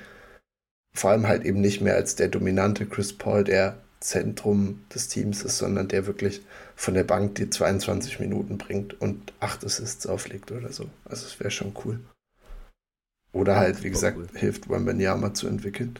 Vor 0.95 1.11
allem 1.11 1.27
halt 1.27 1.43
eben 1.45 1.61
nicht 1.61 1.81
mehr 1.81 1.95
als 1.95 2.15
der 2.15 2.29
dominante 2.29 2.85
Chris 2.85 3.13
Paul, 3.13 3.43
der 3.43 3.77
Zentrum 3.99 4.83
des 4.93 5.07
Teams 5.07 5.43
ist, 5.43 5.57
sondern 5.57 5.87
der 5.87 6.05
wirklich 6.05 6.41
von 6.75 6.93
der 6.93 7.03
Bank 7.03 7.35
die 7.35 7.49
22 7.49 8.19
Minuten 8.19 8.57
bringt 8.57 8.99
und 9.01 9.33
8 9.39 9.65
Assists 9.65 10.05
auflegt 10.05 10.51
oder 10.51 10.71
so. 10.71 10.89
Also 11.05 11.25
es 11.25 11.39
wäre 11.39 11.51
schon 11.51 11.73
cool. 11.83 11.99
Oder 13.31 13.57
halt, 13.57 13.83
wie 13.83 13.89
gesagt, 13.89 14.17
cool. 14.17 14.27
hilft 14.35 14.69
Wembanyama 14.69 15.33
zu 15.33 15.47
entwickeln. 15.47 15.99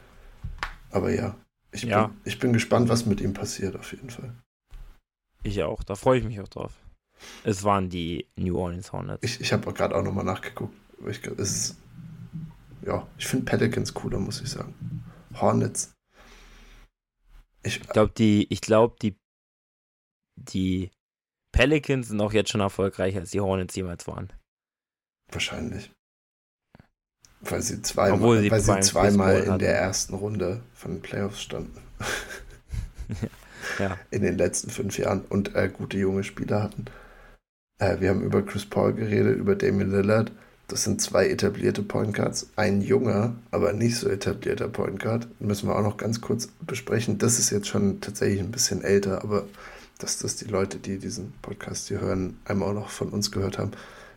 Aber 0.92 1.12
ja, 1.12 1.36
ich, 1.72 1.84
Ja. 1.84 2.08
Bin, 2.08 2.18
ich 2.24 2.40
bin 2.40 2.54
gespannt, 2.54 2.90
was 2.90 3.06
mit 3.06 3.22
ihm 3.22 3.34
passiert 3.34 3.76
auf 3.76 3.92
jeden 3.92 4.10
Fall. 4.10 4.34
Ich 5.44 5.62
auch, 5.64 5.84
da 5.84 5.96
freue 5.96 6.20
ich 6.20 6.26
mich 6.26 6.40
auch 6.40 6.48
drauf. 6.48 6.72
Es 7.44 7.64
waren 7.64 7.90
die 7.90 8.28
New 8.36 8.58
Orleans 8.58 8.92
Hornets. 8.92 9.24
Ich, 9.24 9.42
ich 9.42 9.54
habe 9.54 9.72
gerade 9.74 9.96
auch 9.96 10.04
nochmal 10.04 10.26
nachgeguckt. 10.26 10.76
Ich, 11.08 11.22
glaub, 11.22 11.40
ist, 11.40 11.78
ja, 12.86 13.08
ich 13.18 13.28
finde 13.28 13.46
Pelicans 13.46 13.94
cooler, 13.94 14.20
muss 14.20 14.42
ich 14.42 14.50
sagen. 14.50 15.04
Hornets. 15.36 15.94
Ich, 17.64 17.82
Ich 17.82 17.88
glaube, 17.90 18.14
die, 18.18 18.48
ich 18.52 18.62
glaube, 18.62 18.96
die, 19.02 19.16
die 20.36 20.92
Pelicans 21.52 22.10
sind 22.10 22.22
auch 22.22 22.34
jetzt 22.34 22.52
schon 22.52 22.62
erfolgreicher, 22.62 23.20
als 23.20 23.32
die 23.32 23.42
Hornets 23.42 23.76
jemals 23.76 24.08
waren. 24.08 24.32
wahrscheinlich. 25.32 25.92
Weil 27.42 27.62
sie 27.62 27.82
zweimal, 27.82 28.14
Obwohl 28.20 28.40
sie 28.42 28.52
weil 28.52 28.62
sie 28.62 28.80
zweimal 28.80 29.44
in 29.44 29.60
der 29.60 29.78
ersten 29.78 30.16
Runde 30.16 30.64
von 30.74 30.94
den 30.94 31.02
Playoffs 31.02 31.42
standen. 31.42 31.80
Ja. 33.80 33.98
In 34.12 34.22
den 34.22 34.38
letzten 34.38 34.70
fünf 34.70 34.98
Jahren 34.98 35.22
und 35.26 35.56
äh, 35.56 35.70
gute 35.70 35.98
junge 35.98 36.24
Spieler 36.24 36.64
hatten. 36.64 36.86
Äh, 37.80 38.00
wir 38.00 38.10
haben 38.10 38.22
über 38.22 38.42
Chris 38.42 38.66
Paul 38.66 38.94
geredet, 38.94 39.38
über 39.38 39.56
Damian 39.56 39.92
Lillard. 39.92 40.32
Das 40.68 40.84
sind 40.84 41.02
zwei 41.02 41.28
etablierte 41.30 41.84
Point 41.84 42.16
Guards. 42.16 42.50
Ein 42.56 42.82
junger, 42.82 43.36
aber 43.52 43.74
nicht 43.74 43.98
so 43.98 44.10
etablierter 44.10 44.68
Point 44.68 45.00
Guard. 45.00 45.28
Müssen 45.40 45.70
wir 45.70 45.76
auch 45.76 45.84
noch 45.84 45.98
ganz 45.98 46.22
kurz 46.22 46.48
besprechen. 46.62 47.18
Das 47.20 47.38
ist 47.38 47.52
jetzt 47.52 47.68
schon 47.68 48.02
tatsächlich 48.02 48.40
ein 48.40 48.52
bisschen 48.52 48.84
älter, 48.84 49.24
aber 49.24 49.46
dass 50.00 50.18
das 50.18 50.36
die 50.38 50.46
Leute, 50.46 50.78
die 50.80 50.98
diesen 50.98 51.34
Podcast 51.42 51.88
hier 51.88 52.02
hören, 52.02 52.38
einmal 52.46 52.70
auch 52.70 52.74
noch 52.74 52.90
von 52.90 53.10
uns 53.10 53.32
gehört 53.32 53.60
haben. 53.60 53.72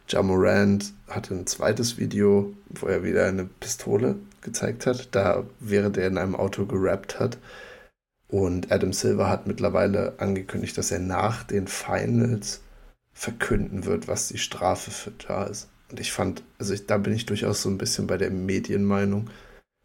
Ja 0.09 0.23
Morant 0.23 0.93
hatte 1.09 1.35
ein 1.35 1.47
zweites 1.47 1.99
Video, 1.99 2.55
wo 2.71 2.87
er 2.87 3.05
wieder 3.05 3.27
eine 3.27 3.45
Pistole 3.45 4.17
gezeigt 4.41 4.87
hat, 4.87 5.09
da 5.13 5.45
während 5.61 5.99
er 5.99 6.07
in 6.07 6.17
einem 6.17 6.35
Auto 6.35 6.65
gerappt 6.65 7.21
hat. 7.21 7.37
Und 8.29 8.73
Adam 8.73 8.93
Silver 8.93 9.29
hat 9.29 9.47
mittlerweile 9.47 10.15
angekündigt, 10.19 10.79
dass 10.79 10.91
er 10.91 10.99
nach 10.99 11.45
den 11.45 11.67
Finals 11.67 12.61
verkünden 13.19 13.85
wird, 13.85 14.07
was 14.07 14.29
die 14.29 14.39
Strafe 14.39 14.93
für 14.93 15.13
Ja 15.29 15.43
ist. 15.43 15.69
Und 15.91 15.99
ich 15.99 16.13
fand, 16.13 16.45
also 16.59 16.73
ich, 16.73 16.87
da 16.87 16.99
bin 16.99 17.13
ich 17.13 17.27
durchaus 17.27 17.63
so 17.63 17.69
ein 17.69 17.77
bisschen 17.77 18.07
bei 18.07 18.17
der 18.17 18.31
Medienmeinung, 18.31 19.29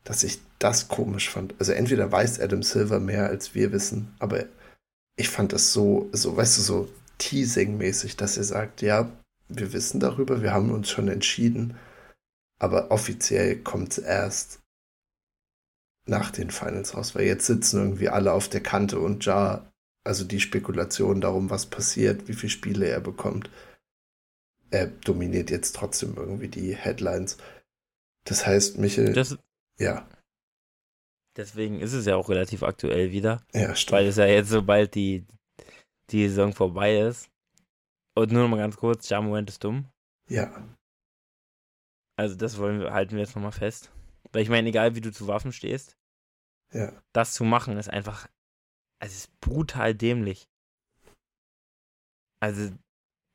dass 0.04 0.24
ich 0.24 0.40
das 0.60 0.88
komisch 0.88 1.32
fand. 1.32 1.56
Also 1.58 1.72
entweder 1.72 2.12
weiß 2.12 2.40
Adam 2.40 2.62
Silver 2.62 3.00
mehr, 3.00 3.26
als 3.26 3.56
wir 3.56 3.72
wissen, 3.72 4.14
aber 4.20 4.46
ich 5.16 5.30
fand 5.30 5.52
das 5.52 5.74
so, 5.74 6.10
so, 6.12 6.38
weißt 6.38 6.60
du, 6.60 6.62
so 6.62 6.90
teasing-mäßig, 7.18 8.18
dass 8.18 8.38
er 8.38 8.44
sagt, 8.44 8.84
ja, 8.84 9.12
wir 9.50 9.74
wissen 9.74 10.00
darüber, 10.00 10.44
wir 10.44 10.54
haben 10.54 10.70
uns 10.70 10.92
schon 10.92 11.08
entschieden, 11.08 11.76
aber 12.60 12.92
offiziell 12.92 13.58
kommt 13.58 13.94
es 13.94 13.98
erst 13.98 14.60
nach 16.06 16.30
den 16.30 16.52
Finals 16.52 16.96
raus, 16.96 17.16
weil 17.16 17.26
jetzt 17.26 17.48
sitzen 17.48 17.80
irgendwie 17.80 18.10
alle 18.10 18.32
auf 18.34 18.48
der 18.48 18.62
Kante 18.62 19.00
und 19.00 19.26
Ja, 19.26 19.73
also 20.04 20.26
die 20.26 20.40
Spekulation 20.40 21.22
darum, 21.22 21.50
was 21.50 21.66
passiert, 21.66 22.28
wie 22.28 22.34
viele 22.34 22.50
Spiele 22.50 22.88
er 22.88 23.00
bekommt, 23.00 23.50
er 24.72 24.88
dominiert 24.88 25.50
jetzt 25.52 25.76
trotzdem 25.76 26.16
irgendwie 26.18 26.48
die 26.50 26.76
Headlines. 26.76 27.38
Das 28.26 28.46
heißt, 28.46 28.78
Michel, 28.78 29.14
Das, 29.14 29.38
ja, 29.78 30.08
deswegen 31.38 31.80
ist 31.80 31.94
es 31.94 32.06
ja 32.06 32.16
auch 32.16 32.30
relativ 32.30 32.64
aktuell 32.64 33.12
wieder, 33.12 33.46
ja, 33.54 33.76
stimmt. 33.76 33.92
weil 33.94 34.08
es 34.08 34.18
ja 34.18 34.26
jetzt, 34.26 34.50
sobald 34.50 34.96
die, 34.96 35.26
die 36.10 36.28
Saison 36.28 36.54
vorbei 36.54 37.00
ist. 37.00 37.30
Und 38.16 38.32
nur 38.32 38.44
noch 38.44 38.50
mal 38.50 38.58
ganz 38.58 38.78
kurz, 38.78 39.10
Jamorant 39.10 39.50
ist 39.50 39.64
dumm. 39.64 39.88
Ja, 40.30 40.64
Also 42.16 42.36
das 42.36 42.58
wollen 42.58 42.80
wir, 42.80 42.94
halten 42.94 43.14
wir 43.16 43.24
jetzt 43.24 43.36
nochmal 43.36 43.52
fest. 43.52 43.92
Weil 44.32 44.44
ich 44.44 44.50
meine, 44.50 44.70
egal 44.70 44.96
wie 44.96 45.02
du 45.02 45.12
zu 45.12 45.28
Waffen 45.28 45.52
stehst, 45.52 45.98
ja. 46.72 46.92
das 47.12 47.34
zu 47.34 47.44
machen 47.44 47.78
ist 47.78 47.90
einfach, 47.90 48.28
es 49.04 49.16
ist 49.16 49.40
brutal 49.42 49.94
dämlich. 49.94 50.48
Also, 52.42 52.72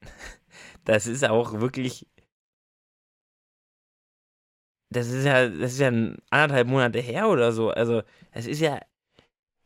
das 0.84 1.06
ist 1.06 1.24
auch 1.24 1.60
wirklich, 1.60 2.06
das 4.90 5.08
ist 5.08 5.24
ja, 5.24 5.48
das 5.48 5.72
ist 5.72 5.80
ja 5.80 5.88
anderthalb 6.30 6.68
Monate 6.68 7.00
her 7.00 7.28
oder 7.28 7.52
so. 7.52 7.70
Also, 7.70 8.02
es 8.32 8.46
ist 8.46 8.60
ja, 8.60 8.80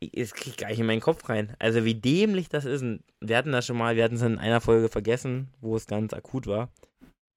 es 0.01 0.33
kriegt 0.33 0.57
gar 0.57 0.67
nicht 0.69 0.79
in 0.79 0.85
meinen 0.85 1.01
Kopf 1.01 1.27
rein. 1.29 1.55
Also, 1.59 1.85
wie 1.85 1.95
dämlich 1.95 2.49
das 2.49 2.65
ist. 2.65 2.83
Wir 3.21 3.37
hatten 3.37 3.53
das 3.53 3.65
schon 3.65 3.77
mal, 3.77 3.95
wir 3.95 4.03
hatten 4.03 4.15
es 4.15 4.21
in 4.21 4.39
einer 4.39 4.61
Folge 4.61 4.89
vergessen, 4.89 5.53
wo 5.61 5.77
es 5.77 5.87
ganz 5.87 6.13
akut 6.13 6.47
war. 6.47 6.69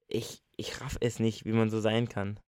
Ich, 0.09 0.43
ich 0.57 0.81
raff 0.81 0.97
es 1.01 1.21
nicht, 1.21 1.45
wie 1.45 1.53
man 1.53 1.71
so 1.71 1.81
sein 1.81 2.09
kann. 2.09 2.41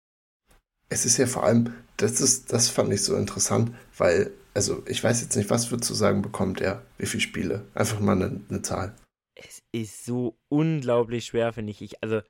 Es 0.89 1.05
ist 1.05 1.19
ja 1.19 1.27
vor 1.27 1.45
allem, 1.45 1.75
das 1.97 2.21
ist, 2.21 2.53
das 2.53 2.69
fand 2.69 2.93
ich 2.93 3.03
so 3.03 3.17
interessant, 3.17 3.75
weil, 3.97 4.31
also 4.55 4.83
ich 4.87 5.03
weiß 5.03 5.21
jetzt 5.21 5.37
nicht, 5.37 5.51
was 5.51 5.67
für 5.67 5.79
zu 5.79 5.95
sagen 5.95 6.23
bekommt 6.23 6.61
er, 6.61 6.83
wie 6.97 7.07
viele 7.07 7.21
Spiele. 7.21 7.65
Einfach 7.75 8.01
mal 8.01 8.13
eine, 8.17 8.41
eine 8.49 8.63
Zahl. 8.63 8.95
Es 9.35 9.63
ist 9.73 10.05
so 10.05 10.39
unglaublich 10.49 11.27
schwer, 11.27 11.53
finde 11.53 11.71
ich. 11.71 11.83
ich. 11.83 12.03
Also, 12.03 12.23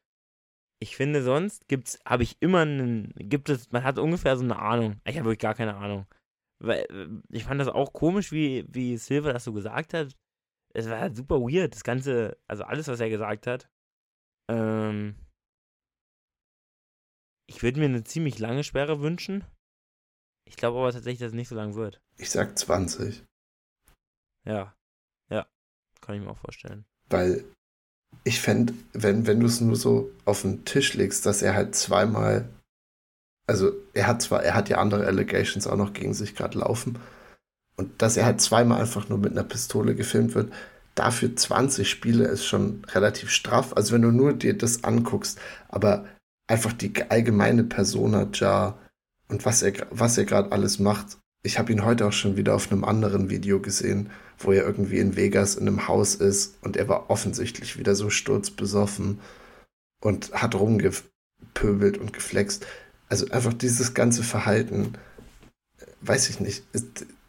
ich 0.80 0.96
finde, 0.96 1.22
sonst 1.22 1.68
gibt's, 1.68 1.98
habe 2.04 2.22
ich 2.22 2.36
immer 2.40 2.60
einen, 2.60 3.12
gibt 3.16 3.48
es, 3.48 3.70
man 3.72 3.84
hat 3.84 3.98
ungefähr 3.98 4.36
so 4.36 4.44
eine 4.44 4.58
Ahnung. 4.58 5.00
Ich 5.04 5.16
habe 5.16 5.26
wirklich 5.26 5.38
gar 5.38 5.54
keine 5.54 5.76
Ahnung. 5.76 6.06
Weil, 6.58 6.86
äh, 6.90 7.08
ich 7.30 7.44
fand 7.44 7.60
das 7.60 7.68
auch 7.68 7.92
komisch, 7.92 8.32
wie, 8.32 8.66
wie 8.68 8.96
Silver 8.96 9.32
das 9.32 9.44
so 9.44 9.52
gesagt 9.52 9.94
hat. 9.94 10.16
Es 10.74 10.88
war 10.88 11.14
super 11.14 11.40
weird, 11.40 11.74
das 11.74 11.84
Ganze, 11.84 12.36
also 12.46 12.64
alles, 12.64 12.88
was 12.88 13.00
er 13.00 13.08
gesagt 13.08 13.46
hat. 13.46 13.68
Ähm, 14.50 15.14
ich 17.48 17.62
würde 17.62 17.80
mir 17.80 17.86
eine 17.86 18.04
ziemlich 18.04 18.38
lange 18.38 18.62
Sperre 18.62 19.00
wünschen. 19.00 19.44
Ich 20.44 20.56
glaube 20.56 20.78
aber 20.78 20.92
tatsächlich, 20.92 21.20
dass 21.20 21.28
es 21.28 21.34
nicht 21.34 21.48
so 21.48 21.54
lang 21.56 21.74
wird. 21.74 22.00
Ich 22.16 22.30
sag 22.30 22.58
20, 22.58 23.24
Ja. 24.44 24.74
Ja. 25.30 25.46
Kann 26.00 26.14
ich 26.14 26.22
mir 26.22 26.30
auch 26.30 26.38
vorstellen. 26.38 26.84
weil 27.10 27.44
ich 28.24 28.40
fände, 28.40 28.74
wenn, 28.92 29.26
wenn 29.26 29.40
du 29.40 29.46
es 29.46 29.60
nur 29.60 29.76
so 29.76 30.10
auf 30.24 30.42
den 30.42 30.64
Tisch 30.64 30.94
legst, 30.94 31.26
dass 31.26 31.42
er 31.42 31.54
halt 31.54 31.74
zweimal 31.74 32.48
also 33.48 33.72
er 33.94 34.06
hat 34.06 34.20
zwar, 34.20 34.42
er 34.42 34.54
hat 34.54 34.68
ja 34.68 34.76
andere 34.78 35.06
Allegations 35.06 35.66
auch 35.66 35.76
noch 35.76 35.94
gegen 35.94 36.12
sich 36.14 36.36
gerade 36.36 36.58
laufen. 36.58 36.98
Und 37.76 38.02
dass 38.02 38.16
er 38.16 38.26
halt 38.26 38.40
zweimal 38.40 38.80
einfach 38.80 39.08
nur 39.08 39.18
mit 39.18 39.32
einer 39.32 39.44
Pistole 39.44 39.94
gefilmt 39.94 40.34
wird, 40.34 40.52
dafür 40.94 41.34
20 41.34 41.88
Spiele 41.88 42.26
ist 42.26 42.44
schon 42.44 42.84
relativ 42.90 43.30
straff. 43.30 43.72
Also 43.74 43.94
wenn 43.94 44.02
du 44.02 44.10
nur 44.10 44.34
dir 44.34 44.56
das 44.56 44.84
anguckst, 44.84 45.40
aber 45.68 46.06
einfach 46.48 46.72
die 46.72 46.92
allgemeine 47.08 47.62
Persona 47.62 48.28
Ja 48.32 48.78
und 49.28 49.44
was 49.44 49.62
er, 49.62 49.74
was 49.90 50.18
er 50.18 50.24
gerade 50.24 50.50
alles 50.50 50.78
macht. 50.78 51.18
Ich 51.42 51.58
habe 51.58 51.70
ihn 51.70 51.84
heute 51.84 52.06
auch 52.06 52.12
schon 52.12 52.36
wieder 52.36 52.54
auf 52.54 52.72
einem 52.72 52.84
anderen 52.84 53.30
Video 53.30 53.60
gesehen, 53.60 54.10
wo 54.38 54.50
er 54.50 54.64
irgendwie 54.64 54.98
in 54.98 55.14
Vegas 55.14 55.54
in 55.54 55.68
einem 55.68 55.86
Haus 55.86 56.16
ist 56.16 56.56
und 56.62 56.76
er 56.76 56.88
war 56.88 57.10
offensichtlich 57.10 57.78
wieder 57.78 57.94
so 57.94 58.10
sturzbesoffen 58.10 59.20
und 60.00 60.32
hat 60.32 60.54
rumgepöbelt 60.54 61.98
und 61.98 62.12
geflext. 62.12 62.66
Also 63.08 63.28
einfach 63.30 63.52
dieses 63.52 63.94
ganze 63.94 64.22
Verhalten, 64.22 64.94
weiß 66.00 66.28
ich 66.30 66.40
nicht. 66.40 66.64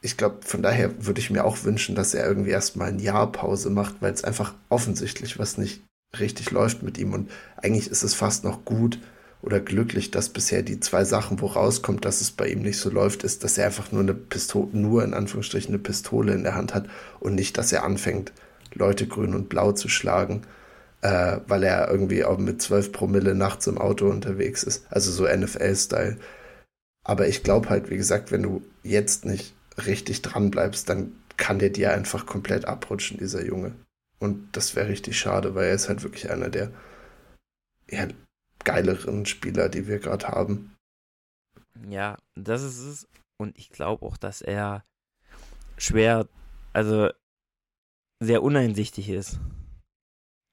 Ich 0.02 0.18
glaube, 0.18 0.40
von 0.42 0.64
daher 0.64 1.06
würde 1.06 1.20
ich 1.20 1.30
mir 1.30 1.46
auch 1.46 1.64
wünschen, 1.64 1.94
dass 1.94 2.14
er 2.14 2.26
irgendwie 2.26 2.52
erstmal 2.52 2.90
ein 2.90 3.00
Jahr 3.00 3.32
Pause 3.32 3.70
macht, 3.70 4.02
weil 4.02 4.14
es 4.14 4.24
einfach 4.24 4.56
offensichtlich 4.70 5.38
was 5.38 5.58
nicht 5.58 5.82
richtig 6.18 6.52
läuft 6.52 6.84
mit 6.84 6.98
ihm. 6.98 7.14
Und 7.14 7.30
eigentlich 7.58 7.90
ist 7.90 8.04
es 8.04 8.14
fast 8.14 8.44
noch 8.44 8.66
gut 8.66 9.00
oder 9.42 9.60
glücklich, 9.60 10.12
dass 10.12 10.30
bisher 10.30 10.64
die 10.64 10.80
zwei 10.80 11.06
Sachen, 11.06 11.40
wo 11.42 11.48
rauskommt, 11.48 12.06
dass 12.06 12.22
es 12.22 12.32
bei 12.32 12.48
ihm 12.48 12.62
nicht 12.62 12.78
so 12.78 12.90
läuft, 12.90 13.24
ist, 13.24 13.44
dass 13.44 13.58
er 13.58 13.68
einfach 13.68 13.92
nur 13.92 14.02
eine 14.02 14.14
Pistole, 14.14 14.70
nur 14.74 15.04
in 15.04 15.14
Anführungsstrichen 15.14 15.74
eine 15.74 15.84
Pistole 15.84 16.34
in 16.34 16.44
der 16.44 16.56
Hand 16.56 16.74
hat 16.74 16.88
und 17.20 17.36
nicht, 17.36 17.58
dass 17.58 17.72
er 17.72 17.84
anfängt, 17.84 18.34
Leute 18.74 19.08
grün 19.08 19.34
und 19.34 19.50
blau 19.50 19.72
zu 19.72 19.88
schlagen 19.88 20.44
äh, 21.02 21.38
weil 21.48 21.64
er 21.64 21.90
irgendwie 21.90 22.24
auch 22.24 22.38
mit 22.38 22.62
12 22.62 22.92
Promille 22.92 23.36
nachts 23.36 23.68
im 23.68 23.78
Auto 23.78 24.10
unterwegs 24.10 24.64
ist. 24.64 24.86
Also 24.90 25.12
so 25.12 25.26
NFL-Style. 25.26 26.18
Aber 27.04 27.28
ich 27.28 27.44
glaube 27.44 27.70
halt, 27.70 27.90
wie 27.90 27.98
gesagt, 27.98 28.32
wenn 28.32 28.44
du 28.44 28.62
jetzt 28.84 29.26
nicht 29.26 29.56
richtig 29.88 30.22
dran 30.22 30.52
bleibst, 30.52 30.90
dann 30.90 31.14
kann 31.38 31.60
der 31.60 31.70
dir 31.70 31.94
einfach 31.94 32.26
komplett 32.26 32.66
abrutschen, 32.66 33.18
dieser 33.18 33.46
Junge. 33.46 33.74
Und 34.20 34.56
das 34.56 34.76
wäre 34.76 34.90
richtig 34.90 35.18
schade, 35.18 35.56
weil 35.56 35.68
er 35.68 35.76
ist 35.76 35.88
halt 35.90 36.04
wirklich 36.04 36.30
einer 36.30 36.50
der 36.50 36.72
eher 37.88 38.10
geileren 38.64 39.26
Spieler, 39.26 39.70
die 39.70 39.88
wir 39.88 40.00
gerade 40.00 40.28
haben. 40.28 40.76
Ja, 41.88 42.18
das 42.36 42.62
ist 42.62 42.80
es. 42.80 43.08
Und 43.38 43.58
ich 43.58 43.70
glaube 43.70 44.06
auch, 44.06 44.18
dass 44.18 44.42
er 44.42 44.84
schwer, 45.78 46.28
also 46.74 47.10
sehr 48.22 48.44
uneinsichtig 48.44 49.10
ist. 49.10 49.40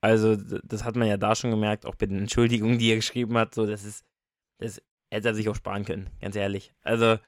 Also, 0.01 0.37
das 0.37 0.85
hat 0.85 0.95
man 0.95 1.09
ja 1.09 1.17
da 1.17 1.35
schon 1.35 1.51
gemerkt, 1.51 1.85
auch 1.85 1.97
bei 1.97 2.07
den 2.07 2.19
Entschuldigungen, 2.19 2.79
die 2.79 2.91
er 2.91 2.97
geschrieben 2.97 3.37
hat. 3.37 3.55
So, 3.55 3.67
das 3.67 3.83
ist, 3.85 4.05
das 4.61 4.81
hätte 5.13 5.29
er 5.29 5.35
sich 5.35 5.49
auch 5.49 5.57
sparen 5.57 5.85
können, 5.85 6.11
ganz 6.21 6.37
ehrlich. 6.37 6.73
Also, 6.83 7.19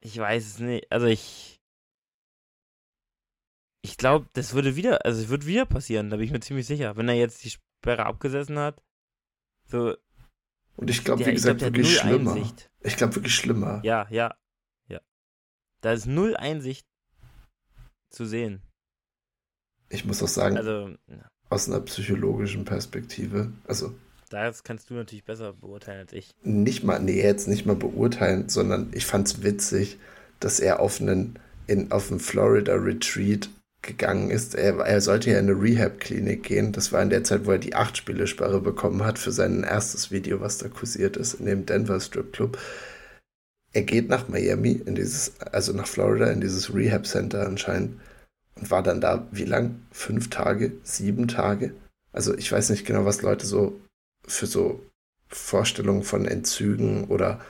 ich 0.00 0.18
weiß 0.18 0.46
es 0.46 0.58
nicht. 0.58 0.92
Also, 0.92 1.06
ich. 1.06 1.61
Ich 3.82 3.96
glaube, 3.96 4.28
das 4.32 4.54
würde 4.54 4.76
wieder, 4.76 5.04
also 5.04 5.20
es 5.20 5.28
wird 5.28 5.46
wieder 5.46 5.66
passieren, 5.66 6.10
da 6.10 6.16
bin 6.16 6.26
ich 6.26 6.32
mir 6.32 6.40
ziemlich 6.40 6.66
sicher. 6.66 6.96
Wenn 6.96 7.08
er 7.08 7.16
jetzt 7.16 7.44
die 7.44 7.50
Sperre 7.50 8.06
abgesessen 8.06 8.58
hat, 8.58 8.82
so. 9.66 9.96
Und 10.76 10.88
ich 10.88 11.04
glaube, 11.04 11.26
wie 11.26 11.32
gesagt, 11.32 11.58
glaub, 11.58 11.74
wirklich 11.74 11.98
schlimmer. 11.98 12.34
Einsicht. 12.34 12.70
Ich 12.80 12.96
glaube, 12.96 13.16
wirklich 13.16 13.34
schlimmer. 13.34 13.80
Ja, 13.84 14.06
ja, 14.10 14.36
ja. 14.88 15.00
Da 15.80 15.92
ist 15.92 16.06
null 16.06 16.36
Einsicht 16.36 16.86
zu 18.10 18.24
sehen 18.24 18.62
ich 19.92 20.04
muss 20.04 20.22
auch 20.22 20.28
sagen, 20.28 20.56
also, 20.56 20.90
aus 21.50 21.68
einer 21.68 21.80
psychologischen 21.80 22.64
Perspektive, 22.64 23.52
also. 23.66 23.94
Das 24.30 24.64
kannst 24.64 24.88
du 24.88 24.94
natürlich 24.94 25.24
besser 25.24 25.52
beurteilen 25.52 26.00
als 26.00 26.12
ich. 26.14 26.30
Nicht 26.42 26.82
mal, 26.84 26.98
nee, 26.98 27.22
jetzt 27.22 27.48
nicht 27.48 27.66
mal 27.66 27.76
beurteilen, 27.76 28.48
sondern 28.48 28.90
ich 28.94 29.04
fand 29.04 29.28
es 29.28 29.42
witzig, 29.42 29.98
dass 30.40 30.58
er 30.58 30.80
auf 30.80 31.00
einen, 31.00 31.38
in, 31.66 31.92
auf 31.92 32.10
einen 32.10 32.18
Florida 32.18 32.74
Retreat 32.74 33.50
gegangen 33.82 34.30
ist. 34.30 34.54
Er, 34.54 34.78
er 34.78 35.00
sollte 35.00 35.30
ja 35.30 35.38
in 35.38 35.50
eine 35.50 35.60
Rehab-Klinik 35.60 36.44
gehen. 36.44 36.72
Das 36.72 36.92
war 36.92 37.02
in 37.02 37.10
der 37.10 37.24
Zeit, 37.24 37.46
wo 37.46 37.52
er 37.52 37.58
die 37.58 37.74
acht 37.74 37.96
Spiele-Sperre 37.96 38.60
bekommen 38.60 39.04
hat 39.04 39.18
für 39.18 39.32
sein 39.32 39.64
erstes 39.64 40.10
Video, 40.10 40.40
was 40.40 40.58
da 40.58 40.68
kursiert 40.68 41.16
ist, 41.16 41.34
in 41.34 41.46
dem 41.46 41.66
Denver 41.66 42.00
Strip 42.00 42.32
Club. 42.32 42.58
Er 43.72 43.82
geht 43.82 44.08
nach 44.08 44.28
Miami, 44.28 44.72
in 44.72 44.94
dieses, 44.94 45.32
also 45.40 45.72
nach 45.72 45.86
Florida, 45.86 46.30
in 46.30 46.40
dieses 46.40 46.74
Rehab-Center 46.74 47.46
anscheinend 47.46 47.98
und 48.54 48.70
war 48.70 48.82
dann 48.82 49.00
da, 49.00 49.26
wie 49.30 49.44
lang? 49.44 49.82
Fünf 49.90 50.30
Tage? 50.30 50.72
Sieben 50.82 51.26
Tage? 51.28 51.74
Also 52.12 52.36
ich 52.36 52.52
weiß 52.52 52.70
nicht 52.70 52.86
genau, 52.86 53.04
was 53.04 53.22
Leute 53.22 53.46
so 53.46 53.80
für 54.26 54.46
so 54.46 54.84
Vorstellungen 55.28 56.02
von 56.02 56.26
Entzügen 56.26 57.04
oder 57.04 57.40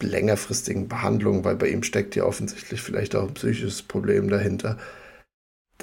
längerfristigen 0.00 0.88
Behandlungen, 0.88 1.44
weil 1.44 1.56
bei 1.56 1.68
ihm 1.68 1.82
steckt 1.82 2.16
ja 2.16 2.24
offensichtlich 2.24 2.80
vielleicht 2.80 3.14
auch 3.14 3.28
ein 3.28 3.34
psychisches 3.34 3.82
Problem 3.82 4.28
dahinter. 4.30 4.78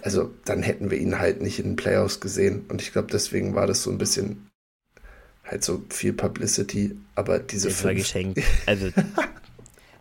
Also 0.02 0.32
dann 0.46 0.62
hätten 0.62 0.91
wir 0.91 0.98
ihn 0.98 1.20
halt 1.20 1.41
nicht 1.41 1.60
in 1.60 1.72
den 1.72 1.76
Playoffs 1.76 2.20
gesehen 2.20 2.66
und 2.68 2.82
ich 2.82 2.91
glaube, 2.91 3.08
deswegen 3.12 3.56
war 3.56 3.66
das 3.66 3.84
so 3.84 3.91
ein 3.91 3.98
bisschen 3.98 4.50
halt 5.43 5.64
so 5.64 5.84
viel 5.89 6.14
Publicity, 6.14 6.98
aber 7.16 7.39
diese 7.39 7.70
das 7.70 7.84
war 7.84 7.93
geschenkt. 7.93 8.41
Also 8.66 8.91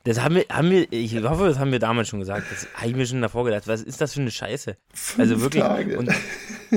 Das 0.04 0.20
haben 0.20 0.34
wir, 0.34 0.44
haben 0.50 0.70
wir, 0.70 0.92
ich 0.92 1.16
hoffe, 1.22 1.46
das 1.46 1.58
haben 1.58 1.72
wir 1.72 1.78
damals 1.78 2.08
schon 2.08 2.20
gesagt. 2.20 2.46
Das 2.50 2.68
habe 2.74 2.88
ich 2.88 2.94
mir 2.94 3.06
schon 3.06 3.22
davor 3.22 3.44
gedacht. 3.46 3.66
Was 3.66 3.80
ist 3.80 4.02
das 4.02 4.12
für 4.12 4.20
eine 4.20 4.30
Scheiße? 4.30 4.76
Fünf 4.92 5.18
also 5.18 5.40
wirklich. 5.40 5.62
Tage. 5.62 5.98
Und, 5.98 6.10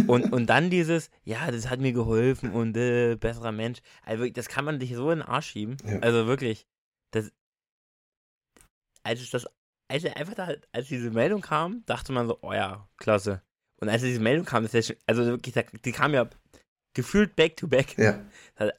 und, 0.07 0.31
und 0.31 0.45
dann 0.47 0.69
dieses, 0.69 1.09
ja, 1.25 1.51
das 1.51 1.69
hat 1.69 1.81
mir 1.81 1.91
geholfen 1.91 2.51
und 2.51 2.77
äh, 2.77 3.15
besserer 3.15 3.51
Mensch. 3.51 3.79
Also 4.05 4.29
das 4.29 4.47
kann 4.47 4.63
man 4.63 4.79
dich 4.79 4.95
so 4.95 5.11
in 5.11 5.19
den 5.19 5.27
Arsch 5.27 5.47
schieben. 5.47 5.75
Ja. 5.85 5.99
Also 5.99 6.25
wirklich. 6.25 6.65
Das, 7.11 7.29
als 9.03 9.19
es 9.19 9.29
das, 9.29 9.45
als 9.89 10.03
er 10.03 10.17
einfach 10.17 10.33
da, 10.33 10.53
als 10.71 10.87
diese 10.87 11.11
Meldung 11.11 11.41
kam, 11.41 11.83
dachte 11.85 12.11
man 12.11 12.27
so, 12.27 12.37
oh 12.41 12.53
ja, 12.53 12.87
klasse. 12.97 13.41
Und 13.79 13.89
als 13.89 14.01
diese 14.01 14.19
Meldung 14.19 14.45
kam, 14.45 14.65
ist 14.65 14.73
ja 14.73 14.81
schon, 14.81 14.95
also 15.05 15.25
wirklich, 15.25 15.55
die 15.85 15.91
kam 15.91 16.13
ja 16.13 16.29
gefühlt 16.95 17.35
back 17.35 17.55
to 17.57 17.67
back. 17.67 17.97
Ja. 17.97 18.25
Das, 18.55 18.71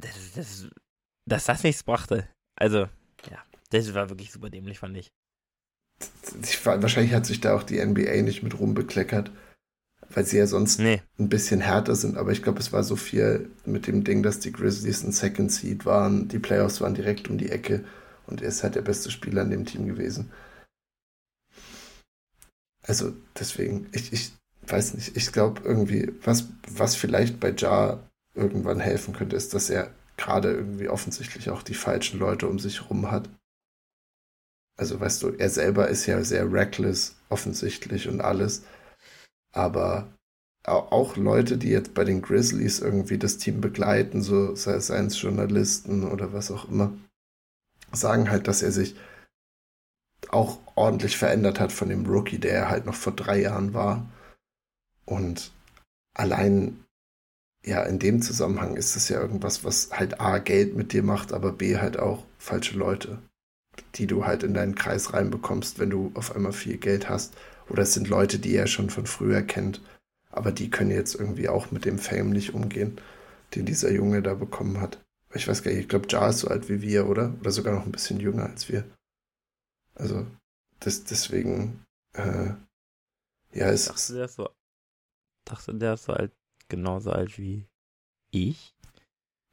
das, 0.00 0.32
das, 0.34 0.68
dass 1.26 1.44
das 1.46 1.62
nichts 1.62 1.82
brachte. 1.82 2.28
Also, 2.56 2.88
ja, 3.30 3.42
das 3.70 3.94
war 3.94 4.10
wirklich 4.10 4.30
super 4.30 4.50
dämlich, 4.50 4.78
fand 4.78 4.96
ich. 4.96 5.08
ich 6.42 6.64
wahrscheinlich 6.64 7.14
hat 7.14 7.26
sich 7.26 7.40
da 7.40 7.56
auch 7.56 7.62
die 7.62 7.84
NBA 7.84 8.22
nicht 8.22 8.42
mit 8.42 8.58
rumbekleckert, 8.58 9.32
weil 10.10 10.24
sie 10.24 10.38
ja 10.38 10.46
sonst 10.46 10.78
nee. 10.78 11.02
ein 11.18 11.28
bisschen 11.28 11.60
härter 11.60 11.96
sind. 11.96 12.16
Aber 12.16 12.32
ich 12.32 12.42
glaube, 12.42 12.60
es 12.60 12.72
war 12.72 12.84
so 12.84 12.96
viel 12.96 13.50
mit 13.64 13.86
dem 13.86 14.04
Ding, 14.04 14.22
dass 14.22 14.40
die 14.40 14.52
Grizzlies 14.52 15.02
ein 15.02 15.12
Second 15.12 15.50
Seed 15.50 15.86
waren. 15.86 16.28
Die 16.28 16.38
Playoffs 16.38 16.80
waren 16.80 16.94
direkt 16.94 17.28
um 17.28 17.38
die 17.38 17.50
Ecke 17.50 17.84
und 18.28 18.42
er 18.42 18.48
ist 18.48 18.62
halt 18.62 18.74
der 18.74 18.82
beste 18.82 19.10
Spieler 19.10 19.42
in 19.42 19.50
dem 19.50 19.66
Team 19.66 19.86
gewesen. 19.86 20.30
Also 22.82 23.12
deswegen, 23.38 23.88
ich, 23.92 24.12
ich 24.12 24.32
weiß 24.66 24.94
nicht, 24.94 25.16
ich 25.16 25.32
glaube 25.32 25.62
irgendwie, 25.64 26.12
was, 26.24 26.48
was 26.68 26.94
vielleicht 26.94 27.40
bei 27.40 27.52
Jar 27.52 28.08
irgendwann 28.34 28.80
helfen 28.80 29.14
könnte, 29.14 29.36
ist, 29.36 29.52
dass 29.54 29.68
er 29.68 29.92
gerade 30.16 30.52
irgendwie 30.52 30.88
offensichtlich 30.88 31.50
auch 31.50 31.62
die 31.62 31.74
falschen 31.74 32.18
Leute 32.18 32.48
um 32.48 32.58
sich 32.58 32.82
herum 32.82 33.10
hat. 33.10 33.28
Also 34.76 35.00
weißt 35.00 35.22
du, 35.22 35.28
er 35.30 35.50
selber 35.50 35.88
ist 35.88 36.06
ja 36.06 36.22
sehr 36.22 36.50
reckless, 36.52 37.16
offensichtlich 37.28 38.08
und 38.08 38.20
alles. 38.20 38.62
Aber 39.52 40.12
auch 40.64 41.16
Leute, 41.16 41.56
die 41.56 41.70
jetzt 41.70 41.94
bei 41.94 42.04
den 42.04 42.22
Grizzlies 42.22 42.80
irgendwie 42.80 43.18
das 43.18 43.38
Team 43.38 43.60
begleiten, 43.60 44.22
so 44.22 44.54
sei 44.54 44.74
es 44.74 45.20
Journalisten 45.20 46.04
oder 46.04 46.32
was 46.32 46.50
auch 46.50 46.68
immer, 46.68 46.92
sagen 47.92 48.30
halt, 48.30 48.48
dass 48.48 48.62
er 48.62 48.72
sich 48.72 48.96
auch 50.30 50.58
ordentlich 50.74 51.16
verändert 51.16 51.60
hat 51.60 51.72
von 51.72 51.88
dem 51.88 52.06
Rookie, 52.06 52.38
der 52.38 52.52
er 52.52 52.70
halt 52.70 52.86
noch 52.86 52.94
vor 52.94 53.14
drei 53.14 53.40
Jahren 53.40 53.74
war. 53.74 54.08
Und 55.04 55.52
allein 56.14 56.84
ja, 57.64 57.82
in 57.82 57.98
dem 57.98 58.22
Zusammenhang 58.22 58.76
ist 58.76 58.96
es 58.96 59.08
ja 59.08 59.20
irgendwas, 59.20 59.64
was 59.64 59.90
halt 59.92 60.20
A, 60.20 60.38
Geld 60.38 60.76
mit 60.76 60.92
dir 60.92 61.02
macht, 61.02 61.32
aber 61.32 61.52
B, 61.52 61.76
halt 61.76 61.98
auch 61.98 62.24
falsche 62.38 62.78
Leute, 62.78 63.18
die 63.96 64.06
du 64.06 64.24
halt 64.24 64.42
in 64.42 64.54
deinen 64.54 64.74
Kreis 64.74 65.12
reinbekommst, 65.12 65.78
wenn 65.78 65.90
du 65.90 66.10
auf 66.14 66.34
einmal 66.34 66.52
viel 66.52 66.78
Geld 66.78 67.08
hast. 67.08 67.36
Oder 67.68 67.82
es 67.82 67.94
sind 67.94 68.08
Leute, 68.08 68.38
die 68.38 68.54
er 68.54 68.66
schon 68.66 68.90
von 68.90 69.06
früher 69.06 69.42
kennt, 69.42 69.82
aber 70.30 70.52
die 70.52 70.70
können 70.70 70.90
jetzt 70.90 71.14
irgendwie 71.14 71.48
auch 71.48 71.70
mit 71.70 71.84
dem 71.84 71.98
Fame 71.98 72.30
nicht 72.30 72.54
umgehen, 72.54 72.98
den 73.54 73.66
dieser 73.66 73.90
Junge 73.90 74.22
da 74.22 74.34
bekommen 74.34 74.80
hat. 74.80 74.98
Ich 75.34 75.46
weiß 75.46 75.62
gar 75.62 75.70
nicht, 75.70 75.80
ich 75.80 75.88
glaube, 75.88 76.08
Ja 76.10 76.28
ist 76.28 76.40
so 76.40 76.48
alt 76.48 76.68
wie 76.68 76.80
wir, 76.80 77.06
oder? 77.06 77.34
Oder 77.40 77.50
sogar 77.50 77.74
noch 77.74 77.84
ein 77.84 77.92
bisschen 77.92 78.20
jünger 78.20 78.46
als 78.46 78.68
wir. 78.68 78.84
Also, 79.94 80.26
das, 80.80 81.04
deswegen, 81.04 81.84
äh, 82.14 82.52
ja, 83.52 83.70
ist. 83.70 84.10
Der 84.10 84.24
ist 84.24 84.34
so, 84.34 84.48
dachte, 85.44 85.74
der 85.74 85.94
ist 85.94 86.04
so 86.04 86.12
alt 86.12 86.32
genauso 86.68 87.10
alt 87.10 87.38
wie 87.38 87.66
ich. 88.30 88.74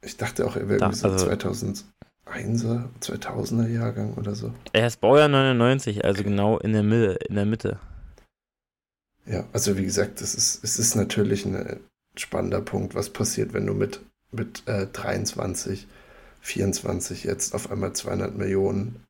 Ich 0.02 0.16
dachte 0.16 0.46
auch, 0.46 0.56
er 0.56 0.68
wäre 0.68 0.80
irgendwie 0.80 0.98
so 0.98 1.08
also, 1.08 1.26
2001er, 1.26 2.88
2000er 3.00 3.68
Jahrgang 3.68 4.14
oder 4.14 4.34
so. 4.34 4.54
Er 4.72 4.86
ist 4.86 5.00
Baujahr 5.00 5.28
99, 5.28 6.04
also 6.04 6.22
genau 6.22 6.58
in 6.58 6.72
der 6.72 6.82
Mitte. 6.82 7.14
In 7.28 7.34
der 7.34 7.46
Mitte. 7.46 7.80
Ja, 9.26 9.44
also 9.52 9.76
wie 9.76 9.84
gesagt, 9.84 10.20
das 10.20 10.34
ist, 10.34 10.62
es 10.62 10.78
ist 10.78 10.94
natürlich 10.94 11.44
ein 11.44 11.80
spannender 12.14 12.60
Punkt, 12.60 12.94
was 12.94 13.10
passiert, 13.10 13.52
wenn 13.52 13.66
du 13.66 13.74
mit 13.74 14.00
mit 14.32 14.66
äh, 14.66 14.86
23, 14.86 15.86
24 16.40 17.24
jetzt 17.24 17.54
auf 17.54 17.70
einmal 17.70 17.92
200 17.92 18.36
Millionen 18.36 19.04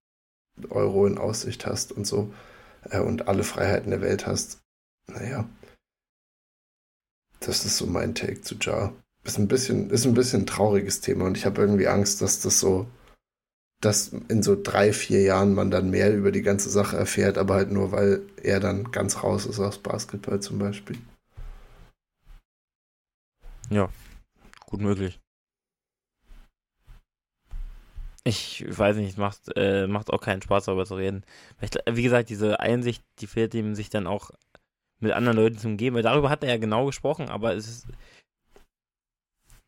Euro 0.70 1.06
in 1.06 1.18
Aussicht 1.18 1.66
hast 1.66 1.92
und 1.92 2.06
so 2.06 2.32
äh, 2.90 3.00
und 3.00 3.28
alle 3.28 3.44
Freiheiten 3.44 3.90
der 3.90 4.00
Welt 4.00 4.26
hast, 4.26 4.58
naja, 5.08 5.48
das 7.40 7.64
ist 7.64 7.76
so 7.76 7.86
mein 7.86 8.14
Take 8.14 8.40
zu 8.40 8.56
Jar. 8.60 8.92
Ist 9.24 9.38
ein 9.38 9.48
bisschen, 9.48 9.90
ist 9.90 10.06
ein 10.06 10.14
bisschen 10.14 10.42
ein 10.42 10.46
trauriges 10.46 11.00
Thema 11.00 11.26
und 11.26 11.36
ich 11.36 11.46
habe 11.46 11.60
irgendwie 11.60 11.88
Angst, 11.88 12.22
dass 12.22 12.40
das 12.40 12.60
so, 12.60 12.86
dass 13.82 14.12
in 14.28 14.42
so 14.42 14.56
drei, 14.60 14.92
vier 14.92 15.22
Jahren 15.22 15.54
man 15.54 15.70
dann 15.70 15.90
mehr 15.90 16.16
über 16.16 16.32
die 16.32 16.42
ganze 16.42 16.70
Sache 16.70 16.96
erfährt, 16.96 17.36
aber 17.36 17.54
halt 17.54 17.70
nur, 17.70 17.92
weil 17.92 18.22
er 18.42 18.60
dann 18.60 18.90
ganz 18.92 19.22
raus 19.22 19.46
ist 19.46 19.60
aus 19.60 19.78
Basketball 19.78 20.40
zum 20.40 20.58
Beispiel. 20.58 20.98
Ja, 23.68 23.90
gut 24.66 24.80
möglich. 24.80 25.20
Ich 28.24 28.64
weiß 28.66 28.96
nicht, 28.96 29.18
macht, 29.18 29.56
äh, 29.56 29.86
macht 29.86 30.12
auch 30.12 30.20
keinen 30.20 30.42
Spaß, 30.42 30.64
darüber 30.64 30.84
zu 30.84 30.96
reden. 30.96 31.24
wie 31.88 32.02
gesagt, 32.02 32.28
diese 32.28 32.58
Einsicht, 32.58 33.04
die 33.20 33.28
fehlt 33.28 33.54
ihm, 33.54 33.76
sich 33.76 33.88
dann 33.88 34.08
auch 34.08 34.32
mit 35.00 35.12
anderen 35.12 35.36
Leuten 35.36 35.58
zu 35.58 35.68
umgeben. 35.68 35.94
Weil 35.94 36.02
darüber 36.02 36.28
hat 36.28 36.42
er 36.42 36.50
ja 36.50 36.56
genau 36.58 36.86
gesprochen, 36.86 37.28
aber 37.28 37.54
es 37.54 37.68
ist, 37.68 37.86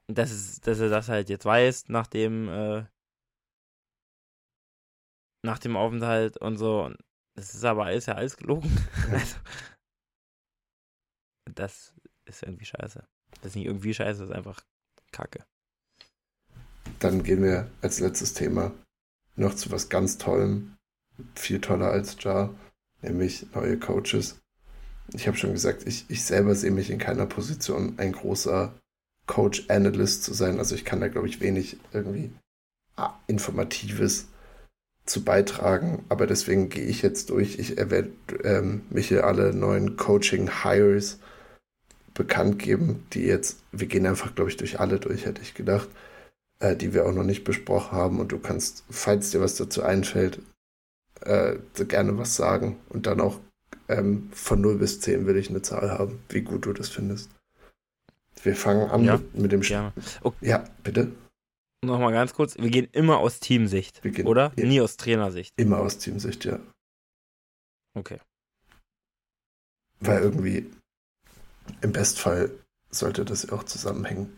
dass, 0.08 0.32
es, 0.32 0.60
dass 0.60 0.80
er 0.80 0.88
das 0.88 1.08
halt 1.08 1.28
jetzt 1.28 1.44
weiß, 1.44 1.88
nach 1.88 2.08
dem, 2.08 2.48
äh, 2.48 2.84
nach 5.44 5.58
dem 5.60 5.76
Aufenthalt 5.76 6.36
und 6.38 6.56
so. 6.56 6.92
Das 7.36 7.54
ist 7.54 7.64
aber 7.64 7.84
alles 7.84 8.06
ja 8.06 8.14
alles 8.14 8.36
gelogen. 8.36 8.70
also, 9.12 9.36
das 11.54 11.94
ist 12.24 12.42
irgendwie 12.42 12.64
scheiße. 12.64 13.06
Das 13.36 13.44
ist 13.46 13.54
nicht 13.54 13.66
irgendwie 13.66 13.94
scheiße, 13.94 14.20
das 14.20 14.30
ist 14.30 14.34
einfach 14.34 14.60
Kacke. 15.12 15.44
Dann 16.98 17.22
gehen 17.22 17.42
wir 17.42 17.70
als 17.82 18.00
letztes 18.00 18.34
Thema 18.34 18.72
noch 19.36 19.54
zu 19.54 19.70
was 19.70 19.88
ganz 19.88 20.18
Tollem, 20.18 20.76
viel 21.34 21.60
toller 21.60 21.90
als 21.90 22.16
Jar, 22.20 22.54
nämlich 23.02 23.46
neue 23.54 23.78
Coaches. 23.78 24.40
Ich 25.12 25.26
habe 25.26 25.36
schon 25.36 25.52
gesagt, 25.52 25.86
ich, 25.86 26.04
ich 26.08 26.24
selber 26.24 26.54
sehe 26.54 26.70
mich 26.70 26.90
in 26.90 26.98
keiner 26.98 27.26
Position, 27.26 27.94
ein 27.98 28.12
großer 28.12 28.74
Coach-Analyst 29.26 30.24
zu 30.24 30.34
sein. 30.34 30.58
Also 30.58 30.74
ich 30.74 30.84
kann 30.84 31.00
da, 31.00 31.08
glaube 31.08 31.28
ich, 31.28 31.40
wenig 31.40 31.78
irgendwie 31.92 32.30
ah, 32.96 33.14
Informatives 33.26 34.26
zu 35.06 35.24
beitragen. 35.24 36.04
Aber 36.08 36.26
deswegen 36.26 36.68
gehe 36.68 36.84
ich 36.84 37.02
jetzt 37.02 37.30
durch. 37.30 37.58
Ich 37.58 37.76
werde 37.76 38.10
ähm, 38.42 38.82
mich 38.90 39.08
hier 39.08 39.24
alle 39.24 39.54
neuen 39.54 39.96
Coaching-Hires 39.96 41.18
bekannt 42.18 42.58
geben, 42.58 43.06
die 43.14 43.22
jetzt, 43.22 43.60
wir 43.72 43.86
gehen 43.86 44.06
einfach, 44.06 44.34
glaube 44.34 44.50
ich, 44.50 44.58
durch 44.58 44.78
alle 44.78 45.00
durch, 45.00 45.24
hätte 45.24 45.40
ich 45.40 45.54
gedacht 45.54 45.88
äh, 46.60 46.76
die 46.76 46.94
wir 46.94 47.06
auch 47.06 47.12
noch 47.12 47.24
nicht 47.24 47.44
besprochen 47.44 47.92
haben. 47.92 48.20
Und 48.20 48.32
du 48.32 48.38
kannst, 48.38 48.84
falls 48.90 49.30
dir 49.30 49.40
was 49.40 49.56
dazu 49.56 49.82
einfällt, 49.82 50.40
äh, 51.20 51.56
gerne 51.74 52.18
was 52.18 52.36
sagen. 52.36 52.76
Und 52.88 53.06
dann 53.06 53.20
auch 53.20 53.38
ähm, 53.88 54.28
von 54.32 54.60
0 54.60 54.78
bis 54.78 55.00
10 55.00 55.26
will 55.26 55.36
ich 55.36 55.50
eine 55.50 55.62
Zahl 55.62 55.90
haben, 55.90 56.18
wie 56.28 56.42
gut 56.42 56.66
du 56.66 56.72
das 56.72 56.88
findest. 56.88 57.30
Wir 58.42 58.54
fangen 58.54 58.88
an 58.90 59.04
ja, 59.04 59.16
mit, 59.16 59.34
mit, 59.34 59.52
dem 59.52 59.62
ja. 59.62 59.92
Okay. 60.22 60.48
ja, 60.48 60.64
bitte. 60.84 61.10
Nochmal 61.84 62.12
ganz 62.12 62.34
kurz, 62.34 62.56
wir 62.56 62.70
gehen 62.70 62.88
immer 62.92 63.18
aus 63.18 63.40
Teamsicht, 63.40 64.02
gehen, 64.02 64.26
oder? 64.26 64.52
Ja. 64.56 64.66
Nie 64.66 64.80
aus 64.80 64.96
Trainersicht. 64.96 65.52
Immer 65.56 65.78
aus 65.78 65.98
Teamsicht, 65.98 66.44
ja. 66.44 66.58
Okay. 67.94 68.18
Weil 70.00 70.22
irgendwie 70.22 70.66
im 71.80 71.92
Bestfall 71.92 72.50
sollte 72.90 73.24
das 73.24 73.50
auch 73.50 73.64
zusammenhängen. 73.64 74.32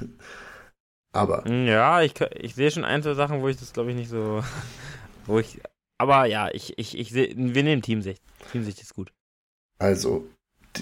Aber. 1.12 1.44
Hm, 1.44 1.66
ja, 1.66 2.02
ich, 2.02 2.14
ich 2.20 2.54
sehe 2.54 2.70
schon 2.70 2.84
ein, 2.84 3.02
zwei 3.02 3.14
Sachen, 3.14 3.40
wo 3.40 3.48
ich 3.48 3.56
das, 3.56 3.72
glaube 3.72 3.90
ich, 3.90 3.96
nicht 3.96 4.10
so. 4.10 4.42
wo 5.26 5.38
ich. 5.38 5.60
Aber 5.98 6.26
ja, 6.26 6.50
ich, 6.52 6.78
ich, 6.78 6.96
ich 6.98 7.10
sehe. 7.10 7.32
Wir 7.36 7.62
nehmen 7.62 7.82
Teamsicht. 7.82 8.22
Teamsicht 8.52 8.82
ist 8.82 8.94
gut. 8.94 9.12
Also, 9.78 10.26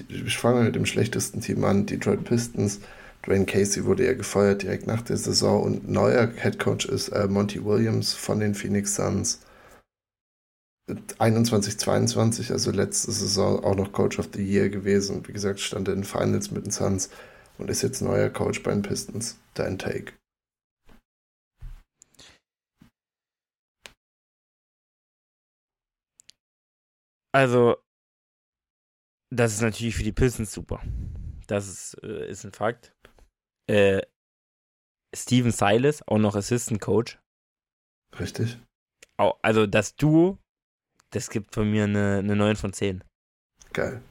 ich 0.08 0.36
fange 0.36 0.64
mit 0.64 0.74
dem 0.74 0.86
schlechtesten 0.86 1.40
Team 1.40 1.64
an, 1.64 1.86
Detroit 1.86 2.24
Pistons. 2.24 2.80
Dwayne 3.24 3.46
Casey 3.46 3.84
wurde 3.84 4.04
ja 4.04 4.12
gefeuert 4.12 4.62
direkt 4.62 4.86
nach 4.86 5.02
der 5.02 5.16
Saison 5.16 5.62
und 5.62 5.88
neuer 5.88 6.30
Head 6.36 6.58
Coach 6.58 6.84
ist 6.84 7.08
äh, 7.08 7.26
Monty 7.26 7.64
Williams 7.64 8.12
von 8.12 8.40
den 8.40 8.54
Phoenix 8.54 8.96
Suns. 8.96 9.40
21, 11.18 11.78
22, 11.78 12.50
also 12.50 12.70
letzte 12.70 13.10
Saison 13.10 13.64
auch 13.64 13.74
noch 13.74 13.92
Coach 13.92 14.18
of 14.18 14.28
the 14.34 14.42
Year 14.42 14.68
gewesen 14.68 15.16
und 15.16 15.28
wie 15.28 15.32
gesagt 15.32 15.60
stand 15.60 15.88
er 15.88 15.94
in 15.94 16.00
den 16.00 16.06
Finals 16.06 16.50
mit 16.50 16.64
den 16.64 16.70
Suns 16.70 17.10
und 17.56 17.70
ist 17.70 17.82
jetzt 17.82 18.02
neuer 18.02 18.28
Coach 18.28 18.62
bei 18.62 18.72
den 18.72 18.82
Pistons. 18.82 19.38
Dein 19.54 19.78
Take. 19.78 20.12
Also, 27.32 27.76
das 29.32 29.54
ist 29.54 29.62
natürlich 29.62 29.96
für 29.96 30.04
die 30.04 30.12
Pistons 30.12 30.52
super. 30.52 30.82
Das 31.46 31.66
ist, 31.66 31.94
äh, 32.02 32.30
ist 32.30 32.44
ein 32.44 32.52
Fakt. 32.52 32.94
Äh, 33.68 34.02
Steven 35.14 35.50
Silas, 35.50 36.06
auch 36.06 36.18
noch 36.18 36.36
Assistant 36.36 36.80
Coach. 36.80 37.18
Richtig. 38.18 38.58
Also 39.16 39.66
das 39.66 39.94
Duo, 39.96 40.38
das 41.14 41.30
gibt 41.30 41.54
von 41.54 41.70
mir 41.70 41.84
eine, 41.84 42.18
eine 42.18 42.36
9 42.36 42.56
von 42.56 42.72
10. 42.72 43.04
Geil. 43.72 44.02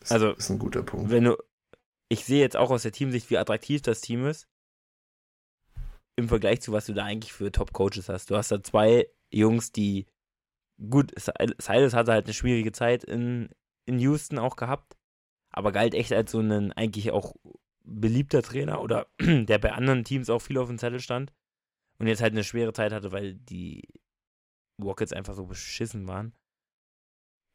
Das 0.00 0.12
also, 0.12 0.32
ist 0.32 0.50
ein 0.50 0.58
guter 0.58 0.82
Punkt. 0.82 1.10
Wenn 1.10 1.24
du, 1.24 1.36
ich 2.08 2.24
sehe 2.24 2.40
jetzt 2.40 2.56
auch 2.56 2.70
aus 2.70 2.82
der 2.82 2.92
Teamsicht, 2.92 3.30
wie 3.30 3.38
attraktiv 3.38 3.82
das 3.82 4.00
Team 4.00 4.26
ist. 4.26 4.48
Im 6.16 6.28
Vergleich 6.28 6.60
zu 6.60 6.72
was 6.72 6.86
du 6.86 6.92
da 6.92 7.04
eigentlich 7.04 7.32
für 7.32 7.50
Top-Coaches 7.50 8.10
hast. 8.10 8.30
Du 8.30 8.36
hast 8.36 8.50
da 8.52 8.62
zwei 8.62 9.08
Jungs, 9.32 9.72
die 9.72 10.06
gut, 10.90 11.12
Silas 11.16 11.94
hatte 11.94 12.12
halt 12.12 12.26
eine 12.26 12.34
schwierige 12.34 12.72
Zeit 12.72 13.02
in, 13.04 13.48
in 13.86 13.98
Houston 13.98 14.38
auch 14.38 14.56
gehabt, 14.56 14.96
aber 15.50 15.72
galt 15.72 15.94
echt 15.94 16.12
als 16.12 16.32
so 16.32 16.40
ein 16.40 16.72
eigentlich 16.72 17.12
auch 17.12 17.34
beliebter 17.84 18.42
Trainer 18.42 18.82
oder 18.82 19.06
der 19.20 19.58
bei 19.58 19.72
anderen 19.72 20.04
Teams 20.04 20.28
auch 20.28 20.40
viel 20.40 20.58
auf 20.58 20.68
dem 20.68 20.78
Zettel 20.78 21.00
stand 21.00 21.32
und 21.98 22.08
jetzt 22.08 22.20
halt 22.20 22.32
eine 22.32 22.44
schwere 22.44 22.72
Zeit 22.72 22.92
hatte, 22.92 23.12
weil 23.12 23.34
die 23.34 23.88
Rockets 24.82 25.12
einfach 25.12 25.34
so 25.34 25.46
beschissen 25.46 26.06
waren. 26.06 26.32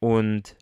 Und 0.00 0.56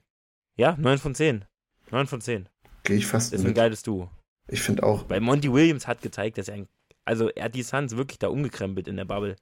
ja, 0.58 0.76
9 0.76 0.98
von 0.98 1.14
10. 1.14 1.44
9 1.90 2.06
von 2.06 2.20
10. 2.20 2.48
Gehe 2.84 2.96
ich 2.96 3.06
fast 3.06 3.32
Das 3.32 3.40
ist 3.40 3.44
mit. 3.44 3.52
ein 3.52 3.56
geiles 3.56 3.82
Duo. 3.82 4.10
Ich 4.48 4.62
finde 4.62 4.82
auch. 4.84 5.08
Weil 5.08 5.20
Monty 5.20 5.52
Williams 5.52 5.86
hat 5.86 6.02
gezeigt, 6.02 6.38
dass 6.38 6.48
er 6.48 6.54
ein, 6.54 6.68
also 7.04 7.28
er 7.30 7.44
hat 7.46 7.54
die 7.54 7.62
Suns 7.62 7.96
wirklich 7.96 8.18
da 8.18 8.28
umgekrempelt 8.28 8.88
in 8.88 8.96
der 8.96 9.04
Bubble. 9.04 9.36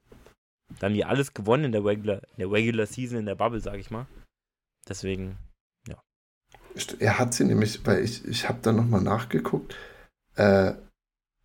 Da 0.81 0.87
haben 0.87 0.95
die 0.95 1.05
alles 1.05 1.35
gewonnen 1.35 1.65
in 1.65 1.73
der 1.73 1.85
Regular, 1.85 2.23
in 2.23 2.39
der 2.39 2.51
Regular 2.51 2.87
Season, 2.87 3.19
in 3.19 3.27
der 3.27 3.35
Bubble, 3.35 3.61
sag 3.61 3.79
ich 3.79 3.91
mal. 3.91 4.07
Deswegen, 4.89 5.37
ja. 5.89 6.03
Er 6.99 7.19
hat 7.19 7.35
sie 7.35 7.45
nämlich, 7.45 7.87
weil 7.87 8.03
ich, 8.03 8.25
ich 8.25 8.49
habe 8.49 8.61
da 8.63 8.73
nochmal 8.73 9.03
nachgeguckt. 9.03 9.77
Äh, 10.37 10.75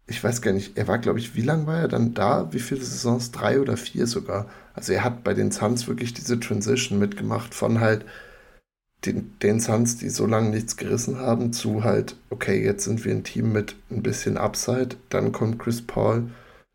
ich 0.10 0.24
weiß 0.24 0.42
gar 0.42 0.54
nicht, 0.54 0.78
er 0.78 0.88
war, 0.88 0.98
glaube 0.98 1.20
ich, 1.20 1.36
wie 1.36 1.42
lange 1.42 1.68
war 1.68 1.80
er 1.80 1.88
dann 1.88 2.14
da? 2.14 2.52
Wie 2.52 2.60
viele 2.60 2.82
Saisons? 2.82 3.32
Drei 3.32 3.60
oder 3.60 3.78
vier 3.78 4.08
sogar. 4.08 4.48
Also 4.74 4.94
er 4.94 5.04
hat 5.04 5.24
bei 5.24 5.34
den 5.34 5.52
Suns 5.52 5.88
wirklich 5.88 6.14
diese 6.14 6.40
Transition 6.40 7.00
mitgemacht 7.00 7.54
von 7.54 7.80
halt 7.80 8.06
den, 9.06 9.38
den 9.42 9.60
Suns, 9.60 9.98
die 9.98 10.10
so 10.10 10.26
lange 10.26 10.50
nichts 10.50 10.76
gerissen 10.78 11.18
haben, 11.20 11.54
zu 11.54 11.84
halt, 11.84 12.16
okay, 12.30 12.64
jetzt 12.64 12.84
sind 12.84 13.06
wir 13.06 13.14
ein 13.14 13.24
Team 13.24 13.54
mit 13.54 13.76
ein 13.90 14.04
bisschen 14.04 14.38
Upside, 14.38 14.98
dann 15.10 15.32
kommt 15.32 15.60
Chris 15.60 15.82
Paul 15.82 16.30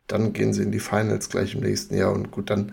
dann 0.06 0.32
gehen 0.32 0.52
sie 0.52 0.62
in 0.62 0.73
die 0.73 0.81
Finals 0.81 1.28
gleich 1.28 1.55
im 1.55 1.61
nächsten 1.61 1.97
Jahr 1.97 2.12
und 2.12 2.31
gut, 2.31 2.51
dann 2.51 2.73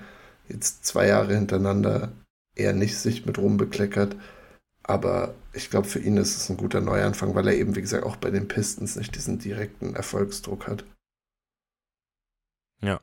jetzt 0.50 0.86
zwei 0.86 1.08
Jahre 1.08 1.34
hintereinander 1.34 2.12
eher 2.56 2.74
nicht 2.74 2.98
sich 2.98 3.26
mit 3.26 3.38
rumbekleckert. 3.38 4.16
Aber 4.84 5.36
ich 5.54 5.70
glaube, 5.70 5.88
für 5.88 6.00
ihn 6.00 6.18
ist 6.18 6.36
es 6.36 6.50
ein 6.50 6.58
guter 6.58 6.82
Neuanfang, 6.82 7.36
weil 7.36 7.48
er 7.48 7.56
eben, 7.56 7.76
wie 7.76 7.82
gesagt, 7.82 8.06
auch 8.06 8.16
bei 8.16 8.32
den 8.32 8.48
Pistons 8.48 8.96
nicht 8.96 9.16
diesen 9.16 9.40
direkten 9.40 9.96
Erfolgsdruck 9.96 10.68
hat. 10.68 10.84
Ja. 12.82 13.00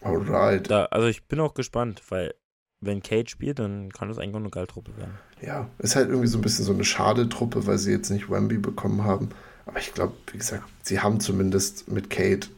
Alright. 0.00 0.68
Da, 0.68 0.86
also 0.86 1.06
ich 1.06 1.24
bin 1.24 1.38
auch 1.40 1.54
gespannt, 1.54 2.02
weil 2.08 2.34
wenn 2.80 3.02
Kate 3.02 3.30
spielt, 3.30 3.60
dann 3.60 3.90
kann 3.90 4.08
das 4.08 4.18
eigentlich 4.18 4.34
auch 4.34 4.40
eine 4.40 4.50
geile 4.50 4.66
Truppe 4.66 4.96
werden. 4.96 5.14
Ja, 5.40 5.70
ist 5.78 5.94
halt 5.94 6.08
irgendwie 6.08 6.26
so 6.26 6.38
ein 6.38 6.42
bisschen 6.42 6.64
so 6.64 6.72
eine 6.72 6.84
schade 6.84 7.28
Truppe, 7.28 7.66
weil 7.66 7.78
sie 7.78 7.92
jetzt 7.92 8.10
nicht 8.10 8.28
Wemby 8.28 8.58
bekommen 8.58 9.04
haben. 9.04 9.30
Aber 9.66 9.78
ich 9.78 9.94
glaube, 9.94 10.14
wie 10.32 10.38
gesagt, 10.38 10.64
sie 10.82 10.98
haben 11.00 11.20
zumindest 11.20 11.88
mit 11.88 12.10
Kate 12.10 12.48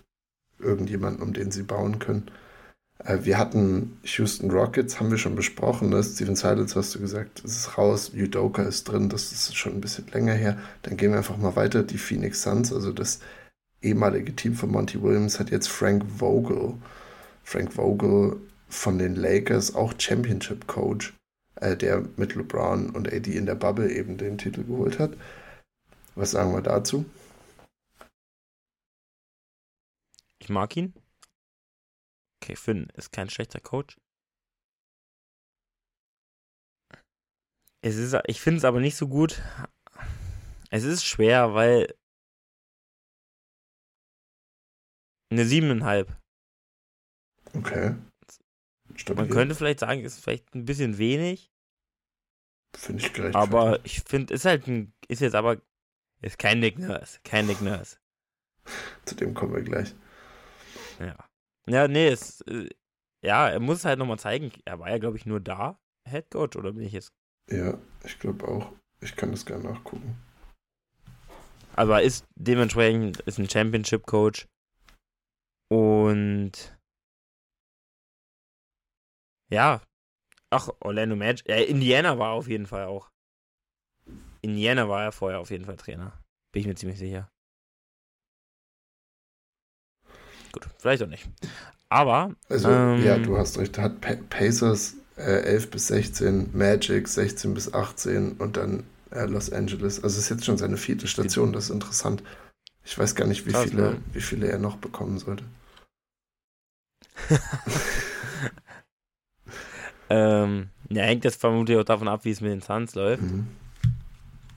irgendjemanden, 0.59 1.23
um 1.23 1.35
den 1.35 1.51
sie 1.51 1.63
bauen 1.63 1.99
können. 1.99 2.31
Äh, 2.99 3.19
wir 3.23 3.39
hatten 3.39 3.99
Houston 4.05 4.51
Rockets, 4.51 5.01
haben 5.01 5.11
wir 5.11 5.19
schon 5.19 5.37
besprochen. 5.37 5.91
Ne? 5.91 6.03
Steven 6.03 6.37
Silas 6.37 6.77
hast 6.77 6.95
du 6.95 7.01
gesagt, 7.01 7.43
es 7.45 7.57
ist 7.57 7.79
raus. 7.79 8.13
Udoka 8.15 8.63
ist 8.63 8.85
drin, 8.85 9.09
das 9.09 9.33
ist 9.33 9.57
schon 9.57 9.75
ein 9.75 9.81
bisschen 9.81 10.07
länger 10.09 10.35
her. 10.35 10.59
Dann 10.83 10.97
gehen 10.97 11.11
wir 11.11 11.19
einfach 11.19 11.37
mal 11.37 11.57
weiter. 11.57 11.83
Die 11.83 11.99
Phoenix 11.99 12.43
Suns, 12.43 12.73
also 12.73 12.93
das 12.93 13.21
ehemalige 13.83 14.35
Team 14.35 14.55
von 14.55 14.71
Monty 14.71 15.03
Williams, 15.03 15.39
hat 15.41 15.51
jetzt 15.51 15.69
Frank 15.69 16.05
Vogel. 16.19 16.75
Frank 17.43 17.75
Vogel 17.75 18.41
von 18.69 18.99
den 18.99 19.15
Lakers, 19.15 19.75
auch 19.75 19.95
Championship 19.99 20.67
Coach, 20.67 21.15
äh, 21.57 21.77
der 21.77 22.05
mit 22.17 22.35
LeBron 22.35 22.91
und 22.91 23.13
AD 23.13 23.31
in 23.31 23.47
der 23.47 23.55
Bubble 23.55 23.91
eben 23.91 24.17
den 24.17 24.39
Titel 24.39 24.65
geholt 24.65 24.99
hat. 24.99 25.13
Was 26.15 26.33
sagen 26.33 26.53
wir 26.53 26.63
dazu? 26.63 27.05
Ich 30.39 30.49
mag 30.49 30.77
ihn. 30.77 30.93
Okay, 32.45 32.57
Finn 32.57 32.91
ist 32.93 33.11
kein 33.11 33.31
schlechter 33.31 33.59
Coach. 33.59 33.97
Es 37.81 37.97
ist, 37.97 38.15
ich 38.27 38.39
finde 38.39 38.59
es 38.59 38.67
aber 38.67 38.81
nicht 38.81 38.97
so 38.97 39.09
gut. 39.09 39.43
Es 40.69 40.85
ist 40.85 41.07
schwer, 41.07 41.55
weil 41.55 41.95
eine 45.31 45.47
siebeneinhalb. 45.47 46.15
Okay. 47.55 47.95
Stabil. 48.95 49.25
Man 49.25 49.33
könnte 49.33 49.55
vielleicht 49.55 49.81
sagen, 49.81 50.05
ist 50.05 50.21
vielleicht 50.21 50.55
ein 50.55 50.67
bisschen 50.67 50.99
wenig. 50.99 51.51
Finde 52.77 53.07
ich 53.07 53.15
gleich. 53.15 53.35
Aber 53.35 53.83
ich 53.87 54.03
finde, 54.03 54.35
ist 54.35 54.45
halt 54.45 54.67
ein, 54.67 54.93
ist 55.09 55.21
jetzt 55.21 55.35
aber, 55.35 55.63
ist 56.21 56.39
kein 56.39 56.61
Nick 56.61 56.79
Nurse, 56.79 57.21
kein 57.25 57.47
Nick 57.47 57.63
Nurse. 57.63 57.97
Zu 59.07 59.15
dem 59.15 59.33
kommen 59.33 59.55
wir 59.55 59.63
gleich. 59.63 59.95
Ja. 60.99 61.17
Ja, 61.69 61.89
nee, 61.89 62.09
es, 62.09 62.41
äh, 62.43 62.69
ja, 63.25 63.49
er 63.49 63.61
muss 63.61 63.85
halt 63.85 63.99
nochmal 63.99 64.19
zeigen, 64.19 64.53
er 64.65 64.79
war 64.79 64.91
ja, 64.91 64.99
glaube 64.99 65.17
ich, 65.17 65.27
nur 65.27 65.41
da, 65.41 65.79
Head 66.09 66.31
Coach, 66.31 66.57
oder 66.57 66.73
bin 66.73 66.85
ich 66.85 66.93
jetzt 66.93 67.13
ja, 67.51 67.79
ich 68.05 68.19
glaube 68.19 68.49
auch. 68.49 68.73
Ich 69.01 69.17
kann 69.17 69.31
das 69.31 69.45
gerne 69.45 69.65
nachgucken. 69.65 70.17
Aber 71.77 72.03
ist 72.03 72.25
dementsprechend 72.37 73.21
ist 73.21 73.39
ein 73.39 73.51
Championship 73.51 74.07
Coach 74.07 74.47
und 75.71 76.79
ja, 79.51 79.83
ach 80.51 80.69
Orlando 80.81 81.17
Magic, 81.17 81.49
ja, 81.49 81.57
Indiana 81.57 82.19
war 82.19 82.33
auf 82.33 82.49
jeden 82.49 82.67
Fall 82.67 82.87
auch. 82.87 83.11
Indiana 84.41 84.89
war 84.89 85.05
er 85.05 85.13
vorher 85.13 85.41
auf 85.41 85.51
jeden 85.51 85.65
Fall 85.65 85.77
Trainer, 85.77 86.23
bin 86.53 86.61
ich 86.61 86.67
mir 86.67 86.77
ziemlich 86.77 86.99
sicher. 86.99 87.31
Gut, 90.55 90.69
vielleicht 90.79 91.03
auch 91.03 91.09
nicht. 91.09 91.29
Aber 91.89 92.33
also 92.49 92.71
ähm, 92.71 93.03
ja, 93.05 93.19
du 93.19 93.37
hast 93.37 93.59
recht. 93.59 93.77
Hat 93.77 93.99
Pacers 94.31 94.95
äh, 95.17 95.43
11 95.43 95.71
bis 95.73 95.89
16, 95.89 96.51
Magic 96.57 97.09
16 97.09 97.53
bis 97.55 97.75
18 97.75 98.35
und 98.35 98.57
dann 98.57 98.85
äh, 99.11 99.25
Los 99.25 99.53
Angeles. 99.53 100.01
Also 100.05 100.21
ist 100.21 100.29
jetzt 100.29 100.45
schon 100.45 100.57
seine 100.57 100.77
vierte 100.77 101.09
Station, 101.09 101.53
das 101.53 101.65
ist 101.65 101.71
interessant. 101.71 102.23
Ich 102.85 102.97
weiß 102.97 103.17
gar 103.17 103.27
nicht, 103.27 103.47
wie, 103.47 103.51
Krass, 103.51 103.65
viele, 103.71 103.83
ne? 103.83 103.97
wie 104.13 104.21
viele 104.21 104.47
er 104.47 104.61
noch 104.61 104.77
bekommen 104.77 105.19
sollte. 105.19 105.43
ähm, 110.09 110.69
ja, 110.91 111.03
hängt 111.03 111.25
jetzt 111.25 111.41
vermutlich 111.41 111.79
auch 111.79 111.85
davon 111.85 112.07
ab, 112.07 112.25
wie 112.25 112.31
es 112.31 112.41
mit 112.41 112.53
den 112.53 112.61
Suns 112.61 112.95
läuft. 112.95 113.25
Mhm. 113.25 113.49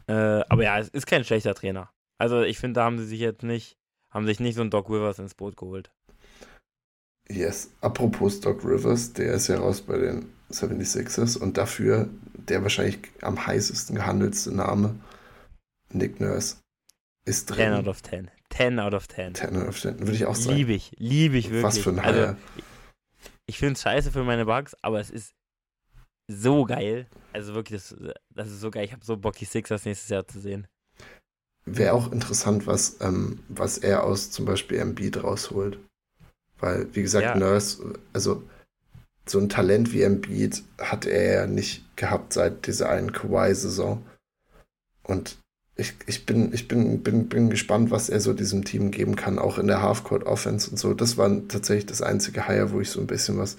Äh, 0.06 0.44
aber 0.48 0.62
ja, 0.64 0.78
es 0.78 0.90
ist 0.90 1.08
kein 1.08 1.24
schlechter 1.24 1.56
Trainer. 1.56 1.90
Also 2.20 2.44
ich 2.44 2.60
finde, 2.60 2.80
da 2.80 2.86
haben 2.86 3.00
sie 3.00 3.08
sich 3.08 3.20
jetzt 3.20 3.42
nicht, 3.42 3.78
haben 4.18 4.26
sich 4.26 4.40
nicht 4.40 4.56
so 4.56 4.62
einen 4.62 4.72
Doc 4.72 4.90
Rivers 4.90 5.20
ins 5.20 5.36
Boot 5.36 5.56
geholt. 5.56 5.92
Yes, 7.30 7.70
apropos 7.82 8.40
Doc 8.42 8.66
Rivers, 8.66 9.14
der 9.14 9.34
ist 9.34 9.48
ja 9.48 9.60
raus 9.60 9.82
bei 9.82 9.98
den 9.98 10.34
76ers 10.52 11.38
und 11.38 11.58
dafür 11.58 12.10
der 12.34 12.64
wahrscheinlich 12.64 13.00
am 13.22 13.46
heißesten 13.46 13.96
gehandelste 13.96 14.56
Name, 14.56 14.96
Nick 15.94 16.20
Nurse, 16.20 16.58
ist 17.26 17.46
drin. 17.46 17.58
10 17.58 17.74
out 17.74 17.88
of 17.88 18.02
10. 18.02 18.32
10 18.50 18.80
out 18.80 18.94
of 18.96 19.08
10. 19.08 19.34
10 19.36 19.56
out 19.56 19.68
of 19.68 19.80
10, 19.80 20.00
würde 20.00 20.14
ich 20.14 20.26
auch 20.26 20.36
sagen. 20.36 20.58
Liebe 20.58 20.74
ich, 20.74 20.92
liebe 20.98 21.38
ich 21.38 21.52
wirklich. 21.52 21.64
Was 21.64 21.78
für 21.78 21.92
ein 21.92 22.04
Hire. 22.04 22.28
Also, 22.30 22.38
ich 23.46 23.60
finde 23.60 23.74
es 23.74 23.82
scheiße 23.82 24.12
für 24.12 24.24
meine 24.24 24.46
Bugs, 24.46 24.76
aber 24.82 25.00
es 25.00 25.12
ist 25.12 25.36
so 26.28 26.66
geil. 26.66 27.08
Also 27.34 27.54
wirklich, 27.54 27.82
das, 27.82 27.96
das 28.34 28.50
ist 28.50 28.62
so 28.62 28.72
geil. 28.72 28.86
Ich 28.86 28.94
habe 28.94 29.06
so 29.06 29.16
Bock, 29.16 29.36
die 29.36 29.46
Sixers 29.46 29.86
nächstes 29.86 30.10
Jahr 30.10 30.26
zu 30.26 30.40
sehen. 30.40 30.68
Wäre 31.70 31.94
auch 31.94 32.12
interessant, 32.12 32.66
was, 32.66 32.98
ähm, 33.02 33.40
was 33.50 33.78
er 33.78 34.04
aus 34.06 34.32
zum 34.32 34.46
Beispiel 34.46 34.80
Embiid 34.80 35.24
rausholt. 35.24 35.78
Weil, 36.60 36.88
wie 36.94 37.02
gesagt, 37.02 37.26
ja. 37.26 37.36
Nurse, 37.36 37.94
also 38.14 38.44
so 39.26 39.40
ein 39.40 39.50
Talent 39.50 39.92
wie 39.92 40.02
Embiid 40.02 40.64
hat 40.80 41.06
er 41.06 41.34
ja 41.34 41.48
nicht 41.48 41.84
gehabt 41.98 42.32
seit 42.34 42.68
dieser 42.68 42.90
einen 42.90 43.12
Kawhi-Saison. 43.12 44.02
Und 45.04 45.38
ich, 45.76 45.94
ich, 46.08 46.26
bin, 46.26 46.54
ich 46.54 46.68
bin, 46.68 47.04
bin, 47.04 47.28
bin 47.30 47.50
gespannt, 47.50 47.92
was 47.92 48.10
er 48.10 48.20
so 48.20 48.34
diesem 48.34 48.64
Team 48.66 48.90
geben 48.90 49.16
kann, 49.16 49.38
auch 49.38 49.58
in 49.58 49.68
der 49.68 49.82
Halfcourt-Offense 49.82 50.72
und 50.72 50.78
so. 50.78 50.94
Das 50.94 51.18
war 51.18 51.30
tatsächlich 51.48 51.86
das 51.86 52.02
einzige 52.02 52.48
Hire, 52.48 52.72
wo 52.72 52.80
ich 52.80 52.90
so 52.90 53.00
ein 53.00 53.08
bisschen 53.08 53.38
was 53.38 53.58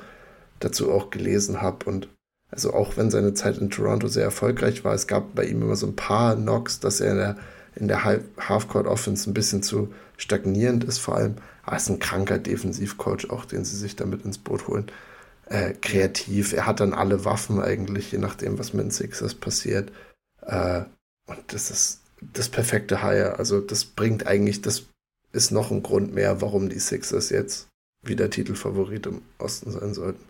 dazu 0.59 0.91
auch 0.91 1.11
gelesen 1.11 1.63
habe. 1.63 1.85
Und 1.85 2.09
also 2.51 2.73
auch 2.73 2.97
wenn 2.97 3.11
seine 3.11 3.35
Zeit 3.35 3.59
in 3.59 3.71
Toronto 3.71 4.09
sehr 4.09 4.25
erfolgreich 4.25 4.85
war, 4.85 4.95
es 4.95 5.07
gab 5.07 5.35
bei 5.35 5.45
ihm 5.45 5.63
immer 5.63 5.77
so 5.77 5.87
ein 5.87 5.97
paar 5.97 6.35
Knocks, 6.35 6.81
dass 6.81 7.01
er 7.01 7.13
in 7.13 7.19
der, 7.19 7.37
in 7.79 7.89
der 7.89 8.05
Halfcourt-Offense 8.05 9.31
ein 9.31 9.35
bisschen 9.35 9.63
zu 9.63 9.93
stagnierend 10.17 10.85
ist, 10.85 10.99
vor 10.99 11.17
allem. 11.17 11.37
Aber 11.63 11.73
er 11.73 11.79
ist 11.79 11.89
ein 11.89 11.99
kranker 11.99 12.39
Defensivcoach 12.39 13.31
auch, 13.31 13.45
den 13.45 13.65
sie 13.65 13.77
sich 13.77 13.95
damit 13.95 14.25
ins 14.25 14.39
Boot 14.39 14.67
holen 14.69 14.91
äh, 15.51 15.75
kreativ. 15.75 16.53
Er 16.53 16.67
hat 16.67 16.81
dann 16.81 16.95
alle 16.95 17.25
Waffen 17.25 17.61
eigentlich, 17.61 18.13
je 18.13 18.19
nachdem, 18.19 18.59
was 18.59 18.73
mit 18.73 18.85
den 18.85 18.91
Sixers 18.91 19.35
passiert. 19.35 19.91
Äh, 20.43 20.83
und 21.27 21.41
das 21.49 21.71
ist 21.71 22.01
das 22.21 22.49
perfekte 22.49 23.03
Hire. 23.03 23.39
Also 23.39 23.61
das 23.61 23.85
bringt 23.85 24.27
eigentlich, 24.27 24.63
das 24.63 24.87
ist 25.33 25.51
noch 25.51 25.71
ein 25.71 25.83
Grund 25.83 26.15
mehr, 26.15 26.41
warum 26.41 26.69
die 26.69 26.79
Sixers 26.79 27.31
jetzt 27.31 27.69
wieder 28.05 28.31
Titelfavorit 28.31 29.07
im 29.07 29.23
Osten 29.39 29.71
sein 29.71 29.95
sollten. 29.95 30.25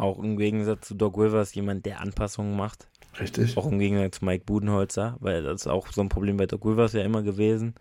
Auch 0.00 0.18
im 0.18 0.36
Gegensatz 0.36 0.88
zu 0.88 0.94
Doc 0.94 1.18
Rivers 1.18 1.54
jemand, 1.54 1.86
der 1.86 2.00
Anpassungen 2.00 2.56
macht. 2.56 2.88
Richtig. 3.18 3.56
Auch 3.56 3.66
im 3.66 3.78
Gegensatz 3.78 4.18
zu 4.18 4.24
Mike 4.24 4.44
Budenholzer, 4.44 5.16
weil 5.20 5.42
das 5.42 5.62
ist 5.62 5.66
auch 5.66 5.88
so 5.92 6.00
ein 6.00 6.08
Problem 6.08 6.36
bei 6.36 6.46
Doc 6.46 6.64
Rivers 6.64 6.92
ja 6.92 7.02
immer 7.02 7.22
gewesen. 7.22 7.74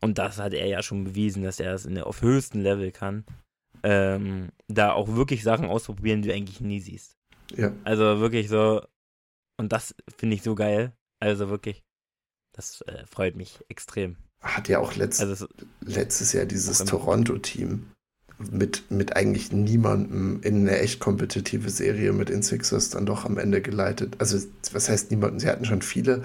Und 0.00 0.18
das 0.18 0.38
hat 0.38 0.52
er 0.52 0.66
ja 0.66 0.82
schon 0.82 1.04
bewiesen, 1.04 1.42
dass 1.42 1.60
er 1.60 1.74
es 1.74 1.86
in 1.86 1.94
der, 1.94 2.06
auf 2.06 2.22
höchstem 2.22 2.60
Level 2.60 2.90
kann 2.90 3.24
ähm, 3.84 4.48
da 4.66 4.92
auch 4.92 5.14
wirklich 5.14 5.42
Sachen 5.42 5.66
ausprobieren, 5.66 6.22
die 6.22 6.28
du 6.28 6.34
eigentlich 6.34 6.60
nie 6.60 6.80
siehst. 6.80 7.16
Ja. 7.54 7.72
Also 7.84 8.20
wirklich 8.20 8.48
so, 8.48 8.82
und 9.58 9.72
das 9.72 9.94
finde 10.16 10.36
ich 10.36 10.42
so 10.42 10.54
geil. 10.54 10.92
Also 11.20 11.50
wirklich, 11.50 11.84
das 12.52 12.80
äh, 12.82 13.04
freut 13.06 13.36
mich 13.36 13.60
extrem. 13.68 14.16
Hat 14.40 14.68
ja 14.68 14.78
auch 14.78 14.94
letzt, 14.96 15.20
also, 15.20 15.46
letztes 15.80 16.32
Jahr 16.32 16.46
dieses 16.46 16.78
Toronto-Team 16.84 17.90
mit, 18.38 18.90
mit 18.90 19.16
eigentlich 19.16 19.52
niemandem 19.52 20.40
in 20.42 20.68
eine 20.68 20.78
echt 20.78 21.00
kompetitive 21.00 21.70
Serie 21.70 22.12
mit 22.12 22.28
den 22.28 22.42
Sixers 22.42 22.90
dann 22.90 23.06
doch 23.06 23.24
am 23.24 23.38
Ende 23.38 23.60
geleitet. 23.60 24.16
Also, 24.18 24.38
was 24.72 24.88
heißt 24.88 25.10
niemanden? 25.10 25.40
Sie 25.40 25.48
hatten 25.48 25.64
schon 25.64 25.82
viele 25.82 26.24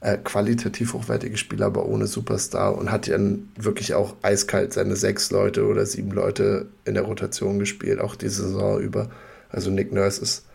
äh, 0.00 0.16
qualitativ 0.18 0.94
hochwertige 0.94 1.36
Spieler, 1.36 1.66
aber 1.66 1.86
ohne 1.86 2.06
Superstar 2.06 2.76
und 2.76 2.92
hat 2.92 3.08
dann 3.08 3.48
wirklich 3.56 3.94
auch 3.94 4.14
eiskalt 4.22 4.72
seine 4.72 4.96
sechs 4.96 5.30
Leute 5.30 5.66
oder 5.66 5.84
sieben 5.86 6.12
Leute 6.12 6.68
in 6.84 6.94
der 6.94 7.02
Rotation 7.02 7.58
gespielt, 7.58 8.00
auch 8.00 8.14
die 8.14 8.28
Saison 8.28 8.80
über. 8.80 9.10
Also 9.50 9.70
Nick 9.70 9.92
Nurse 9.92 10.22
ist, 10.22 10.46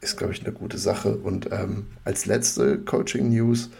ist 0.00 0.16
glaube 0.16 0.32
ich, 0.32 0.44
eine 0.44 0.52
gute 0.52 0.78
Sache. 0.78 1.16
Und 1.16 1.50
ähm, 1.52 1.86
als 2.04 2.26
letzte 2.26 2.78
Coaching-News 2.78 3.70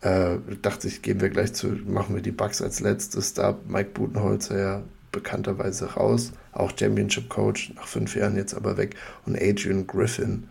äh, 0.00 0.36
dachte 0.62 0.88
ich, 0.88 1.02
gehen 1.02 1.20
wir 1.20 1.28
gleich 1.28 1.52
zu, 1.52 1.68
machen 1.86 2.14
wir 2.14 2.22
die 2.22 2.32
Bugs 2.32 2.62
als 2.62 2.80
letztes. 2.80 3.34
Da 3.34 3.58
Mike 3.68 3.90
Budenholzer 3.90 4.58
ja 4.58 4.82
bekannterweise 5.16 5.94
raus, 5.94 6.32
auch 6.52 6.72
Championship 6.78 7.30
Coach, 7.30 7.72
nach 7.74 7.88
fünf 7.88 8.14
Jahren 8.14 8.36
jetzt 8.36 8.54
aber 8.54 8.76
weg. 8.76 8.94
Und 9.24 9.40
Adrian 9.40 9.86
Griffin, 9.86 10.48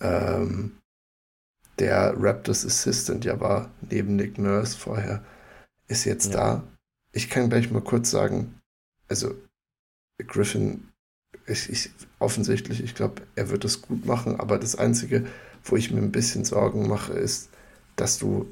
ähm, 0.00 0.78
der 1.80 2.14
Raptors 2.16 2.64
Assistant 2.64 3.24
ja 3.24 3.40
war, 3.40 3.70
neben 3.90 4.14
Nick 4.14 4.38
Nurse 4.38 4.78
vorher, 4.78 5.24
ist 5.88 6.04
jetzt 6.04 6.26
ja. 6.26 6.32
da. 6.32 6.62
Ich 7.12 7.28
kann 7.28 7.50
gleich 7.50 7.70
mal 7.72 7.82
kurz 7.82 8.10
sagen, 8.10 8.60
also 9.08 9.34
Griffin, 10.26 10.88
ich, 11.46 11.68
ich 11.68 11.90
offensichtlich, 12.20 12.82
ich 12.82 12.94
glaube, 12.94 13.22
er 13.34 13.50
wird 13.50 13.64
es 13.64 13.82
gut 13.82 14.06
machen, 14.06 14.38
aber 14.38 14.58
das 14.58 14.76
Einzige, 14.76 15.26
wo 15.64 15.76
ich 15.76 15.90
mir 15.90 16.00
ein 16.00 16.12
bisschen 16.12 16.44
Sorgen 16.44 16.88
mache, 16.88 17.14
ist, 17.14 17.50
dass 17.96 18.18
du 18.18 18.46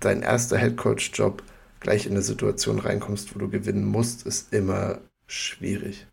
dein 0.00 0.22
erster 0.22 0.58
Headcoach-Job 0.58 1.44
gleich 1.80 2.06
in 2.06 2.12
eine 2.12 2.22
Situation 2.22 2.78
reinkommst, 2.78 3.34
wo 3.34 3.38
du 3.38 3.48
gewinnen 3.48 3.84
musst, 3.84 4.26
ist 4.26 4.52
immer 4.52 4.98
schwierig. 5.26 6.06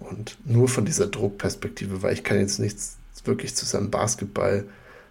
Und 0.00 0.36
nur 0.44 0.68
von 0.68 0.84
dieser 0.84 1.06
Druckperspektive, 1.06 2.02
weil 2.02 2.14
ich 2.14 2.24
kann 2.24 2.38
jetzt 2.38 2.58
nichts 2.58 2.98
wirklich 3.24 3.54
zu 3.54 3.64
seinem 3.64 3.90
Basketball 3.90 4.64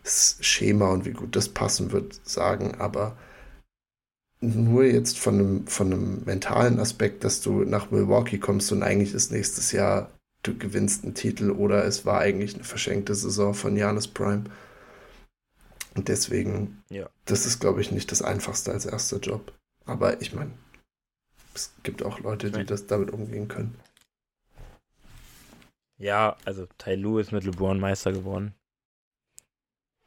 Schema 0.03 0.89
und 0.89 1.05
wie 1.05 1.11
gut 1.11 1.35
das 1.35 1.49
passen 1.49 1.91
wird 1.91 2.19
sagen, 2.23 2.75
aber 2.79 3.15
nur 4.41 4.83
jetzt 4.83 5.19
von 5.19 5.35
einem, 5.35 5.67
von 5.67 5.93
einem 5.93 6.23
mentalen 6.25 6.79
Aspekt, 6.79 7.23
dass 7.23 7.41
du 7.41 7.63
nach 7.63 7.91
Milwaukee 7.91 8.39
kommst 8.39 8.71
und 8.71 8.81
eigentlich 8.81 9.13
ist 9.13 9.31
nächstes 9.31 9.71
Jahr, 9.71 10.09
du 10.41 10.57
gewinnst 10.57 11.03
einen 11.03 11.13
Titel 11.13 11.51
oder 11.51 11.85
es 11.85 12.05
war 12.05 12.19
eigentlich 12.19 12.55
eine 12.55 12.63
verschenkte 12.63 13.13
Saison 13.13 13.53
von 13.53 13.77
Janis 13.77 14.07
Prime. 14.07 14.45
Und 15.95 16.07
deswegen, 16.07 16.83
ja. 16.89 17.09
das 17.25 17.45
ist, 17.45 17.59
glaube 17.59 17.81
ich, 17.81 17.91
nicht 17.91 18.11
das 18.11 18.21
Einfachste 18.21 18.71
als 18.71 18.85
erster 18.85 19.19
Job. 19.19 19.53
Aber 19.85 20.21
ich 20.21 20.33
meine, 20.33 20.51
es 21.53 21.73
gibt 21.83 22.03
auch 22.03 22.19
Leute, 22.19 22.51
die 22.51 22.65
das 22.65 22.87
damit 22.87 23.11
umgehen 23.11 23.47
können. 23.47 23.77
Ja, 25.97 26.37
also 26.45 26.67
Ty 26.77 26.95
Lue 26.95 27.21
ist 27.21 27.31
mit 27.31 27.43
LeBron 27.43 27.79
Meister 27.79 28.11
geworden. 28.11 28.55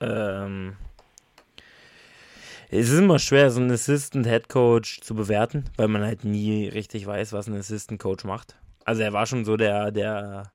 Ähm, 0.01 0.77
Es 2.77 2.91
ist 2.91 2.99
immer 2.99 3.21
schwer, 3.21 3.53
so 3.53 3.61
einen 3.61 3.71
Assistant 3.71 4.27
Head 4.27 4.49
Coach 4.49 5.01
zu 5.01 5.15
bewerten, 5.15 5.65
weil 5.77 5.87
man 5.87 6.03
halt 6.03 6.25
nie 6.25 6.67
richtig 6.67 7.07
weiß, 7.07 7.33
was 7.33 7.47
ein 7.47 7.55
Assistant 7.55 8.01
Coach 8.01 8.25
macht. 8.25 8.57
Also 8.85 9.03
er 9.03 9.13
war 9.13 9.27
schon 9.27 9.45
so 9.45 9.57
der, 9.57 9.93
der 9.93 10.53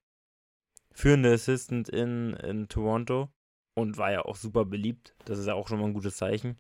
führende 0.92 1.32
Assistant 1.32 1.88
in, 1.88 2.34
in 2.34 2.68
Toronto 2.68 3.30
und 3.76 3.98
war 3.98 4.12
ja 4.12 4.24
auch 4.24 4.36
super 4.36 4.66
beliebt. 4.66 5.16
Das 5.26 5.40
ist 5.40 5.48
ja 5.48 5.54
auch 5.54 5.68
schon 5.68 5.80
mal 5.80 5.88
ein 5.88 5.94
gutes 5.94 6.18
Zeichen. 6.18 6.60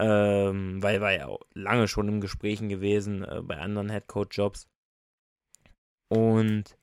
Ähm, 0.00 0.82
weil 0.82 1.00
war 1.00 1.12
ja 1.12 1.26
auch 1.28 1.40
lange 1.54 1.86
schon 1.86 2.08
im 2.08 2.20
Gesprächen 2.20 2.68
gewesen 2.68 3.24
äh, 3.24 3.42
bei 3.42 3.58
anderen 3.58 3.90
Head 3.90 4.08
Coach 4.08 4.36
Jobs. 4.36 4.68
Und 6.08 6.76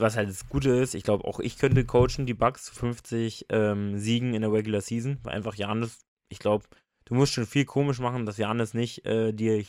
was 0.00 0.16
halt 0.16 0.28
das 0.28 0.48
Gute 0.48 0.70
ist, 0.70 0.94
ich 0.94 1.02
glaube 1.02 1.24
auch 1.24 1.40
ich 1.40 1.58
könnte 1.58 1.84
coachen 1.84 2.26
die 2.26 2.34
Bucks 2.34 2.66
zu 2.66 2.74
50 2.74 3.46
ähm, 3.50 3.98
Siegen 3.98 4.34
in 4.34 4.42
der 4.42 4.52
Regular 4.52 4.80
Season, 4.80 5.18
weil 5.22 5.34
einfach 5.34 5.54
Janis, 5.54 6.06
ich 6.28 6.38
glaube, 6.38 6.66
du 7.04 7.14
musst 7.14 7.32
schon 7.32 7.46
viel 7.46 7.64
komisch 7.64 7.98
machen, 7.98 8.26
dass 8.26 8.36
Janis 8.36 8.74
nicht 8.74 9.04
äh, 9.06 9.32
dir, 9.32 9.64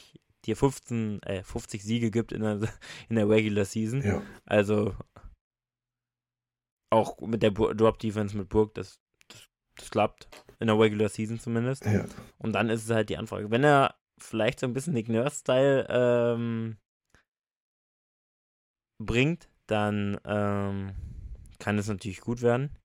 dir 0.45 0.55
15, 0.55 1.23
äh, 1.23 1.43
50 1.43 1.83
Siege 1.83 2.11
gibt 2.11 2.31
in 2.31 2.41
der, 2.41 2.59
in 3.09 3.15
der 3.15 3.29
Regular 3.29 3.65
Season. 3.65 4.03
Ja. 4.03 4.21
Also 4.45 4.95
auch 6.89 7.19
mit 7.19 7.43
der 7.43 7.51
Drop-Defense 7.51 8.35
mit 8.37 8.49
Burg, 8.49 8.73
das, 8.73 8.99
das, 9.27 9.47
das, 9.75 9.89
klappt. 9.91 10.27
In 10.59 10.67
der 10.67 10.79
Regular 10.79 11.09
Season 11.09 11.39
zumindest. 11.39 11.85
Ja. 11.85 12.05
Und 12.37 12.53
dann 12.53 12.69
ist 12.69 12.83
es 12.83 12.89
halt 12.89 13.09
die 13.09 13.17
Anfrage. 13.17 13.49
Wenn 13.51 13.63
er 13.63 13.95
vielleicht 14.17 14.59
so 14.59 14.67
ein 14.67 14.73
bisschen 14.73 14.93
Nick 14.93 15.07
Nurse-Style 15.07 15.87
ähm, 15.89 16.77
bringt, 19.01 19.47
dann 19.67 20.19
ähm, 20.25 20.95
kann 21.59 21.77
es 21.77 21.87
natürlich 21.87 22.21
gut 22.21 22.41
werden. 22.41 22.75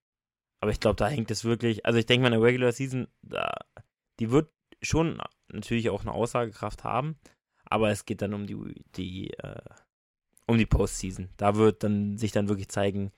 Aber 0.61 0.71
ich 0.71 0.79
glaube, 0.79 0.95
da 0.95 1.07
hängt 1.07 1.31
es 1.31 1.43
wirklich. 1.43 1.85
Also 1.85 1.99
ich 1.99 2.05
denke 2.05 2.21
mal, 2.21 2.33
in 2.33 2.39
der 2.39 2.47
Regular 2.47 2.71
Season, 2.71 3.07
da, 3.21 3.53
die 4.19 4.31
wird 4.31 4.49
schon 4.81 5.21
natürlich 5.49 5.89
auch 5.89 6.01
eine 6.01 6.11
Aussagekraft 6.11 6.83
haben, 6.83 7.17
aber 7.65 7.89
es 7.89 8.05
geht 8.05 8.21
dann 8.21 8.33
um 8.33 8.47
die, 8.47 8.83
die 8.95 9.31
äh, 9.31 9.61
um 10.47 10.57
die 10.57 10.65
Postseason. 10.65 11.29
Da 11.37 11.55
wird 11.55 11.83
dann 11.83 12.17
sich 12.17 12.31
dann 12.31 12.47
wirklich 12.47 12.69
zeigen, 12.69 13.11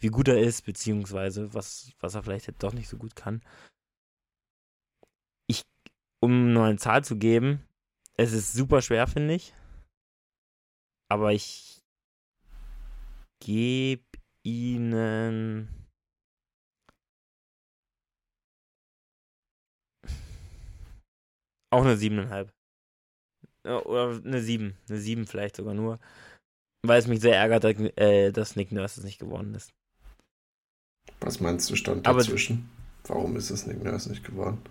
wie 0.00 0.08
gut 0.08 0.28
er 0.28 0.40
ist, 0.40 0.62
beziehungsweise 0.62 1.52
was, 1.54 1.92
was 2.00 2.14
er 2.14 2.22
vielleicht 2.22 2.62
doch 2.62 2.72
nicht 2.72 2.88
so 2.88 2.96
gut 2.96 3.14
kann. 3.14 3.42
Ich, 5.46 5.62
um 6.22 6.52
nur 6.52 6.64
eine 6.64 6.78
Zahl 6.78 7.04
zu 7.04 7.16
geben, 7.16 7.66
es 8.16 8.32
ist 8.32 8.52
super 8.52 8.82
schwer, 8.82 9.06
finde 9.06 9.34
ich. 9.34 9.54
Aber 11.10 11.32
ich 11.32 11.82
gebe 13.42 14.04
ihnen 14.44 15.68
auch 21.72 21.82
eine 21.82 21.96
siebeneinhalb. 21.96 22.52
Oder 23.64 24.22
eine 24.24 24.40
sieben. 24.40 24.76
Eine 24.88 24.98
sieben 24.98 25.26
vielleicht 25.26 25.56
sogar 25.56 25.74
nur. 25.74 25.98
Weil 26.82 26.98
es 26.98 27.06
mich 27.06 27.20
sehr 27.20 27.36
ärgert, 27.36 27.64
äh, 27.98 28.32
dass 28.32 28.56
Nick 28.56 28.72
Nurse 28.72 29.02
nicht 29.02 29.18
geworden 29.18 29.54
ist. 29.54 29.72
Was 31.20 31.40
meinst 31.40 31.68
du 31.70 31.76
stand 31.76 32.06
Aber 32.06 32.20
dazwischen? 32.20 32.70
Warum 33.04 33.36
ist 33.36 33.50
es 33.50 33.66
Nick 33.66 33.82
Nurse 33.82 34.08
nicht 34.08 34.24
geworden? 34.24 34.62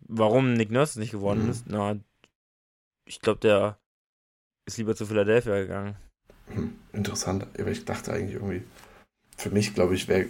Warum 0.00 0.54
Nick 0.54 0.70
Nurse 0.70 0.98
nicht 0.98 1.10
geworden 1.10 1.44
mhm. 1.44 1.50
ist? 1.50 1.64
Na, 1.66 1.98
ich 3.04 3.20
glaube, 3.20 3.40
der 3.40 3.78
ist 4.66 4.78
lieber 4.78 4.94
zu 4.94 5.06
Philadelphia 5.06 5.60
gegangen. 5.60 5.96
Hm, 6.46 6.78
interessant, 6.92 7.46
aber 7.58 7.70
ich 7.70 7.84
dachte 7.84 8.12
eigentlich 8.12 8.34
irgendwie, 8.34 8.62
für 9.36 9.50
mich 9.50 9.74
glaube 9.74 9.94
ich, 9.94 10.08
wäre 10.08 10.28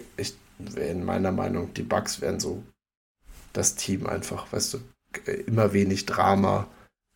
wär 0.59 0.91
in 0.91 1.03
meiner 1.03 1.31
Meinung, 1.31 1.73
die 1.73 1.83
Bugs 1.83 2.21
wären 2.21 2.39
so 2.39 2.63
das 3.53 3.75
Team 3.75 4.05
einfach, 4.05 4.51
weißt 4.51 4.75
du, 4.75 4.79
immer 5.47 5.73
wenig 5.73 6.05
Drama, 6.05 6.67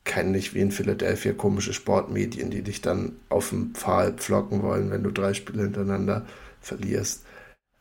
kein 0.04 0.32
nicht 0.32 0.54
wie 0.54 0.62
in 0.62 0.72
Philadelphia 0.72 1.34
komische 1.34 1.74
Sportmedien, 1.74 2.50
die 2.50 2.62
dich 2.62 2.82
dann 2.82 3.18
auf 3.30 3.50
dem 3.50 3.74
Pfahl 3.74 4.14
pflocken 4.14 4.62
wollen, 4.62 4.92
wenn 4.92 5.04
du 5.04 5.12
drei 5.12 5.34
Spiele 5.34 5.64
hintereinander 5.64 6.26
verlierst. 6.64 7.26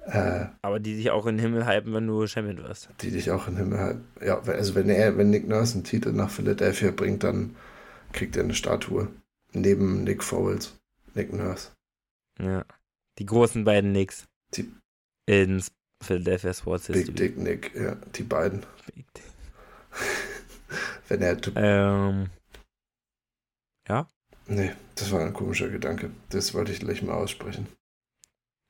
Äh, 0.05 0.47
Aber 0.63 0.81
die 0.81 0.97
dich 0.97 1.11
auch 1.11 1.27
in 1.27 1.37
den 1.37 1.43
Himmel 1.43 1.67
hypen, 1.67 1.95
wenn 1.95 2.07
du 2.07 2.27
Champion 2.27 2.59
wirst. 2.59 2.89
Die 3.01 3.11
dich 3.11 3.31
auch 3.31 3.47
in 3.47 3.55
den 3.55 3.65
Himmel 3.65 3.79
hypen. 3.79 4.05
Ja, 4.25 4.41
also 4.41 4.75
wenn 4.75 4.89
er, 4.89 5.17
wenn 5.17 5.31
Nick 5.31 5.47
Nurse 5.49 5.75
einen 5.75 5.85
Titel 5.85 6.13
nach 6.13 6.31
Philadelphia 6.31 6.91
bringt, 6.91 7.23
dann 7.23 7.57
kriegt 8.13 8.37
er 8.37 8.43
eine 8.43 8.55
Statue. 8.55 9.09
Neben 9.53 10.05
Nick 10.05 10.25
Foles. 10.25 10.79
Nick 11.15 11.33
Nurse. 11.33 11.71
Ja. 12.41 12.65
Die 13.19 13.27
großen 13.27 13.65
beiden 13.65 13.93
Nicks. 13.93 14.27
Die 14.55 14.73
in 15.27 15.63
Philadelphia 16.03 16.53
Sports 16.53 16.87
Big 16.87 16.97
History. 16.97 17.15
Dick 17.15 17.39
Nick, 17.39 17.75
ja, 17.75 17.97
die 18.15 18.23
beiden. 18.23 18.65
Big 18.87 19.07
Dick. 19.15 19.25
wenn 21.09 21.23
er. 21.23 21.39
Ähm. 21.57 22.31
Ja? 23.89 24.09
Nee, 24.47 24.73
das 24.95 25.13
war 25.13 25.21
ein 25.21 25.33
komischer 25.33 25.69
Gedanke. 25.69 26.11
Das 26.31 26.55
wollte 26.55 26.73
ich 26.73 26.81
gleich 26.81 27.03
mal 27.03 27.15
aussprechen. 27.15 27.67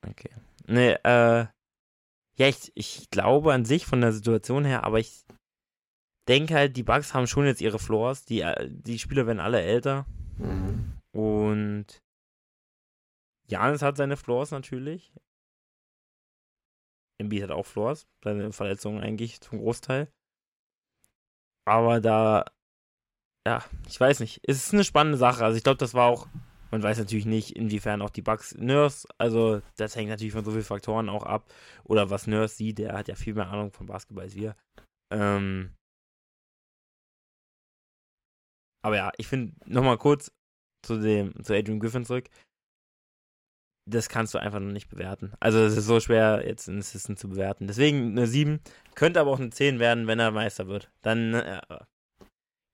Okay. 0.07 0.29
Nee, 0.67 0.93
äh, 1.03 1.47
ja, 2.35 2.47
ich, 2.47 2.71
ich 2.75 3.09
glaube 3.09 3.53
an 3.53 3.65
sich 3.65 3.85
von 3.85 4.01
der 4.01 4.11
Situation 4.11 4.65
her, 4.65 4.83
aber 4.83 4.99
ich 4.99 5.25
denke 6.27 6.55
halt, 6.55 6.77
die 6.77 6.83
Bugs 6.83 7.13
haben 7.13 7.27
schon 7.27 7.45
jetzt 7.45 7.61
ihre 7.61 7.79
Floors. 7.79 8.25
Die, 8.25 8.41
äh, 8.41 8.69
die 8.69 8.99
Spieler 8.99 9.27
werden 9.27 9.39
alle 9.39 9.61
älter. 9.61 10.05
Mhm. 10.37 10.99
Und 11.11 12.01
Janis 13.47 13.81
hat 13.81 13.97
seine 13.97 14.17
Floors 14.17 14.51
natürlich. 14.51 15.13
Embiid 17.19 17.43
hat 17.43 17.51
auch 17.51 17.65
Floors. 17.65 18.07
Seine 18.23 18.51
Verletzungen 18.51 19.01
eigentlich 19.01 19.41
zum 19.41 19.59
Großteil. 19.59 20.07
Aber 21.65 22.01
da, 22.01 22.45
ja, 23.45 23.63
ich 23.87 23.99
weiß 23.99 24.19
nicht. 24.21 24.41
Es 24.43 24.57
ist 24.57 24.73
eine 24.73 24.83
spannende 24.83 25.17
Sache. 25.17 25.45
Also 25.45 25.57
ich 25.57 25.63
glaube, 25.63 25.77
das 25.77 25.93
war 25.93 26.07
auch 26.07 26.27
man 26.73 26.81
weiß 26.81 26.97
natürlich 26.97 27.27
nicht, 27.27 27.55
inwiefern 27.55 28.01
auch 28.01 28.09
die 28.09 28.23
Bugs 28.23 28.55
Nurse, 28.57 29.07
also 29.19 29.61
das 29.77 29.95
hängt 29.95 30.09
natürlich 30.09 30.33
von 30.33 30.43
so 30.43 30.49
vielen 30.49 30.63
Faktoren 30.63 31.07
auch 31.07 31.21
ab. 31.21 31.53
Oder 31.83 32.09
was 32.09 32.25
Nurse 32.25 32.55
sieht, 32.55 32.79
der 32.79 32.93
hat 32.97 33.07
ja 33.07 33.13
viel 33.13 33.35
mehr 33.35 33.47
Ahnung 33.47 33.71
von 33.71 33.85
Basketball 33.85 34.23
als 34.23 34.33
wir. 34.33 34.55
Ähm, 35.11 35.75
aber 38.83 38.97
ja, 38.97 39.11
ich 39.17 39.27
finde, 39.27 39.53
nochmal 39.67 39.99
kurz 39.99 40.31
zu 40.83 40.99
dem, 40.99 41.43
zu 41.43 41.53
Adrian 41.53 41.79
Griffin 41.79 42.05
zurück. 42.05 42.27
Das 43.87 44.09
kannst 44.09 44.33
du 44.33 44.39
einfach 44.39 44.59
noch 44.59 44.71
nicht 44.71 44.89
bewerten. 44.89 45.33
Also 45.39 45.59
es 45.59 45.77
ist 45.77 45.85
so 45.85 45.99
schwer, 45.99 46.43
jetzt 46.43 46.69
einen 46.69 46.79
Assistant 46.79 47.19
zu 47.19 47.29
bewerten. 47.29 47.67
Deswegen 47.67 48.17
eine 48.17 48.25
7, 48.25 48.61
könnte 48.95 49.19
aber 49.19 49.29
auch 49.29 49.39
eine 49.39 49.51
10 49.51 49.77
werden, 49.77 50.07
wenn 50.07 50.19
er 50.19 50.31
Meister 50.31 50.65
wird. 50.65 50.91
Dann 51.03 51.35
äh, 51.35 51.61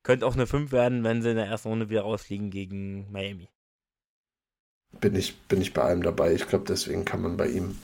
könnte 0.03 0.25
auch 0.25 0.35
eine 0.35 0.47
5 0.47 0.71
werden, 0.71 1.03
wenn 1.03 1.21
sie 1.21 1.31
in 1.31 1.35
der 1.35 1.47
ersten 1.47 1.67
Runde 1.67 1.89
wieder 1.89 2.03
rausfliegen 2.03 2.49
gegen 2.49 3.11
Miami 3.11 3.49
bin 4.91 5.15
ich, 5.15 5.39
bin 5.43 5.61
ich 5.61 5.73
bei 5.73 5.83
allem 5.83 6.03
dabei. 6.03 6.33
Ich 6.33 6.47
glaube, 6.47 6.65
deswegen 6.67 7.05
kann 7.05 7.21
man 7.21 7.37
bei 7.37 7.47
ihm 7.47 7.77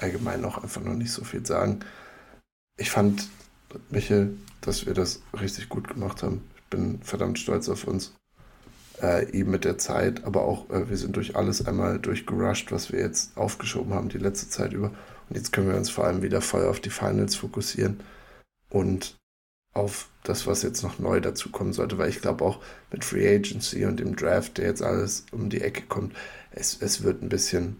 allgemein 0.00 0.44
auch 0.44 0.62
einfach 0.62 0.82
noch 0.82 0.94
nicht 0.94 1.12
so 1.12 1.24
viel 1.24 1.44
sagen. 1.44 1.80
Ich 2.76 2.90
fand, 2.90 3.28
Michael, 3.90 4.36
dass 4.60 4.86
wir 4.86 4.94
das 4.94 5.22
richtig 5.38 5.68
gut 5.68 5.88
gemacht 5.88 6.22
haben. 6.22 6.42
Ich 6.56 6.64
bin 6.70 7.00
verdammt 7.02 7.38
stolz 7.38 7.68
auf 7.68 7.84
uns. 7.84 8.14
Äh, 9.02 9.30
eben 9.32 9.50
mit 9.50 9.64
der 9.64 9.78
Zeit, 9.78 10.24
aber 10.24 10.42
auch 10.42 10.68
äh, 10.68 10.90
wir 10.90 10.96
sind 10.98 11.16
durch 11.16 11.34
alles 11.34 11.66
einmal 11.66 11.98
durchgerusht, 11.98 12.70
was 12.70 12.92
wir 12.92 13.00
jetzt 13.00 13.34
aufgeschoben 13.36 13.94
haben 13.94 14.10
die 14.10 14.18
letzte 14.18 14.50
Zeit 14.50 14.74
über. 14.74 14.88
Und 15.28 15.36
jetzt 15.36 15.52
können 15.52 15.68
wir 15.68 15.76
uns 15.76 15.88
vor 15.88 16.04
allem 16.04 16.20
wieder 16.22 16.42
voll 16.42 16.66
auf 16.66 16.80
die 16.80 16.90
Finals 16.90 17.34
fokussieren 17.34 18.00
und 18.68 19.16
auf 19.72 20.08
das, 20.24 20.46
was 20.46 20.62
jetzt 20.62 20.82
noch 20.82 20.98
neu 20.98 21.20
dazu 21.20 21.50
kommen 21.50 21.72
sollte, 21.72 21.96
weil 21.98 22.10
ich 22.10 22.20
glaube 22.20 22.44
auch 22.44 22.60
mit 22.90 23.04
Free 23.04 23.34
Agency 23.34 23.84
und 23.84 24.00
dem 24.00 24.16
Draft, 24.16 24.58
der 24.58 24.66
jetzt 24.66 24.82
alles 24.82 25.26
um 25.30 25.48
die 25.48 25.60
Ecke 25.60 25.82
kommt, 25.82 26.14
es, 26.50 26.78
es 26.80 27.02
wird 27.02 27.22
ein 27.22 27.28
bisschen, 27.28 27.76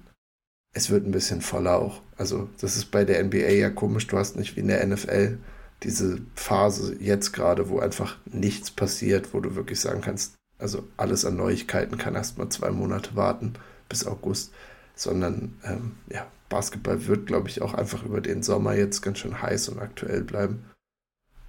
es 0.73 0.91
wird 0.91 1.07
ein 1.07 1.13
bisschen 1.13 1.41
voller 1.41 1.77
auch. 1.77 2.01
Also, 2.17 2.49
das 2.61 2.77
ist 2.77 2.87
bei 2.93 3.05
der 3.05 3.23
NBA 3.25 3.51
ja 3.51 3.71
komisch. 3.71 4.07
Du 4.07 4.17
hast 4.17 4.37
nicht 4.37 4.57
wie 4.57 4.61
in 4.61 4.69
der 4.69 4.87
NFL 4.87 5.39
diese 5.83 6.21
Phase 6.35 6.97
jetzt 7.01 7.33
gerade, 7.33 7.69
wo 7.69 7.81
einfach 7.81 8.19
nichts 8.27 8.71
passiert, 8.71 9.35
wo 9.35 9.41
du 9.41 9.57
wirklich 9.57 9.81
sagen 9.81 10.03
kannst, 10.03 10.35
also 10.59 10.87
alles 10.97 11.25
an 11.25 11.37
Neuigkeiten 11.37 11.97
kann 11.97 12.15
erst 12.15 12.39
mal 12.39 12.51
zwei 12.51 12.71
Monate 12.71 13.17
warten 13.17 13.55
bis 13.89 14.07
August, 14.07 14.53
sondern 14.95 15.59
ähm, 15.65 15.93
ja, 16.09 16.27
Basketball 16.51 17.07
wird, 17.07 17.27
glaube 17.27 17.49
ich, 17.49 17.63
auch 17.63 17.75
einfach 17.75 18.05
über 18.05 18.21
den 18.21 18.43
Sommer 18.43 18.75
jetzt 18.75 19.01
ganz 19.01 19.19
schön 19.19 19.41
heiß 19.41 19.71
und 19.71 19.79
aktuell 19.79 20.23
bleiben. 20.23 20.70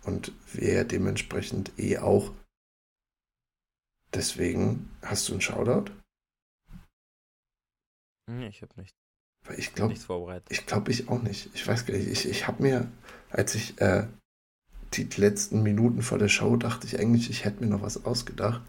Und 0.03 0.33
wir 0.53 0.83
dementsprechend 0.83 1.77
eh 1.77 1.97
auch. 1.99 2.33
Deswegen 4.13 4.89
hast 5.01 5.29
du 5.29 5.33
einen 5.33 5.41
Shoutout? 5.41 5.91
Nee, 8.27 8.47
ich 8.47 8.61
habe 8.61 8.79
nicht. 8.79 8.95
Weil 9.45 9.59
ich 9.59 9.73
glaube, 9.73 9.93
ich 10.49 10.65
glaube 10.65 10.91
ich 10.91 11.09
auch 11.09 11.21
nicht. 11.21 11.49
Ich 11.53 11.67
weiß 11.67 11.85
gar 11.85 11.95
nicht. 11.95 12.07
Ich, 12.07 12.27
ich 12.27 12.47
habe 12.47 12.61
mir, 12.61 12.91
als 13.29 13.55
ich 13.55 13.79
äh, 13.81 14.07
die 14.93 15.03
letzten 15.03 15.63
Minuten 15.63 16.01
vor 16.01 16.17
der 16.17 16.27
Show 16.27 16.55
dachte 16.57 16.85
ich 16.85 16.99
eigentlich, 16.99 17.29
ich 17.29 17.45
hätte 17.45 17.63
mir 17.63 17.69
noch 17.69 17.81
was 17.81 18.05
ausgedacht. 18.05 18.61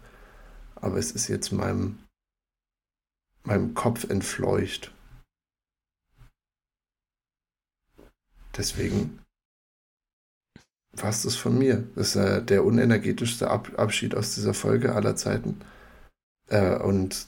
Aber 0.75 0.97
es 0.97 1.11
ist 1.11 1.27
jetzt 1.27 1.51
meinem, 1.51 1.99
meinem 3.43 3.73
Kopf 3.73 4.09
entfleucht. 4.09 4.93
Deswegen 8.55 9.22
war 10.93 11.09
es 11.09 11.35
von 11.35 11.57
mir. 11.57 11.83
Das 11.95 12.09
ist 12.09 12.15
äh, 12.15 12.43
der 12.43 12.63
unenergetischste 12.63 13.49
Ab 13.49 13.71
Abschied 13.77 14.15
aus 14.15 14.35
dieser 14.35 14.53
Folge 14.53 14.93
aller 14.93 15.15
Zeiten. 15.15 15.59
Äh, 16.49 16.77
und 16.77 17.27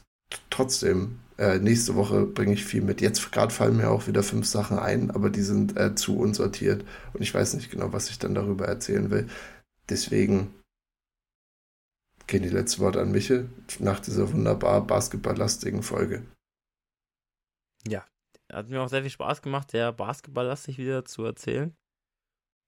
trotzdem, 0.49 1.19
äh, 1.37 1.59
nächste 1.59 1.95
Woche 1.95 2.25
bringe 2.25 2.53
ich 2.53 2.63
viel 2.63 2.81
mit. 2.81 3.01
Jetzt 3.01 3.31
gerade 3.31 3.53
fallen 3.53 3.77
mir 3.77 3.89
auch 3.89 4.07
wieder 4.07 4.23
fünf 4.23 4.45
Sachen 4.45 4.77
ein, 4.79 5.11
aber 5.11 5.29
die 5.29 5.41
sind 5.41 5.77
äh, 5.77 5.95
zu 5.95 6.17
unsortiert 6.17 6.85
und 7.13 7.21
ich 7.21 7.33
weiß 7.33 7.55
nicht 7.55 7.71
genau, 7.71 7.91
was 7.91 8.09
ich 8.09 8.19
dann 8.19 8.35
darüber 8.35 8.65
erzählen 8.67 9.09
will. 9.09 9.27
Deswegen 9.89 10.53
gehen 12.27 12.43
die 12.43 12.49
letzten 12.49 12.81
Worte 12.81 13.01
an 13.01 13.11
Michel 13.11 13.49
nach 13.79 13.99
dieser 13.99 14.31
wunderbar 14.31 14.85
basketballlastigen 14.85 15.83
Folge. 15.83 16.23
Ja, 17.87 18.05
hat 18.51 18.69
mir 18.69 18.81
auch 18.81 18.89
sehr 18.89 19.01
viel 19.01 19.11
Spaß 19.11 19.41
gemacht, 19.41 19.71
sehr 19.71 19.91
basketballlastig 19.91 20.77
wieder 20.77 21.05
zu 21.05 21.23
erzählen. 21.23 21.75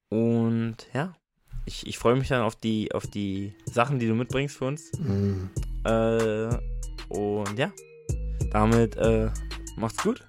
Und 0.09 0.77
ja, 0.93 1.13
ich, 1.65 1.85
ich 1.85 1.97
freue 1.97 2.15
mich 2.15 2.29
dann 2.29 2.41
auf 2.41 2.55
die, 2.55 2.91
auf 2.93 3.07
die 3.07 3.53
Sachen, 3.65 3.99
die 3.99 4.07
du 4.07 4.13
mitbringst 4.13 4.57
für 4.57 4.65
uns. 4.65 4.91
Mm. 4.99 5.49
Äh, 5.85 6.57
und 7.09 7.57
ja, 7.57 7.71
damit 8.51 8.95
äh, 8.97 9.29
macht's 9.75 10.01
gut. 10.03 10.25